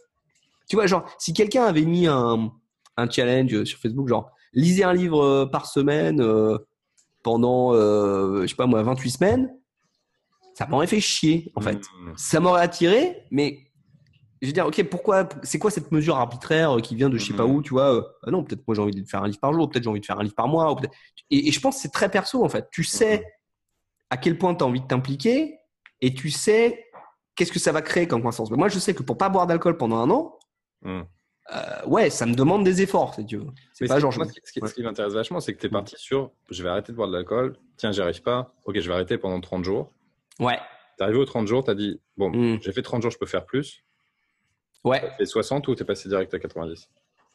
tu 0.70 0.76
vois, 0.76 0.86
genre, 0.86 1.04
si 1.18 1.34
quelqu'un 1.34 1.64
avait 1.64 1.82
mis 1.84 2.06
un, 2.06 2.50
un 2.96 3.10
challenge 3.10 3.64
sur 3.64 3.78
Facebook, 3.78 4.08
genre, 4.08 4.30
lisez 4.54 4.84
un 4.84 4.94
livre 4.94 5.44
par 5.52 5.66
semaine 5.66 6.20
euh, 6.22 6.56
pendant, 7.22 7.74
euh, 7.74 8.42
je 8.42 8.46
sais 8.46 8.54
pas 8.54 8.64
moi, 8.66 8.82
28 8.82 9.10
semaines, 9.10 9.50
ça 10.54 10.66
m'aurait 10.66 10.86
fait 10.86 11.00
chier, 11.00 11.52
en 11.56 11.60
fait. 11.60 11.78
Mm. 12.00 12.12
Ça 12.16 12.40
m'aurait 12.40 12.62
attiré, 12.62 13.24
mais 13.30 13.60
je 14.42 14.48
veux 14.48 14.52
dire, 14.52 14.66
ok, 14.66 14.82
pourquoi, 14.84 15.28
c'est 15.42 15.58
quoi 15.58 15.70
cette 15.70 15.90
mesure 15.90 16.16
arbitraire 16.16 16.76
euh, 16.76 16.80
qui 16.80 16.94
vient 16.96 17.08
de 17.08 17.16
je 17.18 17.26
sais 17.26 17.34
pas 17.34 17.46
Mhm. 17.46 17.54
où, 17.54 17.62
tu 17.62 17.70
vois 17.70 17.94
euh, 17.94 18.02
ah 18.26 18.30
Non, 18.30 18.44
peut-être 18.44 18.62
moi 18.66 18.74
j'ai 18.74 18.82
envie 18.82 18.94
de 19.02 19.08
faire 19.08 19.22
un 19.22 19.26
livre 19.26 19.40
par 19.40 19.52
jour, 19.52 19.68
peut-être 19.70 19.84
j'ai 19.84 19.90
envie 19.90 20.00
de 20.00 20.06
faire 20.06 20.18
un 20.18 20.22
livre 20.22 20.34
par 20.34 20.48
mois. 20.48 20.72
ou 20.72 20.76
et, 21.30 21.48
et 21.48 21.50
je 21.52 21.60
pense 21.60 21.76
que 21.76 21.82
c'est 21.82 21.92
très 21.92 22.10
perso, 22.10 22.44
en 22.44 22.48
fait. 22.48 22.68
Tu 22.70 22.84
sais 22.84 23.18
Mhm. 23.18 23.24
à 24.10 24.16
quel 24.18 24.38
point 24.38 24.54
tu 24.54 24.62
as 24.62 24.66
envie 24.66 24.80
de 24.80 24.86
t'impliquer 24.86 25.58
et 26.00 26.12
tu 26.14 26.30
sais 26.30 26.84
qu'est-ce 27.34 27.50
que 27.52 27.58
ça 27.58 27.72
va 27.72 27.80
créer 27.82 28.06
comme 28.06 28.20
croissance. 28.20 28.50
Mais 28.50 28.56
moi, 28.56 28.68
je 28.68 28.78
sais 28.78 28.94
que 28.94 29.02
pour 29.02 29.16
pas 29.18 29.28
boire 29.30 29.46
d'alcool 29.46 29.76
pendant 29.76 29.96
un 29.98 30.10
an, 30.10 30.38
euh, 30.86 31.86
ouais, 31.86 32.10
ça 32.10 32.26
me 32.26 32.34
demande 32.34 32.64
des 32.64 32.80
efforts, 32.82 33.14
si 33.14 33.24
tu 33.26 33.36
veux. 33.38 33.46
C'est 33.72 33.86
pas 33.86 33.96
ce- 33.96 34.00
genre. 34.00 34.16
moi, 34.16 34.26
qui, 34.26 34.40
ce 34.44 34.74
qui 34.74 34.82
m'intéresse 34.82 35.12
vachement, 35.14 35.40
c'est 35.40 35.52
que 35.54 35.60
tu 35.60 35.66
es 35.66 35.70
parti 35.70 35.94
sur 35.98 36.30
je 36.50 36.62
vais 36.62 36.68
arrêter 36.68 36.92
de 36.92 36.96
boire 36.96 37.08
de 37.08 37.14
l'alcool. 37.14 37.56
Tiens, 37.76 37.92
j'y 37.92 38.00
arrive 38.00 38.22
pas. 38.22 38.54
Ok, 38.64 38.78
je 38.78 38.86
vais 38.88 38.94
arrêter 38.94 39.18
pendant 39.18 39.40
30 39.40 39.64
jours. 39.64 39.90
Ouais. 40.40 40.58
T'es 40.98 41.04
arrivé 41.04 41.18
aux 41.18 41.24
30 41.24 41.46
jours, 41.48 41.64
t'as 41.64 41.74
dit 41.74 42.00
bon, 42.16 42.30
Mm. 42.30 42.58
j'ai 42.62 42.72
fait 42.72 42.82
30 42.82 43.02
jours, 43.02 43.10
je 43.10 43.18
peux 43.18 43.26
faire 43.26 43.44
plus. 43.46 43.82
Ouais. 44.84 45.00
T'as 45.00 45.10
fait 45.16 45.26
60 45.26 45.66
ou 45.68 45.74
t'es 45.74 45.84
passé 45.84 46.08
direct 46.08 46.32
à 46.34 46.38
90 46.38 46.88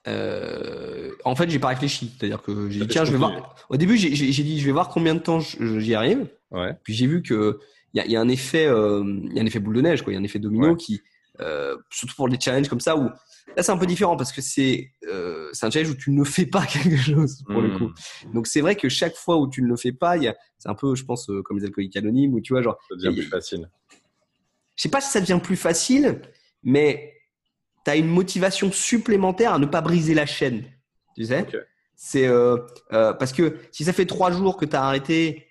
Euh, 0.08 1.12
en 1.26 1.36
fait, 1.36 1.50
j'ai 1.50 1.60
pas 1.60 1.68
réfléchi. 1.70 2.12
C'est-à-dire 2.18 2.42
que 2.42 2.70
j'ai 2.70 2.80
dit, 2.80 2.88
tiens, 2.88 3.04
je 3.06 3.12
vais 3.12 3.18
voir. 3.18 3.56
Au 3.70 3.76
début, 3.78 3.98
j'ai 3.98 4.10
dit, 4.10 4.60
je 4.60 4.66
vais 4.66 4.72
voir 4.72 4.90
combien 4.90 5.14
de 5.16 5.20
temps 5.20 5.40
j'y 5.40 5.94
arrive. 5.96 6.28
Ouais. 6.52 6.74
Puis 6.84 6.94
j'ai 6.94 7.06
vu 7.08 7.22
que 7.22 7.60
il 7.94 7.98
y 7.98 8.02
a, 8.02 8.06
il 8.06 8.12
y 8.12 8.16
a 8.16 8.22
un 8.22 8.30
effet, 8.30 8.66
euh, 8.68 9.04
y 9.34 9.40
a 9.40 9.42
un 9.42 9.46
effet 9.46 9.60
boule 9.60 9.76
de 9.76 9.82
neige, 9.82 10.04
quoi. 10.04 10.14
Il 10.14 10.16
y 10.16 10.18
a 10.18 10.22
un 10.22 10.24
effet 10.24 10.38
domino 10.40 10.70
Ouais. 10.70 10.76
qui, 10.78 11.02
euh, 11.42 11.76
surtout 11.90 12.16
pour 12.16 12.30
des 12.30 12.40
challenges 12.40 12.70
comme 12.70 12.80
ça, 12.80 12.96
où 12.96 13.10
là 13.58 13.64
c'est 13.64 13.72
un 13.72 13.78
peu 13.78 13.86
différent 13.86 14.16
parce 14.18 14.32
que 14.32 14.42
c'est, 14.42 14.92
euh, 15.08 15.52
un 15.62 15.70
challenge 15.70 15.90
où 15.92 15.96
tu 15.96 16.12
ne 16.12 16.24
fais 16.24 16.46
pas 16.46 16.66
quelque 16.66 16.98
chose 16.98 17.44
pour 17.46 17.62
le 17.62 17.70
Hmm. 17.70 17.78
coup. 17.78 17.92
Donc 18.34 18.48
c'est 18.48 18.62
vrai 18.62 18.76
que 18.76 18.90
chaque 18.90 19.16
fois 19.16 19.38
où 19.38 19.50
tu 19.50 19.62
ne 19.62 19.68
le 19.68 19.76
fais 19.76 19.92
pas, 19.92 20.16
c'est 20.58 20.70
un 20.70 20.76
peu, 20.76 20.96
je 20.96 21.04
pense, 21.06 21.30
euh, 21.30 21.42
comme 21.42 21.58
les 21.60 21.66
alcooliques 21.66 21.98
anonymes 21.98 22.34
où 22.34 22.42
tu 22.42 22.54
vois, 22.54 22.62
genre, 22.62 22.78
Ça 22.90 22.96
devient 22.96 23.08
Et- 23.20 23.22
plus 23.22 23.30
facile. 23.30 23.70
je 24.76 24.82
sais 24.84 24.90
pas 24.90 25.02
si 25.02 25.10
ça 25.12 25.20
devient 25.22 25.40
plus 25.44 25.58
facile, 25.58 26.22
mais 26.64 27.14
tu 27.86 27.92
as 27.92 27.96
une 27.96 28.08
motivation 28.08 28.72
supplémentaire 28.72 29.54
à 29.54 29.60
ne 29.60 29.66
pas 29.66 29.82
briser 29.82 30.14
la 30.14 30.26
chaîne. 30.26 30.64
Tu 31.16 31.26
sais. 31.26 31.46
C'est 31.96 32.28
euh, 32.28 32.58
euh, 32.94 33.12
parce 33.14 33.34
que 33.34 33.58
si 33.72 33.84
ça 33.84 33.92
fait 33.94 34.06
trois 34.06 34.32
jours 34.32 34.56
que 34.56 34.66
tu 34.66 34.76
as 34.76 34.84
arrêté, 34.84 35.48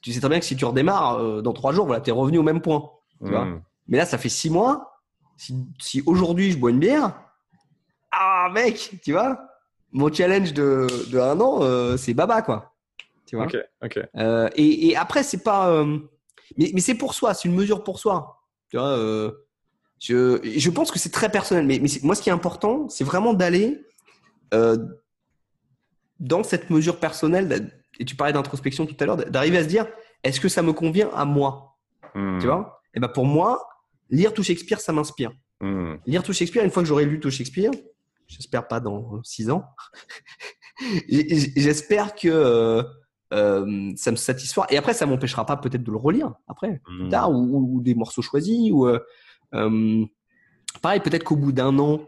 tu 0.00 0.12
sais 0.12 0.18
très 0.20 0.28
bien 0.28 0.40
que 0.40 0.44
si 0.44 0.56
tu 0.56 0.64
redémarres 0.64 1.42
dans 1.42 1.52
trois 1.52 1.72
jours, 1.72 1.86
voilà, 1.86 2.00
tu 2.00 2.10
es 2.10 2.12
revenu 2.12 2.38
au 2.38 2.42
même 2.42 2.60
point. 2.60 2.90
Tu 3.24 3.30
vois 3.30 3.44
Hmm. 3.44 3.62
Mais 3.86 3.96
là, 3.96 4.04
ça 4.06 4.18
fait 4.18 4.28
six 4.28 4.50
mois. 4.50 4.97
Si, 5.38 5.54
si 5.78 6.02
aujourd'hui 6.04 6.50
je 6.50 6.58
bois 6.58 6.70
une 6.70 6.80
bière, 6.80 7.12
ah 8.10 8.48
mec, 8.52 8.98
tu 9.04 9.12
vois, 9.12 9.40
mon 9.92 10.12
challenge 10.12 10.52
de, 10.52 10.88
de 11.10 11.18
un 11.18 11.40
an, 11.40 11.62
euh, 11.62 11.96
c'est 11.96 12.12
baba 12.12 12.42
quoi. 12.42 12.74
Tu 13.24 13.36
vois 13.36 13.44
Ok, 13.46 13.56
ok. 13.84 14.00
euh, 14.16 14.48
et, 14.56 14.88
et 14.88 14.96
après, 14.96 15.22
c'est 15.22 15.42
pas. 15.44 15.70
euh, 15.70 15.98
mais 16.56 16.72
mais 16.74 16.80
c'est 16.80 16.96
pour 16.96 17.14
soi, 17.14 17.34
c'est 17.34 17.48
une 17.48 17.54
mesure 17.54 17.84
pour 17.84 18.00
soi. 18.00 18.42
Tu 18.68 18.76
vois, 18.76 18.96
je, 20.00 20.40
je 20.44 20.70
pense 20.70 20.90
que 20.90 20.98
c'est 20.98 21.10
très 21.12 21.30
personnel. 21.30 21.66
Mais, 21.66 21.78
mais 21.78 21.88
moi, 22.02 22.14
ce 22.14 22.22
qui 22.22 22.30
est 22.30 22.32
important, 22.32 22.88
c'est 22.88 23.04
vraiment 23.04 23.32
d'aller 23.32 23.80
dans 26.18 26.42
cette 26.42 26.70
mesure 26.70 26.98
personnelle. 26.98 27.70
Et 28.00 28.04
tu 28.04 28.16
parlais 28.16 28.32
d'introspection 28.32 28.86
tout 28.86 28.96
à 29.00 29.06
l'heure, 29.06 29.16
d'arriver 29.16 29.58
à 29.58 29.62
se 29.62 29.68
dire 29.68 29.86
est-ce 30.24 30.40
que 30.40 30.48
ça 30.48 30.62
me 30.62 30.72
convient 30.72 31.10
à 31.14 31.24
moi? 31.24 31.76
Hmm. 32.14 32.38
Tu 32.40 32.46
vois? 32.46 32.82
Et 32.94 33.00
ben 33.00 33.08
pour 33.08 33.24
moi, 33.26 33.68
lire 34.10 34.32
tout 34.32 34.42
Shakespeare, 34.42 34.80
ça 34.80 34.92
m'inspire. 34.92 35.32
Hmm. 35.60 35.94
Lire 36.06 36.22
tout 36.22 36.32
Shakespeare, 36.32 36.64
une 36.64 36.70
fois 36.70 36.82
que 36.82 36.88
j'aurai 36.88 37.04
lu 37.04 37.18
tout 37.20 37.30
Shakespeare, 37.30 37.70
j'espère 38.26 38.68
pas 38.68 38.80
dans 38.80 39.20
six 39.24 39.50
ans, 39.50 39.64
j'espère 41.08 42.14
que 42.14 42.28
euh, 42.28 42.82
euh, 43.32 43.92
ça 43.96 44.10
me 44.10 44.16
satisfera. 44.16 44.66
Et 44.70 44.76
après, 44.76 44.94
ça 44.94 45.06
m'empêchera 45.06 45.44
pas 45.46 45.56
peut-être 45.56 45.82
de 45.82 45.90
le 45.90 45.96
relire 45.96 46.32
après, 46.46 46.80
plus 46.84 47.04
Hmm. 47.06 47.08
tard, 47.08 47.30
ou, 47.32 47.80
des 47.82 47.94
morceaux 47.94 48.22
choisis. 48.22 48.70
Ou 48.72 48.86
euh, 48.86 48.98
pareil, 50.82 51.00
peut-être 51.00 51.24
qu'au 51.24 51.36
bout 51.36 51.52
d'un 51.52 51.78
an. 51.78 52.00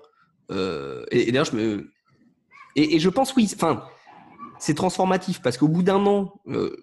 euh, 0.50 1.04
et, 1.10 1.28
et 1.28 1.32
d'ailleurs, 1.32 1.46
je 1.46 1.56
me 1.56 1.90
et, 2.76 2.96
et 2.96 2.98
je 3.00 3.08
pense 3.08 3.34
oui. 3.34 3.50
Enfin, 3.54 3.84
c'est 4.58 4.74
transformatif 4.74 5.42
parce 5.42 5.56
qu'au 5.58 5.68
bout 5.68 5.82
d'un 5.82 6.04
an, 6.06 6.40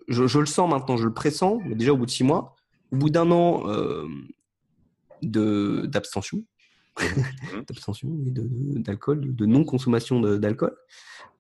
je, 0.08 0.28
je 0.28 0.40
le 0.40 0.46
sens 0.46 0.70
maintenant, 0.70 0.98
je 0.98 1.06
le 1.06 1.14
pressens, 1.14 1.60
mais 1.66 1.76
déjà 1.76 1.94
au 1.94 1.98
bout 1.98 2.06
de 2.06 2.12
six 2.12 2.24
mois, 2.24 2.56
au 2.92 2.98
bout 2.98 3.10
d'un 3.10 3.30
an 3.32 3.64
d'abstention, 5.22 6.44
d'abstention, 7.68 8.10
de- 8.10 8.42
de- 8.42 8.80
d'alcool, 8.80 9.22
de, 9.22 9.32
de 9.32 9.46
non-consommation 9.46 10.20
d'alcool, 10.22 10.76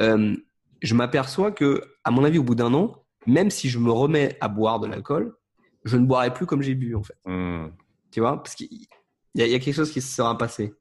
euh, 0.01 0.35
je 0.81 0.93
m'aperçois 0.93 1.51
que, 1.51 1.81
à 2.03 2.11
mon 2.11 2.23
avis, 2.23 2.37
au 2.37 2.43
bout 2.43 2.55
d'un 2.55 2.73
an, 2.73 3.03
même 3.25 3.49
si 3.49 3.69
je 3.69 3.79
me 3.79 3.91
remets 3.91 4.37
à 4.41 4.47
boire 4.47 4.79
de 4.79 4.87
l'alcool, 4.87 5.35
je 5.83 5.97
ne 5.97 6.05
boirai 6.05 6.33
plus 6.33 6.45
comme 6.45 6.61
j'ai 6.61 6.75
bu 6.75 6.95
en 6.95 7.03
fait. 7.03 7.17
Hmm. 7.25 7.69
Tu 8.11 8.19
vois, 8.19 8.41
parce 8.41 8.55
qu'il 8.55 8.67
y, 8.71 8.87
y 9.35 9.41
a 9.55 9.59
quelque 9.59 9.73
chose 9.73 9.91
qui 9.91 10.01
se 10.01 10.15
sera 10.15 10.37
passé. 10.37 10.73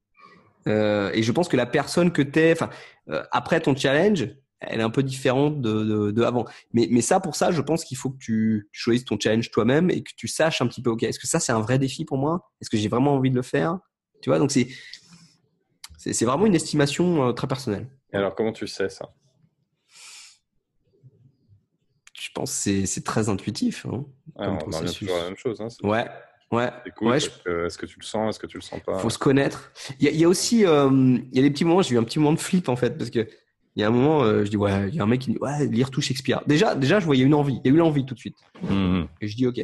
Euh, 0.69 1.11
et 1.15 1.23
je 1.23 1.33
pense 1.33 1.49
que 1.49 1.57
la 1.57 1.67
personne 1.67 2.13
que 2.13 2.23
tu 2.23 2.39
es, 2.41 2.53
enfin, 2.53 2.71
euh, 3.09 3.23
après 3.31 3.61
ton 3.61 3.75
challenge, 3.77 4.29
elle 4.61 4.81
est 4.81 4.83
un 4.83 4.91
peu 4.91 5.03
différente 5.03 5.61
de, 5.61 5.85
de, 5.85 6.11
de 6.11 6.23
avant. 6.23 6.45
Mais, 6.73 6.89
mais 6.91 7.03
ça, 7.03 7.21
pour 7.21 7.37
ça, 7.37 7.51
je 7.51 7.61
pense 7.61 7.85
qu'il 7.85 7.97
faut 7.97 8.11
que 8.11 8.19
tu, 8.19 8.69
tu 8.73 8.81
choisisses 8.81 9.05
ton 9.05 9.19
challenge 9.21 9.51
toi-même 9.51 9.91
et 9.91 10.03
que 10.03 10.13
tu 10.17 10.29
saches 10.29 10.63
un 10.63 10.67
petit 10.67 10.83
peu, 10.83 10.91
ok, 10.91 11.03
est-ce 11.03 11.19
que 11.19 11.27
ça, 11.27 11.41
c'est 11.41 11.53
un 11.53 11.61
vrai 11.61 11.79
défi 11.79 12.05
pour 12.05 12.19
moi? 12.19 12.51
Est-ce 12.61 12.71
que 12.71 12.77
j'ai 12.77 12.89
vraiment 12.89 13.15
envie 13.15 13.31
de 13.31 13.37
le 13.37 13.43
faire? 13.43 13.79
Tu 14.23 14.31
vois, 14.31 14.39
donc 14.39 14.51
c'est, 14.51 14.69
c'est, 15.99 16.13
c'est 16.13 16.25
vraiment 16.25 16.47
une 16.47 16.55
estimation 16.55 17.29
euh, 17.29 17.33
très 17.33 17.47
personnelle. 17.47 17.87
Et 18.13 18.17
alors, 18.17 18.35
comment 18.35 18.53
tu 18.53 18.67
sais 18.67 18.89
ça? 18.89 19.11
Je 22.19 22.31
pense 22.35 22.51
que 22.51 22.57
c'est, 22.57 22.87
c'est 22.87 23.05
très 23.05 23.29
intuitif. 23.29 23.87
hein. 23.87 24.05
On 24.37 24.45
en 24.45 24.59
revient 24.59 24.95
toujours 24.95 25.17
à 25.17 25.19
la 25.21 25.25
même 25.27 25.37
chose. 25.37 25.61
Hein. 25.61 25.69
Ouais, 25.83 26.07
ouais. 26.51 26.71
cool. 26.97 27.09
Ouais, 27.09 27.17
Est-ce 27.19 27.79
que 27.79 27.87
tu 27.87 27.99
le 27.99 28.05
sens 28.05 28.31
Est-ce 28.31 28.39
que 28.39 28.47
tu 28.47 28.57
le 28.57 28.63
sens 28.63 28.81
pas? 28.85 28.99
Faut 28.99 29.11
se 29.11 29.19
connaître. 29.19 29.71
Il 29.99 30.07
y 30.07 30.09
a, 30.09 30.11
il 30.13 30.19
y 30.19 30.25
a 30.25 30.29
aussi, 30.29 30.65
euh, 30.67 30.89
il 30.91 31.37
y 31.37 31.39
a 31.39 31.43
des 31.43 31.51
petits 31.51 31.65
moments, 31.65 31.83
j'ai 31.83 31.95
eu 31.95 31.99
un 31.99 32.05
petit 32.05 32.19
moment 32.19 32.33
de 32.33 32.39
flip 32.41 32.69
en 32.69 32.77
fait, 32.77 32.97
parce 32.99 33.11
que 33.11 33.29
il 33.77 33.83
y 33.83 33.85
a 33.85 33.89
un 33.89 33.91
moment, 33.91 34.23
euh, 34.23 34.45
je 34.45 34.51
dis 34.51 34.57
ouais, 34.57 34.89
il 34.89 34.95
y 34.95 35.01
a 35.01 35.03
un 35.03 35.07
mec 35.07 35.21
qui 35.21 35.31
dit 35.33 35.39
ouais, 35.39 35.67
lire 35.67 35.91
tout 35.91 36.01
Shakespeare. 36.01 36.43
Déjà, 36.47 36.75
déjà, 36.75 36.99
je 36.99 37.05
voyais 37.05 37.25
une 37.25 37.35
envie, 37.35 37.61
il 37.63 37.69
y 37.69 37.73
a 37.73 37.75
eu 37.75 37.79
l'envie 37.79 38.07
tout 38.07 38.15
de 38.15 38.19
suite. 38.19 38.39
Hmm. 38.63 39.03
Et 39.21 39.29
je 39.29 39.37
dis 39.37 39.47
ok. 39.47 39.59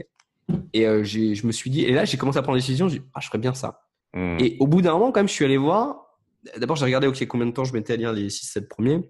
Et 0.74 0.86
euh, 0.86 1.02
j'ai- 1.02 1.34
je 1.34 1.46
me 1.46 1.52
suis 1.52 1.70
dit, 1.70 1.82
et 1.84 1.92
là, 1.92 2.04
j'ai 2.04 2.18
commencé 2.18 2.38
à 2.38 2.42
prendre 2.42 2.56
des 2.58 2.62
décisions. 2.62 2.88
Je 2.88 2.98
dis 2.98 3.04
ah, 3.14 3.20
je 3.20 3.26
ferais 3.28 3.38
bien 3.38 3.54
ça. 3.54 3.82
Hmm. 4.14 4.36
Et 4.38 4.56
au 4.60 4.66
bout 4.66 4.82
d'un 4.82 4.92
moment, 4.92 5.12
quand 5.12 5.20
même, 5.20 5.28
je 5.28 5.32
suis 5.32 5.44
allé 5.44 5.56
voir. 5.56 6.18
D'abord, 6.58 6.76
j'ai 6.76 6.84
regardé 6.84 7.06
ok 7.06 7.26
combien 7.26 7.46
de 7.46 7.52
temps 7.52 7.64
je 7.64 7.72
mettais 7.72 7.94
à 7.94 7.96
lire 7.96 8.12
les 8.12 8.28
6-7 8.28 8.68
premiers. 8.68 9.00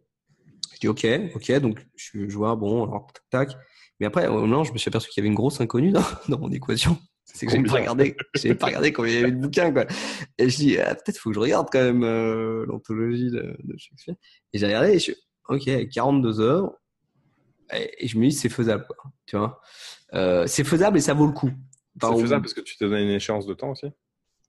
Je 0.74 0.78
dis 0.80 0.88
ok, 0.88 1.07
ok, 1.34 1.53
donc 1.61 1.84
je, 1.96 2.28
je 2.28 2.36
vois 2.36 2.55
bon, 2.57 2.84
alors 2.84 3.09
tac 3.12 3.48
tac. 3.48 3.59
Mais 3.98 4.07
après, 4.07 4.26
au 4.28 4.40
moment, 4.40 4.64
je 4.64 4.72
me 4.72 4.78
suis 4.78 4.88
aperçu 4.88 5.11
qu'il 5.11 5.20
y 5.20 5.22
avait 5.22 5.28
une 5.28 5.34
grosse 5.34 5.61
inconnue 5.61 5.90
dans, 5.90 6.03
dans 6.28 6.38
mon 6.38 6.50
équation. 6.50 6.96
C'est 7.24 7.46
que 7.46 7.52
j'ai 7.52 7.62
pas 7.62 7.72
regardé, 7.74 8.16
j'ai 8.34 8.54
pas 8.54 8.66
regardé 8.66 8.92
combien 8.92 9.12
il 9.12 9.16
y 9.20 9.22
avait 9.22 9.32
de 9.32 9.40
bouquins 9.40 9.72
quoi. 9.72 9.86
Et 10.38 10.48
je 10.48 10.56
dis 10.56 10.78
ah, 10.78 10.94
peut-être 10.94 11.18
faut 11.18 11.30
que 11.30 11.34
je 11.34 11.40
regarde 11.40 11.68
quand 11.72 11.82
même 11.82 12.02
euh, 12.04 12.64
l'anthologie 12.66 13.30
de, 13.30 13.56
de 13.62 13.74
Shakespeare. 13.78 14.16
Et 14.52 14.58
j'ai 14.58 14.66
regardé 14.66 14.90
et 14.90 14.94
je 14.94 15.12
suis 15.12 15.16
ok 15.48 15.88
42 15.90 16.40
heures. 16.40 16.72
Et, 17.74 18.04
et 18.04 18.08
je 18.08 18.18
me 18.18 18.24
dis 18.28 18.32
c'est 18.32 18.48
faisable 18.50 18.86
quoi. 18.86 19.10
Tu 19.26 19.36
vois, 19.36 19.60
euh, 20.14 20.46
c'est 20.46 20.64
faisable 20.64 20.98
et 20.98 21.00
ça 21.00 21.14
vaut 21.14 21.26
le 21.26 21.32
coup. 21.32 21.50
Enfin, 21.96 22.08
C'est 22.14 22.18
on- 22.18 22.22
faisable 22.22 22.42
parce 22.42 22.54
que 22.54 22.60
tu 22.60 22.76
t'es 22.76 22.84
donné 22.86 23.02
une 23.02 23.10
échéance 23.10 23.46
de 23.46 23.54
temps 23.54 23.70
aussi 23.70 23.86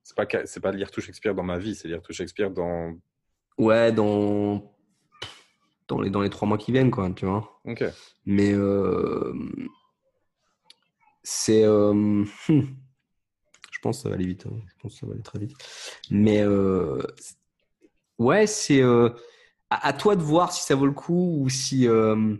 C'est 0.04 0.16
pas, 0.16 0.26
c'est 0.46 0.60
pas 0.60 0.72
lire 0.72 0.92
tout 0.92 1.00
Shakespeare 1.02 1.36
dans 1.36 1.44
ma 1.44 1.58
vie, 1.58 1.76
c'est 1.76 1.88
lire 1.88 2.02
tout 2.02 2.12
Shakespeare 2.14 2.52
dans. 2.52 2.94
Ouais, 3.58 3.92
dans 3.92 4.74
dans 5.88 6.02
les 6.02 6.10
dans 6.10 6.22
les 6.22 6.30
trois 6.30 6.48
mois 6.48 6.58
qui 6.58 6.72
viennent 6.72 6.92
quoi. 6.92 7.10
Tu 7.16 7.26
vois. 7.26 7.62
Ok. 7.66 7.84
Mais 8.26 8.52
euh, 8.54 9.34
c'est. 11.24 11.64
euh, 11.64 11.92
hum, 11.92 12.26
je 13.72 13.80
pense 13.82 13.98
que 13.98 14.04
ça 14.04 14.10
va 14.10 14.16
aller 14.16 14.26
vite. 14.26 14.46
hein. 14.48 14.56
Je 14.68 14.74
pense 14.82 14.94
que 14.94 15.00
ça 15.00 15.06
va 15.08 15.14
aller 15.14 15.24
très 15.24 15.40
vite. 15.40 15.56
Mais 16.10 16.42
euh, 16.42 17.02
ouais, 18.20 18.48
c'est 18.48 18.82
euh, 18.82 19.10
à, 19.70 19.94
toi 19.94 20.16
de 20.16 20.22
voir 20.24 20.54
si 20.54 20.64
ça 20.64 20.76
vaut 20.76 20.86
le 20.86 20.92
coup 20.94 21.40
ou 21.42 21.50
si. 21.50 21.88
euh, 21.88 22.36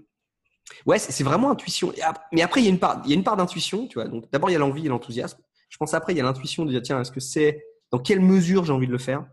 Ouais, 0.86 1.00
c'est 1.00 1.24
vraiment 1.24 1.52
intuition. 1.52 1.94
Mais 2.32 2.42
après, 2.42 2.62
il 2.62 2.66
y 2.66 2.68
a 2.68 2.72
une 2.72 2.80
part, 3.24 3.38
d'intuition, 3.38 3.88
tu 3.88 3.96
vois. 4.00 4.08
Donc 4.08 4.32
d'abord, 4.32 4.50
il 4.50 4.54
y 4.54 4.56
a 4.56 4.60
l'envie 4.60 4.86
et 4.86 4.90
l'enthousiasme. 4.90 5.40
Je 5.70 5.78
pense 5.78 5.94
après, 5.94 6.14
il 6.14 6.18
y 6.18 6.22
a 6.22 6.24
l'intuition 6.24 6.66
de 6.66 6.72
dire 6.72 6.82
tiens, 6.82 7.02
est-ce 7.02 7.12
que 7.12 7.20
c'est 7.20 7.64
dans 7.92 8.00
quelle 8.00 8.22
mesure 8.22 8.66
j'ai 8.66 8.74
envie 8.74 8.88
de 8.88 8.92
le 8.92 8.98
faire? 8.98 9.26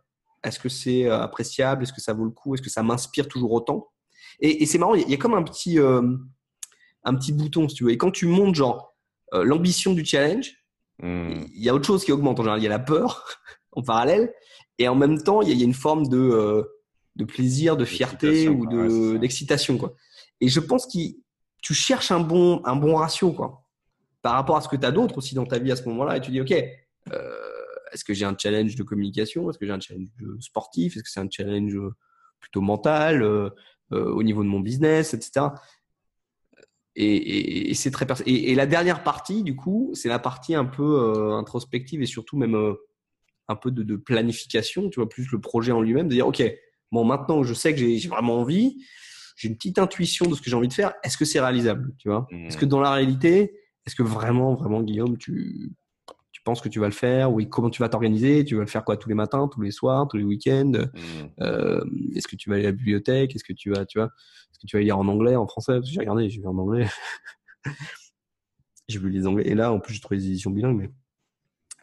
Est-ce 0.44 0.58
que 0.58 0.68
c'est 0.68 1.08
appréciable? 1.08 1.82
Est-ce 1.84 1.92
que 1.92 2.00
ça 2.00 2.12
vaut 2.14 2.24
le 2.24 2.30
coup? 2.30 2.54
Est-ce 2.54 2.62
que 2.62 2.70
ça 2.70 2.82
m'inspire 2.82 3.28
toujours 3.28 3.52
autant? 3.52 3.88
Et, 4.40 4.66
c'est 4.66 4.78
marrant, 4.78 4.94
il 4.94 5.08
y 5.10 5.14
a- 5.14 5.16
comme 5.18 5.34
un 5.34 5.42
petit 5.42 5.78
un 7.04 7.14
petit 7.14 7.32
bouton, 7.32 7.68
si 7.68 7.76
tu 7.76 7.84
veux. 7.84 7.90
Et 7.90 7.98
quand 7.98 8.10
tu 8.10 8.26
montes 8.26 8.54
genre 8.54 8.89
euh, 9.34 9.44
l'ambition 9.44 9.92
du 9.92 10.04
challenge, 10.04 10.60
Hmm. 11.02 11.44
il 11.54 11.62
y 11.62 11.68
a 11.70 11.74
autre 11.74 11.86
chose 11.86 12.04
qui 12.04 12.12
augmente 12.12 12.38
en 12.40 12.42
général. 12.42 12.60
Il 12.60 12.64
y 12.64 12.66
a 12.66 12.70
la 12.70 12.78
peur 12.78 13.26
en 13.72 13.82
parallèle, 13.82 14.32
et 14.78 14.88
en 14.88 14.94
même 14.94 15.22
temps, 15.22 15.42
il 15.42 15.48
y 15.48 15.52
a, 15.52 15.54
il 15.54 15.60
y 15.60 15.62
a 15.62 15.66
une 15.66 15.74
forme 15.74 16.08
de, 16.08 16.18
euh, 16.18 16.62
de 17.16 17.24
plaisir, 17.24 17.76
de 17.76 17.84
fierté 17.84 18.48
ou. 18.48 18.66
Ouais, 18.66 19.14
de 19.14 19.16
d'excitation, 19.18 19.78
quoi. 19.78 19.94
Et 20.40 20.48
je 20.48 20.60
pense 20.60 20.86
que 20.86 20.98
tu 21.62 21.74
cherches 21.74 22.10
un 22.10 22.20
bon, 22.20 22.60
un 22.64 22.76
bon 22.76 22.96
ratio, 22.96 23.32
quoi, 23.32 23.64
par 24.22 24.34
rapport 24.34 24.56
à 24.56 24.60
ce 24.60 24.68
que 24.68 24.76
tu 24.76 24.86
as 24.86 24.90
d'autre 24.90 25.18
aussi 25.18 25.34
dans 25.34 25.46
ta 25.46 25.58
vie 25.58 25.72
à 25.72 25.76
ce 25.76 25.88
moment-là, 25.88 26.16
et 26.16 26.20
tu 26.20 26.30
dis, 26.30 26.40
ok, 26.40 26.52
euh, 27.12 27.32
est-ce 27.92 28.04
que 28.04 28.14
j'ai 28.14 28.24
un 28.24 28.36
challenge 28.36 28.74
de 28.76 28.82
communication? 28.82 29.48
Est-ce 29.50 29.58
que 29.58 29.66
j'ai 29.66 29.72
un 29.72 29.80
challenge 29.80 30.08
sportif? 30.40 30.96
Est-ce 30.96 31.02
que 31.02 31.10
c'est 31.10 31.20
un 31.20 31.30
challenge 31.30 31.78
plutôt 32.40 32.60
mental 32.60 33.22
euh, 33.22 33.50
au 33.90 34.22
niveau 34.22 34.42
de 34.44 34.48
mon 34.48 34.60
business, 34.60 35.14
etc. 35.14 35.46
Et, 36.96 37.04
et, 37.04 37.70
et 37.70 37.74
c'est 37.74 37.90
très 37.90 38.06
et, 38.26 38.50
et 38.50 38.54
la 38.54 38.66
dernière 38.66 39.02
partie, 39.02 39.42
du 39.42 39.54
coup, 39.54 39.90
c'est 39.94 40.08
la 40.08 40.18
partie 40.18 40.54
un 40.54 40.64
peu 40.64 40.82
euh, 40.82 41.32
introspective 41.34 42.02
et 42.02 42.06
surtout 42.06 42.36
même 42.36 42.56
euh, 42.56 42.74
un 43.48 43.56
peu 43.56 43.70
de, 43.70 43.82
de 43.82 43.96
planification, 43.96 44.90
tu 44.90 45.00
vois, 45.00 45.08
plus 45.08 45.30
le 45.30 45.40
projet 45.40 45.72
en 45.72 45.82
lui-même, 45.82 46.08
de 46.08 46.14
dire, 46.14 46.26
ok, 46.26 46.42
bon, 46.90 47.04
maintenant 47.04 47.42
je 47.42 47.54
sais 47.54 47.72
que 47.72 47.78
j'ai 47.78 47.98
j'ai 47.98 48.08
vraiment 48.08 48.40
envie, 48.40 48.84
j'ai 49.36 49.48
une 49.48 49.56
petite 49.56 49.78
intuition 49.78 50.26
de 50.26 50.34
ce 50.34 50.42
que 50.42 50.50
j'ai 50.50 50.56
envie 50.56 50.68
de 50.68 50.72
faire, 50.72 50.94
est-ce 51.02 51.16
que 51.16 51.24
c'est 51.24 51.40
réalisable, 51.40 51.94
tu 51.98 52.08
vois? 52.08 52.26
Mhm. 52.30 52.46
Est-ce 52.46 52.56
que 52.56 52.66
dans 52.66 52.80
la 52.80 52.92
réalité, 52.92 53.54
est-ce 53.86 53.94
que 53.94 54.02
vraiment, 54.02 54.54
vraiment, 54.54 54.82
Guillaume, 54.82 55.16
tu, 55.16 55.72
tu 56.40 56.44
penses 56.44 56.62
que 56.62 56.70
tu 56.70 56.80
vas 56.80 56.86
le 56.86 56.92
faire 56.92 57.30
Oui, 57.30 57.50
comment 57.50 57.68
tu 57.68 57.82
vas 57.82 57.90
t'organiser? 57.90 58.46
Tu 58.46 58.54
vas 58.54 58.62
le 58.62 58.66
faire 58.66 58.82
quoi 58.82 58.96
tous 58.96 59.10
les 59.10 59.14
matins, 59.14 59.46
tous 59.52 59.60
les 59.60 59.70
soirs, 59.70 60.08
tous 60.08 60.16
les 60.16 60.24
week-ends? 60.24 60.72
Hmm. 60.72 61.42
euh, 61.42 61.84
Est-ce 62.16 62.26
que 62.26 62.34
tu 62.34 62.48
vas 62.48 62.56
aller 62.56 62.64
à 62.64 62.68
la 62.68 62.72
bibliothèque? 62.72 63.36
Est-ce 63.36 63.44
que 63.44 63.52
tu 63.52 63.70
vas, 63.70 63.84
tu 63.84 63.98
vois, 63.98 64.06
est-ce 64.06 64.58
que 64.58 64.66
tu 64.66 64.78
vas 64.78 64.82
lire 64.82 64.98
en 64.98 65.06
anglais, 65.06 65.36
en 65.36 65.46
français? 65.46 65.74
Parce 65.74 65.88
que 65.88 65.92
J'ai 65.92 66.00
regardé, 66.00 66.30
j'ai 66.30 66.40
vu 66.40 66.46
en 66.46 66.56
anglais. 66.56 66.88
j'ai 68.88 68.98
vu 68.98 69.10
les 69.10 69.26
anglais. 69.26 69.46
Et 69.48 69.54
là, 69.54 69.70
en 69.70 69.80
plus, 69.80 69.92
j'ai 69.92 70.00
trouvé 70.00 70.16
des 70.16 70.28
éditions 70.28 70.50
bilingues, 70.50 70.78
mais 70.78 70.90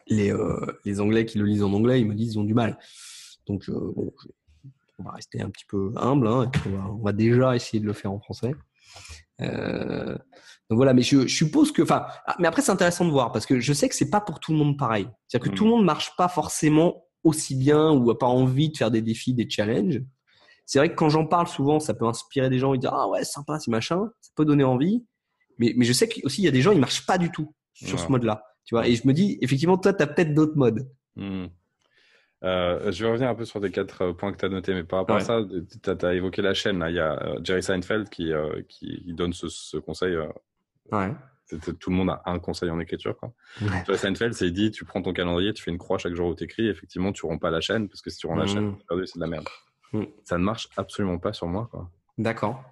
les, 0.08 0.32
euh, 0.32 0.66
les 0.84 1.00
anglais 1.00 1.24
qui 1.24 1.38
le 1.38 1.44
lisent 1.44 1.62
en 1.62 1.72
anglais, 1.72 2.00
ils 2.00 2.06
me 2.06 2.16
disent 2.16 2.32
ils 2.34 2.38
ont 2.40 2.44
du 2.44 2.54
mal. 2.54 2.80
Donc, 3.46 3.70
bon, 3.70 4.12
on 4.98 5.04
va 5.04 5.12
rester 5.12 5.40
un 5.40 5.50
petit 5.50 5.66
peu 5.66 5.92
humble, 5.94 6.26
hein, 6.26 6.50
on, 6.66 6.96
va, 6.96 7.12
déjà 7.12 7.54
essayer 7.54 7.78
de 7.78 7.86
le 7.86 7.92
faire 7.92 8.10
en 8.10 8.18
français. 8.18 8.56
Euh, 9.40 10.18
donc 10.68 10.76
voilà, 10.76 10.92
mais 10.92 11.02
je, 11.02 11.26
suppose 11.26 11.72
que, 11.72 11.80
enfin, 11.80 12.06
ah, 12.26 12.36
mais 12.38 12.46
après 12.46 12.60
c'est 12.60 12.72
intéressant 12.72 13.06
de 13.06 13.10
voir 13.10 13.32
parce 13.32 13.46
que 13.46 13.58
je 13.58 13.72
sais 13.72 13.88
que 13.88 13.94
c'est 13.94 14.10
pas 14.10 14.20
pour 14.20 14.38
tout 14.38 14.52
le 14.52 14.58
monde 14.58 14.76
pareil. 14.76 15.08
C'est-à-dire 15.26 15.50
que 15.50 15.56
tout 15.56 15.64
le 15.64 15.70
monde 15.70 15.84
marche 15.84 16.14
pas 16.16 16.28
forcément 16.28 17.04
aussi 17.24 17.56
bien 17.56 17.90
ou 17.90 18.10
a 18.10 18.18
pas 18.18 18.26
envie 18.26 18.70
de 18.70 18.76
faire 18.76 18.90
des 18.90 19.00
défis, 19.00 19.32
des 19.32 19.48
challenges. 19.48 20.02
C'est 20.66 20.78
vrai 20.78 20.90
que 20.90 20.94
quand 20.94 21.08
j'en 21.08 21.26
parle 21.26 21.48
souvent, 21.48 21.80
ça 21.80 21.94
peut 21.94 22.06
inspirer 22.06 22.50
des 22.50 22.58
gens 22.58 22.74
ils 22.74 22.80
disent 22.80 22.90
ah 22.92 23.08
ouais 23.08 23.24
sympa 23.24 23.58
c'est 23.58 23.70
machin, 23.70 24.10
ça 24.20 24.30
peut 24.36 24.44
donner 24.44 24.64
envie. 24.64 25.06
Mais, 25.58 25.72
mais 25.76 25.86
je 25.86 25.92
sais 25.94 26.06
qu'aussi 26.06 26.42
il 26.42 26.44
y 26.44 26.48
a 26.48 26.52
des 26.52 26.60
gens 26.60 26.72
ils 26.72 26.80
marchent 26.80 27.06
pas 27.06 27.16
du 27.16 27.30
tout 27.30 27.54
sur 27.72 27.98
ce 27.98 28.08
mode-là, 28.08 28.42
tu 28.66 28.74
vois. 28.74 28.86
Et 28.86 28.94
je 28.94 29.06
me 29.06 29.14
dis 29.14 29.38
effectivement 29.40 29.78
toi 29.78 29.94
tu 29.94 30.02
as 30.02 30.06
peut-être 30.06 30.34
d'autres 30.34 30.56
modes. 30.56 30.86
Hmm. 31.16 31.46
Euh, 32.44 32.92
je 32.92 33.02
vais 33.02 33.10
revenir 33.10 33.30
un 33.30 33.34
peu 33.34 33.46
sur 33.46 33.58
les 33.58 33.70
quatre 33.70 34.02
euh, 34.02 34.12
points 34.12 34.32
que 34.32 34.36
tu 34.36 34.44
as 34.44 34.48
notés, 34.48 34.74
mais 34.74 34.84
par 34.84 35.00
rapport 35.00 35.16
à 35.16 35.20
ça, 35.20 35.40
tu 35.82 36.06
as, 36.06 36.14
évoqué 36.14 36.40
la 36.40 36.54
chaîne. 36.54 36.78
Là. 36.78 36.90
Il 36.90 36.94
y 36.94 37.00
a 37.00 37.20
euh, 37.20 37.40
Jerry 37.42 37.64
Seinfeld 37.64 38.08
qui, 38.10 38.30
qui, 38.68 39.12
donne 39.14 39.32
ce, 39.32 39.48
ce 39.48 39.78
conseil. 39.78 40.16
Ouais. 40.92 41.14
Tout 41.80 41.90
le 41.90 41.96
monde 41.96 42.10
a 42.10 42.22
un 42.26 42.38
conseil 42.38 42.68
en 42.68 42.78
écriture. 42.78 43.16
Quoi. 43.16 43.32
Jerry 43.60 43.96
Seinfeld, 43.98 44.34
c'est 44.34 44.50
dit 44.50 44.70
tu 44.70 44.84
prends 44.84 45.00
ton 45.00 45.14
calendrier, 45.14 45.54
tu 45.54 45.62
fais 45.62 45.70
une 45.70 45.78
croix 45.78 45.96
chaque 45.96 46.14
jour 46.14 46.28
où 46.28 46.34
tu 46.34 46.44
écris. 46.44 46.68
Effectivement, 46.68 47.10
tu 47.10 47.24
romps 47.24 47.40
pas 47.40 47.50
la 47.50 47.62
chaîne 47.62 47.88
parce 47.88 48.02
que 48.02 48.10
si 48.10 48.18
tu 48.18 48.26
romps 48.26 48.38
la 48.38 48.46
chaîne, 48.46 48.66
mmh. 48.66 49.06
c'est 49.06 49.16
de 49.16 49.20
la 49.20 49.26
merde. 49.28 49.48
Mmh. 49.94 50.02
Ça 50.24 50.36
ne 50.36 50.44
marche 50.44 50.68
absolument 50.76 51.18
pas 51.18 51.32
sur 51.32 51.46
moi. 51.46 51.70
D'accord. 52.18 52.62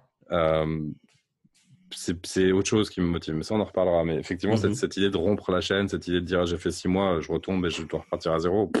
c'est 1.91 2.51
autre 2.51 2.67
chose 2.67 2.91
qui 2.91 3.01
me 3.01 3.07
motive, 3.07 3.33
mais 3.33 3.43
ça 3.43 3.55
on 3.55 3.59
en 3.59 3.65
reparlera. 3.65 4.03
Mais 4.03 4.17
effectivement, 4.17 4.57
cette, 4.57 4.71
mmh. 4.71 4.75
cette, 4.75 4.97
idée 4.97 5.09
de 5.09 5.17
rompre 5.17 5.51
la 5.51 5.61
chaîne, 5.61 5.87
cette 5.87 6.07
idée 6.07 6.21
de 6.21 6.25
dire 6.25 6.45
j'ai 6.45 6.57
fait 6.57 6.71
six 6.71 6.87
mois, 6.87 7.19
je 7.19 7.31
retombe 7.31 7.65
et 7.65 7.71
je 7.71 7.81
dois 7.81 8.01
repartir 8.01 8.33
à 8.33 8.39
zéro, 8.39 8.71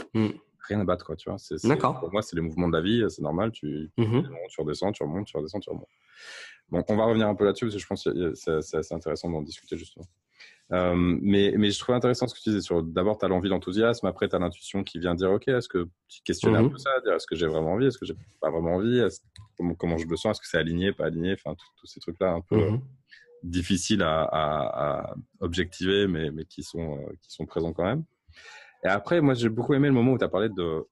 rien 0.67 0.79
à 0.79 0.83
battre, 0.83 1.05
quoi, 1.05 1.15
tu 1.15 1.29
vois. 1.29 1.37
D'accord. 1.63 1.99
Pour 1.99 2.11
moi, 2.11 2.21
c'est 2.21 2.35
les 2.35 2.41
mouvements 2.41 2.67
de 2.67 2.73
la 2.73 2.81
vie, 2.81 3.03
c'est 3.09 3.21
normal. 3.21 3.51
Tu, 3.51 3.89
mmh 3.97 4.21
tu 4.49 4.61
redescends, 4.61 4.91
tu 4.91 5.03
remontes, 5.03 5.25
tu 5.25 5.37
redescends, 5.37 5.59
tu 5.59 5.69
remontes. 5.69 5.89
Bon, 6.69 6.83
on 6.87 6.95
va 6.95 7.05
revenir 7.05 7.27
un 7.27 7.35
peu 7.35 7.45
là-dessus 7.45 7.65
parce 7.65 7.75
que 7.75 7.81
je 7.81 7.87
pense 7.87 8.03
que 8.03 8.33
c'est, 8.35 8.75
assez 8.75 8.93
intéressant 8.93 9.29
d'en 9.29 9.41
discuter 9.41 9.77
justement. 9.77 10.05
Euh, 10.73 10.93
mais, 10.95 11.53
mais 11.57 11.71
je 11.71 11.79
trouvais 11.79 11.95
intéressant 11.95 12.27
ce 12.27 12.35
que 12.35 12.41
tu 12.41 12.49
disais 12.49 12.61
sur 12.61 12.83
d'abord, 12.83 13.17
tu 13.17 13.23
as 13.23 13.29
l'envie, 13.29 13.47
l'enthousiasme, 13.47 14.05
après, 14.05 14.27
tu 14.27 14.35
as 14.35 14.39
l'intuition 14.39 14.83
qui 14.83 14.99
vient 14.99 15.15
dire 15.15 15.31
Ok, 15.31 15.47
est-ce 15.47 15.69
que 15.69 15.87
tu 16.09 16.21
questionnes 16.23 16.57
un 16.57 16.63
mmh 16.63 16.71
peu 16.71 16.77
ça 16.77 16.89
dire 17.05 17.13
Est-ce 17.13 17.25
que 17.25 17.37
j'ai 17.37 17.47
vraiment 17.47 17.73
envie 17.73 17.85
Est-ce 17.85 17.97
que 17.97 18.05
j'ai 18.05 18.15
pas 18.41 18.51
vraiment 18.51 18.75
envie 18.75 19.01
comment, 19.57 19.75
comment, 19.75 19.97
je 19.97 20.05
le 20.05 20.17
sens 20.17 20.35
Est-ce 20.35 20.41
que 20.41 20.47
c'est 20.47 20.57
aligné, 20.57 20.91
pas 20.91 21.05
aligné 21.05 21.33
Enfin, 21.33 21.55
tous 21.77 21.87
ces 21.87 22.01
trucs-là 22.01 22.33
un 22.33 22.41
peu 22.41 22.57
mmh 22.57 22.81
difficiles 23.43 24.01
à, 24.01 24.23
à, 24.23 25.15
objectiver, 25.39 26.07
mais, 26.07 26.31
mais 26.31 26.45
qui, 26.45 26.63
sont, 26.63 26.97
euh, 26.97 27.11
qui 27.21 27.31
sont 27.31 27.45
présents 27.45 27.73
quand 27.73 27.83
même. 27.83 28.03
Et 28.83 28.87
après, 28.87 29.21
moi, 29.21 29.33
j'ai 29.33 29.49
beaucoup 29.49 29.73
aimé 29.73 29.87
le 29.87 29.93
moment 29.93 30.13
où 30.13 30.17
tu 30.17 30.23
as 30.23 30.29
parlé 30.29 30.49
de. 30.49 30.85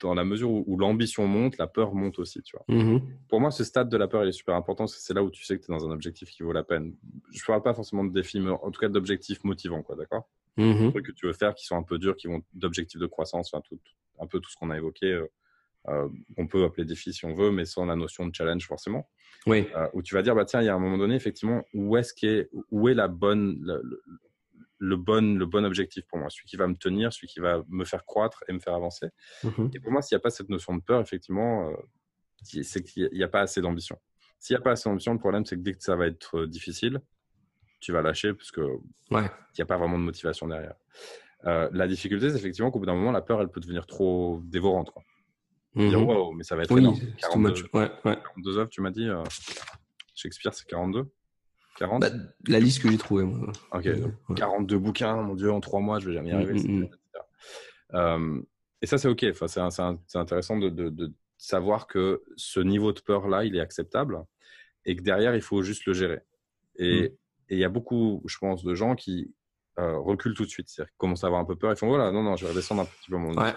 Dans 0.00 0.14
la 0.14 0.24
mesure 0.24 0.50
où, 0.50 0.78
l'ambition 0.78 1.26
monte, 1.26 1.58
la 1.58 1.66
peur 1.66 1.94
monte 1.94 2.18
aussi, 2.18 2.42
tu 2.42 2.56
vois. 2.56 2.64
Mmh 2.68 3.00
Pour 3.28 3.40
moi, 3.40 3.50
ce 3.50 3.64
stade 3.64 3.88
de 3.88 3.96
la 3.96 4.08
peur, 4.08 4.24
il 4.24 4.28
est 4.28 4.32
super 4.32 4.54
important 4.54 4.84
parce 4.84 4.96
que 4.96 5.02
c'est 5.02 5.14
là 5.14 5.22
où 5.22 5.30
tu 5.30 5.44
sais 5.44 5.58
que 5.58 5.64
tu 5.64 5.72
es 5.72 5.74
dans 5.74 5.86
un 5.86 5.90
objectif 5.90 6.30
qui 6.30 6.42
vaut 6.42 6.52
la 6.52 6.64
peine. 6.64 6.94
Je 7.32 7.42
ne 7.42 7.46
parle 7.46 7.62
pas 7.62 7.74
forcément 7.74 8.04
de 8.04 8.12
défis, 8.12 8.40
mais 8.40 8.50
en 8.50 8.70
tout 8.70 8.80
cas 8.80 8.88
d'objectifs 8.88 9.42
motivants, 9.44 9.82
quoi, 9.82 9.96
d'accord? 9.96 10.28
Mmh 10.56 10.86
Des 10.86 10.90
trucs 10.90 11.06
que 11.06 11.12
tu 11.12 11.26
veux 11.26 11.32
faire 11.32 11.54
qui 11.54 11.66
sont 11.66 11.76
un 11.76 11.82
peu 11.82 11.98
durs, 11.98 12.16
qui 12.16 12.26
vont 12.26 12.42
d'objectifs 12.54 13.00
de 13.00 13.06
croissance, 13.06 13.52
enfin, 13.52 13.62
tout, 13.68 13.78
un 14.20 14.26
peu 14.26 14.40
tout 14.40 14.50
ce 14.50 14.56
qu'on 14.56 14.70
a 14.70 14.76
évoqué. 14.76 15.06
Euh, 15.12 15.26
euh, 15.88 16.08
on 16.36 16.46
peut 16.46 16.64
appeler 16.64 16.84
défi 16.84 17.12
si 17.12 17.24
on 17.24 17.34
veut, 17.34 17.50
mais 17.50 17.64
sans 17.64 17.86
la 17.86 17.96
notion 17.96 18.26
de 18.26 18.34
challenge 18.34 18.66
forcément. 18.66 19.08
Oui. 19.46 19.66
Euh, 19.74 19.88
où 19.94 20.02
tu 20.02 20.14
vas 20.14 20.22
dire, 20.22 20.34
bah 20.34 20.44
tiens, 20.44 20.60
il 20.60 20.66
y 20.66 20.68
a 20.68 20.74
un 20.74 20.78
moment 20.78 20.98
donné, 20.98 21.14
effectivement, 21.14 21.64
où 21.72 21.96
est-ce 21.96 22.12
qu'est, 22.12 22.50
où 22.70 22.88
est 22.88 22.94
la 22.94 23.08
bonne, 23.08 23.58
le 23.62 24.02
bon, 24.80 25.38
le 25.38 25.46
bon 25.46 25.64
objectif 25.64 26.04
pour 26.06 26.18
moi, 26.18 26.30
celui 26.30 26.46
qui 26.46 26.56
va 26.56 26.66
me 26.66 26.74
tenir, 26.74 27.12
celui 27.12 27.28
qui 27.28 27.40
va 27.40 27.62
me 27.68 27.84
faire 27.84 28.04
croître 28.04 28.44
et 28.48 28.52
me 28.52 28.60
faire 28.60 28.74
avancer. 28.74 29.08
Mhm. 29.44 29.70
Et 29.74 29.80
pour 29.80 29.92
moi, 29.92 30.02
s'il 30.02 30.16
n'y 30.16 30.20
a 30.20 30.22
pas 30.22 30.30
cette 30.30 30.48
notion 30.48 30.76
de 30.76 30.82
peur, 30.82 31.00
effectivement, 31.00 31.70
euh, 31.70 31.74
c'est 32.42 32.82
qu'il 32.82 33.08
n'y 33.12 33.22
a 33.22 33.28
pas 33.28 33.40
assez 33.40 33.60
d'ambition. 33.60 33.98
S'il 34.38 34.54
n'y 34.54 34.60
a 34.60 34.62
pas 34.62 34.72
assez 34.72 34.88
d'ambition, 34.88 35.12
le 35.12 35.18
problème, 35.18 35.44
c'est 35.44 35.56
que 35.56 35.62
dès 35.62 35.74
que 35.74 35.82
ça 35.82 35.96
va 35.96 36.06
être 36.06 36.38
euh, 36.38 36.46
difficile, 36.46 37.00
tu 37.80 37.92
vas 37.92 38.02
lâcher 38.02 38.34
parce 38.34 38.50
qu'il 38.50 38.64
ouais. 39.10 39.30
n'y 39.56 39.62
a 39.62 39.66
pas 39.66 39.76
vraiment 39.76 39.98
de 39.98 40.04
motivation 40.04 40.48
derrière. 40.48 40.74
Euh, 41.44 41.68
la 41.72 41.86
difficulté, 41.86 42.30
c'est 42.30 42.36
effectivement 42.36 42.70
qu'au 42.70 42.80
bout 42.80 42.86
d'un 42.86 42.94
moment, 42.94 43.12
la 43.12 43.20
peur, 43.20 43.40
elle 43.40 43.48
peut 43.48 43.60
devenir 43.60 43.86
trop 43.86 44.40
dévorante. 44.44 44.90
Quoi. 44.90 45.02
Dire, 45.76 46.00
mhm. 46.00 46.06
wow, 46.06 46.32
mais 46.32 46.44
ça 46.44 46.56
va 46.56 46.62
être 46.62 46.72
oui, 46.72 46.80
énorme. 46.80 46.98
42, 47.18 47.62
ouais, 47.74 47.90
ouais. 48.04 48.16
42 48.16 48.58
œuvres, 48.58 48.70
tu 48.70 48.80
m'as 48.80 48.90
dit. 48.90 49.08
Shakespeare, 50.14 50.52
c'est 50.54 50.66
42 50.66 51.08
40 51.78 52.00
bah, 52.00 52.10
La 52.48 52.58
liste 52.58 52.82
que 52.82 52.90
j'ai 52.90 52.98
trouvée, 52.98 53.24
moi. 53.24 53.52
Ok, 53.72 53.88
42 54.36 54.78
bouquins, 54.78 55.16
mon 55.22 55.34
Dieu, 55.34 55.50
en 55.52 55.60
trois 55.60 55.80
mois, 55.80 56.00
je 56.00 56.08
vais 56.08 56.14
jamais 56.14 56.30
y 56.30 56.32
arriver. 56.32 56.54
Mm, 56.54 56.80
mm, 56.80 56.80
mm. 56.80 56.88
Euh, 57.94 58.42
et 58.82 58.86
ça, 58.86 58.98
c'est 58.98 59.08
ok. 59.08 59.24
Enfin, 59.30 59.46
c'est 59.48 60.18
intéressant 60.18 60.58
de, 60.58 60.68
de, 60.68 61.12
savoir 61.36 61.86
que 61.86 62.24
ce 62.36 62.58
niveau 62.58 62.92
de 62.92 63.00
peur-là, 63.00 63.44
il 63.44 63.54
est 63.54 63.60
acceptable 63.60 64.24
et 64.84 64.96
que 64.96 65.02
derrière, 65.02 65.36
il 65.36 65.40
faut 65.40 65.62
juste 65.62 65.86
le 65.86 65.92
gérer. 65.92 66.20
Et 66.78 67.14
il 67.48 67.58
y 67.58 67.64
a 67.64 67.68
beaucoup, 67.68 68.22
je 68.26 68.38
pense, 68.38 68.64
de 68.64 68.74
gens 68.74 68.96
qui 68.96 69.32
euh, 69.78 69.98
reculent 69.98 70.34
tout 70.34 70.44
de 70.44 70.50
suite. 70.50 70.68
C'est-à-dire 70.68 70.92
commencent 70.96 71.22
à 71.22 71.28
avoir 71.28 71.40
un 71.40 71.44
peu 71.44 71.54
peur. 71.54 71.72
Ils 71.72 71.76
font 71.76 71.88
voilà, 71.88 72.10
non, 72.10 72.24
non, 72.24 72.34
je 72.34 72.44
vais 72.44 72.50
redescendre 72.50 72.82
un 72.82 72.84
petit 72.86 73.10
peu 73.10 73.16
mon 73.16 73.34
ouais. 73.34 73.52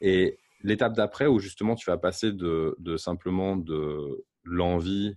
Et 0.00 0.38
l'étape 0.62 0.94
d'après, 0.94 1.26
où 1.26 1.38
justement, 1.38 1.74
tu 1.74 1.90
vas 1.90 1.98
passer 1.98 2.32
de, 2.32 2.74
de 2.78 2.96
simplement 2.96 3.56
de 3.56 4.24
l'envie 4.44 5.16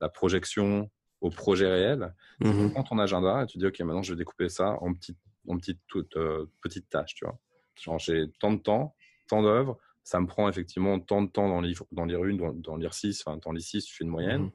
la 0.00 0.08
projection 0.08 0.90
au 1.20 1.30
projet 1.30 1.66
réel. 1.66 2.14
Tu 2.40 2.48
mmh 2.48 2.70
prends 2.72 2.84
ton 2.84 2.98
agenda 2.98 3.42
et 3.42 3.46
tu 3.46 3.58
dis, 3.58 3.66
OK, 3.66 3.78
maintenant, 3.80 4.02
je 4.02 4.12
vais 4.12 4.18
découper 4.18 4.48
ça 4.48 4.76
en 4.80 4.94
petites, 4.94 5.18
en 5.48 5.56
petites, 5.56 5.80
toutes, 5.88 6.16
euh, 6.16 6.46
petites 6.62 6.88
tâches, 6.88 7.14
tu 7.14 7.24
vois. 7.24 7.38
Genre, 7.82 7.98
j'ai 7.98 8.26
tant 8.40 8.52
de 8.52 8.60
temps, 8.60 8.94
tant 9.28 9.42
d'œuvres, 9.42 9.78
ça 10.04 10.20
me 10.20 10.26
prend 10.26 10.48
effectivement 10.48 10.98
tant 11.00 11.22
de 11.22 11.28
temps 11.30 11.48
dans 11.48 11.60
lire, 11.60 11.82
dans 11.92 12.04
lire 12.04 12.24
une, 12.24 12.36
dans, 12.38 12.52
dans 12.52 12.76
lire 12.76 12.94
six, 12.94 13.22
enfin, 13.26 13.38
dans 13.44 13.52
lire 13.52 13.62
six, 13.62 13.84
tu 13.84 13.94
fais 13.94 14.04
une 14.04 14.10
moyenne. 14.10 14.42
Mmh 14.42 14.52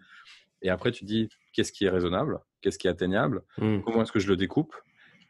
et 0.66 0.70
après, 0.70 0.92
tu 0.92 1.04
dis, 1.04 1.28
qu'est-ce 1.52 1.74
qui 1.74 1.84
est 1.84 1.90
raisonnable? 1.90 2.40
Qu'est-ce 2.62 2.80
qui 2.80 2.88
est 2.88 2.90
atteignable? 2.90 3.44
mmh. 3.58 3.82
Comment 3.82 4.02
est-ce 4.04 4.14
que 4.14 4.20
je 4.20 4.30
le 4.30 4.38
découpe? 4.38 4.74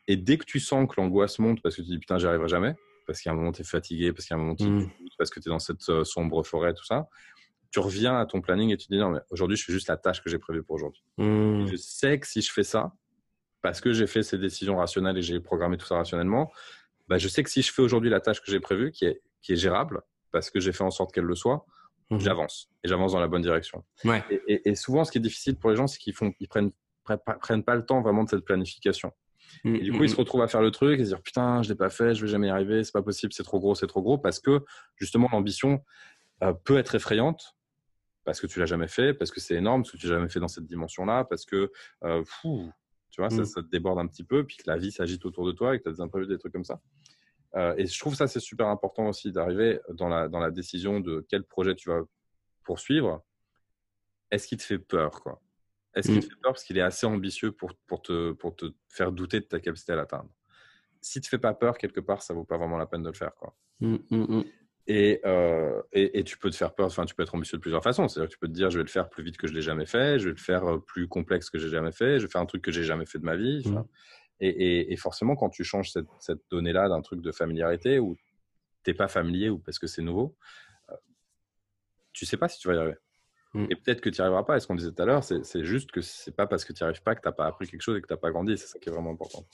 Et 0.08 0.16
dès 0.16 0.38
que 0.38 0.46
tu 0.46 0.60
sens 0.60 0.88
que 0.88 1.02
l'angoisse 1.02 1.40
monte 1.40 1.60
parce 1.64 1.76
que 1.76 1.82
tu 1.82 1.88
dis, 1.88 1.98
putain, 1.98 2.20
j'y 2.20 2.28
arriverai 2.28 2.50
jamais, 2.50 2.76
parce 3.08 3.20
qu'à 3.20 3.32
un 3.32 3.34
moment, 3.34 3.52
tu 3.52 3.62
es 3.62 3.66
fatigué, 3.66 4.14
parce 4.14 4.28
qu'à 4.28 4.36
un 4.36 4.38
moment, 4.38 4.56
tu 4.56 4.66
parce 5.18 5.30
que 5.32 5.40
tu 5.40 5.50
es 5.50 5.52
dans 5.52 5.60
cette 5.60 5.90
euh, 5.90 6.04
sombre 6.04 6.44
forêt, 6.44 6.74
tout 6.74 6.86
ça, 6.86 7.08
tu 7.74 7.80
reviens 7.80 8.20
à 8.20 8.26
ton 8.28 8.40
planning 8.40 8.70
et 8.70 8.78
tu 8.78 8.88
dis 8.90 8.98
non, 8.98 9.10
mais 9.10 9.20
aujourd'hui, 9.32 9.58
je 9.58 9.66
fais 9.66 9.74
juste 9.74 9.88
la 9.88 9.98
tâche 9.98 10.22
que 10.22 10.30
j'ai 10.30 10.38
prévue 10.38 10.64
pour 10.64 10.76
aujourd'hui. 10.76 11.04
Mmh. 11.18 11.66
Je 11.66 11.76
sais 11.76 12.20
que 12.20 12.28
si 12.28 12.42
je 12.42 12.52
fais 12.54 12.64
ça, 12.64 12.94
parce 13.62 13.82
que 13.82 13.94
j'ai 13.94 14.06
fait 14.06 14.22
ces 14.22 14.38
décisions 14.38 14.78
rationnelles 14.78 15.18
et 15.18 15.24
j'ai 15.24 15.40
programmé 15.40 15.78
tout 15.78 15.88
ça 15.88 15.96
rationnellement, 15.96 16.52
bah, 17.08 17.18
je 17.18 17.28
sais 17.28 17.42
que 17.42 17.50
si 17.50 17.64
je 17.64 17.74
fais 17.74 17.82
aujourd'hui 17.82 18.12
la 18.12 18.20
tâche 18.20 18.42
que 18.42 18.52
j'ai 18.52 18.60
prévue, 18.60 18.92
qui 18.92 19.06
est, 19.06 19.24
qui 19.42 19.54
est 19.54 19.56
gérable, 19.56 20.02
parce 20.32 20.52
que 20.52 20.60
j'ai 20.60 20.72
fait 20.72 20.84
en 20.84 20.92
sorte 20.92 21.12
qu'elle 21.12 21.24
le 21.24 21.34
soit, 21.34 21.66
mmh. 22.12 22.20
j'avance 22.20 22.70
et 22.84 22.88
j'avance 22.88 23.14
dans 23.14 23.20
la 23.20 23.28
bonne 23.28 23.42
direction. 23.42 23.84
Ouais. 24.06 24.24
Et, 24.30 24.70
et, 24.70 24.76
souvent, 24.76 25.04
ce 25.04 25.12
qui 25.12 25.18
est 25.18 25.22
difficile 25.22 25.56
pour 25.56 25.72
les 25.72 25.76
gens, 25.76 25.88
c'est 25.88 25.98
qu'ils 25.98 26.14
font, 26.14 26.32
ils 26.40 26.48
prennent, 26.48 26.72
prennent 27.42 27.64
pas 27.64 27.76
le 27.76 27.86
temps 27.86 28.04
vraiment 28.04 28.24
de 28.24 28.30
cette 28.30 28.46
planification. 28.46 29.12
Mmh, 29.64 29.76
et 29.76 29.80
du 29.80 29.94
coup, 29.94 30.04
ils 30.04 30.12
se 30.12 30.16
retrouvent 30.16 30.44
à 30.44 30.48
faire 30.48 30.62
le 30.62 30.70
truc 30.70 31.00
et 31.00 31.06
se 31.06 31.10
dire 31.10 31.24
putain, 31.24 31.64
je 31.64 31.70
l'ai 31.70 31.76
pas 31.76 31.90
fait, 31.90 32.14
je 32.14 32.24
vais 32.24 32.32
jamais 32.32 32.48
y 32.48 32.52
arriver, 32.52 32.84
c'est 32.84 32.94
pas 32.94 33.02
possible, 33.02 33.34
c'est 33.34 33.44
trop 33.44 33.60
gros, 33.60 33.74
c'est 33.74 33.88
trop 33.88 34.04
gros, 34.04 34.20
parce 34.20 34.40
que 34.40 34.64
justement 34.98 35.28
l'ambition 35.32 35.84
euh, 36.44 36.54
peut 36.54 36.78
être 36.78 36.96
effrayante 36.96 37.53
parce 38.24 38.40
que 38.40 38.48
tu 38.48 38.60
l'as 38.60 38.66
jamais 38.66 38.88
fait, 38.88 39.14
parce 39.14 39.32
que 39.32 39.40
c'est 39.40 39.56
énorme, 39.56 39.82
parce 39.82 39.92
que 39.92 39.98
tu 39.98 40.08
l'as 40.08 40.16
jamais 40.16 40.30
fait 40.30 40.40
dans 40.40 40.48
cette 40.48 40.66
dimension-là, 40.66 41.26
parce 41.26 41.46
que 41.46 41.72
euh, 42.04 42.24
fou, 42.26 42.72
tu 43.12 43.22
vois, 43.22 43.30
ça, 43.30 43.42
mm. 43.42 43.46
ça, 43.46 43.62
te 43.62 43.68
déborde 43.68 44.00
un 44.00 44.08
petit 44.08 44.24
peu, 44.24 44.46
puis 44.46 44.58
que 44.58 44.64
la 44.68 44.78
vie 44.78 44.92
s'agite 44.92 45.26
autour 45.26 45.46
de 45.46 45.52
toi 45.52 45.76
et 45.76 45.80
que 45.80 45.84
tu 45.84 45.90
as 45.90 45.94
des 45.94 46.02
imprévus, 46.02 46.28
des 46.28 46.38
trucs 46.38 46.54
comme 46.54 46.64
ça. 46.64 46.82
Euh, 47.56 47.76
et 47.78 47.86
je 47.86 48.00
trouve 48.00 48.16
ça 48.16 48.28
c'est 48.28 48.40
super 48.40 48.68
important 48.68 49.08
aussi 49.10 49.32
d'arriver 49.32 49.80
dans 49.90 50.10
la, 50.10 50.28
dans 50.28 50.40
la 50.40 50.50
décision 50.50 51.00
de 51.00 51.24
quel 51.30 51.44
projet 51.44 51.76
tu 51.76 51.90
vas 51.90 52.02
poursuivre. 52.64 53.24
Est-ce 54.32 54.48
qu'il 54.48 54.58
te 54.58 54.64
fait 54.64 54.80
peur 54.80 55.22
quoi? 55.22 55.40
Est-ce 55.94 56.08
qu'il 56.08 56.22
te 56.22 56.26
mm. 56.26 56.30
fait 56.30 56.42
peur 56.42 56.54
parce 56.54 56.64
qu'il 56.64 56.78
est 56.78 56.82
assez 56.82 57.06
ambitieux 57.06 57.52
pour, 57.52 57.74
pour, 57.86 58.02
te, 58.02 58.32
pour 58.32 58.56
te 58.56 58.66
faire 58.90 59.12
douter 59.12 59.40
de 59.40 59.46
ta 59.46 59.60
capacité 59.60 59.92
à 59.92 59.98
l'atteindre? 59.98 60.30
Si 61.02 61.20
tu 61.20 61.26
te 61.26 61.28
fais 61.28 61.38
pas 61.38 61.54
peur, 61.54 61.78
quelque 61.78 62.00
part, 62.00 62.24
ça 62.24 62.34
vaut 62.34 62.46
pas 62.46 62.58
vraiment 62.58 62.78
la 62.78 62.88
peine 62.88 63.04
de 63.04 63.10
le 63.10 63.16
faire. 63.16 63.36
Quoi. 63.36 63.54
Euh, 64.90 65.82
et, 65.94 66.20
et, 66.20 66.24
tu 66.24 66.38
peux 66.38 66.50
te 66.50 66.56
faire 66.56 66.74
peur, 66.74 66.88
enfin, 66.88 67.06
tu 67.06 67.16
peux 67.16 67.24
être 67.24 67.36
ambitieux 67.36 67.58
de 67.58 67.62
plusieurs 67.62 67.84
façons. 67.84 68.08
C'est-à-dire 68.08 68.28
que 68.28 68.34
tu 68.34 68.40
peux 68.40 68.48
te 68.48 68.54
dire, 68.54 68.70
je 68.70 68.78
vais 68.78 68.84
le 68.84 68.90
faire 68.90 69.10
plus 69.10 69.24
vite 69.24 69.38
que 69.38 69.48
je 69.48 69.54
l'ai 69.54 69.62
jamais 69.62 69.86
fait, 69.86 70.20
je 70.20 70.26
vais 70.26 70.34
le 70.34 70.40
faire 70.40 70.66
euh, 70.66 70.80
plus 70.80 71.08
complexe 71.08 71.50
que 71.50 71.58
j'ai 71.58 71.70
jamais 71.70 71.94
fait, 71.94 72.20
je 72.20 72.26
vais 72.26 72.32
faire 72.32 72.42
un 72.42 72.46
truc 72.46 72.62
que 72.62 72.72
j'ai 72.72 72.84
jamais 72.84 73.06
fait 73.06 73.20
de 73.20 73.24
ma 73.24 73.36
vie. 73.36 73.64
Mmh. 73.66 73.84
Et, 74.42 74.92
et, 74.92 74.98
forcément, 74.98 75.38
quand 75.38 75.50
tu 75.50 75.64
changes 75.64 75.92
cette, 75.92 76.10
cette 76.20 76.42
donnée-là 76.52 76.90
d'un 76.90 77.02
truc 77.02 77.22
de 77.22 77.32
familiarité 77.32 78.00
où 78.00 78.18
t'es 78.84 78.94
pas 78.94 79.08
familier 79.08 79.50
ou 79.50 79.58
parce 79.58 79.80
que 79.80 79.88
c'est 79.88 80.02
nouveau, 80.02 80.36
euh, 80.90 80.96
tu 82.12 82.26
sais 82.26 82.36
pas 82.36 82.50
si 82.50 82.60
tu 82.60 82.68
vas 82.68 82.74
y 82.74 82.78
arriver. 82.78 82.98
Mmh. 83.54 83.68
Et 83.70 83.76
peut-être 83.78 84.02
que 84.02 84.10
tu 84.10 84.20
n'y 84.20 84.22
arriveras 84.22 84.44
pas. 84.44 84.58
Et 84.58 84.60
ce 84.60 84.68
qu'on 84.68 84.76
disait 84.76 84.92
tout 84.92 85.02
à 85.02 85.06
l'heure, 85.06 85.24
c'est 85.24 85.64
juste 85.64 85.92
que 85.92 86.02
c'est 86.02 86.36
pas 86.36 86.48
parce 86.48 86.66
que 86.66 86.74
tu 86.74 86.84
n'y 86.84 86.90
arrives 86.90 87.04
pas 87.04 87.16
que 87.16 87.22
tu 87.22 87.28
n'as 87.28 87.34
pas 87.34 87.46
appris 87.46 87.68
quelque 87.68 87.82
chose 87.82 87.96
et 87.98 88.02
que 88.02 88.08
tu 88.08 88.14
n'as 88.14 88.20
pas 88.20 88.32
grandi. 88.32 88.58
C'est 88.58 88.68
ça 88.68 88.80
qui 88.80 88.90
est 88.90 88.92
vraiment 88.92 89.12
important. 89.12 89.46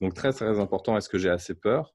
Donc, 0.00 0.14
très, 0.14 0.32
très 0.32 0.60
important, 0.60 0.96
est-ce 0.96 1.08
que 1.08 1.18
j'ai 1.18 1.30
assez 1.30 1.54
peur? 1.54 1.94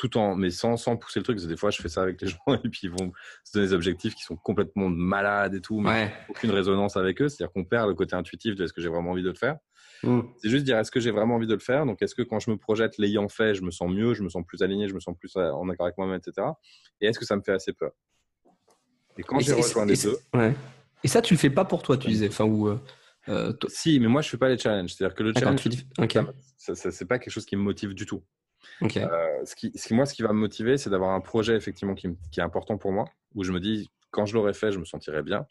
Tout 0.00 0.16
en, 0.16 0.34
mais 0.34 0.50
sans, 0.50 0.78
sans 0.78 0.96
pousser 0.96 1.20
le 1.20 1.24
truc. 1.24 1.36
Parce 1.36 1.44
que 1.44 1.50
des 1.50 1.58
fois, 1.58 1.70
je 1.70 1.82
fais 1.82 1.90
ça 1.90 2.00
avec 2.02 2.20
les 2.22 2.28
gens 2.28 2.38
et 2.48 2.68
puis 2.68 2.80
ils 2.84 2.90
vont 2.90 3.12
se 3.44 3.52
donner 3.52 3.66
des 3.66 3.74
objectifs 3.74 4.14
qui 4.14 4.22
sont 4.22 4.36
complètement 4.36 4.88
malades 4.88 5.54
et 5.54 5.60
tout, 5.60 5.78
mais 5.80 6.12
aucune 6.30 6.50
résonance 6.50 6.96
avec 6.96 7.20
eux. 7.20 7.28
C'est-à-dire 7.28 7.52
qu'on 7.52 7.64
perd 7.64 7.88
le 7.88 7.94
côté 7.94 8.16
intuitif 8.16 8.54
de 8.56 8.64
est-ce 8.64 8.72
que 8.72 8.80
j'ai 8.80 8.88
vraiment 8.88 9.10
envie 9.10 9.22
de 9.22 9.28
le 9.28 9.34
faire. 9.34 9.56
Mm. 10.02 10.20
C'est 10.38 10.48
juste 10.48 10.64
dire 10.64 10.78
est-ce 10.78 10.90
que 10.90 11.00
j'ai 11.00 11.10
vraiment 11.10 11.34
envie 11.34 11.46
de 11.46 11.52
le 11.52 11.58
faire? 11.60 11.84
Donc, 11.84 12.00
est-ce 12.00 12.14
que 12.14 12.22
quand 12.22 12.40
je 12.40 12.50
me 12.50 12.56
projette 12.56 12.96
l'ayant 12.96 13.28
fait, 13.28 13.54
je 13.54 13.62
me 13.62 13.70
sens 13.70 13.90
mieux, 13.90 14.14
je 14.14 14.22
me 14.22 14.30
sens 14.30 14.42
plus 14.46 14.62
aligné, 14.62 14.88
je 14.88 14.94
me 14.94 15.00
sens 15.00 15.14
plus 15.18 15.36
en 15.36 15.68
accord 15.68 15.84
avec 15.86 15.98
moi-même, 15.98 16.18
etc. 16.26 16.46
Et 17.02 17.06
est-ce 17.06 17.18
que 17.18 17.26
ça 17.26 17.36
me 17.36 17.42
fait 17.42 17.52
assez 17.52 17.74
peur? 17.74 17.90
Et 19.18 19.22
quand 19.22 19.38
j'ai 19.40 19.52
rejoint 19.52 19.84
les 19.84 19.96
deux, 19.96 20.16
Ouais. 20.34 20.54
Et 21.04 21.08
ça, 21.08 21.20
tu 21.20 21.34
le 21.34 21.38
fais 21.38 21.50
pas 21.50 21.64
pour 21.64 21.82
toi, 21.82 21.96
tu 21.98 22.08
disais. 22.08 22.28
Enfin, 22.28 22.44
ou. 22.44 22.68
euh, 22.68 22.78
euh, 23.28 23.52
si, 23.68 24.00
mais 24.00 24.06
moi, 24.08 24.22
je 24.22 24.28
fais 24.30 24.36
pas 24.38 24.48
les 24.48 24.56
challenges. 24.58 24.94
C'est-à-dire 24.94 25.14
que 25.14 25.22
le 25.22 25.32
challenge, 25.34 25.60
tu 25.60 25.68
dis. 25.68 25.86
Ok. 25.98 26.18
ça, 26.56 26.74
ça- 26.74 26.90
c'est 26.90 27.04
pas 27.06 27.18
quelque 27.18 27.32
chose 27.32 27.44
qui 27.46 27.56
me 27.56 27.62
motive 27.62 27.92
du 27.94 28.06
tout. 28.06 28.22
Ok. 28.80 28.96
Euh, 28.96 29.44
ce 29.44 29.54
qui, 29.54 29.72
ce 29.76 29.88
qui- 29.88 29.94
moi, 29.94 30.06
ce 30.06 30.14
qui 30.14 30.22
va 30.22 30.28
me 30.32 30.38
motiver, 30.38 30.76
c'est 30.76 30.90
d'avoir 30.90 31.10
un 31.12 31.20
projet 31.20 31.54
effectivement 31.56 31.94
qui, 31.94 32.06
est 32.08 32.40
important 32.40 32.76
pour 32.78 32.92
moi, 32.92 33.06
où 33.34 33.44
je 33.44 33.52
me 33.52 33.60
dis, 33.60 33.88
quand 34.10 34.26
je 34.26 34.34
l'aurai 34.34 34.52
fait, 34.54 34.72
je 34.72 34.78
me 34.78 34.84
sentirai 34.84 35.22
bien, 35.22 35.46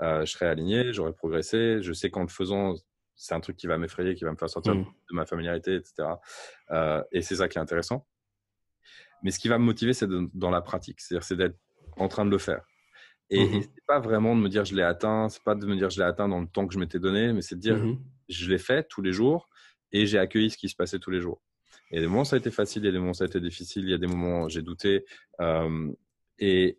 Euh, 0.00 0.24
je 0.24 0.30
serai 0.30 0.46
aligné, 0.46 0.92
j'aurai 0.92 1.12
progressé, 1.12 1.82
je 1.82 1.92
sais 1.92 2.08
qu'en 2.08 2.22
le 2.22 2.28
faisant, 2.28 2.74
c'est 3.16 3.34
un 3.34 3.40
truc 3.40 3.56
qui 3.56 3.66
va 3.66 3.78
m'effrayer, 3.78 4.14
qui 4.14 4.22
va 4.22 4.30
me 4.30 4.36
faire 4.36 4.48
sortir 4.48 4.76
Mm. 4.76 4.84
de 4.84 5.14
ma 5.16 5.26
familiarité, 5.26 5.74
etc. 5.74 6.20
Euh, 6.70 7.02
et 7.10 7.20
c'est 7.20 7.34
ça 7.34 7.48
qui 7.48 7.58
est 7.58 7.60
intéressant. 7.60 8.06
Mais 9.24 9.32
ce 9.32 9.40
qui 9.40 9.48
va 9.48 9.58
me 9.58 9.64
motiver, 9.64 9.92
c'est 9.94 10.06
dans 10.34 10.50
la 10.50 10.60
pratique, 10.60 11.00
c'est-à-dire 11.00 11.24
c'est 11.24 11.34
d'être 11.36 11.58
en 11.96 12.06
train 12.06 12.24
de 12.24 12.30
le 12.30 12.38
faire. 12.38 12.64
Et, 13.30 13.44
Mhm. 13.44 13.54
et 13.56 13.62
c'est 13.62 13.84
pas 13.88 13.98
vraiment 13.98 14.36
de 14.36 14.40
me 14.40 14.48
dire 14.48 14.64
je 14.64 14.74
l'ai 14.76 14.84
atteint, 14.84 15.28
c'est 15.28 15.42
pas 15.42 15.56
de 15.56 15.66
me 15.66 15.74
dire 15.76 15.90
je 15.90 15.98
l'ai 15.98 16.06
atteint 16.06 16.28
dans 16.28 16.40
le 16.40 16.46
temps 16.46 16.66
que 16.68 16.72
je 16.74 16.78
m'étais 16.78 17.00
donné, 17.00 17.32
mais 17.32 17.42
c'est 17.42 17.56
de 17.56 17.60
dire 17.60 17.76
Mhm. 17.76 17.98
je 18.28 18.48
l'ai 18.48 18.58
fait 18.58 18.84
tous 18.88 19.02
les 19.02 19.12
jours 19.12 19.48
et 19.90 20.06
j'ai 20.06 20.18
accueilli 20.20 20.48
ce 20.50 20.56
qui 20.56 20.68
se 20.68 20.76
passait 20.76 21.00
tous 21.00 21.10
les 21.10 21.20
jours. 21.20 21.42
Il 21.90 21.94
y 21.96 21.98
a 21.98 22.00
des 22.02 22.06
moments 22.06 22.22
où 22.22 22.24
ça 22.24 22.36
a 22.36 22.38
été 22.38 22.50
facile, 22.50 22.82
il 22.82 22.86
y 22.86 22.88
a 22.88 22.92
des 22.92 22.98
moments 22.98 23.10
où 23.12 23.14
ça 23.14 23.24
a 23.24 23.26
été 23.26 23.40
difficile, 23.40 23.84
il 23.84 23.90
y 23.90 23.94
a 23.94 23.98
des 23.98 24.06
moments 24.06 24.42
où 24.44 24.48
j'ai 24.48 24.62
douté. 24.62 25.04
euh, 25.40 25.90
et 26.38 26.78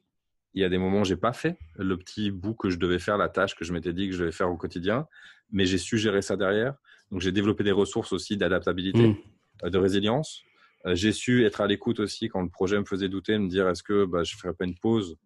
il 0.56 0.62
y 0.62 0.64
a 0.64 0.70
des 0.70 0.78
moments 0.80 1.02
où 1.02 1.06
j'ai 1.06 1.16
pas 1.18 1.34
fait 1.34 1.58
le 1.76 1.96
petit 1.98 2.32
bout 2.32 2.56
que 2.56 2.70
je 2.72 2.78
devais 2.80 2.98
faire, 3.00 3.18
la 3.18 3.30
tâche 3.30 3.56
que 3.56 3.64
je 3.66 3.72
m'étais 3.74 3.94
dit 3.94 4.08
que 4.08 4.14
je 4.16 4.20
devais 4.22 4.32
faire 4.32 4.50
au 4.50 4.58
quotidien, 4.58 5.08
mais 5.52 5.66
j'ai 5.66 5.78
su 5.78 5.98
gérer 5.98 6.22
ça 6.24 6.38
derrière. 6.38 6.76
Donc 7.12 7.22
j'ai 7.22 7.32
développé 7.32 7.64
des 7.64 7.72
ressources 7.72 8.14
aussi 8.14 8.36
d'adaptabilité, 8.38 9.08
Mm. 9.10 9.16
euh, 9.66 9.70
de 9.70 9.78
résilience. 9.78 10.42
Euh, 10.86 10.96
j'ai 10.96 11.12
su 11.12 11.46
être 11.46 11.62
à 11.62 11.68
l'écoute 11.68 12.00
aussi 12.00 12.30
quand 12.30 12.42
le 12.42 12.50
projet 12.50 12.80
me 12.80 12.86
faisait 12.86 13.10
douter, 13.10 13.38
me 13.38 13.48
dire 13.48 13.68
est-ce 13.68 13.84
que 13.84 14.06
bah, 14.06 14.24
je 14.24 14.36
ferais 14.38 14.54
pas 14.54 14.66
une 14.66 14.78
pause 14.78 15.18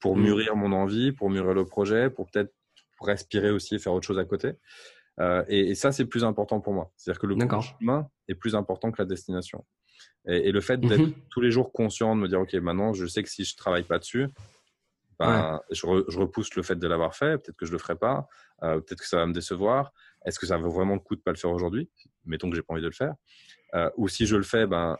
pour 0.00 0.16
Mm. 0.16 0.22
mûrir 0.22 0.56
mon 0.56 0.72
envie, 0.72 1.12
pour 1.12 1.30
mûrir 1.30 1.54
le 1.54 1.64
projet, 1.64 2.10
pour 2.10 2.28
peut-être 2.30 2.52
respirer 3.00 3.50
aussi 3.50 3.74
et 3.76 3.78
faire 3.78 3.92
autre 3.92 4.06
chose 4.06 4.18
à 4.18 4.24
côté. 4.24 4.52
Euh, 5.18 5.44
et, 5.48 5.70
et 5.70 5.74
ça, 5.74 5.92
c'est 5.92 6.04
plus 6.06 6.24
important 6.24 6.60
pour 6.60 6.72
moi. 6.74 6.92
C'est-à-dire 6.96 7.20
que 7.20 7.26
le 7.26 7.36
chemin 7.78 8.08
est 8.28 8.34
plus 8.34 8.54
important 8.54 8.90
que 8.92 9.00
la 9.00 9.06
destination. 9.06 9.64
Et, 10.28 10.48
et 10.48 10.52
le 10.52 10.60
fait 10.60 10.78
d'être 10.78 11.00
Mhm. 11.06 11.14
tous 11.30 11.40
les 11.40 11.50
jours 11.50 11.72
conscient 11.72 12.14
de 12.16 12.20
me 12.20 12.28
dire, 12.28 12.40
OK, 12.40 12.52
maintenant, 12.54 12.92
je 12.92 13.06
sais 13.06 13.22
que 13.22 13.28
si 13.30 13.44
je 13.44 13.56
travaille 13.56 13.84
pas 13.84 13.98
dessus, 13.98 14.28
ben, 15.18 15.60
je, 15.70 15.86
re- 15.86 16.04
je 16.08 16.18
repousse 16.18 16.54
le 16.56 16.62
fait 16.62 16.76
de 16.76 16.86
l'avoir 16.86 17.14
fait. 17.16 17.38
Peut-être 17.38 17.56
que 17.56 17.64
je 17.64 17.72
le 17.72 17.78
ferai 17.78 17.96
pas. 17.96 18.28
Euh, 18.62 18.80
peut-être 18.80 19.00
que 19.00 19.06
ça 19.08 19.16
va 19.16 19.26
me 19.26 19.32
décevoir. 19.32 19.92
Est-ce 20.26 20.38
que 20.38 20.46
ça 20.46 20.58
vaut 20.58 20.70
vraiment 20.70 20.94
le 20.94 21.00
coup 21.00 21.16
de 21.16 21.20
pas 21.22 21.30
le 21.30 21.38
faire 21.38 21.50
aujourd'hui? 21.50 21.88
Mettons 22.26 22.50
que 22.50 22.56
j'ai 22.56 22.62
pas 22.62 22.74
envie 22.74 22.82
de 22.82 22.86
le 22.88 22.92
faire. 22.92 23.14
Euh, 23.74 23.90
ou 23.96 24.08
si 24.08 24.26
je 24.26 24.36
le 24.36 24.42
fais, 24.42 24.66
ben, 24.66 24.98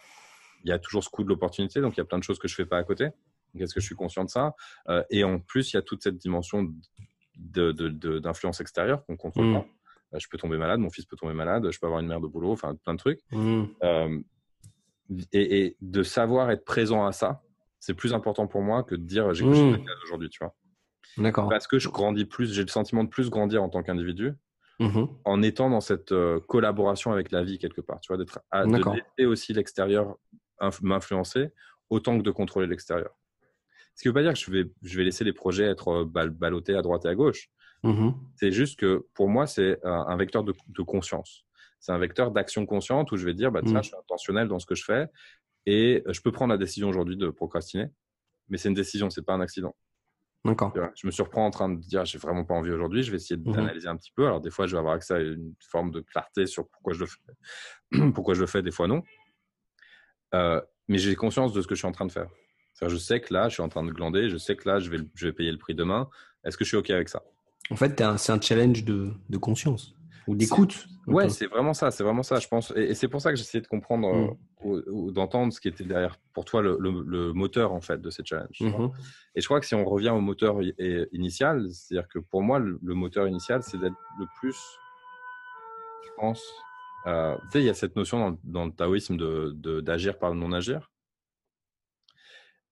il 0.65 0.71
y 0.71 0.73
a 0.73 0.79
toujours 0.79 1.05
ce 1.05 1.11
coup 1.11 1.23
de 1.25 1.29
l'opportunité. 1.29 1.81
Donc, 1.83 1.95
il 1.97 1.99
y 1.99 2.01
a 2.01 2.05
plein 2.07 2.19
de 2.19 2.25
choses 2.25 2.39
que 2.39 2.49
je 2.49 2.55
fais 2.55 2.65
pas 2.65 2.79
à 2.79 2.85
côté. 2.85 3.05
Donc, 3.53 3.63
est-ce 3.63 3.75
que 3.75 3.81
je 3.81 3.87
suis 3.87 3.95
conscient 3.95 4.25
de 4.25 4.31
ça? 4.31 4.55
Euh, 4.89 5.05
Et 5.11 5.23
en 5.25 5.39
plus, 5.39 5.73
il 5.73 5.77
y 5.77 5.79
a 5.79 5.83
toute 5.83 6.03
cette 6.03 6.17
dimension 6.17 6.63
de- 7.37 7.73
de- 7.73 7.89
de- 7.91 8.19
d'influence 8.19 8.61
extérieure 8.63 9.05
qu'on 9.05 9.17
contrôle 9.19 9.47
Mm. 9.49 9.55
pas. 9.55 9.67
Euh, 10.17 10.19
Je 10.21 10.29
peux 10.29 10.39
tomber 10.39 10.57
malade, 10.57 10.81
mon 10.81 10.91
fils 10.91 11.05
peut 11.05 11.17
tomber 11.17 11.35
malade, 11.35 11.71
je 11.71 11.79
peux 11.79 11.87
avoir 11.87 12.01
une 12.01 12.09
merde 12.09 12.25
au 12.25 12.29
boulot, 12.29 12.53
enfin 12.53 12.75
plein 12.75 12.95
de 12.95 12.99
trucs. 12.99 13.21
Mm. 13.33 13.65
Euh, 13.83 14.19
et, 15.33 15.59
et 15.67 15.77
de 15.81 16.03
savoir 16.03 16.51
être 16.51 16.65
présent 16.65 17.07
à 17.07 17.13
ça, 17.13 17.43
c'est 17.79 17.95
plus 17.95 18.13
important 18.13 18.47
pour 18.47 18.63
moi 18.63 18.83
que 18.83 18.95
de 18.95 19.03
dire 19.05 19.33
j'ai 19.35 19.45
Mm. 19.45 19.73
la 19.73 19.79
case 19.79 19.97
aujourd'hui, 20.05 20.29
tu 20.31 20.39
vois. 20.41 20.55
D'accord. 21.19 21.49
Parce 21.49 21.67
que 21.67 21.79
je 21.79 21.89
grandis 21.89 22.25
plus, 22.25 22.53
j'ai 22.53 22.63
le 22.63 22.69
sentiment 22.69 23.05
de 23.05 23.09
plus 23.09 23.31
grandir 23.31 23.63
en 23.63 23.69
tant 23.69 23.83
qu'individu 23.83 24.33
Mhm. 24.79 25.09
en 25.25 25.41
étant 25.43 25.71
dans 25.71 25.81
cette 25.81 26.13
euh, 26.13 26.39
collaboration 26.41 27.11
avec 27.11 27.31
la 27.31 27.43
vie 27.43 27.59
quelque 27.59 27.81
part, 27.81 27.99
tu 28.01 28.09
vois, 28.09 28.19
d'être 28.19 28.41
à- 28.51 28.67
de 28.67 28.71
laisser 28.95 29.25
aussi 29.25 29.55
l'extérieur 29.55 30.17
inf- 30.61 30.81
m'influencer 30.83 31.49
autant 31.89 32.19
que 32.19 32.23
de 32.23 32.31
contrôler 32.31 32.67
l'extérieur. 32.67 33.17
Ce 33.95 34.03
qui 34.03 34.09
veut 34.09 34.13
pas 34.15 34.21
dire 34.23 34.35
que 34.35 34.39
je 34.39 34.51
vais, 34.51 34.71
je 34.83 34.99
vais 34.99 35.05
laisser 35.05 35.25
les 35.25 35.33
projets 35.33 35.65
être 35.65 35.89
euh, 35.89 36.05
bal- 36.05 36.29
ballottés 36.29 36.75
à 36.77 36.83
droite 36.83 37.07
et 37.07 37.09
à 37.09 37.15
gauche. 37.15 37.49
Mhm. 37.87 38.15
C'est 38.37 38.53
juste 38.53 38.79
que 38.79 39.07
pour 39.15 39.29
moi, 39.29 39.47
c'est 39.47 39.79
un, 39.85 40.07
un 40.09 40.17
vecteur 40.17 40.45
de, 40.45 40.55
de 40.69 40.83
conscience. 40.83 41.45
C'est 41.81 41.93
un 41.93 41.99
vecteur 41.99 42.31
d'action 42.33 42.67
consciente 42.67 43.13
où 43.13 43.17
je 43.17 43.25
vais 43.25 43.35
dire, 43.35 43.53
bah, 43.53 43.61
tiens, 43.65 43.79
Mm. 43.81 43.83
je 43.83 43.89
suis 43.89 43.97
intentionnel 43.97 44.49
dans 44.49 44.59
ce 44.59 44.67
que 44.67 44.75
je 44.75 44.85
fais 44.85 45.09
et 45.67 46.03
euh, 46.07 46.13
je 46.13 46.21
peux 46.21 46.33
prendre 46.33 46.53
la 46.53 46.59
décision 46.59 46.89
aujourd'hui 46.89 47.17
de 47.17 47.29
procrastiner, 47.31 47.87
mais 48.49 48.57
c'est 48.59 48.69
une 48.69 48.75
décision, 48.75 49.09
c'est 49.11 49.23
pas 49.25 49.35
un 49.35 49.41
accident. 49.41 49.77
D'accord. 50.45 50.73
Je 50.95 51.07
me 51.07 51.11
surprends 51.11 51.45
en 51.45 51.51
train 51.51 51.69
de 51.69 51.81
dire, 51.81 52.05
j'ai 52.05 52.19
vraiment 52.19 52.45
pas 52.45 52.55
envie 52.55 52.71
aujourd'hui, 52.71 53.03
je 53.03 53.11
vais 53.11 53.17
essayer 53.17 53.37
Mhm. 53.41 53.53
d'analyser 53.53 53.89
un 53.89 53.97
petit 53.97 54.13
peu. 54.13 54.27
Alors, 54.27 54.41
des 54.41 54.51
fois, 54.51 54.67
je 54.67 54.73
vais 54.73 54.79
avoir 54.79 54.95
accès 54.95 55.15
à 55.15 55.19
une 55.21 55.55
forme 55.61 55.91
de 55.91 56.01
clarté 56.01 56.47
sur 56.47 56.69
pourquoi 56.69 56.93
je 56.95 57.01
le 57.01 57.07
fais, 57.07 57.19
pourquoi 58.15 58.35
je 58.35 58.41
le 58.41 58.47
fais, 58.47 58.63
des 58.63 58.71
fois 58.71 58.87
non. 58.89 59.03
Euh, 60.35 60.61
mais 60.89 60.99
j'ai 60.99 61.15
conscience 61.17 61.53
de 61.53 61.61
ce 61.63 61.67
que 61.67 61.75
je 61.75 61.81
suis 61.81 61.89
en 61.89 61.93
train 61.93 62.07
de 62.07 62.13
faire. 62.13 62.29
Je 62.81 62.97
sais 62.97 63.21
que 63.21 63.33
là, 63.33 63.49
je 63.49 63.55
suis 63.55 63.63
en 63.63 63.69
train 63.69 63.85
de 63.85 63.91
glander, 63.91 64.29
je 64.29 64.37
sais 64.37 64.55
que 64.57 64.69
là, 64.69 64.79
je 64.81 64.91
vais, 64.91 64.99
je 65.15 65.27
vais 65.27 65.33
payer 65.33 65.51
le 65.51 65.59
prix 65.59 65.75
demain. 65.75 66.09
Est-ce 66.45 66.57
que 66.57 66.65
je 66.65 66.69
suis 66.69 66.77
OK 66.77 66.91
avec 66.91 67.09
ça? 67.09 67.23
En 67.71 67.77
fait, 67.77 68.03
c'est 68.19 68.33
un 68.33 68.41
challenge 68.41 68.85
de, 68.85 69.11
de 69.29 69.39
conscience 69.39 69.95
ou 70.27 70.35
d'écoute. 70.37 70.87
Ouais, 71.07 71.29
c'est 71.29 71.47
vraiment 71.47 71.73
ça, 71.75 71.91
c'est 71.93 72.03
vraiment 72.03 72.25
ça, 72.25 72.41
je 72.41 72.49
pense. 72.49 72.73
Et, 72.75 72.83
et 72.91 72.95
c'est 72.95 73.07
pour 73.09 73.21
ça 73.21 73.31
que 73.31 73.37
j'essayais 73.37 73.63
de 73.63 73.69
comprendre 73.69 74.09
euh, 74.09 74.27
Mm. 74.27 74.37
ou, 74.65 74.83
ou 74.91 75.11
d'entendre 75.13 75.53
ce 75.53 75.61
qui 75.61 75.69
était 75.69 75.85
derrière 75.85 76.17
pour 76.33 76.45
toi 76.45 76.63
le, 76.63 76.77
le- 76.81 77.03
le 77.07 77.33
moteur 77.33 77.73
en 77.73 77.81
fait 77.81 78.01
de 78.01 78.11
ces 78.11 78.25
challenges. 78.25 78.61
Mhm. 78.61 78.91
Et 79.37 79.41
je 79.41 79.47
crois 79.47 79.61
que 79.61 79.67
si 79.67 79.75
on 79.77 79.85
revient 79.85 80.11
au 80.11 80.21
moteur 80.21 80.57
initial, 81.13 81.69
c'est-à-dire 81.73 82.09
que 82.09 82.19
pour 82.19 82.43
moi, 82.43 82.59
le, 82.59 82.79
le 82.83 82.95
moteur 82.95 83.29
initial, 83.29 83.63
c'est 83.63 83.79
d'être 83.79 83.95
le 84.19 84.27
plus, 84.41 84.57
je 86.05 86.11
pense, 86.17 86.43
euh, 87.07 87.37
tu 87.43 87.51
sais, 87.53 87.61
il 87.61 87.67
y 87.67 87.71
a 87.71 87.75
cette 87.75 87.95
notion 87.95 88.19
dans, 88.19 88.31
le- 88.31 88.39
dans 88.43 88.65
le 88.67 88.73
taoïsme 88.73 89.17
de 89.17 89.53
de- 89.57 89.81
d'agir 89.81 90.19
par 90.19 90.31
le 90.33 90.39
non-agir. 90.41 90.91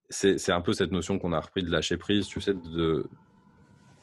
C'est 0.09 0.37
c'est 0.37 0.51
un 0.51 0.61
peu 0.61 0.73
cette 0.73 0.91
notion 0.91 1.17
qu'on 1.19 1.31
a 1.33 1.39
repris 1.39 1.63
de 1.63 1.71
lâcher 1.71 1.97
prise, 1.97 2.27
tu 2.27 2.41
sais, 2.41 2.53
de, 2.53 3.07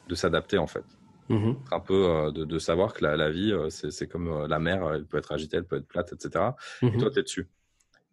de 0.09 0.15
s'adapter 0.15 0.59
en 0.59 0.67
fait 0.67 0.85
Mhm. 1.29 1.57
un 1.71 1.81
peu 1.81 2.09
euh, 2.11 2.31
de, 2.33 2.45
de 2.45 2.59
savoir 2.59 2.93
que 2.93 3.05
la, 3.05 3.17
la 3.17 3.31
vie, 3.31 3.53
euh, 3.53 3.71
c'est 3.71 4.07
comme 4.09 4.29
euh, 4.29 4.49
la 4.49 4.59
mer, 4.59 4.93
elle 4.93 5.07
peut 5.07 5.17
être 5.19 5.33
agitée, 5.33 5.57
elle 5.57 5.65
peut 5.65 5.77
être 5.77 5.87
plate, 5.87 6.13
etc. 6.13 6.57
Et 6.83 6.87
Mhm. 6.87 6.99
toi, 6.99 7.11
tu 7.11 7.19
es 7.21 7.23
dessus. 7.23 7.49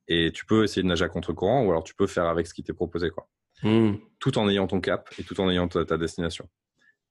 Et 0.07 0.31
tu 0.31 0.45
peux 0.45 0.63
essayer 0.63 0.83
de 0.83 0.87
nager 0.87 1.03
à 1.05 1.09
contre-courant 1.09 1.65
ou 1.65 1.69
alors 1.71 1.83
tu 1.83 1.95
peux 1.95 2.07
faire 2.07 2.25
avec 2.25 2.47
ce 2.47 2.53
qui 2.53 2.63
t'est 2.63 2.71
proposé, 2.73 3.09
quoi. 3.09 3.27
Mhm. 3.63 3.99
Tout 4.19 4.37
en 4.37 4.47
ayant 4.47 4.67
ton 4.67 4.79
cap 4.79 5.09
et 5.17 5.23
tout 5.23 5.39
en 5.41 5.49
ayant 5.49 5.67
ta, 5.67 5.83
ta 5.83 5.97
destination. 5.97 6.47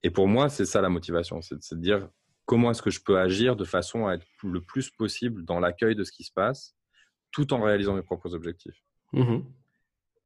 Et 0.02 0.10
pour 0.10 0.28
moi, 0.28 0.48
c'est 0.48 0.64
ça 0.66 0.80
la 0.80 0.88
motivation, 0.88 1.42
c'est 1.42 1.56
de 1.74 1.80
dire 1.80 2.08
comment 2.46 2.70
est-ce 2.70 2.80
que 2.82 2.90
je 2.90 3.00
peux 3.02 3.18
agir 3.18 3.56
de 3.56 3.64
façon 3.64 4.06
à 4.06 4.14
être 4.14 4.26
le 4.44 4.60
plus 4.62 4.88
possible 4.90 5.44
dans 5.44 5.60
l'accueil 5.60 5.94
de 5.96 6.04
ce 6.04 6.12
qui 6.12 6.24
se 6.24 6.32
passe, 6.32 6.74
tout 7.32 7.52
en 7.52 7.60
réalisant 7.60 7.94
mes 7.94 8.02
propres 8.02 8.34
objectifs. 8.34 8.82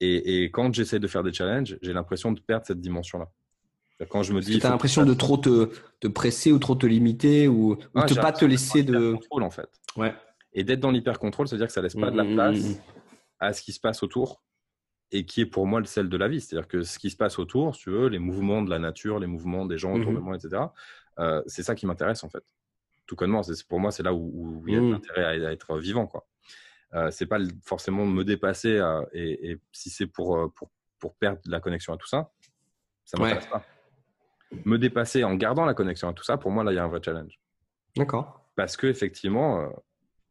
Et, 0.01 0.45
et 0.45 0.51
quand 0.51 0.73
j'essaie 0.74 1.01
de 1.01 1.07
faire 1.09 1.23
des 1.23 1.33
challenges, 1.33 1.79
j'ai 1.83 1.93
l'impression 1.93 2.31
de 2.33 2.41
perdre 2.41 2.66
cette 2.66 2.81
dimension-là. 2.81 3.31
C'est-à-dire 3.98 4.10
Quand 4.10 4.23
je 4.23 4.32
me 4.32 4.40
dis, 4.40 4.59
t'as 4.59 4.69
faut- 4.69 4.73
l'impression 4.73 5.05
de 5.05 5.14
trop 5.14 5.36
te, 5.36 5.70
te 6.01 6.09
presser 6.09 6.52
ou 6.52 6.59
trop 6.59 6.74
te 6.74 6.86
limiter 6.86 7.48
ou, 7.48 7.77
j'ai 8.06 8.14
pas 8.16 8.32
te 8.32 8.44
laisser 8.44 8.82
de. 8.82 8.93
l'hyper-contrôle, 8.97 9.43
en 9.43 9.51
fait. 9.51 9.69
Ouais. 9.97 10.14
Et 10.52 10.64
d'être 10.64 10.81
dans 10.81 10.90
l'hyper-contrôle, 10.90 11.48
ça 11.48 11.55
veut 11.56 11.60
dire 11.60 11.66
que 11.66 11.73
ça 11.73 11.82
laisse 11.82 11.94
pas 11.94 12.10
de 12.10 12.16
la 12.16 12.24
Mhm, 12.24 12.35
place 12.35 12.62
mhm. 12.64 12.74
à 13.40 13.52
ce 13.52 13.62
qui 13.62 13.73
se 13.73 13.81
passe 13.81 14.02
autour 14.02 14.43
et 15.10 15.24
qui 15.27 15.43
est 15.43 15.47
pour 15.47 15.66
moi 15.66 15.78
le 15.81 15.86
sel 15.86 16.09
de 16.09 16.16
la 16.16 16.28
vie. 16.28 16.40
C'est-à-dire 16.40 16.69
que 16.69 16.82
ce 16.82 16.98
qui 16.98 17.10
se 17.10 17.16
passe 17.16 17.39
autour, 17.39 17.74
si 17.77 17.82
tu 17.82 17.90
veux, 17.90 18.09
les 18.09 18.19
mouvements 18.19 18.62
de 18.62 18.70
la 18.70 18.78
nature, 18.78 19.19
les 19.19 19.27
mouvements 19.27 19.66
des 19.66 19.78
gens 19.78 19.94
autour 19.94 20.12
de 20.12 20.19
moi, 20.19 20.36
etc., 20.36 20.62
euh, 21.19 21.43
c'est 21.47 21.62
ça 21.62 21.74
qui 21.74 21.86
m'intéresse 21.86 22.24
en 22.24 22.31
fait. 22.31 22.43
Tout 23.06 23.16
connement, 23.16 23.43
pour 23.69 23.81
moi, 23.81 23.90
c'est 23.90 24.02
là 24.02 24.14
où, 24.14 24.62
il 24.66 24.73
y 24.74 24.77
a 24.77 24.81
Mhm. 24.81 24.93
l'intérêt 24.93 25.24
à, 25.44 25.48
à 25.48 25.52
être 25.52 25.78
vivant. 25.78 26.06
quoi. 26.06 26.27
Euh, 26.94 27.10
c'est 27.10 27.27
pas 27.27 27.39
forcément 27.62 28.06
me 28.06 28.24
dépasser 28.24 28.78
à- 28.78 29.05
et, 29.12 29.51
et 29.52 29.60
si 29.73 29.90
c'est 29.90 30.06
pour, 30.06 30.36
euh, 30.36 30.48
pour, 30.55 30.70
pour 30.98 31.14
perdre 31.14 31.40
la 31.47 31.60
connexion 31.60 31.93
à 31.94 31.97
tout 31.97 32.06
ça, 32.06 32.31
ça 33.05 33.16
Ouais. 33.19 33.24
m'intéresse 33.24 33.47
pas. 33.48 33.66
Me 34.65 34.77
dépasser 34.79 35.24
en 35.24 35.35
gardant 35.35 35.65
la 35.65 35.74
connexion 35.74 36.09
à 36.09 36.12
tout 36.12 36.24
ça, 36.24 36.37
pour 36.37 36.51
moi, 36.51 36.62
là, 36.65 36.73
il 36.73 36.77
y 36.77 36.79
a 36.79 36.85
un 36.85 36.89
vrai 36.89 37.01
challenge 37.05 37.39
D'accord. 37.97 38.49
parce 38.57 38.77
que 38.77 38.87
effectivement, 38.87 39.61
euh, 39.61 39.69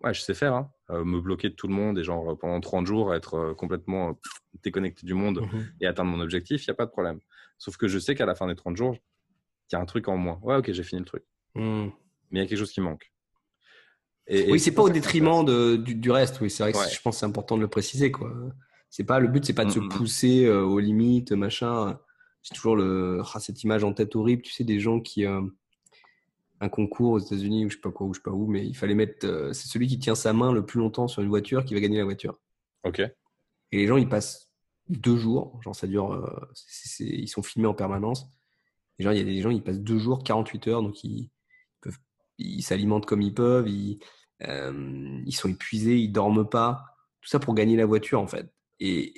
ouais, 0.04 0.14
je 0.14 0.22
sais 0.22 0.34
faire, 0.34 0.54
hein, 0.54 0.72
euh, 0.92 1.04
me 1.04 1.20
bloquer 1.20 1.50
de 1.50 1.56
tout 1.56 1.68
le 1.68 1.74
monde 1.74 1.98
et 2.00 2.04
genre 2.04 2.32
euh, 2.32 2.36
pendant 2.36 2.60
30 2.62 2.86
jours 2.86 3.14
être 3.16 3.54
complètement 3.54 4.20
déconnecté 4.64 5.06
du 5.06 5.14
monde 5.14 5.42
Mhm. 5.42 5.66
et 5.82 5.88
atteindre 5.88 6.12
mon 6.12 6.22
objectif, 6.22 6.66
il 6.66 6.70
n'y 6.70 6.74
a 6.74 6.76
pas 6.76 6.86
de 6.86 6.92
problème. 6.92 7.20
Sauf 7.58 7.78
que 7.78 7.88
je 7.88 8.00
sais 8.00 8.16
qu'à 8.16 8.26
la 8.26 8.36
fin 8.36 8.48
des 8.48 8.56
30 8.56 8.78
jours, 8.78 8.96
il 9.72 9.74
y 9.74 9.76
a 9.76 9.80
un 9.80 9.86
truc 9.86 10.08
en 10.08 10.18
moins. 10.18 10.40
Ouais, 10.44 10.56
ok, 10.56 10.72
j'ai 10.72 10.84
fini 10.84 11.00
le 11.00 11.06
truc, 11.06 11.24
Mhm. 11.56 11.92
mais 12.32 12.40
il 12.40 12.44
y 12.44 12.46
a 12.46 12.48
quelque 12.48 12.60
chose 12.60 12.72
qui 12.72 12.82
manque. 12.82 13.12
Et- 14.28 14.50
et 14.50 14.52
Oui, 14.52 14.60
c'est 14.60 14.72
pas 14.74 14.84
au 14.84 14.90
détriment 14.90 15.44
de, 15.44 15.76
du, 15.78 15.96
du 15.96 16.12
reste. 16.12 16.40
Oui, 16.42 16.50
c'est 16.50 16.64
vrai 16.64 16.72
que 16.74 16.78
Ouais. 16.78 16.90
je 16.90 17.02
pense 17.02 17.16
que 17.16 17.20
c'est 17.22 17.26
important 17.26 17.58
de 17.58 17.62
le 17.62 17.68
préciser. 17.68 18.12
Quoi. 18.12 18.32
C'est 18.90 19.04
pas 19.04 19.20
le 19.20 19.28
but, 19.28 19.44
c'est 19.46 19.54
pas 19.54 19.66
de 19.66 19.72
se 19.72 19.80
pousser 19.80 20.46
euh, 20.46 20.62
aux 20.64 20.80
limites, 20.80 21.32
machin. 21.32 22.00
J'ai 22.44 22.56
toujours 22.56 22.76
le, 22.76 23.22
ah, 23.34 23.40
cette 23.40 23.64
image 23.64 23.84
en 23.84 23.94
tête 23.94 24.16
horrible. 24.16 24.42
Tu 24.42 24.52
sais, 24.52 24.64
des 24.64 24.80
gens 24.80 25.00
qui 25.00 25.26
euh, 25.26 25.42
un 26.60 26.70
concours 26.70 27.12
aux 27.14 27.20
États-Unis 27.20 27.66
ou 27.66 27.70
je 27.70 27.76
sais 27.76 27.82
pas 27.82 27.92
quoi, 27.92 28.08
ou 28.08 28.14
je 28.14 28.20
sais 28.20 28.24
pas 28.24 28.32
où, 28.32 28.48
mais 28.48 28.66
il 28.66 28.76
fallait 28.76 28.94
mettre. 28.96 29.26
euh, 29.26 29.54
c'est 29.54 29.68
celui 29.68 29.88
qui 29.88 30.00
tient 30.00 30.16
sa 30.16 30.34
main 30.34 30.52
le 30.52 30.66
plus 30.66 30.80
longtemps 30.80 31.08
sur 31.08 31.22
une 31.22 31.30
voiture 31.30 31.66
qui 31.66 31.74
va 31.74 31.80
gagner 31.80 31.98
la 31.98 32.04
voiture. 32.06 32.38
Ok. 32.84 33.00
Et 33.00 33.78
les 33.78 33.88
gens, 33.88 33.98
ils 33.98 34.10
passent 34.10 34.52
deux 34.90 35.18
jours. 35.18 35.60
Genre, 35.64 35.76
ça 35.76 35.88
dure. 35.88 36.14
euh, 36.14 36.50
c'est- 36.54 36.88
c'est- 36.90 37.06
ils 37.06 37.28
sont 37.28 37.42
filmés 37.44 37.68
en 37.68 37.74
permanence. 37.74 38.28
Et 39.00 39.04
genre, 39.04 39.14
il 39.14 39.18
y 39.20 39.22
a 39.22 39.24
des 39.26 39.42
gens, 39.42 39.50
ils 39.50 39.64
passent 39.64 39.80
deux 39.80 39.98
jours, 39.98 40.24
48 40.24 40.68
heures, 40.68 40.84
donc 40.84 41.04
ils 41.04 41.30
peuvent. 41.82 41.98
ils 42.38 42.64
s'alimentent 42.64 43.06
comme 43.06 43.22
ils 43.22 43.34
peuvent, 43.34 43.68
ils, 43.70 44.00
euh, 44.48 45.22
ils 45.28 45.36
sont 45.36 45.48
épuisés, 45.48 45.98
ils 46.00 46.12
dorment 46.12 46.48
pas, 46.50 46.84
tout 47.22 47.30
ça 47.30 47.38
pour 47.40 47.54
gagner 47.54 47.76
la 47.78 47.86
voiture 47.86 48.20
en 48.20 48.26
fait. 48.28 48.52
Et, 48.80 49.14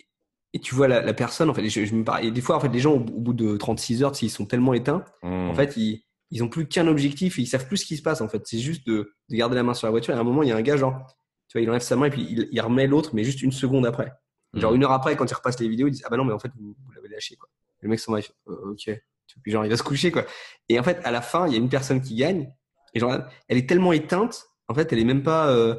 et 0.53 0.59
tu 0.59 0.75
vois 0.75 0.88
la, 0.88 1.13
personne 1.13 1.49
en 1.49 1.53
fait, 1.53 1.67
je, 1.67 1.84
je 1.85 1.95
me 1.95 2.03
parle, 2.03 2.25
et 2.25 2.31
des 2.31 2.41
fois 2.41 2.55
en 2.55 2.59
fait 2.59 2.69
les 2.69 2.80
gens 2.80 2.93
au, 2.93 2.99
bout 2.99 3.34
de 3.34 3.57
36 3.57 4.03
heures, 4.03 4.13
ils 4.21 4.30
sont 4.30 4.45
tellement 4.45 4.73
éteints, 4.73 5.03
en 5.23 5.51
Mmh. 5.51 5.55
fait 5.55 5.77
ils 5.77 6.03
ils 6.31 6.43
ont 6.43 6.47
plus 6.49 6.67
qu'un 6.67 6.88
objectif 6.88 7.38
et 7.38 7.43
ils 7.43 7.47
savent 7.47 7.67
plus 7.67 7.77
ce 7.77 7.85
qui 7.85 7.95
se 7.95 8.01
passe 8.01 8.19
en 8.21 8.27
fait. 8.27 8.41
C'est 8.45 8.57
juste 8.57 8.88
de, 8.88 9.13
de 9.30 9.35
garder 9.35 9.55
la 9.55 9.61
main 9.61 9.75
sur 9.75 9.85
la 9.85 9.91
voiture. 9.91 10.15
Et 10.15 10.17
à 10.17 10.19
un 10.19 10.23
moment, 10.23 10.41
il 10.41 10.49
y 10.49 10.51
a 10.51 10.55
un 10.55 10.63
gars 10.63 10.77
genre, 10.77 11.05
tu 11.47 11.57
vois, 11.59 11.61
il 11.61 11.69
enlève 11.69 11.84
sa 11.84 11.95
main 11.95 12.07
et 12.07 12.09
puis 12.09 12.25
il, 12.27 12.49
il 12.51 12.59
remet 12.59 12.88
l'autre, 12.88 13.11
mais 13.13 13.23
juste 13.23 13.43
une 13.43 13.51
seconde 13.51 13.85
après. 13.85 14.11
Genre 14.55 14.71
Mhm. 14.71 14.77
une 14.77 14.84
heure 14.84 14.93
après, 14.93 15.15
quand 15.15 15.30
il 15.30 15.34
repasse 15.35 15.59
les 15.59 15.67
vidéos, 15.69 15.88
ils 15.88 15.91
disent 15.91 16.01
ah 16.05 16.09
bah 16.09 16.17
non 16.17 16.25
mais 16.25 16.34
en 16.34 16.39
fait 16.39 16.51
vous, 16.59 16.75
vous 16.84 16.91
l'avez 16.93 17.07
lâché 17.09 17.35
quoi. 17.35 17.47
Et 17.81 17.85
le 17.85 17.89
mec 17.89 17.99
s'en 17.99 18.13
va, 18.13 18.19
il 18.19 18.23
fait, 18.23 18.34
Euh, 18.47 18.71
ok. 18.71 18.99
Puis 19.43 19.51
genre 19.51 19.63
il 19.63 19.69
va 19.69 19.77
se 19.77 19.84
coucher 19.84 20.09
quoi. 20.11 20.25
Et 20.69 20.80
en 20.80 20.84
fait 20.84 20.99
à 21.03 21.11
la 21.11 21.21
fin, 21.21 21.45
il 21.45 21.51
y 21.53 21.55
a 21.55 21.59
une 21.59 21.69
personne 21.69 22.01
qui 22.01 22.15
gagne. 22.15 22.51
Et 22.95 22.99
genre 22.99 23.15
elle 23.47 23.57
est 23.59 23.69
tellement 23.69 23.93
éteinte, 23.93 24.43
en 24.67 24.73
fait 24.73 24.91
elle 24.91 24.97
est 24.99 25.03
même 25.05 25.21
pas, 25.21 25.49
euh, 25.51 25.75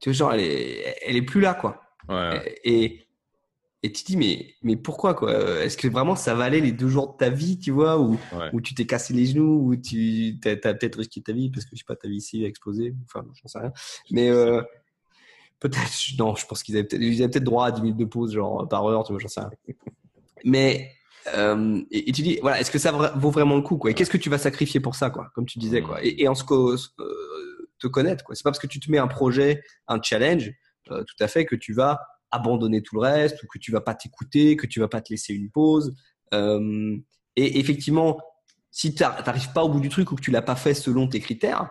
tu 0.00 0.08
vois 0.08 0.16
genre 0.16 0.32
elle 0.32 0.40
est, 0.40 0.96
elle 1.06 1.14
est 1.14 1.22
plus 1.22 1.40
là 1.40 1.54
quoi. 1.54 1.80
Ouais. 2.08 2.58
Et 2.64 2.84
et 2.84 3.06
tu 3.82 4.02
te 4.02 4.06
dis 4.06 4.16
mais 4.16 4.54
mais 4.62 4.76
pourquoi 4.76 5.14
quoi? 5.14 5.32
Est-ce 5.64 5.76
que 5.76 5.88
vraiment 5.88 6.14
ça 6.16 6.34
valait 6.34 6.60
les 6.60 6.72
deux 6.72 6.88
jours 6.88 7.12
de 7.12 7.16
ta 7.16 7.30
vie, 7.30 7.58
tu 7.58 7.70
vois, 7.70 7.98
ou 7.98 8.18
Ouais. 8.32 8.50
où 8.52 8.60
tu 8.60 8.74
t'es 8.74 8.86
cassé 8.86 9.14
les 9.14 9.26
genoux, 9.26 9.68
où 9.70 9.76
tu 9.76 10.38
as, 10.44 10.56
peut-être 10.56 10.98
risqué 10.98 11.22
ta 11.22 11.32
vie 11.32 11.50
parce 11.50 11.64
que 11.64 11.70
je 11.72 11.78
sais 11.78 11.84
pas 11.86 11.96
ta 11.96 12.08
vie 12.08 12.16
ici 12.16 12.44
a 12.44 12.48
explosé, 12.48 12.94
enfin 13.06 13.24
j'en 13.40 13.48
sais 13.48 13.58
rien. 13.58 13.72
Mais 14.10 14.28
euh, 14.28 14.60
peut-être 15.60 15.90
non, 16.18 16.34
je 16.36 16.46
pense 16.46 16.62
qu'ils 16.62 16.76
avaient 16.76 16.84
peut-être 16.84 17.02
ils 17.02 17.22
avaient 17.22 17.30
peut-être 17.30 17.44
droit 17.44 17.66
à 17.66 17.70
10 17.72 17.80
minutes 17.82 17.98
de 17.98 18.04
pause 18.04 18.32
genre 18.34 18.68
par 18.68 18.86
heure, 18.86 19.04
tu 19.04 19.12
vois, 19.12 19.20
j'en 19.20 19.28
sais 19.28 19.40
rien. 19.40 19.50
Mais 20.44 20.92
euh, 21.34 21.80
et, 21.90 22.08
et 22.08 22.12
tu 22.12 22.22
dis 22.22 22.38
voilà, 22.40 22.60
est-ce 22.60 22.70
que 22.70 22.78
ça 22.78 22.92
vaut 22.92 23.30
vraiment 23.30 23.56
le 23.56 23.62
coup 23.62 23.76
quoi? 23.76 23.90
Et 23.90 23.94
qu'est-ce 23.94 24.10
que 24.10 24.16
tu 24.18 24.30
vas 24.30 24.38
sacrifier 24.38 24.80
pour 24.80 24.94
ça 24.94 25.10
quoi 25.10 25.30
Comme 25.34 25.46
tu 25.46 25.58
disais 25.58 25.82
quoi? 25.82 26.02
Et, 26.04 26.22
et 26.22 26.28
en 26.28 26.34
ce 26.34 26.44
que 26.44 26.54
euh, 26.54 27.70
te 27.78 27.86
connaître 27.86 28.24
quoi. 28.24 28.34
C'est 28.34 28.42
pas 28.42 28.50
parce 28.50 28.58
que 28.58 28.66
tu 28.66 28.80
te 28.80 28.90
mets 28.90 28.98
un 28.98 29.08
projet, 29.08 29.62
un 29.88 30.00
challenge, 30.02 30.52
euh, 30.90 31.02
tout 31.04 31.22
à 31.22 31.28
fait 31.28 31.44
que 31.46 31.56
tu 31.56 31.72
vas 31.72 32.00
abandonner 32.30 32.82
tout 32.82 32.96
le 32.96 33.02
reste 33.02 33.42
ou 33.42 33.46
que 33.46 33.58
tu 33.58 33.72
vas 33.72 33.80
pas 33.80 33.94
t'écouter, 33.94 34.56
que 34.56 34.66
tu 34.66 34.80
vas 34.80 34.88
pas 34.88 35.00
te 35.00 35.10
laisser 35.12 35.34
une 35.34 35.50
pause. 35.50 35.94
Euh, 36.34 36.96
et 37.36 37.58
effectivement, 37.58 38.18
si 38.70 38.94
tu 38.94 39.02
n'arrives 39.02 39.52
pas 39.52 39.64
au 39.64 39.68
bout 39.68 39.80
du 39.80 39.88
truc 39.88 40.12
ou 40.12 40.14
que 40.16 40.20
tu 40.20 40.30
l'as 40.30 40.42
pas 40.42 40.56
fait 40.56 40.74
selon 40.74 41.08
tes 41.08 41.20
critères, 41.20 41.68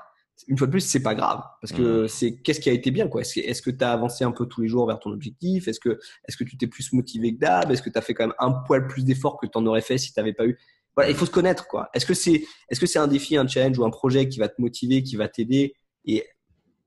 une 0.48 0.58
fois 0.58 0.68
de 0.68 0.72
plus, 0.72 0.82
c'est 0.82 1.04
pas 1.04 1.16
grave 1.16 1.44
parce 1.62 1.74
que 1.74 2.08
c'est 2.08 2.38
qu'est-ce 2.42 2.62
qui 2.62 2.70
a 2.70 2.74
été 2.74 2.92
bien 2.92 3.08
quoi? 3.10 3.22
Est-ce 3.22 3.36
que 3.36 3.40
est-ce 3.42 3.62
que 3.62 3.70
tu 3.72 3.84
as 3.84 3.92
avancé 3.92 4.24
un 4.24 4.32
peu 4.32 4.46
tous 4.46 4.62
les 4.62 4.70
jours 4.70 4.88
vers 4.88 4.98
ton 5.00 5.12
objectif? 5.12 5.68
Est-ce 5.68 5.82
que 5.82 6.00
est-ce 6.28 6.38
que 6.38 6.46
tu 6.46 6.58
t'es 6.58 6.68
plus 6.68 6.94
motivé 6.94 7.36
que 7.36 7.40
d'hab? 7.40 7.72
Est-ce 7.72 7.82
que 7.82 7.90
tu 7.90 7.98
as 7.98 8.02
fait 8.02 8.14
quand 8.14 8.26
même 8.26 8.36
un 8.40 8.52
poil 8.52 8.88
plus 8.88 9.04
d'efforts 9.04 9.38
que 9.38 9.46
tu 9.48 9.58
en 9.58 9.66
aurais 9.66 9.82
fait 9.82 9.98
si 9.98 10.14
tu 10.14 10.20
n'avais 10.20 10.34
pas 10.34 10.46
eu? 10.46 10.58
Voilà, 10.96 11.12
il 11.12 11.16
faut 11.16 11.26
se 11.26 11.32
connaître 11.32 11.68
quoi. 11.68 11.90
Est-ce 11.94 12.06
que 12.06 12.14
c'est 12.14 12.44
est-ce 12.70 12.80
que 12.80 12.86
c'est 12.88 13.00
un 13.00 13.08
défi, 13.08 13.36
un 13.36 13.48
challenge 13.48 13.78
ou 13.78 13.84
un 13.84 13.90
projet 13.90 14.30
qui 14.30 14.40
va 14.40 14.48
te 14.48 14.62
motiver, 14.62 15.04
qui 15.04 15.18
va 15.18 15.28
t'aider 15.28 15.76
et 16.06 16.26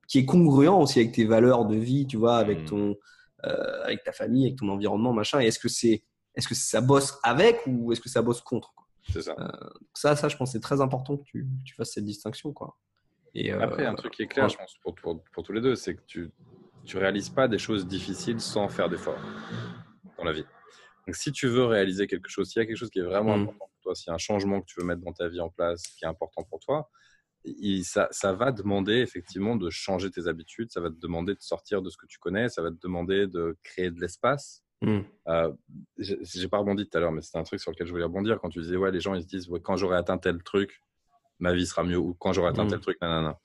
qui 0.09 0.19
est 0.19 0.25
congruent 0.25 0.69
aussi 0.69 1.01
avec 1.01 1.13
tes 1.13 1.25
valeurs 1.27 1.67
de 1.67 1.77
vie, 1.77 2.07
tu 2.07 2.17
vois, 2.17 2.37
avec 2.39 2.61
Mhm. 2.61 2.65
ton 2.65 2.97
euh, 3.47 3.83
avec 3.85 4.03
ta 4.05 4.13
famille, 4.13 4.47
avec 4.47 4.59
ton 4.59 4.69
environnement, 4.69 5.13
machin. 5.13 5.41
Et 5.41 5.47
est-ce 5.47 5.59
que 5.59 5.69
c'est 5.69 6.05
est-ce 6.35 6.49
que 6.49 6.55
ça 6.55 6.81
bosse 6.81 7.19
avec 7.23 7.61
ou 7.67 7.93
est-ce 7.93 8.01
que 8.01 8.09
ça 8.09 8.23
bosse 8.23 8.41
contre 8.41 8.73
quoi? 8.75 8.87
C'est 9.13 9.23
ça. 9.23 9.35
ça, 9.95 10.17
ça, 10.17 10.29
je 10.29 10.37
pense, 10.37 10.53
c'est 10.53 10.61
très 10.61 10.81
important 10.81 11.17
que 11.17 11.25
tu, 11.25 11.47
tu 11.65 11.75
fasses 11.75 11.93
cette 11.93 12.05
distinction, 12.05 12.53
quoi. 12.53 12.79
Et 13.35 13.53
euh, 13.53 13.61
Après, 13.61 13.85
un 13.85 13.95
truc 13.95 14.13
qui 14.13 14.23
est 14.23 14.27
clair, 14.29 14.45
ouais. 14.45 14.51
je 14.51 14.57
pense, 14.57 14.77
pour, 14.83 14.95
pour, 14.95 15.25
pour 15.33 15.43
tous 15.43 15.53
les 15.53 15.61
deux, 15.61 15.75
c'est 15.75 15.95
que 15.97 16.03
tu 16.07 16.31
tu 16.85 16.99
réalises 16.99 17.29
pas 17.31 17.47
des 17.47 17.59
choses 17.59 17.87
difficiles 17.87 18.41
sans 18.41 18.69
faire 18.69 18.89
d'efforts 18.89 19.21
dans 20.19 20.25
la 20.25 20.33
vie. 20.33 20.45
Donc, 21.07 21.15
si 21.15 21.31
tu 21.33 21.47
veux 21.49 21.65
réaliser 21.65 22.07
quelque 22.07 22.29
chose, 22.29 22.49
s'il 22.49 22.61
y 22.61 22.65
a 22.65 22.67
quelque 22.67 22.77
chose 22.77 22.91
qui 22.91 22.99
est 22.99 23.05
vraiment 23.05 23.37
Mhm. 23.37 23.43
important 23.45 23.67
pour 23.67 23.81
toi, 23.83 23.95
s'il 23.95 24.09
y 24.09 24.11
a 24.11 24.15
un 24.15 24.19
changement 24.19 24.61
que 24.61 24.67
tu 24.67 24.81
veux 24.81 24.87
mettre 24.87 25.03
dans 25.03 25.13
ta 25.13 25.29
vie 25.29 25.41
en 25.41 25.49
place 25.49 25.83
qui 25.83 26.05
est 26.05 26.09
important 26.09 26.43
pour 26.45 26.59
toi, 26.61 26.91
il- 27.45 27.85
ça, 27.85 28.09
ça 28.11 28.33
va 28.33 28.53
demander 28.53 28.95
effectivement 28.99 29.57
de 29.57 29.69
changer 29.71 30.11
tes 30.11 30.29
habitudes, 30.29 30.71
ça 30.71 30.81
va 30.81 30.91
te 30.91 30.97
demander 30.99 31.35
de 31.35 31.41
sortir 31.43 31.83
de 31.83 31.91
ce 31.91 31.97
que 31.97 32.07
tu 32.07 32.19
connais, 32.19 32.49
ça 32.49 32.63
va 32.63 32.71
te 32.71 32.77
demander 32.81 33.27
de 33.27 33.57
créer 33.63 33.91
de 33.91 34.01
l'espace. 34.01 34.63
Mhm. 34.83 35.05
Euh, 35.29 35.53
j'ai 35.99 36.49
pas 36.49 36.59
rebondi 36.59 36.89
tout 36.89 36.97
à 36.97 37.01
l'heure, 37.01 37.13
mais 37.13 37.23
c'était 37.23 37.39
un 37.39 37.45
truc 37.45 37.61
sur 37.61 37.71
lequel 37.71 37.87
je 37.87 37.93
voulais 37.93 38.05
rebondir. 38.05 38.41
Quand 38.41 38.49
tu 38.49 38.61
disais, 38.61 38.77
ouais, 38.77 38.91
les 38.91 39.01
gens 39.01 39.15
ils 39.15 39.23
se 39.23 39.27
disent, 39.29 39.49
ouais, 39.49 39.61
quand 39.61 39.77
j'aurai 39.77 39.97
atteint 39.97 40.19
tel 40.19 40.43
truc, 40.43 40.81
ma 41.39 41.53
vie 41.53 41.67
sera 41.67 41.85
mieux, 41.85 41.97
ou 41.99 42.15
quand 42.15 42.33
j'aurai 42.33 42.49
atteint 42.51 42.65
Mhm. 42.65 42.71
tel 42.71 42.81
truc, 42.81 42.99
nanana. 43.01 43.39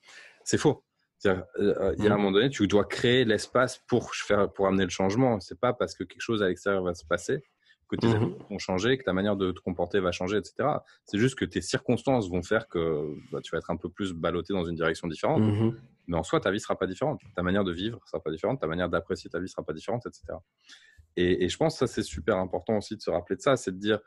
C'est 0.44 0.58
faux. 0.58 0.84
C'est-à-dire, 1.18 1.44
euh, 1.58 1.94
Il 1.98 2.04
y 2.04 2.08
a 2.08 2.12
un 2.12 2.14
Mhm. 2.16 2.22
moment 2.22 2.32
donné, 2.32 2.48
tu 2.50 2.66
dois 2.68 2.84
créer 2.84 3.24
l'espace 3.24 3.78
pour 3.88 4.14
faire, 4.14 4.52
pour 4.52 4.66
amener 4.68 4.84
le 4.84 4.90
changement. 4.90 5.40
C'est 5.40 5.58
pas 5.58 5.72
parce 5.72 5.94
que 5.96 6.04
quelque 6.04 6.20
chose 6.20 6.42
à 6.42 6.48
l'extérieur 6.48 6.82
va 6.84 6.94
se 6.94 7.04
passer 7.04 7.42
que 7.88 7.96
tes 7.96 8.08
habitudes 8.08 8.42
vont 8.50 8.58
changer, 8.58 8.98
que 8.98 9.04
ta 9.04 9.12
manière 9.12 9.36
de 9.36 9.52
te 9.52 9.60
comporter 9.60 10.00
va 10.00 10.12
changer, 10.12 10.36
etc. 10.36 10.68
C'est 11.04 11.18
juste 11.18 11.38
que 11.38 11.44
tes 11.44 11.60
circonstances 11.60 12.28
vont 12.28 12.42
faire 12.42 12.68
que 12.68 13.14
bah, 13.32 13.40
tu 13.42 13.50
vas 13.52 13.58
être 13.58 13.70
un 13.70 13.76
peu 13.76 13.88
plus 13.88 14.12
ballotté 14.12 14.52
dans 14.52 14.64
une 14.64 14.76
direction 14.76 15.08
différente. 15.08 15.42
Mhm. 15.42 15.76
Mais 16.06 16.16
en 16.16 16.22
soi, 16.22 16.40
ta 16.40 16.50
vie 16.50 16.60
sera 16.60 16.78
pas 16.78 16.86
différente. 16.86 17.20
Ta 17.34 17.42
manière 17.42 17.64
de 17.64 17.72
vivre 17.72 18.00
sera 18.06 18.22
pas 18.22 18.30
différente. 18.30 18.60
Ta 18.60 18.66
manière 18.66 18.88
d'apprécier 18.88 19.30
ta 19.30 19.40
vie 19.40 19.48
sera 19.48 19.62
pas 19.62 19.72
différente, 19.72 20.06
etc. 20.06 20.38
Et, 21.16 21.44
et 21.44 21.48
je 21.48 21.56
pense 21.56 21.74
que 21.74 21.86
ça, 21.86 21.86
c'est 21.86 22.02
super 22.02 22.36
important 22.38 22.78
aussi 22.78 22.96
de 22.96 23.00
se 23.00 23.10
rappeler 23.10 23.36
de 23.36 23.42
ça. 23.42 23.56
C'est 23.56 23.72
de 23.72 23.78
dire, 23.78 24.00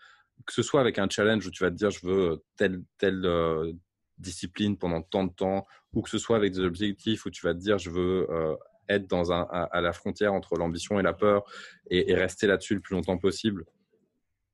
que 0.46 0.54
ce 0.54 0.64
soit 0.64 0.82
avec 0.82 1.00
un 1.00 1.10
challenge 1.10 1.46
où 1.46 1.52
tu 1.52 1.64
vas 1.64 1.72
te 1.72 1.76
dire, 1.76 1.90
je 1.90 2.06
veux 2.06 2.44
telle, 2.58 2.84
telle 2.98 3.26
euh, 3.26 3.74
discipline 4.18 4.78
pendant 4.78 5.02
tant 5.02 5.26
de 5.26 5.34
temps, 5.34 5.66
ou 5.94 6.02
que 6.02 6.10
ce 6.10 6.18
soit 6.18 6.36
avec 6.36 6.54
des 6.54 6.62
objectifs 6.62 7.26
où 7.26 7.30
tu 7.30 7.46
vas 7.46 7.54
te 7.54 7.60
dire, 7.60 7.78
je 7.78 7.90
veux 7.90 8.28
euh, 8.30 8.56
être 8.92 9.08
dans 9.08 9.32
un, 9.32 9.42
à, 9.42 9.82
la 9.82 9.94
frontière 9.94 10.34
entre 10.34 10.56
l'ambition 10.56 11.00
et 11.00 11.04
la 11.04 11.14
peur 11.14 11.44
et, 11.90 12.14
rester 12.14 12.48
là-dessus 12.48 12.76
le 12.76 12.82
plus 12.82 12.96
longtemps 12.96 13.18
possible 13.18 13.66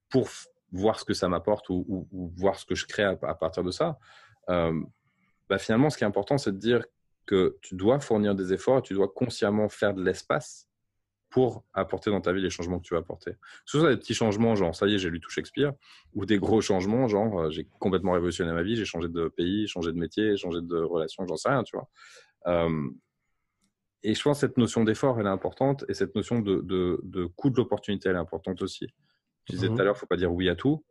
pour 0.10 0.30
voir 0.72 1.00
ce 1.00 1.06
que 1.06 1.14
ça 1.14 1.28
m'apporte 1.28 1.70
ou, 1.70 2.08
voir 2.36 2.60
ce 2.60 2.66
que 2.66 2.76
je 2.76 2.86
crée 2.86 3.04
à, 3.04 3.16
partir 3.16 3.64
de 3.64 3.72
ça. 3.72 3.98
Euh, 4.50 4.80
bah 5.50 5.58
finalement, 5.58 5.90
ce 5.90 5.98
qui 5.98 6.04
est 6.04 6.08
important, 6.08 6.38
c'est 6.38 6.52
de 6.52 6.58
dire 6.58 6.86
que 7.26 7.58
tu 7.62 7.76
dois 7.76 8.00
fournir 8.00 8.36
des 8.36 8.54
efforts 8.54 8.80
et 8.80 8.82
tu 8.82 8.94
dois 8.94 9.08
consciemment 9.08 9.70
faire 9.70 9.94
de 9.94 10.04
l'espace 10.04 10.68
pour 11.30 11.66
apporter 11.74 12.10
dans 12.10 12.22
ta 12.22 12.32
vie 12.32 12.42
les 12.42 12.50
changements 12.50 12.80
que 12.80 12.86
tu 12.86 12.94
veux 12.94 13.00
apporter. 13.00 13.34
Ce 13.66 13.80
soit 13.80 13.90
des 13.90 13.98
petits 13.98 14.14
changements, 14.14 14.56
genre 14.56 14.74
ça 14.74 14.88
y 14.88 14.96
est, 14.96 14.98
j'ai 14.98 15.10
lu 15.10 15.20
tout 15.20 15.30
Shakespeare, 15.30 15.74
ou 16.14 16.26
des 16.26 16.40
gros 16.40 16.62
changements, 16.62 17.08
genre 17.08 17.42
euh, 17.42 17.50
j'ai 17.52 17.68
complètement 17.80 18.14
révolutionné 18.14 18.52
ma 18.54 18.64
vie, 18.64 18.76
j'ai 18.76 18.86
changé 18.86 19.10
de 19.10 19.28
pays, 19.28 19.68
changé 19.68 19.92
de 19.92 19.98
métier, 19.98 20.38
changé 20.38 20.62
de 20.62 20.78
relation, 20.78 21.26
j'en 21.28 21.36
sais 21.36 21.50
rien, 21.50 21.64
tu 21.64 21.76
vois. 21.76 21.90
Euh, 22.48 22.90
et 24.04 24.14
je 24.14 24.22
pense 24.22 24.38
que 24.38 24.48
cette 24.48 24.58
notion 24.58 24.84
d'effort, 24.84 25.20
elle 25.20 25.26
est 25.26 25.30
importante, 25.30 25.84
et 25.90 25.94
cette 25.94 26.16
notion 26.16 26.40
de, 26.40 26.62
de, 26.62 27.00
de 27.04 27.26
coût 27.26 27.50
de 27.50 27.56
l'opportunité, 27.58 28.10
elle 28.10 28.16
est 28.16 28.20
importante 28.20 28.62
aussi. 28.62 28.88
Tu 29.46 29.54
disais 29.54 29.70
Mhm. 29.70 29.76
tout 29.76 29.82
à 29.82 29.86
l'heure, 29.86 29.98
faut 29.98 30.06
pas 30.08 30.18
dire 30.18 30.32
oui 30.34 30.50
à 30.50 30.56
tout. 30.56 30.84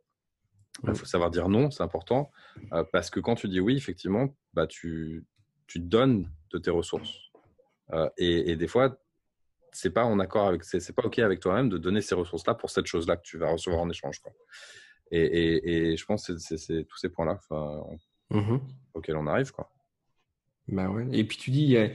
Il 0.87 0.93
faut 0.95 1.05
savoir 1.05 1.31
dire 1.31 1.49
non, 1.49 1.71
c'est 1.71 1.83
important. 1.83 2.31
euh, 2.73 2.83
parce 2.91 3.09
que 3.09 3.19
quand 3.19 3.35
tu 3.35 3.47
dis 3.47 3.59
oui, 3.59 3.75
effectivement, 3.77 4.35
bah, 4.53 4.67
tu, 4.67 5.25
tu 5.67 5.79
donnes 5.79 6.29
de 6.51 6.57
tes 6.59 6.69
ressources. 6.71 7.17
Euh, 7.93 8.09
et, 8.17 8.51
et 8.51 8.55
des 8.55 8.67
fois, 8.67 8.97
c'est 9.71 9.91
pas 9.91 10.03
en 10.05 10.19
accord 10.19 10.47
avec, 10.47 10.63
c'est 10.63 10.93
pas 10.95 11.03
ok 11.03 11.19
avec 11.19 11.39
toi-même 11.39 11.69
de 11.69 11.77
donner 11.77 12.01
ces 12.01 12.15
ressources-là 12.15 12.53
pour 12.55 12.69
cette 12.69 12.85
chose-là 12.87 13.15
que 13.17 13.21
tu 13.23 13.37
vas 13.37 13.51
recevoir 13.51 13.81
en 13.81 13.89
échange. 13.89 14.19
Quoi. 14.19 14.33
Et, 15.11 15.21
et, 15.21 15.91
et 15.91 15.97
je 15.97 16.05
pense 16.05 16.27
que 16.27 16.37
c'est- 16.37 16.83
tous 16.85 16.97
ces 16.97 17.09
points-là 17.09 17.39
Mhm. 18.29 18.59
auxquels 18.93 19.15
on 19.17 19.25
arrive. 19.27 19.51
Quoi. 19.51 19.69
Bah 20.67 20.89
ouais. 20.89 21.07
Et 21.11 21.23
puis 21.23 21.37
tu 21.37 21.49
dis, 21.51 21.61
il 21.63 21.69
y 21.69 21.77
a, 21.77 21.85
il 21.85 21.93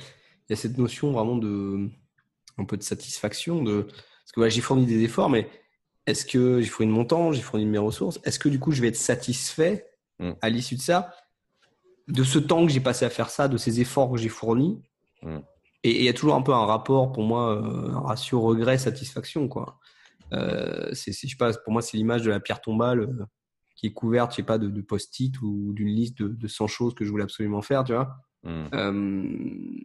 y 0.52 0.54
a 0.54 0.56
cette 0.56 0.78
notion 0.78 1.12
vraiment 1.12 1.36
de 1.36 1.88
un 2.58 2.64
peu 2.64 2.76
de 2.76 2.82
satisfaction 2.82 3.62
de 3.62 3.82
parce 3.82 4.32
que 4.34 4.48
j'ai 4.48 4.60
fourni 4.60 4.86
des 4.86 5.02
efforts, 5.02 5.30
mais 5.30 5.48
est-ce 6.06 6.24
que 6.24 6.60
j'ai 6.60 6.68
fourni 6.68 6.90
de 6.90 6.96
mon 6.96 7.04
temps, 7.04 7.32
j'ai 7.32 7.42
fourni 7.42 7.64
de 7.64 7.70
mes 7.70 7.78
ressources, 7.78 8.20
est-ce 8.24 8.38
que 8.38 8.48
du 8.48 8.58
coup 8.58 8.72
je 8.72 8.80
vais 8.82 8.88
être 8.88 8.96
satisfait 8.96 9.88
Mm. 10.22 10.32
à 10.40 10.50
l'issue 10.50 10.76
de 10.76 10.80
ça, 10.80 11.14
de 12.08 12.22
ce 12.22 12.38
temps 12.38 12.64
que 12.66 12.72
j'ai 12.72 12.80
passé 12.80 13.04
à 13.04 13.10
faire 13.10 13.30
ça, 13.30 13.48
de 13.48 13.56
ces 13.56 13.80
efforts 13.80 14.10
que 14.12 14.18
j'ai 14.18 14.28
fournis? 14.28 14.80
Mm. 15.22 15.38
Et 15.84 15.98
il 15.98 16.04
y 16.04 16.08
a 16.08 16.12
toujours 16.12 16.36
un 16.36 16.42
peu 16.42 16.52
un 16.52 16.64
rapport 16.64 17.10
pour 17.12 17.24
moi, 17.24 17.56
euh, 17.56 17.90
un 17.90 18.00
ratio 18.00 18.40
regret-satisfaction 18.40 19.48
quoi. 19.48 19.78
Euh, 20.32 20.88
c'est, 20.92 21.12
je 21.12 21.28
sais 21.28 21.36
pas, 21.36 21.52
pour 21.52 21.72
moi 21.72 21.82
c'est 21.82 21.96
l'image 21.96 22.22
de 22.22 22.30
la 22.30 22.40
pierre 22.40 22.60
tombale 22.60 23.00
euh, 23.00 23.26
qui 23.74 23.86
est 23.88 23.92
couverte, 23.92 24.30
je 24.32 24.36
sais 24.36 24.42
pas, 24.44 24.58
de, 24.58 24.68
de 24.68 24.80
post-it 24.80 25.34
ou 25.42 25.72
d'une 25.74 25.88
liste 25.88 26.18
de, 26.18 26.28
de 26.28 26.48
100 26.48 26.68
choses 26.68 26.94
que 26.94 27.04
je 27.04 27.10
voulais 27.10 27.24
absolument 27.24 27.62
faire, 27.62 27.84
tu 27.84 27.92
vois 27.92 28.16
Mm. 28.44 28.64
euh, 28.74 29.80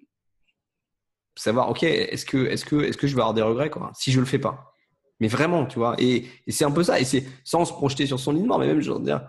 savoir 1.40 1.70
ok 1.70 1.84
est-ce 1.84 2.26
que 2.26 2.46
est-ce 2.46 2.66
que 2.66 2.76
est-ce 2.78 2.98
que 2.98 3.08
je 3.08 3.16
vais 3.16 3.22
avoir 3.22 3.34
des 3.34 3.42
regrets 3.42 3.70
quoi 3.70 3.92
si 3.96 4.12
je 4.12 4.20
le 4.20 4.26
fais 4.26 4.40
pas. 4.40 4.74
Mais 5.20 5.28
vraiment 5.28 5.66
tu 5.66 5.80
vois 5.80 5.96
et, 5.98 6.26
et 6.46 6.52
c'est 6.52 6.66
un 6.66 6.72
peu 6.72 6.84
ça 6.84 7.00
et 7.00 7.06
c'est 7.06 7.26
sans 7.44 7.66
se 7.66 7.74
projeter 7.74 8.06
sur 8.06 8.20
son 8.20 8.34
lit 8.34 8.42
de 8.42 8.48
mort 8.48 8.60
mais 8.60 8.68
même 8.68 8.82
je 8.82 8.92
veux 8.92 9.00
dire 9.00 9.22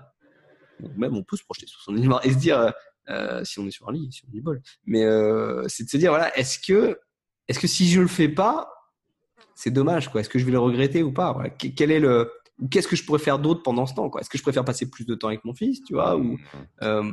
même 0.97 1.17
on 1.17 1.23
peut 1.23 1.37
se 1.37 1.45
projeter 1.45 1.67
sur 1.67 1.81
son 1.81 1.93
lit 1.93 2.03
de 2.03 2.09
mort 2.09 2.21
et 2.25 2.33
se 2.33 2.39
dire 2.39 2.59
euh, 2.59 2.71
euh, 3.11 3.45
si 3.45 3.59
on 3.59 3.67
est 3.67 3.71
sur 3.71 3.89
un 3.89 3.93
lit 3.93 4.09
si 4.13 4.23
on 4.31 4.37
est 4.37 4.41
bol. 4.41 4.61
Mais 4.85 5.05
euh, 5.05 5.65
c'est 5.69 5.85
de 5.85 5.91
se 5.91 5.97
dire 5.97 6.11
voilà 6.11 6.37
est-ce 6.39 6.59
que 6.59 6.99
est-ce 7.49 7.59
que 7.59 7.67
si 7.67 7.89
je 7.89 8.01
le 8.01 8.09
fais 8.09 8.29
pas 8.29 8.71
c'est 9.55 9.71
dommage 9.71 10.11
quoi 10.11 10.21
est-ce 10.21 10.29
que 10.29 10.39
je 10.39 10.45
vais 10.45 10.53
le 10.53 10.59
regretter 10.59 11.03
ou 11.03 11.13
pas 11.13 11.37
quel 11.59 11.91
est 11.91 12.01
le 12.01 12.31
qu'est-ce 12.71 12.89
que 12.89 12.97
je 12.97 13.05
pourrais 13.05 13.19
faire 13.19 13.39
d'autre 13.39 13.63
pendant 13.63 13.87
ce 13.87 13.95
temps 13.95 14.09
quoi? 14.11 14.21
Est-ce 14.21 14.31
que 14.31 14.39
je 14.39 14.43
préfère 14.43 14.65
passer 14.65 14.91
plus 14.91 15.07
de 15.07 15.15
temps 15.15 15.29
avec 15.29 15.45
mon 15.45 15.55
fils 15.55 15.83
tu 15.85 15.95
vois 15.95 16.17
ou 16.17 16.23
Mm. 16.23 16.39
euh, 16.83 17.11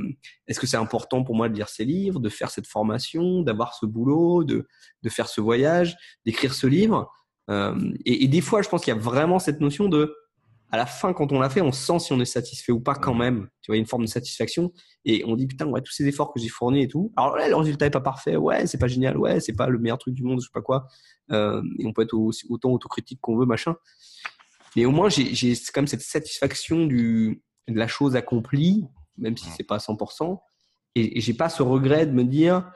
Est-ce 0.48 0.60
que 0.60 0.68
c'est 0.68 0.78
important 0.78 1.24
pour 1.24 1.36
moi 1.36 1.50
de 1.50 1.56
lire 1.56 1.70
ces 1.70 1.86
livres, 1.86 2.20
de 2.20 2.30
faire 2.30 2.50
cette 2.50 2.68
formation, 2.68 3.42
d'avoir 3.42 3.74
ce 3.76 3.86
boulot, 3.86 4.44
de, 4.44 4.68
de 5.04 5.10
faire 5.10 5.28
ce 5.28 5.42
voyage, 5.42 5.96
d'écrire 6.26 6.54
ce 6.54 6.68
livre? 6.68 7.12
Euh, 7.50 7.76
et, 8.06 8.24
et 8.24 8.28
des 8.28 8.42
fois, 8.42 8.62
je 8.64 8.70
pense 8.70 8.84
qu'il 8.84 8.94
y 8.94 8.98
a 8.98 9.00
vraiment 9.00 9.40
cette 9.40 9.62
notion 9.62 9.88
de 9.88 10.16
à 10.72 10.78
la 10.78 10.88
fin, 10.88 11.14
quand 11.14 11.32
on 11.32 11.40
l'a 11.40 11.50
fait, 11.50 11.62
on 11.62 11.72
sent 11.72 12.00
si 12.00 12.12
on 12.12 12.20
est 12.20 12.26
satisfait 12.26 12.72
ou 12.72 12.82
pas 12.82 12.96
quand 12.96 13.14
même. 13.14 13.48
Tu 13.62 13.68
vois, 13.70 13.76
il 13.76 13.78
y 13.78 13.82
a 13.82 13.84
une 13.84 13.88
forme 13.88 14.04
de 14.04 14.10
satisfaction. 14.10 14.74
Et 15.06 15.24
on 15.26 15.36
dit, 15.36 15.46
putain, 15.48 15.68
ouais, 15.68 15.80
tous 15.80 15.94
ces 15.94 16.06
efforts 16.08 16.34
que 16.34 16.40
j'ai 16.40 16.50
fournis 16.50 16.82
et 16.82 16.88
tout. 16.88 17.14
Alors 17.16 17.38
là, 17.38 17.48
le 17.48 17.56
résultat 17.56 17.86
est 17.86 17.92
pas 17.92 18.02
parfait. 18.02 18.36
Ouais, 18.36 18.66
c'est 18.66 18.80
pas 18.80 18.88
génial. 18.88 19.16
Ouais, 19.16 19.40
c'est 19.40 19.54
pas 19.54 19.70
le 19.70 19.78
meilleur 19.78 20.00
truc 20.00 20.16
du 20.16 20.24
monde, 20.24 20.42
je 20.42 20.46
sais 20.48 20.52
pas 20.54 20.64
quoi. 20.64 20.88
Euh, 21.32 21.62
et 21.80 21.86
on 21.86 21.94
peut 21.94 22.02
être 22.02 22.16
aussi, 22.16 22.46
autant 22.50 22.72
autocritique 22.72 23.20
qu'on 23.22 23.38
veut, 23.38 23.46
machin. 23.46 23.76
Mais 24.76 24.86
au 24.86 24.92
moins, 24.92 25.10
j'ai 25.10 25.54
quand 25.74 25.82
même 25.82 25.88
cette 25.88 26.02
satisfaction 26.02 26.86
du, 26.86 27.42
de 27.68 27.78
la 27.78 27.88
chose 27.88 28.16
accomplie, 28.16 28.86
même 29.18 29.38
si 29.38 29.50
c'est 29.52 29.64
pas 29.64 29.76
à 29.76 29.80
100%. 29.80 30.40
Et, 30.96 31.18
et 31.18 31.22
j'ai 31.22 31.34
pas 31.34 31.50
ce 31.50 31.64
regret 31.64 32.06
de 32.06 32.12
me 32.12 32.24
dire, 32.24 32.72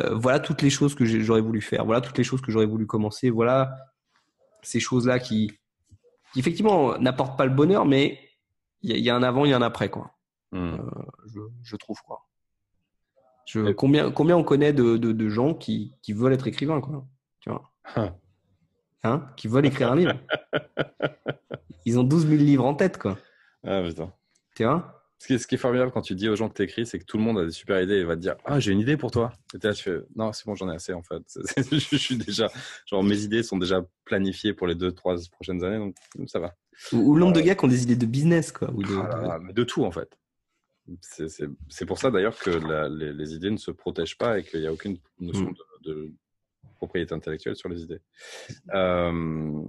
euh, 0.00 0.14
voilà 0.14 0.40
toutes 0.40 0.62
les 0.62 0.70
choses 0.70 0.94
que 0.94 1.04
j'aurais 1.04 1.40
voulu 1.40 1.60
faire. 1.60 1.84
Voilà 1.84 2.00
toutes 2.00 2.18
les 2.18 2.24
choses 2.24 2.40
que 2.40 2.50
j'aurais 2.50 2.66
voulu 2.66 2.86
commencer. 2.86 3.30
Voilà 3.30 3.76
ces 4.62 4.80
choses-là 4.80 5.18
qui, 5.18 5.52
qui 6.32 6.40
effectivement 6.40 6.98
n'apportent 6.98 7.38
pas 7.38 7.46
le 7.46 7.54
bonheur, 7.54 7.84
mais 7.84 8.18
il 8.82 8.96
y, 8.96 9.00
y, 9.00 9.10
a 9.10 9.16
un 9.16 9.22
avant, 9.22 9.44
il 9.44 9.50
y 9.50 9.54
a 9.54 9.56
un 9.56 9.62
après, 9.62 9.90
quoi. 9.90 10.10
Hmm. 10.52 10.74
Euh, 10.74 10.78
je, 11.26 11.40
je, 11.62 11.76
trouve, 11.76 12.00
quoi. 12.06 12.26
Je, 13.46 13.72
combien, 13.72 14.10
combien 14.10 14.36
on 14.36 14.44
connaît 14.44 14.72
de, 14.72 14.96
de, 14.96 15.12
de 15.12 15.28
gens 15.28 15.54
qui, 15.54 15.94
qui, 16.02 16.12
veulent 16.12 16.32
être 16.32 16.46
écrivains, 16.46 16.80
quoi. 16.80 17.06
Tu 17.40 17.50
vois 17.50 17.72
hein 19.04 19.26
Qui 19.36 19.48
veulent 19.48 19.66
écrire 19.66 19.92
un 19.92 19.96
livre. 19.96 20.14
Ils 21.86 21.98
ont 21.98 22.04
12 22.04 22.26
000 22.28 22.42
livres 22.42 22.64
en 22.64 22.74
tête, 22.74 22.98
quoi. 22.98 23.18
Ah, 23.64 23.82
putain. 23.82 24.12
Tu 24.56 24.64
vois? 24.64 25.04
Ce 25.18 25.26
qui, 25.26 25.34
est, 25.34 25.38
ce 25.38 25.46
qui 25.46 25.54
est 25.54 25.58
formidable 25.58 25.90
quand 25.90 26.02
tu 26.02 26.14
dis 26.14 26.28
aux 26.28 26.36
gens 26.36 26.48
que 26.48 26.54
tu 26.54 26.62
écris, 26.62 26.86
c'est 26.86 26.98
que 26.98 27.04
tout 27.04 27.16
le 27.16 27.22
monde 27.22 27.38
a 27.38 27.44
des 27.46 27.50
super 27.50 27.80
idées 27.80 27.94
et 27.94 28.04
va 28.04 28.16
te 28.16 28.20
dire 28.20 28.36
Ah, 28.44 28.60
j'ai 28.60 28.72
une 28.72 28.80
idée 28.80 28.96
pour 28.96 29.10
toi. 29.10 29.32
Et 29.54 29.58
là, 29.64 29.72
tu 29.72 29.82
fais 29.84 29.98
Non, 30.16 30.32
c'est 30.32 30.44
bon, 30.44 30.54
j'en 30.54 30.70
ai 30.70 30.74
assez 30.74 30.92
en 30.92 31.02
fait. 31.02 31.22
je 31.72 31.96
suis 31.96 32.16
déjà, 32.16 32.50
genre, 32.86 33.02
mes 33.02 33.22
idées 33.22 33.42
sont 33.42 33.56
déjà 33.56 33.86
planifiées 34.04 34.52
pour 34.52 34.66
les 34.66 34.74
deux, 34.74 34.92
trois 34.92 35.16
prochaines 35.32 35.64
années, 35.64 35.78
donc 35.78 35.94
ça 36.28 36.40
va. 36.40 36.54
Ou, 36.92 37.12
ou 37.12 37.18
nombre 37.18 37.38
euh, 37.38 37.40
de 37.40 37.46
gars 37.46 37.54
qui 37.54 37.64
ont 37.64 37.68
des 37.68 37.82
idées 37.84 37.96
de 37.96 38.06
business, 38.06 38.52
quoi. 38.52 38.70
Ou 38.74 38.82
de, 38.82 38.96
ah, 38.96 39.38
de... 39.38 39.52
de 39.52 39.64
tout 39.64 39.84
en 39.84 39.90
fait. 39.90 40.14
C'est 41.00 41.86
pour 41.86 41.98
ça 41.98 42.10
d'ailleurs 42.10 42.38
que 42.38 42.50
la, 42.50 42.90
les, 42.90 43.14
les, 43.14 43.34
idées 43.34 43.50
ne 43.50 43.56
se 43.56 43.70
protègent 43.70 44.18
pas 44.18 44.38
et 44.38 44.44
qu'il 44.44 44.60
n'y 44.60 44.66
a 44.66 44.72
aucune 44.72 44.98
notion 45.18 45.46
mm. 45.50 45.54
de, 45.84 45.92
de, 45.92 46.12
propriété 46.84 47.14
intellectuelle 47.14 47.56
sur 47.56 47.68
les 47.68 47.82
idées. 47.82 48.00
Euh, 48.74 49.62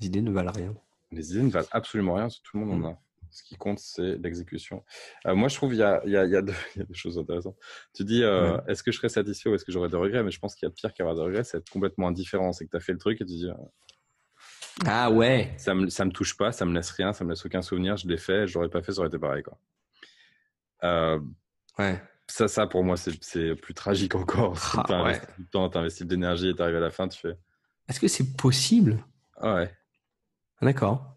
les 0.00 0.06
idées 0.06 0.22
ne 0.22 0.30
valent 0.30 0.52
rien. 0.52 0.74
Les 1.10 1.32
idées 1.32 1.42
ne 1.42 1.50
valent 1.50 1.68
absolument 1.70 2.14
rien, 2.14 2.28
tout 2.28 2.58
le 2.58 2.64
monde 2.64 2.78
mm. 2.78 2.84
en 2.84 2.88
a. 2.90 2.98
Ce 3.30 3.42
qui 3.42 3.56
compte, 3.56 3.78
c'est 3.78 4.18
l'exécution. 4.18 4.84
Euh, 5.26 5.34
moi, 5.34 5.48
je 5.48 5.56
trouve 5.56 5.70
qu'il 5.70 5.78
y 5.78 5.82
a, 5.82 6.02
il 6.04 6.10
y, 6.12 6.16
a, 6.16 6.26
il 6.26 6.30
y, 6.30 6.36
a 6.36 6.40
il 6.40 6.78
y 6.78 6.82
a 6.82 6.84
des 6.84 6.94
choses 6.94 7.18
intéressantes. 7.18 7.56
Tu 7.94 8.04
dis, 8.04 8.22
euh, 8.22 8.56
ouais. 8.56 8.62
est-ce 8.68 8.82
que 8.82 8.92
je 8.92 8.98
serais 8.98 9.08
satisfait 9.08 9.48
ou 9.48 9.54
est-ce 9.54 9.64
que 9.64 9.72
j'aurais 9.72 9.88
des 9.88 9.96
regrets? 9.96 10.22
Mais 10.22 10.30
je 10.30 10.38
pense 10.38 10.54
qu'il 10.54 10.66
y 10.66 10.70
a 10.70 10.74
pire 10.74 10.92
qu'avoir 10.92 11.14
des 11.14 11.22
regrets, 11.22 11.44
c'est 11.44 11.58
être 11.58 11.70
complètement 11.70 12.08
indifférent. 12.08 12.52
C'est 12.52 12.66
que 12.66 12.70
tu 12.70 12.76
as 12.76 12.80
fait 12.80 12.92
le 12.92 12.98
truc 12.98 13.20
et 13.20 13.24
tu 13.24 13.32
dis, 13.32 13.48
ah 14.86 15.10
ouais, 15.10 15.52
ça 15.56 15.74
me, 15.74 15.88
ça 15.88 16.04
me 16.04 16.10
touche 16.10 16.36
pas, 16.36 16.52
ça 16.52 16.64
me 16.64 16.74
laisse 16.74 16.90
rien, 16.90 17.12
ça 17.12 17.24
me 17.24 17.30
laisse 17.30 17.44
aucun 17.44 17.62
souvenir. 17.62 17.96
Je 17.96 18.08
l'ai 18.08 18.16
fait, 18.16 18.46
je 18.46 18.54
l'aurais 18.54 18.68
pas 18.70 18.82
fait, 18.82 18.92
ça 18.92 19.00
aurait 19.00 19.08
été 19.08 19.18
pareil. 19.18 19.42
Quoi. 19.42 19.58
Euh, 20.84 21.20
ouais. 21.78 22.02
Ça, 22.32 22.48
ça, 22.48 22.66
pour 22.66 22.82
moi, 22.82 22.96
c'est 22.96 23.54
plus 23.56 23.74
tragique 23.74 24.14
encore. 24.14 24.56
Ah, 24.74 24.84
tu 24.88 24.94
ouais. 24.94 25.20
du 25.38 25.46
temps, 25.48 25.68
tu 25.68 25.76
investis 25.76 26.06
de 26.06 26.10
l'énergie 26.10 26.48
et 26.48 26.54
tu 26.54 26.62
arrives 26.62 26.76
à 26.76 26.80
la 26.80 26.90
fin, 26.90 27.06
tu 27.06 27.20
fais. 27.20 27.36
Est-ce 27.86 28.00
que 28.00 28.08
c'est 28.08 28.34
possible? 28.38 29.04
Ah 29.36 29.56
ouais. 29.56 29.70
D'accord. 30.62 31.14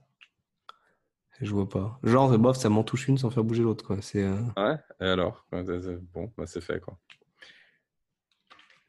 Je 1.39 1.49
vois 1.51 1.69
pas. 1.69 1.97
Genre, 2.03 2.37
bof, 2.37 2.57
ça 2.57 2.67
m'en 2.67 2.83
touche 2.83 3.07
une 3.07 3.17
sans 3.17 3.29
faire 3.29 3.45
bouger 3.45 3.63
l'autre, 3.63 3.85
quoi. 3.85 4.01
C'est. 4.01 4.23
Euh... 4.23 4.41
Ouais? 4.57 4.77
Et 4.99 5.05
alors? 5.05 5.45
Bon, 5.53 6.33
bah 6.37 6.47
c'est 6.47 6.59
fait, 6.59 6.81
quoi. 6.81 6.99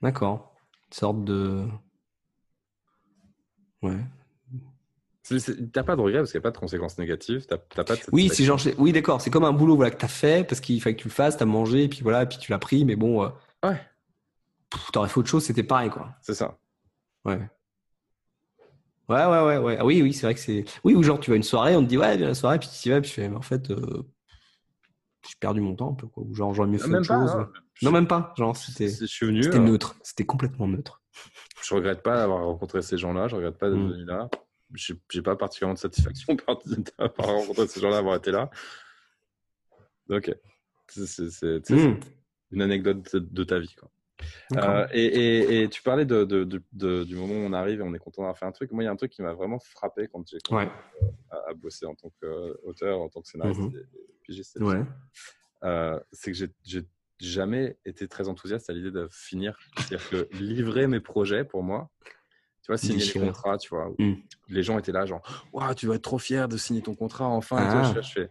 D'accord. 0.03 0.53
Une 0.89 0.93
sorte 0.93 1.24
de. 1.24 1.65
Ouais. 3.82 4.01
T'as 5.73 5.82
pas 5.82 5.97
de 5.97 6.01
regret 6.01 6.20
parce 6.20 6.31
qu'il 6.31 6.39
n'y 6.39 6.43
a 6.43 6.48
pas 6.48 6.51
de 6.53 6.59
conséquences 6.59 6.98
négatives. 6.98 7.47
T'as 7.47 7.59
pas 7.59 7.97
de 7.97 8.01
oui, 8.12 8.31
c'est 8.32 8.44
genre, 8.44 8.61
oui, 8.78 8.93
d'accord. 8.93 9.20
C'est 9.20 9.31
comme 9.31 9.44
un 9.44 9.53
boulot 9.53 9.77
voilà, 9.77 9.90
que 9.90 9.97
t'as 9.97 10.09
fait 10.09 10.47
parce 10.47 10.61
qu'il 10.61 10.81
fallait 10.81 10.94
que 10.97 11.03
tu 11.03 11.09
le 11.09 11.12
fasses, 11.12 11.36
t'as 11.36 11.44
mangé, 11.44 11.85
et 11.85 11.89
puis 11.89 12.01
voilà, 12.03 12.23
et 12.23 12.27
puis 12.27 12.39
tu 12.39 12.53
l'as 12.53 12.59
pris, 12.59 12.85
mais 12.85 12.97
bon. 12.97 13.24
Euh... 13.24 13.28
Ouais. 13.65 13.81
T'aurais 14.93 15.09
fait 15.09 15.19
autre 15.19 15.28
chose, 15.28 15.44
c'était 15.44 15.62
pareil, 15.62 15.90
quoi. 15.90 16.11
C'est 16.20 16.35
ça. 16.35 16.59
Ouais. 17.24 17.40
Ouais, 19.09 19.24
ouais, 19.24 19.43
ouais, 19.43 19.59
ouais. 19.59 19.77
Ah, 19.81 19.85
oui, 19.85 20.03
oui, 20.03 20.12
c'est 20.12 20.27
vrai 20.27 20.35
que 20.35 20.40
c'est. 20.40 20.65
Oui, 20.85 20.94
ou 20.94 21.03
genre, 21.03 21.19
tu 21.20 21.31
vas 21.31 21.35
à 21.35 21.36
une 21.36 21.43
soirée, 21.43 21.77
on 21.77 21.82
te 21.82 21.89
dit, 21.89 21.97
ouais, 21.98 22.16
viens 22.16 22.27
à 22.27 22.31
la 22.31 22.35
soirée, 22.35 22.59
puis 22.59 22.69
tu 22.69 22.89
y 22.89 22.93
vas, 22.93 23.01
puis 23.01 23.09
tu 23.11 23.15
fais, 23.16 23.28
mais 23.28 23.36
en 23.36 23.43
fait, 23.43 23.70
euh... 23.70 24.03
j'ai 25.28 25.35
perdu 25.40 25.61
mon 25.61 25.74
temps 25.77 25.90
un 25.93 25.94
peu, 25.94 26.07
quoi. 26.09 26.24
Ou 26.24 26.35
genre, 26.35 26.53
j'aurais 26.55 26.69
mieux 26.69 26.78
fait 26.78 26.89
autre 26.89 27.07
pas, 27.07 27.27
chose. 27.27 27.36
Non, 27.36 27.47
non 27.82 27.90
même 27.93 28.07
pas. 28.09 28.35
Genre, 28.36 28.57
c'était. 28.57 28.89
Je 28.89 29.07
suis 29.07 29.27
venu. 29.27 29.43
C'était 29.43 29.59
euh... 29.59 29.61
neutre. 29.61 29.97
C'était 30.03 30.27
complètement 30.27 30.66
neutre. 30.66 31.03
Je 31.62 31.74
regrette 31.74 32.03
pas 32.03 32.16
d'avoir 32.16 32.44
rencontré 32.44 32.82
ces 32.82 32.98
gens-là, 32.98 33.28
je 33.28 33.36
regrette 33.36 33.59
pas 33.59 33.70
d'être 33.70 33.78
Mm. 33.78 33.90
venu 33.93 34.05
là. 34.05 34.28
J'ai 34.74 35.22
pas 35.22 35.36
particulièrement 35.36 35.74
de 35.74 35.78
satisfaction 35.78 36.36
par 36.47 36.59
d'avoir 36.98 37.28
rencontré 37.36 37.66
ces 37.68 37.80
gens-là, 37.80 37.98
avoir 37.98 38.16
été 38.16 38.30
là. 38.30 38.51
Ok. 40.09 40.34
C'est 40.88 41.70
Mm. 41.70 42.01
une 42.52 42.62
anecdote 42.62 43.14
de, 43.14 43.18
de 43.18 43.44
ta 43.44 43.59
vie, 43.59 43.74
quoi. 43.74 43.90
Euh, 44.56 44.86
et, 44.93 45.05
et, 45.05 45.62
et 45.62 45.68
tu 45.68 45.82
parlais 45.82 46.06
de, 46.06 46.24
de, 46.24 47.05
du 47.05 47.14
moment 47.16 47.34
où 47.34 47.38
on 47.48 47.52
arrive 47.52 47.80
et 47.80 47.82
on 47.82 47.93
est 47.93 47.98
content 47.98 48.22
d'avoir 48.22 48.38
fait 48.38 48.47
un 48.47 48.52
truc. 48.52 48.70
Moi, 48.72 48.82
il 48.82 48.86
y 48.86 48.88
a 48.88 48.93
un 48.93 48.97
truc 48.97 49.12
qui 49.12 49.20
m'a 49.22 49.34
vraiment 49.34 49.59
frappé 49.59 50.09
quand 50.09 50.26
j'ai 50.28 50.38
Ouais. 50.51 50.70
à, 51.30 51.51
à 51.51 51.55
bosser 51.55 51.86
en 51.86 51.94
tant 51.94 52.10
qu'auteur, 52.20 53.01
en 53.01 53.09
tant 53.09 53.20
que 53.20 53.28
scénariste 53.28 53.60
Mhm. 53.60 53.72
et, 53.74 53.98
et 53.98 54.14
pigiste. 54.22 54.59
Ouais. 54.60 54.82
Euh, 55.64 55.98
c'est 56.12 56.32
que 56.32 56.38
j'ai 56.64 56.82
jamais 57.18 57.76
été 57.84 58.06
très 58.09 58.28
enthousiaste 58.28 58.70
à 58.70 58.72
l'idée 58.72 58.90
de 58.90 59.09
finir. 59.10 59.59
C'est-à-dire 59.76 60.09
que 60.09 60.28
livrer 60.36 60.86
mes 60.86 61.01
projets 61.01 61.44
pour 61.44 61.62
moi, 61.62 61.90
tu 62.66 62.72
vois, 62.72 62.78
signer 62.78 63.05
les 63.05 63.12
contrats, 63.20 63.56
tu 63.59 63.68
vois, 63.68 63.88
où 63.90 63.94
Mm. 64.02 64.16
les 64.48 64.62
gens 64.64 64.76
étaient 64.76 64.90
là, 64.90 65.06
genre, 65.06 65.22
Waouh, 65.52 65.72
tu 65.74 65.86
vas 65.86 65.94
être 65.94 66.02
trop 66.02 66.18
fier 66.18 66.48
de 66.48 66.56
signer 66.56 66.82
ton 66.82 66.97
contrat 66.97 67.28
enfin. 67.28 67.59
Et 67.59 67.66
Ah. 67.68 67.93
tout. 67.94 68.01
Je, 68.01 68.06
je 68.09 68.12
fais, 68.12 68.30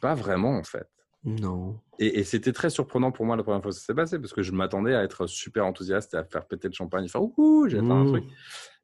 pas 0.00 0.14
vraiment 0.14 0.56
en 0.56 0.62
fait. 0.64 0.86
Non. 1.22 1.78
Et, 1.98 2.20
et 2.20 2.24
c'était 2.24 2.52
très 2.52 2.70
surprenant 2.70 3.10
pour 3.12 3.26
moi 3.26 3.36
la 3.36 3.42
première 3.42 3.60
fois 3.60 3.72
que 3.72 3.76
ça 3.76 3.82
s'est 3.84 3.94
passé 3.94 4.18
parce 4.18 4.32
que 4.32 4.42
je 4.42 4.52
m'attendais 4.52 4.94
à 4.94 5.02
être 5.02 5.26
super 5.26 5.66
enthousiaste 5.66 6.14
et 6.14 6.16
à 6.16 6.24
faire 6.24 6.46
péter 6.46 6.68
le 6.68 6.72
champagne 6.74 7.04
et 7.04 7.08
faire 7.08 7.22
ouhou, 7.22 7.68
j'ai 7.68 7.78
fait 7.78 7.82
un 7.90 8.04
Mm. 8.04 8.08
truc. 8.08 8.24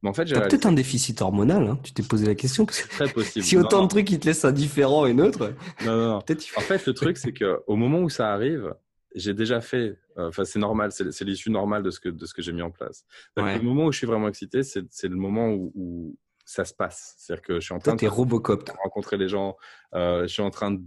Mais 0.03 0.09
en 0.11 0.13
fait, 0.13 0.27
j'ai 0.27 0.35
peut-être 0.35 0.67
un 0.67 0.73
déficit 0.73 1.23
hormonal, 1.23 1.67
hein. 1.67 1.79
Tu 1.83 1.93
t'es 1.95 2.03
posé 2.03 2.27
la 2.27 2.35
question 2.35 2.67
parce 2.67 2.83
que 2.83 2.89
très 2.89 3.09
possible. 3.11 3.45
si 3.47 3.57
autant 3.57 3.79
non, 3.79 3.85
de 3.85 3.89
trucs 3.89 4.07
qui 4.09 4.19
te 4.19 4.27
laissent 4.27 4.45
indifférent 4.45 5.07
et 5.07 5.15
neutre, 5.15 5.55
non, 5.85 5.97
non, 5.97 6.09
non. 6.15 6.21
peut-être. 6.27 6.45
En 6.59 6.61
fait, 6.61 6.85
le 6.85 6.93
truc, 6.93 7.17
c'est 7.17 7.33
que 7.33 7.63
au 7.67 7.77
moment 7.77 8.01
où 8.01 8.11
ça 8.11 8.33
arrive, 8.33 8.75
j'ai 9.15 9.35
déjà 9.35 9.61
fait. 9.61 9.99
euh, 10.19 10.29
Enfin, 10.29 10.45
c'est 10.45 10.59
normal, 10.59 10.91
c'est 10.93 11.25
l'issue 11.25 11.51
normale 11.51 11.83
de 11.83 11.91
ce 11.91 12.01
que 12.01 12.09
de 12.09 12.27
ce 12.27 12.35
que 12.35 12.43
j'ai 12.43 12.53
mis 12.53 12.63
en 12.63 12.71
place. 12.71 13.05
Donc, 13.37 13.47
Ouais. 13.47 13.57
Le 13.59 13.63
moment 13.65 13.87
où 13.87 13.93
je 13.93 13.99
suis 13.99 14.07
vraiment 14.07 14.29
excité, 14.29 14.63
c'est 14.63 14.85
le 15.05 15.17
moment 15.17 15.49
où, 15.51 15.73
où 15.75 16.17
ça 16.45 16.65
se 16.65 16.75
passe. 16.75 17.15
C'est-à-dire 17.19 17.43
que 17.43 17.55
je 17.55 17.61
suis 17.61 17.75
en 17.75 17.79
train 17.79 17.97
Toi, 17.97 18.09
de 18.09 18.13
Robocop. 18.15 18.69
rencontrer 18.83 19.17
les 19.17 19.29
gens. 19.29 19.57
euh, 19.95 20.23
je 20.23 20.27
suis 20.33 20.43
en 20.43 20.51
train 20.51 20.73
de. 20.73 20.81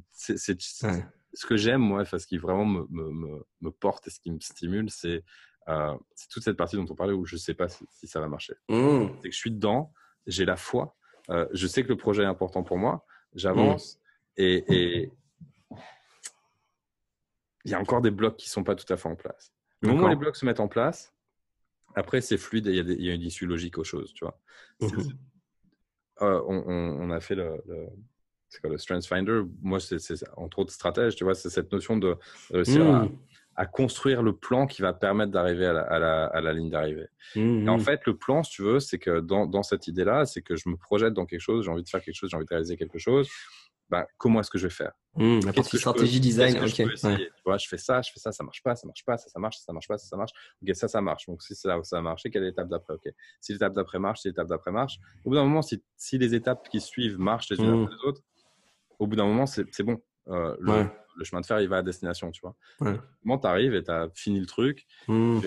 Ouais. 0.83 1.05
Ce 1.33 1.45
que 1.45 1.57
j'aime, 1.57 1.81
moi, 1.81 2.01
enfin, 2.01 2.17
ce 2.17 2.27
qui 2.27 2.37
vraiment 2.37 2.65
me, 2.65 2.85
me, 2.89 3.09
me, 3.11 3.45
me 3.61 3.69
porte 3.71 4.07
et 4.07 4.09
ce 4.09 4.19
qui 4.21 4.31
me 4.31 4.39
stimule, 4.39 4.89
c'est 4.89 5.23
euh, 5.67 5.93
toute 6.31 6.43
cette 6.43 6.55
partie 6.55 6.77
dont 6.77 6.85
on 6.89 6.95
parlait 6.95 7.11
où 7.13 7.25
je 7.25 7.35
sais 7.35 7.53
pas 7.53 7.67
si, 7.67 7.85
si 7.89 8.07
ça 8.07 8.19
va 8.21 8.27
marcher. 8.29 8.53
Mm. 8.69 9.07
C'est 9.21 9.29
que 9.29 9.33
je 9.35 9.39
suis 9.39 9.51
dedans, 9.51 9.91
j'ai 10.27 10.45
la 10.45 10.55
foi, 10.55 10.95
euh, 11.29 11.45
je 11.51 11.67
sais 11.67 11.83
que 11.83 11.89
le 11.89 11.97
projet 11.97 12.23
est 12.23 12.27
important 12.27 12.63
pour 12.63 12.77
moi, 12.77 13.05
j'avance 13.33 13.99
et, 14.37 14.63
et 14.73 15.11
il 17.65 17.71
y 17.71 17.73
a 17.73 17.79
encore 17.79 18.01
des 18.01 18.11
blocs 18.11 18.37
qui 18.37 18.49
sont 18.49 18.63
pas 18.63 18.75
tout 18.75 18.91
à 18.93 18.97
fait 18.97 19.09
en 19.09 19.15
place. 19.15 19.51
Le 19.81 19.89
moment 19.89 20.05
où 20.05 20.09
les 20.09 20.15
blocs 20.15 20.35
se 20.37 20.45
mettent 20.45 20.59
en 20.59 20.67
place, 20.67 21.13
après 21.95 22.21
c'est 22.21 22.37
fluide 22.37 22.67
et 22.67 22.71
il 22.71 22.75
y, 22.77 22.79
a 22.79 22.83
des- 22.83 22.93
il 22.93 23.03
y 23.05 23.09
a 23.09 23.13
une 23.13 23.21
issue 23.21 23.45
logique 23.45 23.77
aux 23.77 23.83
choses, 23.83 24.13
tu 24.13 24.23
vois. 24.25 24.39
Mhm. 24.81 24.89
euh, 26.21 26.41
on, 26.47 27.09
a 27.11 27.19
fait 27.19 27.35
le, 27.35 27.61
le, 27.67 27.87
c'est 28.49 28.61
quoi, 28.61 28.69
le 28.69 28.77
Strength 28.77 29.05
Finder. 29.05 29.41
Moi, 29.61 29.79
c'est 29.79 29.97
entre 30.37 30.59
autres 30.59 30.71
stratège, 30.73 31.15
tu 31.15 31.23
vois, 31.25 31.35
c'est 31.35 31.49
cette 31.49 31.71
notion 31.71 31.97
de 31.97 32.15
réussir 32.51 32.85
à, 32.87 33.05
Mm. 33.05 33.17
à 33.55 33.65
construire 33.65 34.21
le 34.23 34.33
plan 34.35 34.65
qui 34.67 34.81
va 34.81 34.93
permettre 34.93 35.31
d'arriver 35.31 35.65
à 35.65 35.73
la, 35.73 35.81
à 35.81 35.99
la- 35.99 36.25
à 36.27 36.41
la 36.41 36.53
ligne 36.53 36.69
d'arrivée. 36.69 37.07
Et 37.35 37.69
en 37.69 37.77
mm. 37.77 37.81
fait, 37.81 38.05
le 38.05 38.15
plan, 38.17 38.43
si 38.43 38.51
tu 38.51 38.61
veux, 38.63 38.79
c'est 38.79 38.99
que 38.99 39.19
dans, 39.19 39.45
dans 39.45 39.63
cette 39.63 39.87
idée-là, 39.87 40.25
c'est 40.25 40.41
que 40.41 40.55
je 40.55 40.69
me 40.69 40.77
projette 40.77 41.13
dans 41.13 41.25
quelque 41.25 41.41
chose, 41.41 41.65
j'ai 41.65 41.71
envie 41.71 41.83
de 41.83 41.89
faire 41.89 42.01
quelque 42.01 42.15
chose, 42.15 42.29
j'ai 42.29 42.37
envie 42.37 42.45
de 42.45 42.49
réaliser 42.49 42.77
quelque 42.77 42.99
chose. 42.99 43.29
Ben, 43.89 44.05
comment 44.17 44.39
est-ce 44.39 44.49
que 44.49 44.57
je 44.57 44.67
vais 44.67 44.73
faire? 44.73 44.91
Mm, 45.15 45.39
la 45.45 45.53
partie 45.53 45.61
que 45.69 45.71
peux- 45.71 45.77
stratégie 45.77 46.19
design, 46.19 46.55
que 46.55 46.61
ok. 46.61 46.67
je 46.67 46.83
peux 46.83 46.91
essayer? 46.93 47.13
ouais. 47.15 47.25
Tu 47.35 47.41
vois, 47.45 47.57
je 47.57 47.67
fais 47.67 47.77
ça, 47.77 48.01
je 48.01 48.11
fais 48.11 48.19
ça, 48.19 48.31
ça 48.31 48.43
marche 48.43 48.61
pas, 48.63 48.75
ça 48.75 48.85
marche 48.87 49.05
pas, 49.05 49.17
ça 49.17 49.39
marche 49.39 49.57
pas, 49.57 49.57
ça 49.59 49.73
marche, 49.73 49.73
ça 49.73 49.73
marche 49.73 49.87
pas, 49.87 49.97
ça 49.97 50.17
marche. 50.17 50.31
Ok, 50.61 50.75
ça, 50.75 50.87
ça 50.87 51.01
marche. 51.01 51.25
Donc, 51.27 51.41
si 51.43 51.55
ça, 51.55 51.77
ça 51.83 51.97
a 51.97 52.01
marché, 52.01 52.29
quelle 52.31 52.43
est 52.43 52.47
l'étape 52.47 52.67
d'après? 52.67 52.95
Ok. 52.95 53.07
Si 53.39 53.53
l'étape 53.53 53.73
d'après 53.73 53.99
marche, 53.99 54.21
si 54.21 54.27
l'étape 54.27 54.47
d'après 54.47 54.71
marche. 54.71 54.97
Au 55.23 55.29
bout 55.29 55.35
d'un 55.35 55.43
moment, 55.43 55.61
si, 55.61 55.83
si 55.95 56.17
les 56.17 56.33
étapes 56.35 56.67
qui 56.69 56.81
suivent 56.81 57.19
marchent 57.19 57.49
les 57.49 57.59
unes 57.59 57.69
Mm. 57.71 57.83
après 57.83 57.95
les 57.95 58.09
autres, 58.09 58.21
au 58.99 59.07
bout 59.07 59.15
d'un 59.15 59.25
moment, 59.25 59.45
c'est 59.45 59.83
bon. 59.83 60.01
Euh, 60.27 60.55
le, 60.59 60.71
Ouais. 60.71 60.87
le 61.17 61.23
chemin 61.23 61.41
de 61.41 61.45
fer, 61.45 61.61
il 61.61 61.69
va 61.69 61.77
à 61.77 61.81
destination, 61.83 62.31
tu 62.31 62.41
vois. 62.41 62.55
Ouais. 62.81 62.99
Comment 63.21 63.37
t'arrives 63.37 63.75
et 63.75 63.83
t'as 63.83 64.09
fini 64.15 64.39
le 64.39 64.47
truc 64.47 64.85
Mm. 65.07 65.39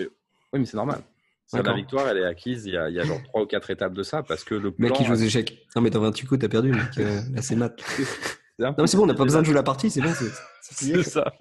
Oui, 0.51 0.59
mais 0.61 0.65
c'est 0.65 0.77
normal. 0.77 1.03
Ça, 1.51 1.63
la 1.63 1.73
victoire, 1.73 2.07
elle 2.07 2.17
est 2.19 2.25
acquise. 2.25 2.65
Il 2.65 2.73
y, 2.73 2.77
a, 2.77 2.89
il 2.89 2.95
y 2.95 2.99
a 2.99 3.03
genre 3.03 3.21
trois 3.23 3.41
ou 3.41 3.45
quatre 3.47 3.69
étapes 3.71 3.93
de 3.93 4.03
ça 4.03 4.21
parce 4.23 4.43
que 4.43 4.53
le 4.55 4.71
plan. 4.71 4.87
Mec 4.89 4.93
qui 4.97 5.03
joue 5.03 5.13
aux 5.13 5.15
échecs. 5.15 5.65
Non, 5.75 5.81
mais 5.81 5.89
t'as 5.89 5.97
28 5.99 6.27
coups, 6.27 6.39
t'as 6.41 6.47
perdu, 6.47 6.71
mec. 6.71 6.81
Euh, 6.99 7.21
là, 7.33 7.41
c'est 7.41 7.55
mat. 7.55 7.75
Non, 8.61 8.75
mais 8.77 8.87
c'est 8.87 8.97
bon, 8.97 9.03
on 9.03 9.05
n'a 9.05 9.13
pas 9.13 9.23
besoin 9.23 9.39
de 9.39 9.45
jouer 9.45 9.55
la 9.55 9.63
partie, 9.63 9.89
c'est 9.89 10.01
bon. 10.01 10.11
c'est- 10.13 10.25
c'est 10.61 10.75
plié, 10.91 11.01
C'est 11.01 11.11
ça. 11.11 11.33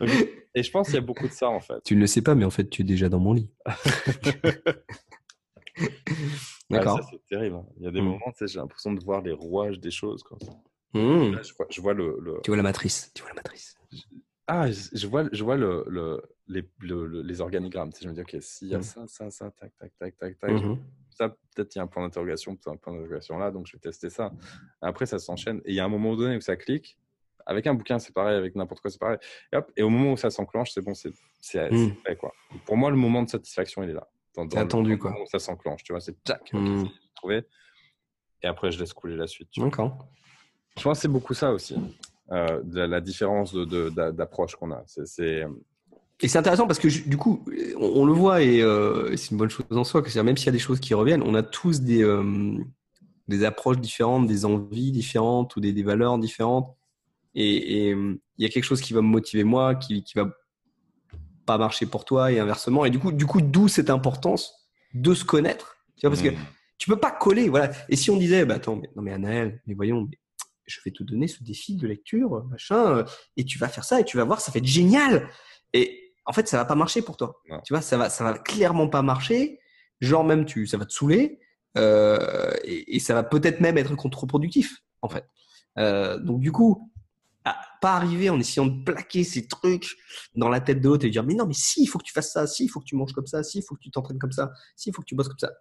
Et 0.54 0.62
je 0.62 0.70
pense 0.70 0.86
qu'il 0.86 0.94
y 0.94 0.98
a 0.98 1.00
beaucoup 1.00 1.26
de 1.26 1.32
ça 1.32 1.48
en 1.48 1.58
fait. 1.58 1.82
Tu 1.84 1.96
ne 1.96 2.00
le 2.00 2.06
sais 2.06 2.22
pas, 2.22 2.36
mais 2.36 2.44
en 2.44 2.50
fait, 2.50 2.70
tu 2.70 2.82
es 2.82 2.84
déjà 2.84 3.08
dans 3.08 3.18
mon 3.18 3.32
lit. 3.32 3.50
D'accord. 6.70 7.00
ça, 7.02 7.08
c'est 7.10 7.26
terrible. 7.28 7.56
hein. 7.56 7.66
Il 7.78 7.82
y 7.84 7.88
a 7.88 7.90
des 7.90 8.00
Mm. 8.00 8.04
moments, 8.04 8.30
tu 8.38 8.46
sais, 8.46 8.52
j'ai 8.52 8.60
l'impression 8.60 8.92
de 8.92 9.02
voir 9.04 9.20
les 9.22 9.32
rouages 9.32 9.80
des 9.80 9.90
choses. 9.90 10.22
Quoi. 10.22 10.38
Mmh. 10.92 11.32
Là, 11.34 11.42
je, 11.42 11.52
vois, 11.54 11.66
je 11.70 11.80
vois 11.80 11.92
le, 11.94 12.18
le- 12.20 12.38
Tu 12.44 12.50
vois 12.52 12.56
la 12.56 12.62
matrice. 12.62 13.10
Tu 13.14 13.22
vois 13.22 13.30
la 13.30 13.36
matrice. 13.36 13.74
Ah, 14.46 14.70
je, 14.70 15.06
vois, 15.06 15.24
je 15.32 15.42
vois 15.42 15.56
le, 15.56 15.84
le- 15.88 16.22
les, 16.48 16.68
le- 16.80 17.06
le- 17.06 17.22
les 17.22 17.40
organigrammes. 17.40 17.92
Tu 17.92 18.00
sais, 18.00 18.04
je 18.04 18.08
me 18.10 18.14
dis, 18.14 18.20
OK, 18.20 18.36
s'il 18.42 18.68
y 18.68 18.74
a 18.74 18.78
Mm. 18.78 18.82
ça, 18.82 19.04
ça, 19.06 19.30
ça, 19.30 19.50
tac, 19.50 19.72
tac, 19.78 19.92
tac, 19.98 20.16
tac, 20.18 20.38
tac. 20.38 20.50
Mhm. 20.52 20.78
Ça, 21.10 21.28
peut-être 21.28 21.74
il 21.74 21.78
y 21.78 21.80
a 21.80 21.84
un 21.84 21.86
point 21.86 22.02
d'interrogation, 22.02 22.54
peut-être 22.56 22.68
un 22.74 22.76
point 22.76 22.92
d'interrogation 22.92 23.38
là, 23.38 23.50
donc 23.50 23.66
je 23.66 23.72
vais 23.72 23.78
tester 23.78 24.10
ça. 24.10 24.32
Après, 24.82 25.06
ça 25.06 25.18
s'enchaîne. 25.18 25.58
Et 25.64 25.70
il 25.72 25.74
y 25.76 25.80
a 25.80 25.84
un 25.84 25.88
moment 25.88 26.14
donné 26.16 26.36
où 26.36 26.40
ça 26.40 26.56
clique. 26.56 26.98
Avec 27.46 27.66
un 27.66 27.74
bouquin, 27.74 27.98
c'est 27.98 28.12
pareil. 28.12 28.36
Avec 28.36 28.54
n'importe 28.56 28.80
quoi, 28.82 28.90
c'est 28.90 28.98
pareil. 29.00 29.18
Et, 29.52 29.56
hop, 29.56 29.70
et 29.76 29.82
au 29.82 29.88
moment 29.90 30.12
où 30.12 30.16
ça 30.16 30.30
s'enclenche, 30.30 30.72
c'est 30.72 30.80
bon, 30.82 30.94
c'est 30.94 31.12
c'est- 31.40 31.70
Mm. 31.70 31.76
c'est 31.88 32.08
fait. 32.10 32.16
Quoi. 32.16 32.32
Pour 32.66 32.76
moi, 32.76 32.90
le 32.90 32.96
moment 32.96 33.22
de 33.22 33.28
satisfaction, 33.28 33.82
il 33.82 33.90
est 33.90 33.94
là. 33.94 34.08
Le- 34.36 34.58
attendu, 34.58 34.98
quoi. 34.98 35.12
où 35.22 35.26
ça 35.26 35.38
s'enclenche, 35.38 35.82
tu 35.84 35.92
vois, 35.92 36.00
c'est 36.00 36.20
tac, 36.24 36.40
ok, 36.40 36.50
ça 36.52 36.58
y 36.58 36.72
est, 36.72 36.84
j'ai 36.86 37.14
trouvé. 37.14 37.42
Et 38.42 38.46
après, 38.48 38.72
je 38.72 38.80
laisse 38.80 38.92
couler 38.92 39.14
la 39.16 39.26
suite. 39.28 39.48
D'accord. 39.56 40.08
Je 40.76 40.82
pense 40.82 40.98
que 40.98 41.02
c'est 41.02 41.08
beaucoup 41.08 41.34
ça 41.34 41.52
aussi, 41.52 41.76
euh, 42.32 42.60
de 42.64 42.80
la, 42.80 43.00
différence 43.00 43.54
d'approche 43.54 44.56
qu'on 44.56 44.70
a. 44.72 44.82
C'est- 44.86 45.44
Et 46.20 46.28
c'est 46.28 46.38
intéressant 46.38 46.66
parce 46.66 46.78
que 46.78 46.88
du 47.08 47.16
coup, 47.16 47.44
on, 47.78 47.86
on 48.02 48.04
le 48.06 48.12
voit 48.12 48.42
et 48.42 48.62
euh, 48.62 49.14
c'est 49.16 49.30
une 49.32 49.36
bonne 49.36 49.50
chose 49.50 49.66
en 49.70 49.84
soi. 49.84 50.02
Que 50.02 50.20
même 50.20 50.36
s'il 50.36 50.46
y 50.46 50.48
a 50.48 50.52
des 50.52 50.58
choses 50.58 50.80
qui 50.80 50.94
reviennent, 50.94 51.22
on 51.22 51.34
a 51.34 51.42
tous 51.42 51.80
des, 51.82 52.02
euh, 52.02 52.56
des 53.28 53.44
approches 53.44 53.78
différentes, 53.78 54.26
des 54.26 54.44
envies 54.44 54.92
différentes 54.92 55.54
ou 55.56 55.60
des, 55.60 55.72
des 55.72 55.82
valeurs 55.82 56.18
différentes. 56.18 56.74
Et 57.34 57.88
et, 57.88 57.90
il 57.90 58.42
y 58.42 58.46
a 58.46 58.48
quelque 58.48 58.64
chose 58.64 58.80
qui 58.80 58.92
va 58.94 59.00
me 59.02 59.06
motiver 59.08 59.44
moi, 59.44 59.74
qui, 59.74 60.02
qui 60.02 60.14
va 60.14 60.28
pas 61.46 61.58
marcher 61.58 61.86
pour 61.86 62.04
toi 62.04 62.32
et 62.32 62.38
inversement. 62.40 62.84
Et 62.84 62.90
du 62.90 62.98
coup, 62.98 63.12
du 63.12 63.26
coup, 63.26 63.40
d'où 63.40 63.68
cette 63.68 63.90
importance 63.90 64.52
de 64.94 65.14
se 65.14 65.24
connaître. 65.24 65.76
Tu 65.96 66.06
vois, 66.06 66.10
parce 66.10 66.22
que 66.22 66.30
Mm. 66.34 66.38
tu 66.78 66.88
peux 66.88 66.96
pas 66.96 67.10
coller, 67.12 67.48
voilà. 67.48 67.70
Et 67.88 67.96
si 67.96 68.10
on 68.10 68.16
disait, 68.16 68.44
bah 68.44 68.54
attends, 68.54 68.76
mais, 68.76 68.88
non 68.96 69.02
mais 69.02 69.12
Anaël, 69.12 69.60
mais 69.66 69.74
voyons, 69.74 70.08
mais 70.10 70.18
je 70.66 70.80
vais 70.84 70.90
te 70.90 71.02
donner 71.02 71.28
ce 71.28 71.42
défi 71.42 71.76
de 71.76 71.86
lecture, 71.86 72.44
machin, 72.44 72.98
euh, 72.98 73.04
et 73.36 73.44
tu 73.44 73.58
vas 73.58 73.68
faire 73.68 73.84
ça 73.84 74.00
et 74.00 74.04
tu 74.04 74.16
vas 74.16 74.24
voir, 74.24 74.40
ça 74.40 74.50
va 74.52 74.58
être 74.58 74.66
génial. 74.66 75.28
Et 75.72 76.14
en 76.26 76.32
fait, 76.32 76.48
ça 76.48 76.56
va 76.56 76.64
pas 76.64 76.74
marcher 76.74 77.02
pour 77.02 77.16
toi. 77.16 77.40
Tu 77.64 77.72
vois, 77.72 77.82
ça 77.82 77.96
va, 77.96 78.08
ça 78.08 78.24
va 78.24 78.38
clairement 78.38 78.88
pas 78.88 79.02
marcher. 79.02 79.60
Genre 80.00 80.24
même 80.24 80.44
tu, 80.44 80.66
ça 80.66 80.76
va 80.76 80.86
te 80.86 80.92
saouler 80.92 81.38
euh, 81.76 82.52
et, 82.64 82.96
et 82.96 82.98
ça 83.00 83.14
va 83.14 83.22
peut-être 83.22 83.60
même 83.60 83.78
être 83.78 83.94
contre-productif 83.94 84.82
en 85.02 85.08
fait. 85.08 85.26
Euh, 85.78 86.18
donc 86.18 86.40
du 86.40 86.52
coup, 86.52 86.90
à 87.44 87.56
pas 87.80 87.94
arriver 87.94 88.30
en 88.30 88.38
essayant 88.40 88.66
de 88.66 88.82
plaquer 88.84 89.24
ces 89.24 89.46
trucs 89.46 89.96
dans 90.34 90.48
la 90.48 90.60
tête 90.60 90.80
de 90.80 90.88
l'autre 90.88 91.04
et 91.04 91.10
dire 91.10 91.24
mais 91.24 91.34
non 91.34 91.46
mais 91.46 91.54
si 91.54 91.82
il 91.82 91.86
faut 91.86 91.98
que 91.98 92.04
tu 92.04 92.12
fasses 92.12 92.32
ça, 92.32 92.46
si 92.46 92.64
il 92.64 92.68
faut 92.68 92.80
que 92.80 92.86
tu 92.86 92.96
manges 92.96 93.12
comme 93.12 93.26
ça, 93.26 93.42
si 93.42 93.58
il 93.58 93.62
faut 93.62 93.74
que 93.74 93.80
tu 93.80 93.90
t'entraînes 93.90 94.18
comme 94.18 94.32
ça, 94.32 94.52
si 94.76 94.88
il 94.88 94.92
faut 94.94 95.02
que 95.02 95.06
tu 95.06 95.14
bosses 95.14 95.28
comme 95.28 95.38
ça. 95.38 95.52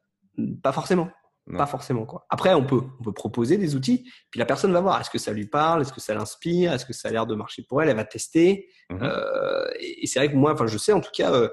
Pas 0.61 0.71
forcément. 0.71 1.09
Non. 1.45 1.57
Pas 1.57 1.65
forcément 1.65 2.05
quoi. 2.05 2.25
Après 2.29 2.53
on 2.53 2.65
peut 2.65 2.81
on 2.99 3.03
peut 3.03 3.11
proposer 3.11 3.57
des 3.57 3.75
outils 3.75 4.09
puis 4.31 4.39
la 4.39 4.45
personne 4.45 4.71
va 4.71 4.79
voir 4.79 5.01
est-ce 5.01 5.09
que 5.09 5.17
ça 5.17 5.33
lui 5.33 5.45
parle, 5.45 5.81
est-ce 5.81 5.91
que 5.91 5.99
ça 5.99 6.13
l'inspire, 6.13 6.71
est-ce 6.71 6.85
que 6.85 6.93
ça 6.93 7.09
a 7.09 7.11
l'air 7.11 7.27
de 7.27 7.35
marcher 7.35 7.63
pour 7.63 7.81
elle, 7.81 7.89
elle 7.89 7.97
va 7.97 8.05
tester. 8.05 8.69
Mhm. 8.89 8.99
Euh, 9.03 9.65
et, 9.77 10.03
et 10.03 10.07
c'est 10.07 10.19
vrai 10.19 10.31
que 10.31 10.37
moi 10.37 10.53
enfin 10.53 10.67
je 10.67 10.77
sais 10.77 10.93
en 10.93 11.01
tout 11.01 11.11
cas 11.13 11.33
euh, 11.33 11.49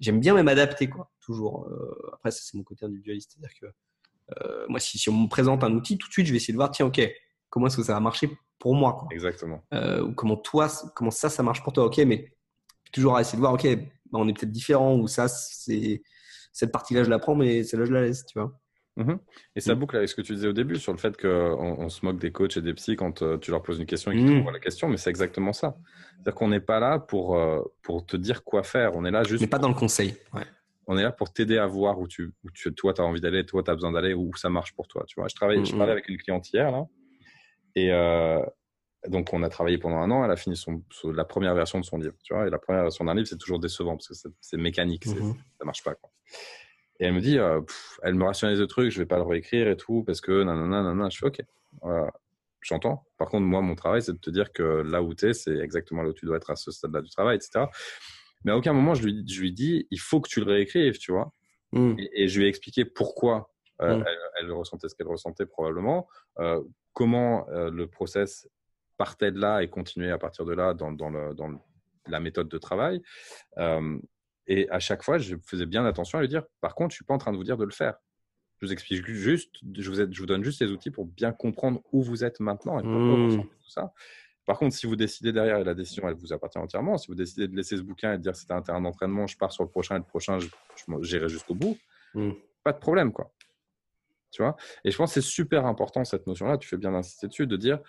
j'aime 0.00 0.18
bien 0.18 0.34
même 0.34 0.48
adapter 0.48 0.88
quoi 0.88 1.12
toujours. 1.20 1.68
Euh, 1.68 2.10
après 2.14 2.32
ça 2.32 2.40
c'est 2.42 2.56
mon 2.56 2.64
côté 2.64 2.84
individualiste 2.84 3.36
c'est-à-dire 3.36 3.56
que 3.60 4.66
moi 4.68 4.80
si, 4.80 4.98
si 4.98 5.08
on 5.08 5.12
me 5.12 5.28
présente 5.28 5.62
un 5.62 5.72
outil 5.72 5.98
tout 5.98 6.08
de 6.08 6.12
suite 6.12 6.26
je 6.26 6.32
vais 6.32 6.38
essayer 6.38 6.52
de 6.52 6.58
voir 6.58 6.72
tiens 6.72 6.86
ok 6.86 7.00
comment 7.48 7.68
est-ce 7.68 7.76
que 7.76 7.84
ça 7.84 7.94
va 7.94 8.00
marcher 8.00 8.28
pour 8.58 8.74
moi 8.74 8.94
quoi. 8.94 9.06
Exactement. 9.12 9.62
Ou 9.72 10.12
comment 10.14 10.36
toi 10.36 10.66
comment 10.96 11.12
ça 11.12 11.28
ça 11.30 11.44
marche 11.44 11.62
pour 11.62 11.72
toi 11.72 11.84
ok 11.84 11.98
mais 11.98 12.36
toujours 12.92 13.16
à 13.16 13.20
essayer 13.20 13.36
de 13.36 13.40
voir 13.40 13.52
ok 13.52 13.68
bah, 14.10 14.18
on 14.20 14.26
est 14.26 14.32
peut-être 14.36 14.50
différent 14.50 14.96
ou 14.96 15.06
ça 15.06 15.28
c'est 15.28 16.02
cette 16.52 16.72
partie-là 16.72 17.04
je 17.04 17.10
la 17.10 17.20
prends 17.20 17.36
mais 17.36 17.62
celle-là 17.62 17.86
je 17.86 17.92
la 17.92 18.02
laisse 18.02 18.26
tu 18.26 18.36
vois. 18.36 18.52
Mhm. 18.98 19.18
Et 19.56 19.60
ça 19.60 19.74
Mm. 19.74 19.78
boucle 19.78 19.96
avec 19.96 20.08
ce 20.08 20.14
que 20.16 20.22
tu 20.22 20.34
disais 20.34 20.48
au 20.48 20.52
début 20.52 20.76
sur 20.76 20.92
le 20.92 20.98
fait 20.98 21.16
qu'on 21.16 21.28
on 21.28 21.88
se 21.88 22.04
moque 22.04 22.18
des 22.18 22.32
coachs 22.32 22.56
et 22.56 22.60
des 22.62 22.74
psys 22.74 22.96
quand 22.96 23.22
euh, 23.22 23.38
tu 23.38 23.50
leur 23.52 23.62
poses 23.62 23.78
une 23.78 23.86
question 23.86 24.10
et 24.10 24.16
qu'ils 24.16 24.24
Mm. 24.24 24.28
te 24.28 24.34
renvoient 24.38 24.52
la 24.52 24.58
question, 24.58 24.88
mais 24.88 24.96
c'est 24.96 25.08
exactement 25.10 25.52
ça. 25.52 25.76
C'est-à-dire 26.16 26.34
qu'on 26.34 26.48
n'est 26.48 26.60
pas 26.60 26.80
là 26.80 26.98
pour, 26.98 27.36
euh, 27.36 27.62
pour 27.82 28.04
te 28.04 28.16
dire 28.16 28.42
quoi 28.44 28.62
faire, 28.64 28.96
on 28.96 29.04
est 29.04 29.10
là 29.12 29.22
juste 29.22 29.40
Mais 29.40 29.46
pas 29.46 29.58
dans 29.58 29.68
le 29.68 29.74
conseil. 29.74 30.16
Ouais. 30.34 30.42
on 30.88 30.96
est 30.98 31.02
là 31.02 31.12
pour 31.12 31.32
t'aider 31.32 31.58
à 31.58 31.66
voir 31.66 31.98
où 32.00 32.08
tu, 32.08 32.32
où 32.44 32.50
tu 32.52 32.74
toi, 32.74 32.92
tu 32.94 33.00
as 33.00 33.04
envie 33.04 33.20
d'aller, 33.20 33.44
toi, 33.46 33.62
tu 33.62 33.70
as 33.70 33.74
besoin 33.74 33.92
d'aller, 33.92 34.14
où 34.14 34.34
ça 34.36 34.48
marche 34.48 34.74
pour 34.74 34.88
toi. 34.88 35.04
Tu 35.06 35.14
vois, 35.20 35.28
je, 35.28 35.34
travaille, 35.34 35.64
je 35.64 35.76
parlais 35.76 35.92
avec 35.92 36.08
une 36.08 36.16
cliente 36.16 36.50
hier, 36.52 36.70
là, 36.72 36.86
et 37.76 37.92
euh, 37.92 38.42
donc 39.06 39.32
on 39.32 39.42
a 39.42 39.48
travaillé 39.48 39.78
pendant 39.78 39.98
un 39.98 40.10
an, 40.10 40.24
elle 40.24 40.30
a 40.30 40.36
fini 40.36 40.56
son, 40.56 40.82
son- 40.90 41.12
la 41.12 41.24
première 41.24 41.54
version 41.54 41.78
de 41.78 41.84
son 41.84 41.98
livre. 41.98 42.14
Tu 42.24 42.34
vois, 42.34 42.46
et 42.46 42.50
la 42.50 42.58
première 42.58 42.82
version 42.82 43.04
d'un 43.04 43.14
livre, 43.14 43.28
c'est 43.28 43.36
toujours 43.38 43.60
décevant 43.60 43.96
parce 43.96 44.08
que 44.08 44.14
c'est- 44.40 44.56
mécanique, 44.56 45.06
Mhm. 45.06 45.34
ça 45.58 45.64
marche 45.64 45.84
pas. 45.84 45.94
Quoi. 45.94 46.10
Et 47.00 47.06
elle 47.06 47.14
me 47.14 47.20
dit, 47.20 47.38
euh, 47.38 47.60
pff, 47.60 47.98
elle 48.02 48.14
me 48.14 48.24
rationalise 48.24 48.60
le 48.60 48.66
truc, 48.66 48.90
je 48.90 48.98
vais 48.98 49.06
pas 49.06 49.16
le 49.16 49.22
réécrire 49.22 49.68
et 49.68 49.76
tout, 49.76 50.02
parce 50.04 50.20
que 50.20 50.42
nanana, 50.42 50.82
nanana. 50.82 51.08
Je 51.10 51.18
fais, 51.18 51.26
ok, 51.26 51.40
voilà, 51.80 52.10
j'entends. 52.60 53.06
Par 53.18 53.28
contre, 53.28 53.44
moi, 53.46 53.60
mon 53.60 53.74
travail, 53.76 54.02
c'est 54.02 54.12
de 54.12 54.18
te 54.18 54.30
dire 54.30 54.52
que 54.52 54.62
là 54.62 55.02
où 55.02 55.14
tu 55.14 55.26
es, 55.26 55.32
c'est 55.34 55.56
exactement 55.58 56.02
là 56.02 56.08
où 56.10 56.12
tu 56.12 56.26
dois 56.26 56.36
être 56.36 56.50
à 56.50 56.56
ce 56.56 56.70
stade-là 56.72 57.00
du 57.02 57.10
travail, 57.10 57.36
etc. 57.36 57.66
Mais 58.44 58.52
à 58.52 58.56
aucun 58.56 58.72
moment, 58.72 58.94
je 58.94 59.04
lui, 59.04 59.24
je 59.28 59.40
lui 59.40 59.52
dis, 59.52 59.86
il 59.90 60.00
faut 60.00 60.20
que 60.20 60.28
tu 60.28 60.40
le 60.40 60.46
réécrives, 60.50 60.98
tu 60.98 61.12
vois. 61.12 61.32
Mm. 61.72 61.94
Et, 61.98 62.22
et 62.24 62.28
je 62.28 62.38
lui 62.38 62.46
ai 62.46 62.48
expliqué 62.48 62.84
pourquoi 62.84 63.50
euh, 63.80 63.96
Mm. 63.98 64.04
elle, 64.06 64.18
elle 64.40 64.52
ressentait 64.52 64.88
ce 64.88 64.94
qu'elle 64.96 65.06
ressentait 65.06 65.46
probablement, 65.46 66.08
euh, 66.40 66.60
comment 66.94 67.46
le 67.48 67.86
process 67.86 68.48
partait 68.96 69.30
de 69.30 69.38
là 69.38 69.62
et 69.62 69.68
continuait 69.70 70.10
à 70.10 70.18
partir 70.18 70.44
de 70.44 70.52
là 70.52 70.74
dans, 70.74 70.90
dans, 70.90 71.10
le, 71.10 71.32
dans 71.34 71.46
le- 71.46 71.58
la 72.08 72.18
méthode 72.18 72.48
de 72.48 72.58
travail. 72.58 73.00
Et 74.48 74.68
à 74.70 74.80
chaque 74.80 75.02
fois, 75.02 75.18
je 75.18 75.36
faisais 75.46 75.66
bien 75.66 75.84
attention 75.84 76.18
à 76.18 76.22
lui 76.22 76.28
dire, 76.28 76.42
par 76.60 76.74
contre, 76.74 76.90
je 76.92 76.96
suis 76.96 77.04
pas 77.04 77.14
en 77.14 77.18
train 77.18 77.32
de 77.32 77.36
vous 77.36 77.44
dire 77.44 77.56
de 77.56 77.64
le 77.64 77.70
faire. 77.70 77.94
Je 78.60 78.66
vous 78.66 78.72
explique 78.72 79.06
juste, 79.06 79.54
je 79.76 79.88
vous, 79.90 79.96
je 80.12 80.18
vous 80.20 80.26
donne 80.26 80.42
juste 80.42 80.60
les 80.60 80.70
outils 80.72 80.90
pour 80.90 81.04
bien 81.06 81.32
comprendre 81.32 81.80
où 81.92 82.02
vous 82.02 82.24
êtes 82.24 82.40
maintenant 82.40 82.80
et 82.80 82.82
pourquoi 82.82 83.14
vous 83.14 83.16
Mm. 83.22 83.26
ressentez 83.26 83.56
tout 83.62 83.70
ça. 83.70 83.92
Par 84.46 84.58
contre, 84.58 84.74
si 84.74 84.86
vous 84.86 84.96
décidez 84.96 85.30
derrière, 85.32 85.58
et 85.58 85.64
la 85.64 85.74
décision, 85.74 86.08
elle 86.08 86.14
vous 86.16 86.32
appartient 86.32 86.58
entièrement, 86.58 86.96
si 86.96 87.06
vous 87.08 87.14
décidez 87.14 87.46
de 87.46 87.54
laisser 87.54 87.76
ce 87.76 87.82
bouquin 87.82 88.14
et 88.14 88.16
de 88.16 88.22
dire 88.22 88.34
c'était 88.34 88.54
un 88.54 88.62
terrain 88.62 88.80
d'entraînement, 88.80 89.26
je 89.26 89.36
pars 89.36 89.52
sur 89.52 89.62
le 89.62 89.68
prochain 89.68 89.96
et 89.96 89.98
le 89.98 90.04
prochain, 90.04 90.38
j'irai 91.02 91.28
jusqu'au 91.28 91.54
bout, 91.54 91.78
Mm. 92.14 92.30
pas 92.64 92.72
de 92.72 92.78
problème, 92.78 93.12
quoi. 93.12 93.30
Tu 94.30 94.42
vois? 94.42 94.56
Et 94.84 94.90
je 94.90 94.96
pense 94.96 95.14
que 95.14 95.20
c'est 95.20 95.26
super 95.28 95.66
important, 95.66 96.04
cette 96.04 96.26
notion-là, 96.26 96.56
tu 96.58 96.66
fais 96.68 96.78
bien 96.78 96.92
d'insister 96.92 97.28
dessus, 97.28 97.46
de 97.46 97.56
dire 97.56 97.80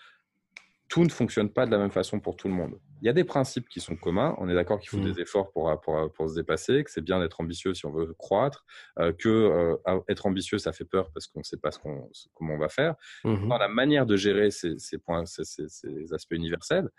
tout 0.90 1.04
ne 1.04 1.10
fonctionne 1.10 1.50
pas 1.50 1.66
de 1.68 1.72
la 1.72 1.78
même 1.78 1.92
façon 1.92 2.20
pour 2.20 2.36
tout 2.36 2.48
le 2.48 2.54
monde. 2.56 2.80
Il 3.02 3.06
y 3.06 3.10
a 3.10 3.14
des 3.14 3.24
principes 3.24 3.70
qui 3.70 3.80
sont 3.80 3.96
communs. 3.96 4.36
On 4.40 4.50
est 4.50 4.56
d'accord 4.56 4.80
qu'il 4.80 4.90
faut 4.90 4.98
Mm. 4.98 5.14
des 5.14 5.22
efforts 5.22 5.52
pour, 5.52 5.80
pour, 5.82 6.12
pour 6.12 6.30
se 6.30 6.36
dépasser, 6.36 6.84
que 6.84 6.90
c'est 6.92 7.02
bien 7.04 7.20
d'être 7.20 7.40
ambitieux 7.40 7.74
si 7.76 7.86
on 7.86 7.92
veut 7.92 8.14
croître, 8.16 8.66
euh, 8.98 9.14
que 9.14 9.30
euh, 9.30 10.00
être 10.10 10.26
ambitieux, 10.26 10.58
ça 10.58 10.74
fait 10.74 10.86
peur 10.86 11.12
parce 11.14 11.28
qu'on 11.28 11.40
ne 11.40 11.44
sait 11.46 11.58
pas 11.58 11.70
ce 11.72 11.80
qu'on, 11.80 12.10
ce- 12.12 12.28
comment 12.34 12.56
on 12.56 12.58
va 12.58 12.70
faire. 12.70 12.96
Mhm. 13.24 13.48
Dans 13.48 13.58
la 13.60 13.68
manière 13.70 14.06
de 14.08 14.18
gérer 14.18 14.50
ces, 14.52 14.78
ces 14.80 14.98
points, 14.98 15.26
ces, 15.26 15.44
ces- 15.46 15.70
ces 15.70 16.12
aspects 16.14 16.34
universels, 16.34 16.90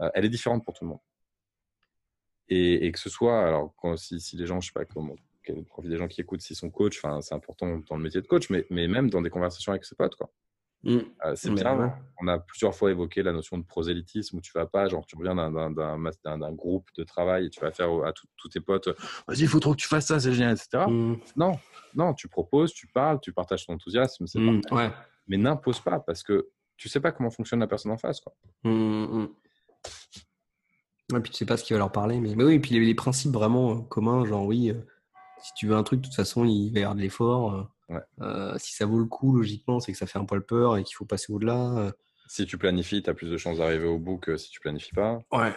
euh, 0.00 0.10
elle 0.14 0.24
est 0.24 0.30
différente 0.30 0.64
pour 0.64 0.72
tout 0.74 0.84
le 0.84 0.88
monde. 0.90 1.00
Et, 2.48 2.86
et 2.86 2.92
que 2.92 2.98
ce 2.98 3.08
soit, 3.10 3.46
alors 3.46 3.74
quand, 3.76 3.96
si, 3.96 4.20
si 4.20 4.36
les 4.36 4.46
gens, 4.46 4.60
je 4.60 4.68
sais 4.68 4.72
pas 4.72 4.84
comment, 4.84 5.16
quel 5.42 5.62
profil 5.64 5.90
des 5.90 5.96
gens 5.98 6.08
qui 6.08 6.20
écoutent, 6.20 6.40
s'ils 6.42 6.56
sont 6.56 6.70
coachs, 6.70 6.96
enfin, 7.02 7.20
c'est 7.20 7.34
important 7.34 7.78
dans 7.88 7.96
le 7.96 8.02
métier 8.02 8.20
de 8.20 8.26
coach, 8.26 8.50
mais, 8.50 8.66
mais 8.70 8.86
même 8.88 9.08
dans 9.10 9.22
des 9.22 9.30
conversations 9.30 9.72
avec 9.72 9.84
ses 9.84 9.94
potes, 9.94 10.16
quoi. 10.16 10.30
Mm. 10.84 10.98
Euh, 11.24 11.32
c'est 11.34 11.50
bien. 11.50 11.78
ouais. 11.78 11.92
On 12.20 12.28
a 12.28 12.38
plusieurs 12.38 12.74
fois 12.74 12.90
évoqué 12.90 13.22
la 13.22 13.32
notion 13.32 13.56
de 13.58 13.64
prosélytisme 13.64 14.36
où 14.36 14.40
tu 14.40 14.52
vas 14.54 14.66
pas, 14.66 14.88
genre 14.88 15.04
tu 15.06 15.16
reviens 15.16 15.34
d'un- 15.34 16.52
groupe 16.52 16.88
de 16.96 17.04
travail 17.04 17.46
et 17.46 17.50
tu 17.50 17.60
vas 17.60 17.70
faire 17.72 17.90
au- 17.92 18.04
à 18.04 18.12
tous 18.36 18.48
tes 18.48 18.60
potes, 18.60 18.88
vas-y, 19.26 19.40
il 19.40 19.48
faut 19.48 19.60
trop 19.60 19.72
que 19.72 19.80
tu 19.80 19.88
fasses 19.88 20.06
ça, 20.06 20.20
c'est 20.20 20.32
génial, 20.32 20.52
etc. 20.54 20.84
Mm. 20.88 21.14
Non, 21.36 21.52
non, 21.94 22.12
tu 22.14 22.28
proposes, 22.28 22.72
tu 22.72 22.86
parles, 22.86 23.18
tu 23.20 23.32
partages 23.32 23.66
ton 23.66 23.74
enthousiasme, 23.74 24.26
c'est 24.26 24.38
Mm. 24.38 24.60
Ouais. 24.72 24.90
mais 25.26 25.36
n'impose 25.38 25.80
pas 25.80 26.00
parce 26.00 26.22
que 26.22 26.48
tu 26.76 26.88
sais 26.88 27.00
pas 27.00 27.12
comment 27.12 27.30
fonctionne 27.30 27.60
la 27.60 27.66
personne 27.66 27.92
en 27.92 27.96
face. 27.96 28.20
Quoi. 28.20 28.34
Mm, 28.64 29.22
mm. 29.22 29.28
Puis 31.22 31.30
tu 31.30 31.36
sais 31.38 31.46
pas 31.46 31.56
ce 31.56 31.64
qui 31.64 31.72
va 31.72 31.78
leur 31.78 31.92
parler, 31.92 32.20
mais, 32.20 32.34
mais 32.34 32.44
oui, 32.44 32.58
puis 32.58 32.72
les, 32.74 32.80
les 32.84 32.94
principes 32.94 33.32
vraiment 33.32 33.72
euh, 33.72 33.80
communs, 33.82 34.24
genre 34.24 34.44
oui, 34.46 34.70
euh, 34.70 34.80
si 35.42 35.52
tu 35.54 35.66
veux 35.66 35.76
un 35.76 35.82
truc, 35.82 36.00
de 36.00 36.06
toute 36.06 36.14
façon, 36.16 36.44
il 36.44 36.72
va 36.72 36.80
y 36.80 36.82
avoir 36.82 36.94
de 36.96 37.00
l'effort. 37.02 37.54
euh, 37.54 37.62
Ouais. 37.88 38.00
euh, 38.22 38.54
si 38.58 38.74
ça 38.74 38.86
vaut 38.86 38.98
le 38.98 39.04
coup, 39.04 39.36
logiquement, 39.36 39.78
c'est 39.80 39.92
que 39.92 39.98
ça 39.98 40.06
fait 40.06 40.18
un 40.18 40.24
poil 40.24 40.42
peur 40.42 40.76
et 40.76 40.84
qu'il 40.84 40.94
faut 40.96 41.04
passer 41.04 41.32
au-delà. 41.32 41.78
euh. 41.78 41.92
Si 42.26 42.46
tu 42.46 42.56
planifies, 42.56 43.02
tu 43.02 43.10
as 43.10 43.14
plus 43.14 43.30
de 43.30 43.36
chances 43.36 43.58
d'arriver 43.58 43.84
au 43.86 43.98
bout 43.98 44.16
que 44.16 44.38
si 44.38 44.50
tu 44.50 44.58
planifies 44.58 44.94
pas. 44.94 45.20
Ouais. 45.30 45.54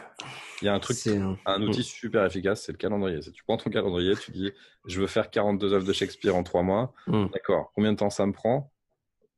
Il 0.61 0.65
y 0.65 0.67
a 0.67 0.73
un 0.73 0.79
truc, 0.79 0.97
C'est 0.97 1.17
un- 1.45 1.61
outil 1.61 1.81
super 1.83 2.25
efficace, 2.25 2.63
c'est 2.63 2.73
le 2.73 2.77
calendrier. 2.77 3.21
Si 3.21 3.31
tu 3.31 3.41
prends 3.45 3.55
ton 3.55 3.69
calendrier, 3.69 4.15
tu 4.17 4.31
dis 4.31 4.51
je 4.85 4.99
veux 4.99 5.07
faire 5.07 5.29
42 5.31 5.71
œuvres 5.73 5.85
de 5.87 5.93
Shakespeare 5.93 6.35
en 6.35 6.43
trois 6.43 6.63
mois. 6.63 6.93
Mm. 7.07 7.27
D'accord. 7.31 7.71
Combien 7.73 7.93
de 7.93 7.97
temps 7.97 8.09
ça 8.09 8.25
me 8.25 8.33
prend? 8.33 8.69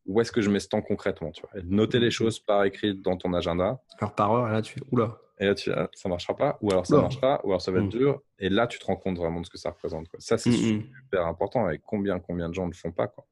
Où 0.08 0.20
est-ce 0.22 0.32
que 0.32 0.42
je 0.42 0.50
mets 0.50 0.60
ce 0.60 0.70
temps 0.70 0.82
concrètement 0.82 1.32
tu 1.32 1.44
vois? 1.44 1.52
Et 1.60 1.64
Noter 1.64 2.00
les 2.00 2.10
choses 2.10 2.40
par 2.40 2.64
écrit 2.64 2.96
dans 2.96 3.16
ton 3.16 3.32
agenda. 3.36 3.80
Alors 4.00 4.16
par 4.16 4.32
heure, 4.32 4.50
là, 4.50 4.64
tu 4.64 4.74
fais 4.74 4.82
oula. 4.92 5.20
Et 5.40 5.46
là, 5.46 5.56
tu, 5.56 5.72
ah, 5.72 5.90
ça 5.94 6.10
marchera 6.10 6.36
pas, 6.36 6.58
ou 6.62 6.72
alors 6.72 6.86
ça 6.86 6.96
Non. 6.98 7.04
marchera, 7.04 7.40
ou 7.46 7.50
alors 7.50 7.62
ça 7.62 7.72
va 7.72 7.80
être 7.80 7.86
Mm. 7.86 7.90
dur. 7.90 8.22
Et 8.40 8.50
là, 8.50 8.68
tu 8.68 8.78
te 8.78 8.86
rends 8.86 8.98
compte 8.98 9.18
vraiment 9.18 9.40
de 9.40 9.46
ce 9.46 9.50
que 9.52 9.58
ça 9.58 9.70
représente. 9.70 10.10
Quoi. 10.10 10.20
Ça, 10.20 10.38
c'est 10.38 10.50
Mm, 10.50 10.78
mm. 10.80 10.84
super 11.04 11.26
important. 11.28 11.70
Et 11.70 11.80
combien, 11.80 12.20
combien 12.20 12.50
de 12.50 12.54
gens 12.54 12.66
ne 12.66 12.72
le 12.72 12.76
font 12.76 12.92
pas 12.92 13.08
quoi. 13.08 13.26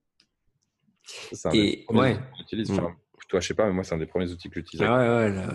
Ça, 1.06 1.36
C'est 1.36 1.48
un 1.50 1.52
Et- 1.52 1.86
des 1.90 1.98
ouais. 1.98 2.18
j'utilise. 2.38 2.72
Enfin, 2.72 2.96
toi, 3.30 3.40
je 3.42 3.48
sais 3.48 3.54
pas, 3.54 3.66
mais 3.68 3.74
moi, 3.74 3.84
c'est 3.84 3.96
un 3.96 3.98
des 3.98 4.06
premiers 4.06 4.32
outils 4.32 4.50
que 4.50 4.56
j'utilise. 4.56 4.86
Ah 4.90 4.98
ouais, 4.98 5.08
ouais. 5.08 5.34
là. 5.34 5.52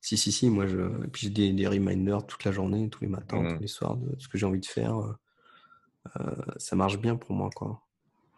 Si, 0.00 0.16
si, 0.16 0.30
si, 0.32 0.50
moi, 0.50 0.66
je... 0.66 0.78
Et 1.04 1.08
puis 1.08 1.22
j'ai 1.22 1.30
des, 1.30 1.52
des 1.52 1.66
reminders 1.66 2.26
toute 2.26 2.44
la 2.44 2.52
journée, 2.52 2.88
tous 2.90 3.00
les 3.00 3.08
matins, 3.08 3.54
tous 3.54 3.60
les 3.60 3.66
soirs, 3.68 3.96
de 3.96 4.14
ce 4.20 4.28
que 4.28 4.36
j'ai 4.38 4.46
envie 4.46 4.60
de 4.60 4.66
faire. 4.66 4.96
euh. 4.98 6.34
ça 6.58 6.76
marche 6.76 6.98
bien 6.98 7.16
pour 7.16 7.34
moi, 7.34 7.50
quoi. 7.54 7.80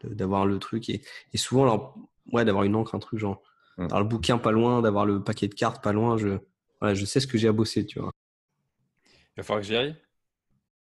D'avoir 0.04 0.46
le 0.46 0.58
truc 0.58 0.88
et, 0.88 1.02
et 1.32 1.36
souvent, 1.36 1.62
alors, 1.64 1.96
ouais, 2.32 2.44
d'avoir 2.44 2.64
une 2.64 2.76
encre, 2.76 2.94
un 2.94 2.98
truc 3.00 3.18
genre, 3.18 3.42
d'avoir 3.78 4.00
le 4.00 4.06
bouquin 4.08 4.38
pas 4.38 4.52
loin, 4.52 4.80
d'avoir 4.82 5.04
le 5.04 5.22
paquet 5.22 5.48
de 5.48 5.54
cartes 5.54 5.82
pas 5.82 5.92
loin. 5.92 6.16
Je, 6.16 6.38
voilà, 6.80 6.94
je 6.94 7.04
sais 7.04 7.20
ce 7.20 7.26
que 7.26 7.38
j'ai 7.38 7.48
à 7.48 7.52
bosser, 7.52 7.86
tu 7.86 8.00
vois. 8.00 8.10
Il 9.04 9.38
va 9.38 9.42
falloir 9.42 9.60
que 9.60 9.66
j'y 9.66 9.76
aille. 9.76 9.96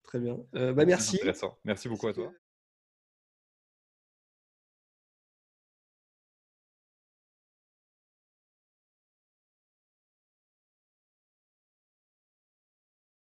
Très 0.03 0.19
bien. 0.19 0.37
bah, 0.53 0.85
merci. 0.85 1.17
Intéressant. 1.17 1.57
Merci 1.63 1.87
beaucoup 1.87 2.07
à 2.07 2.13
toi. 2.13 2.31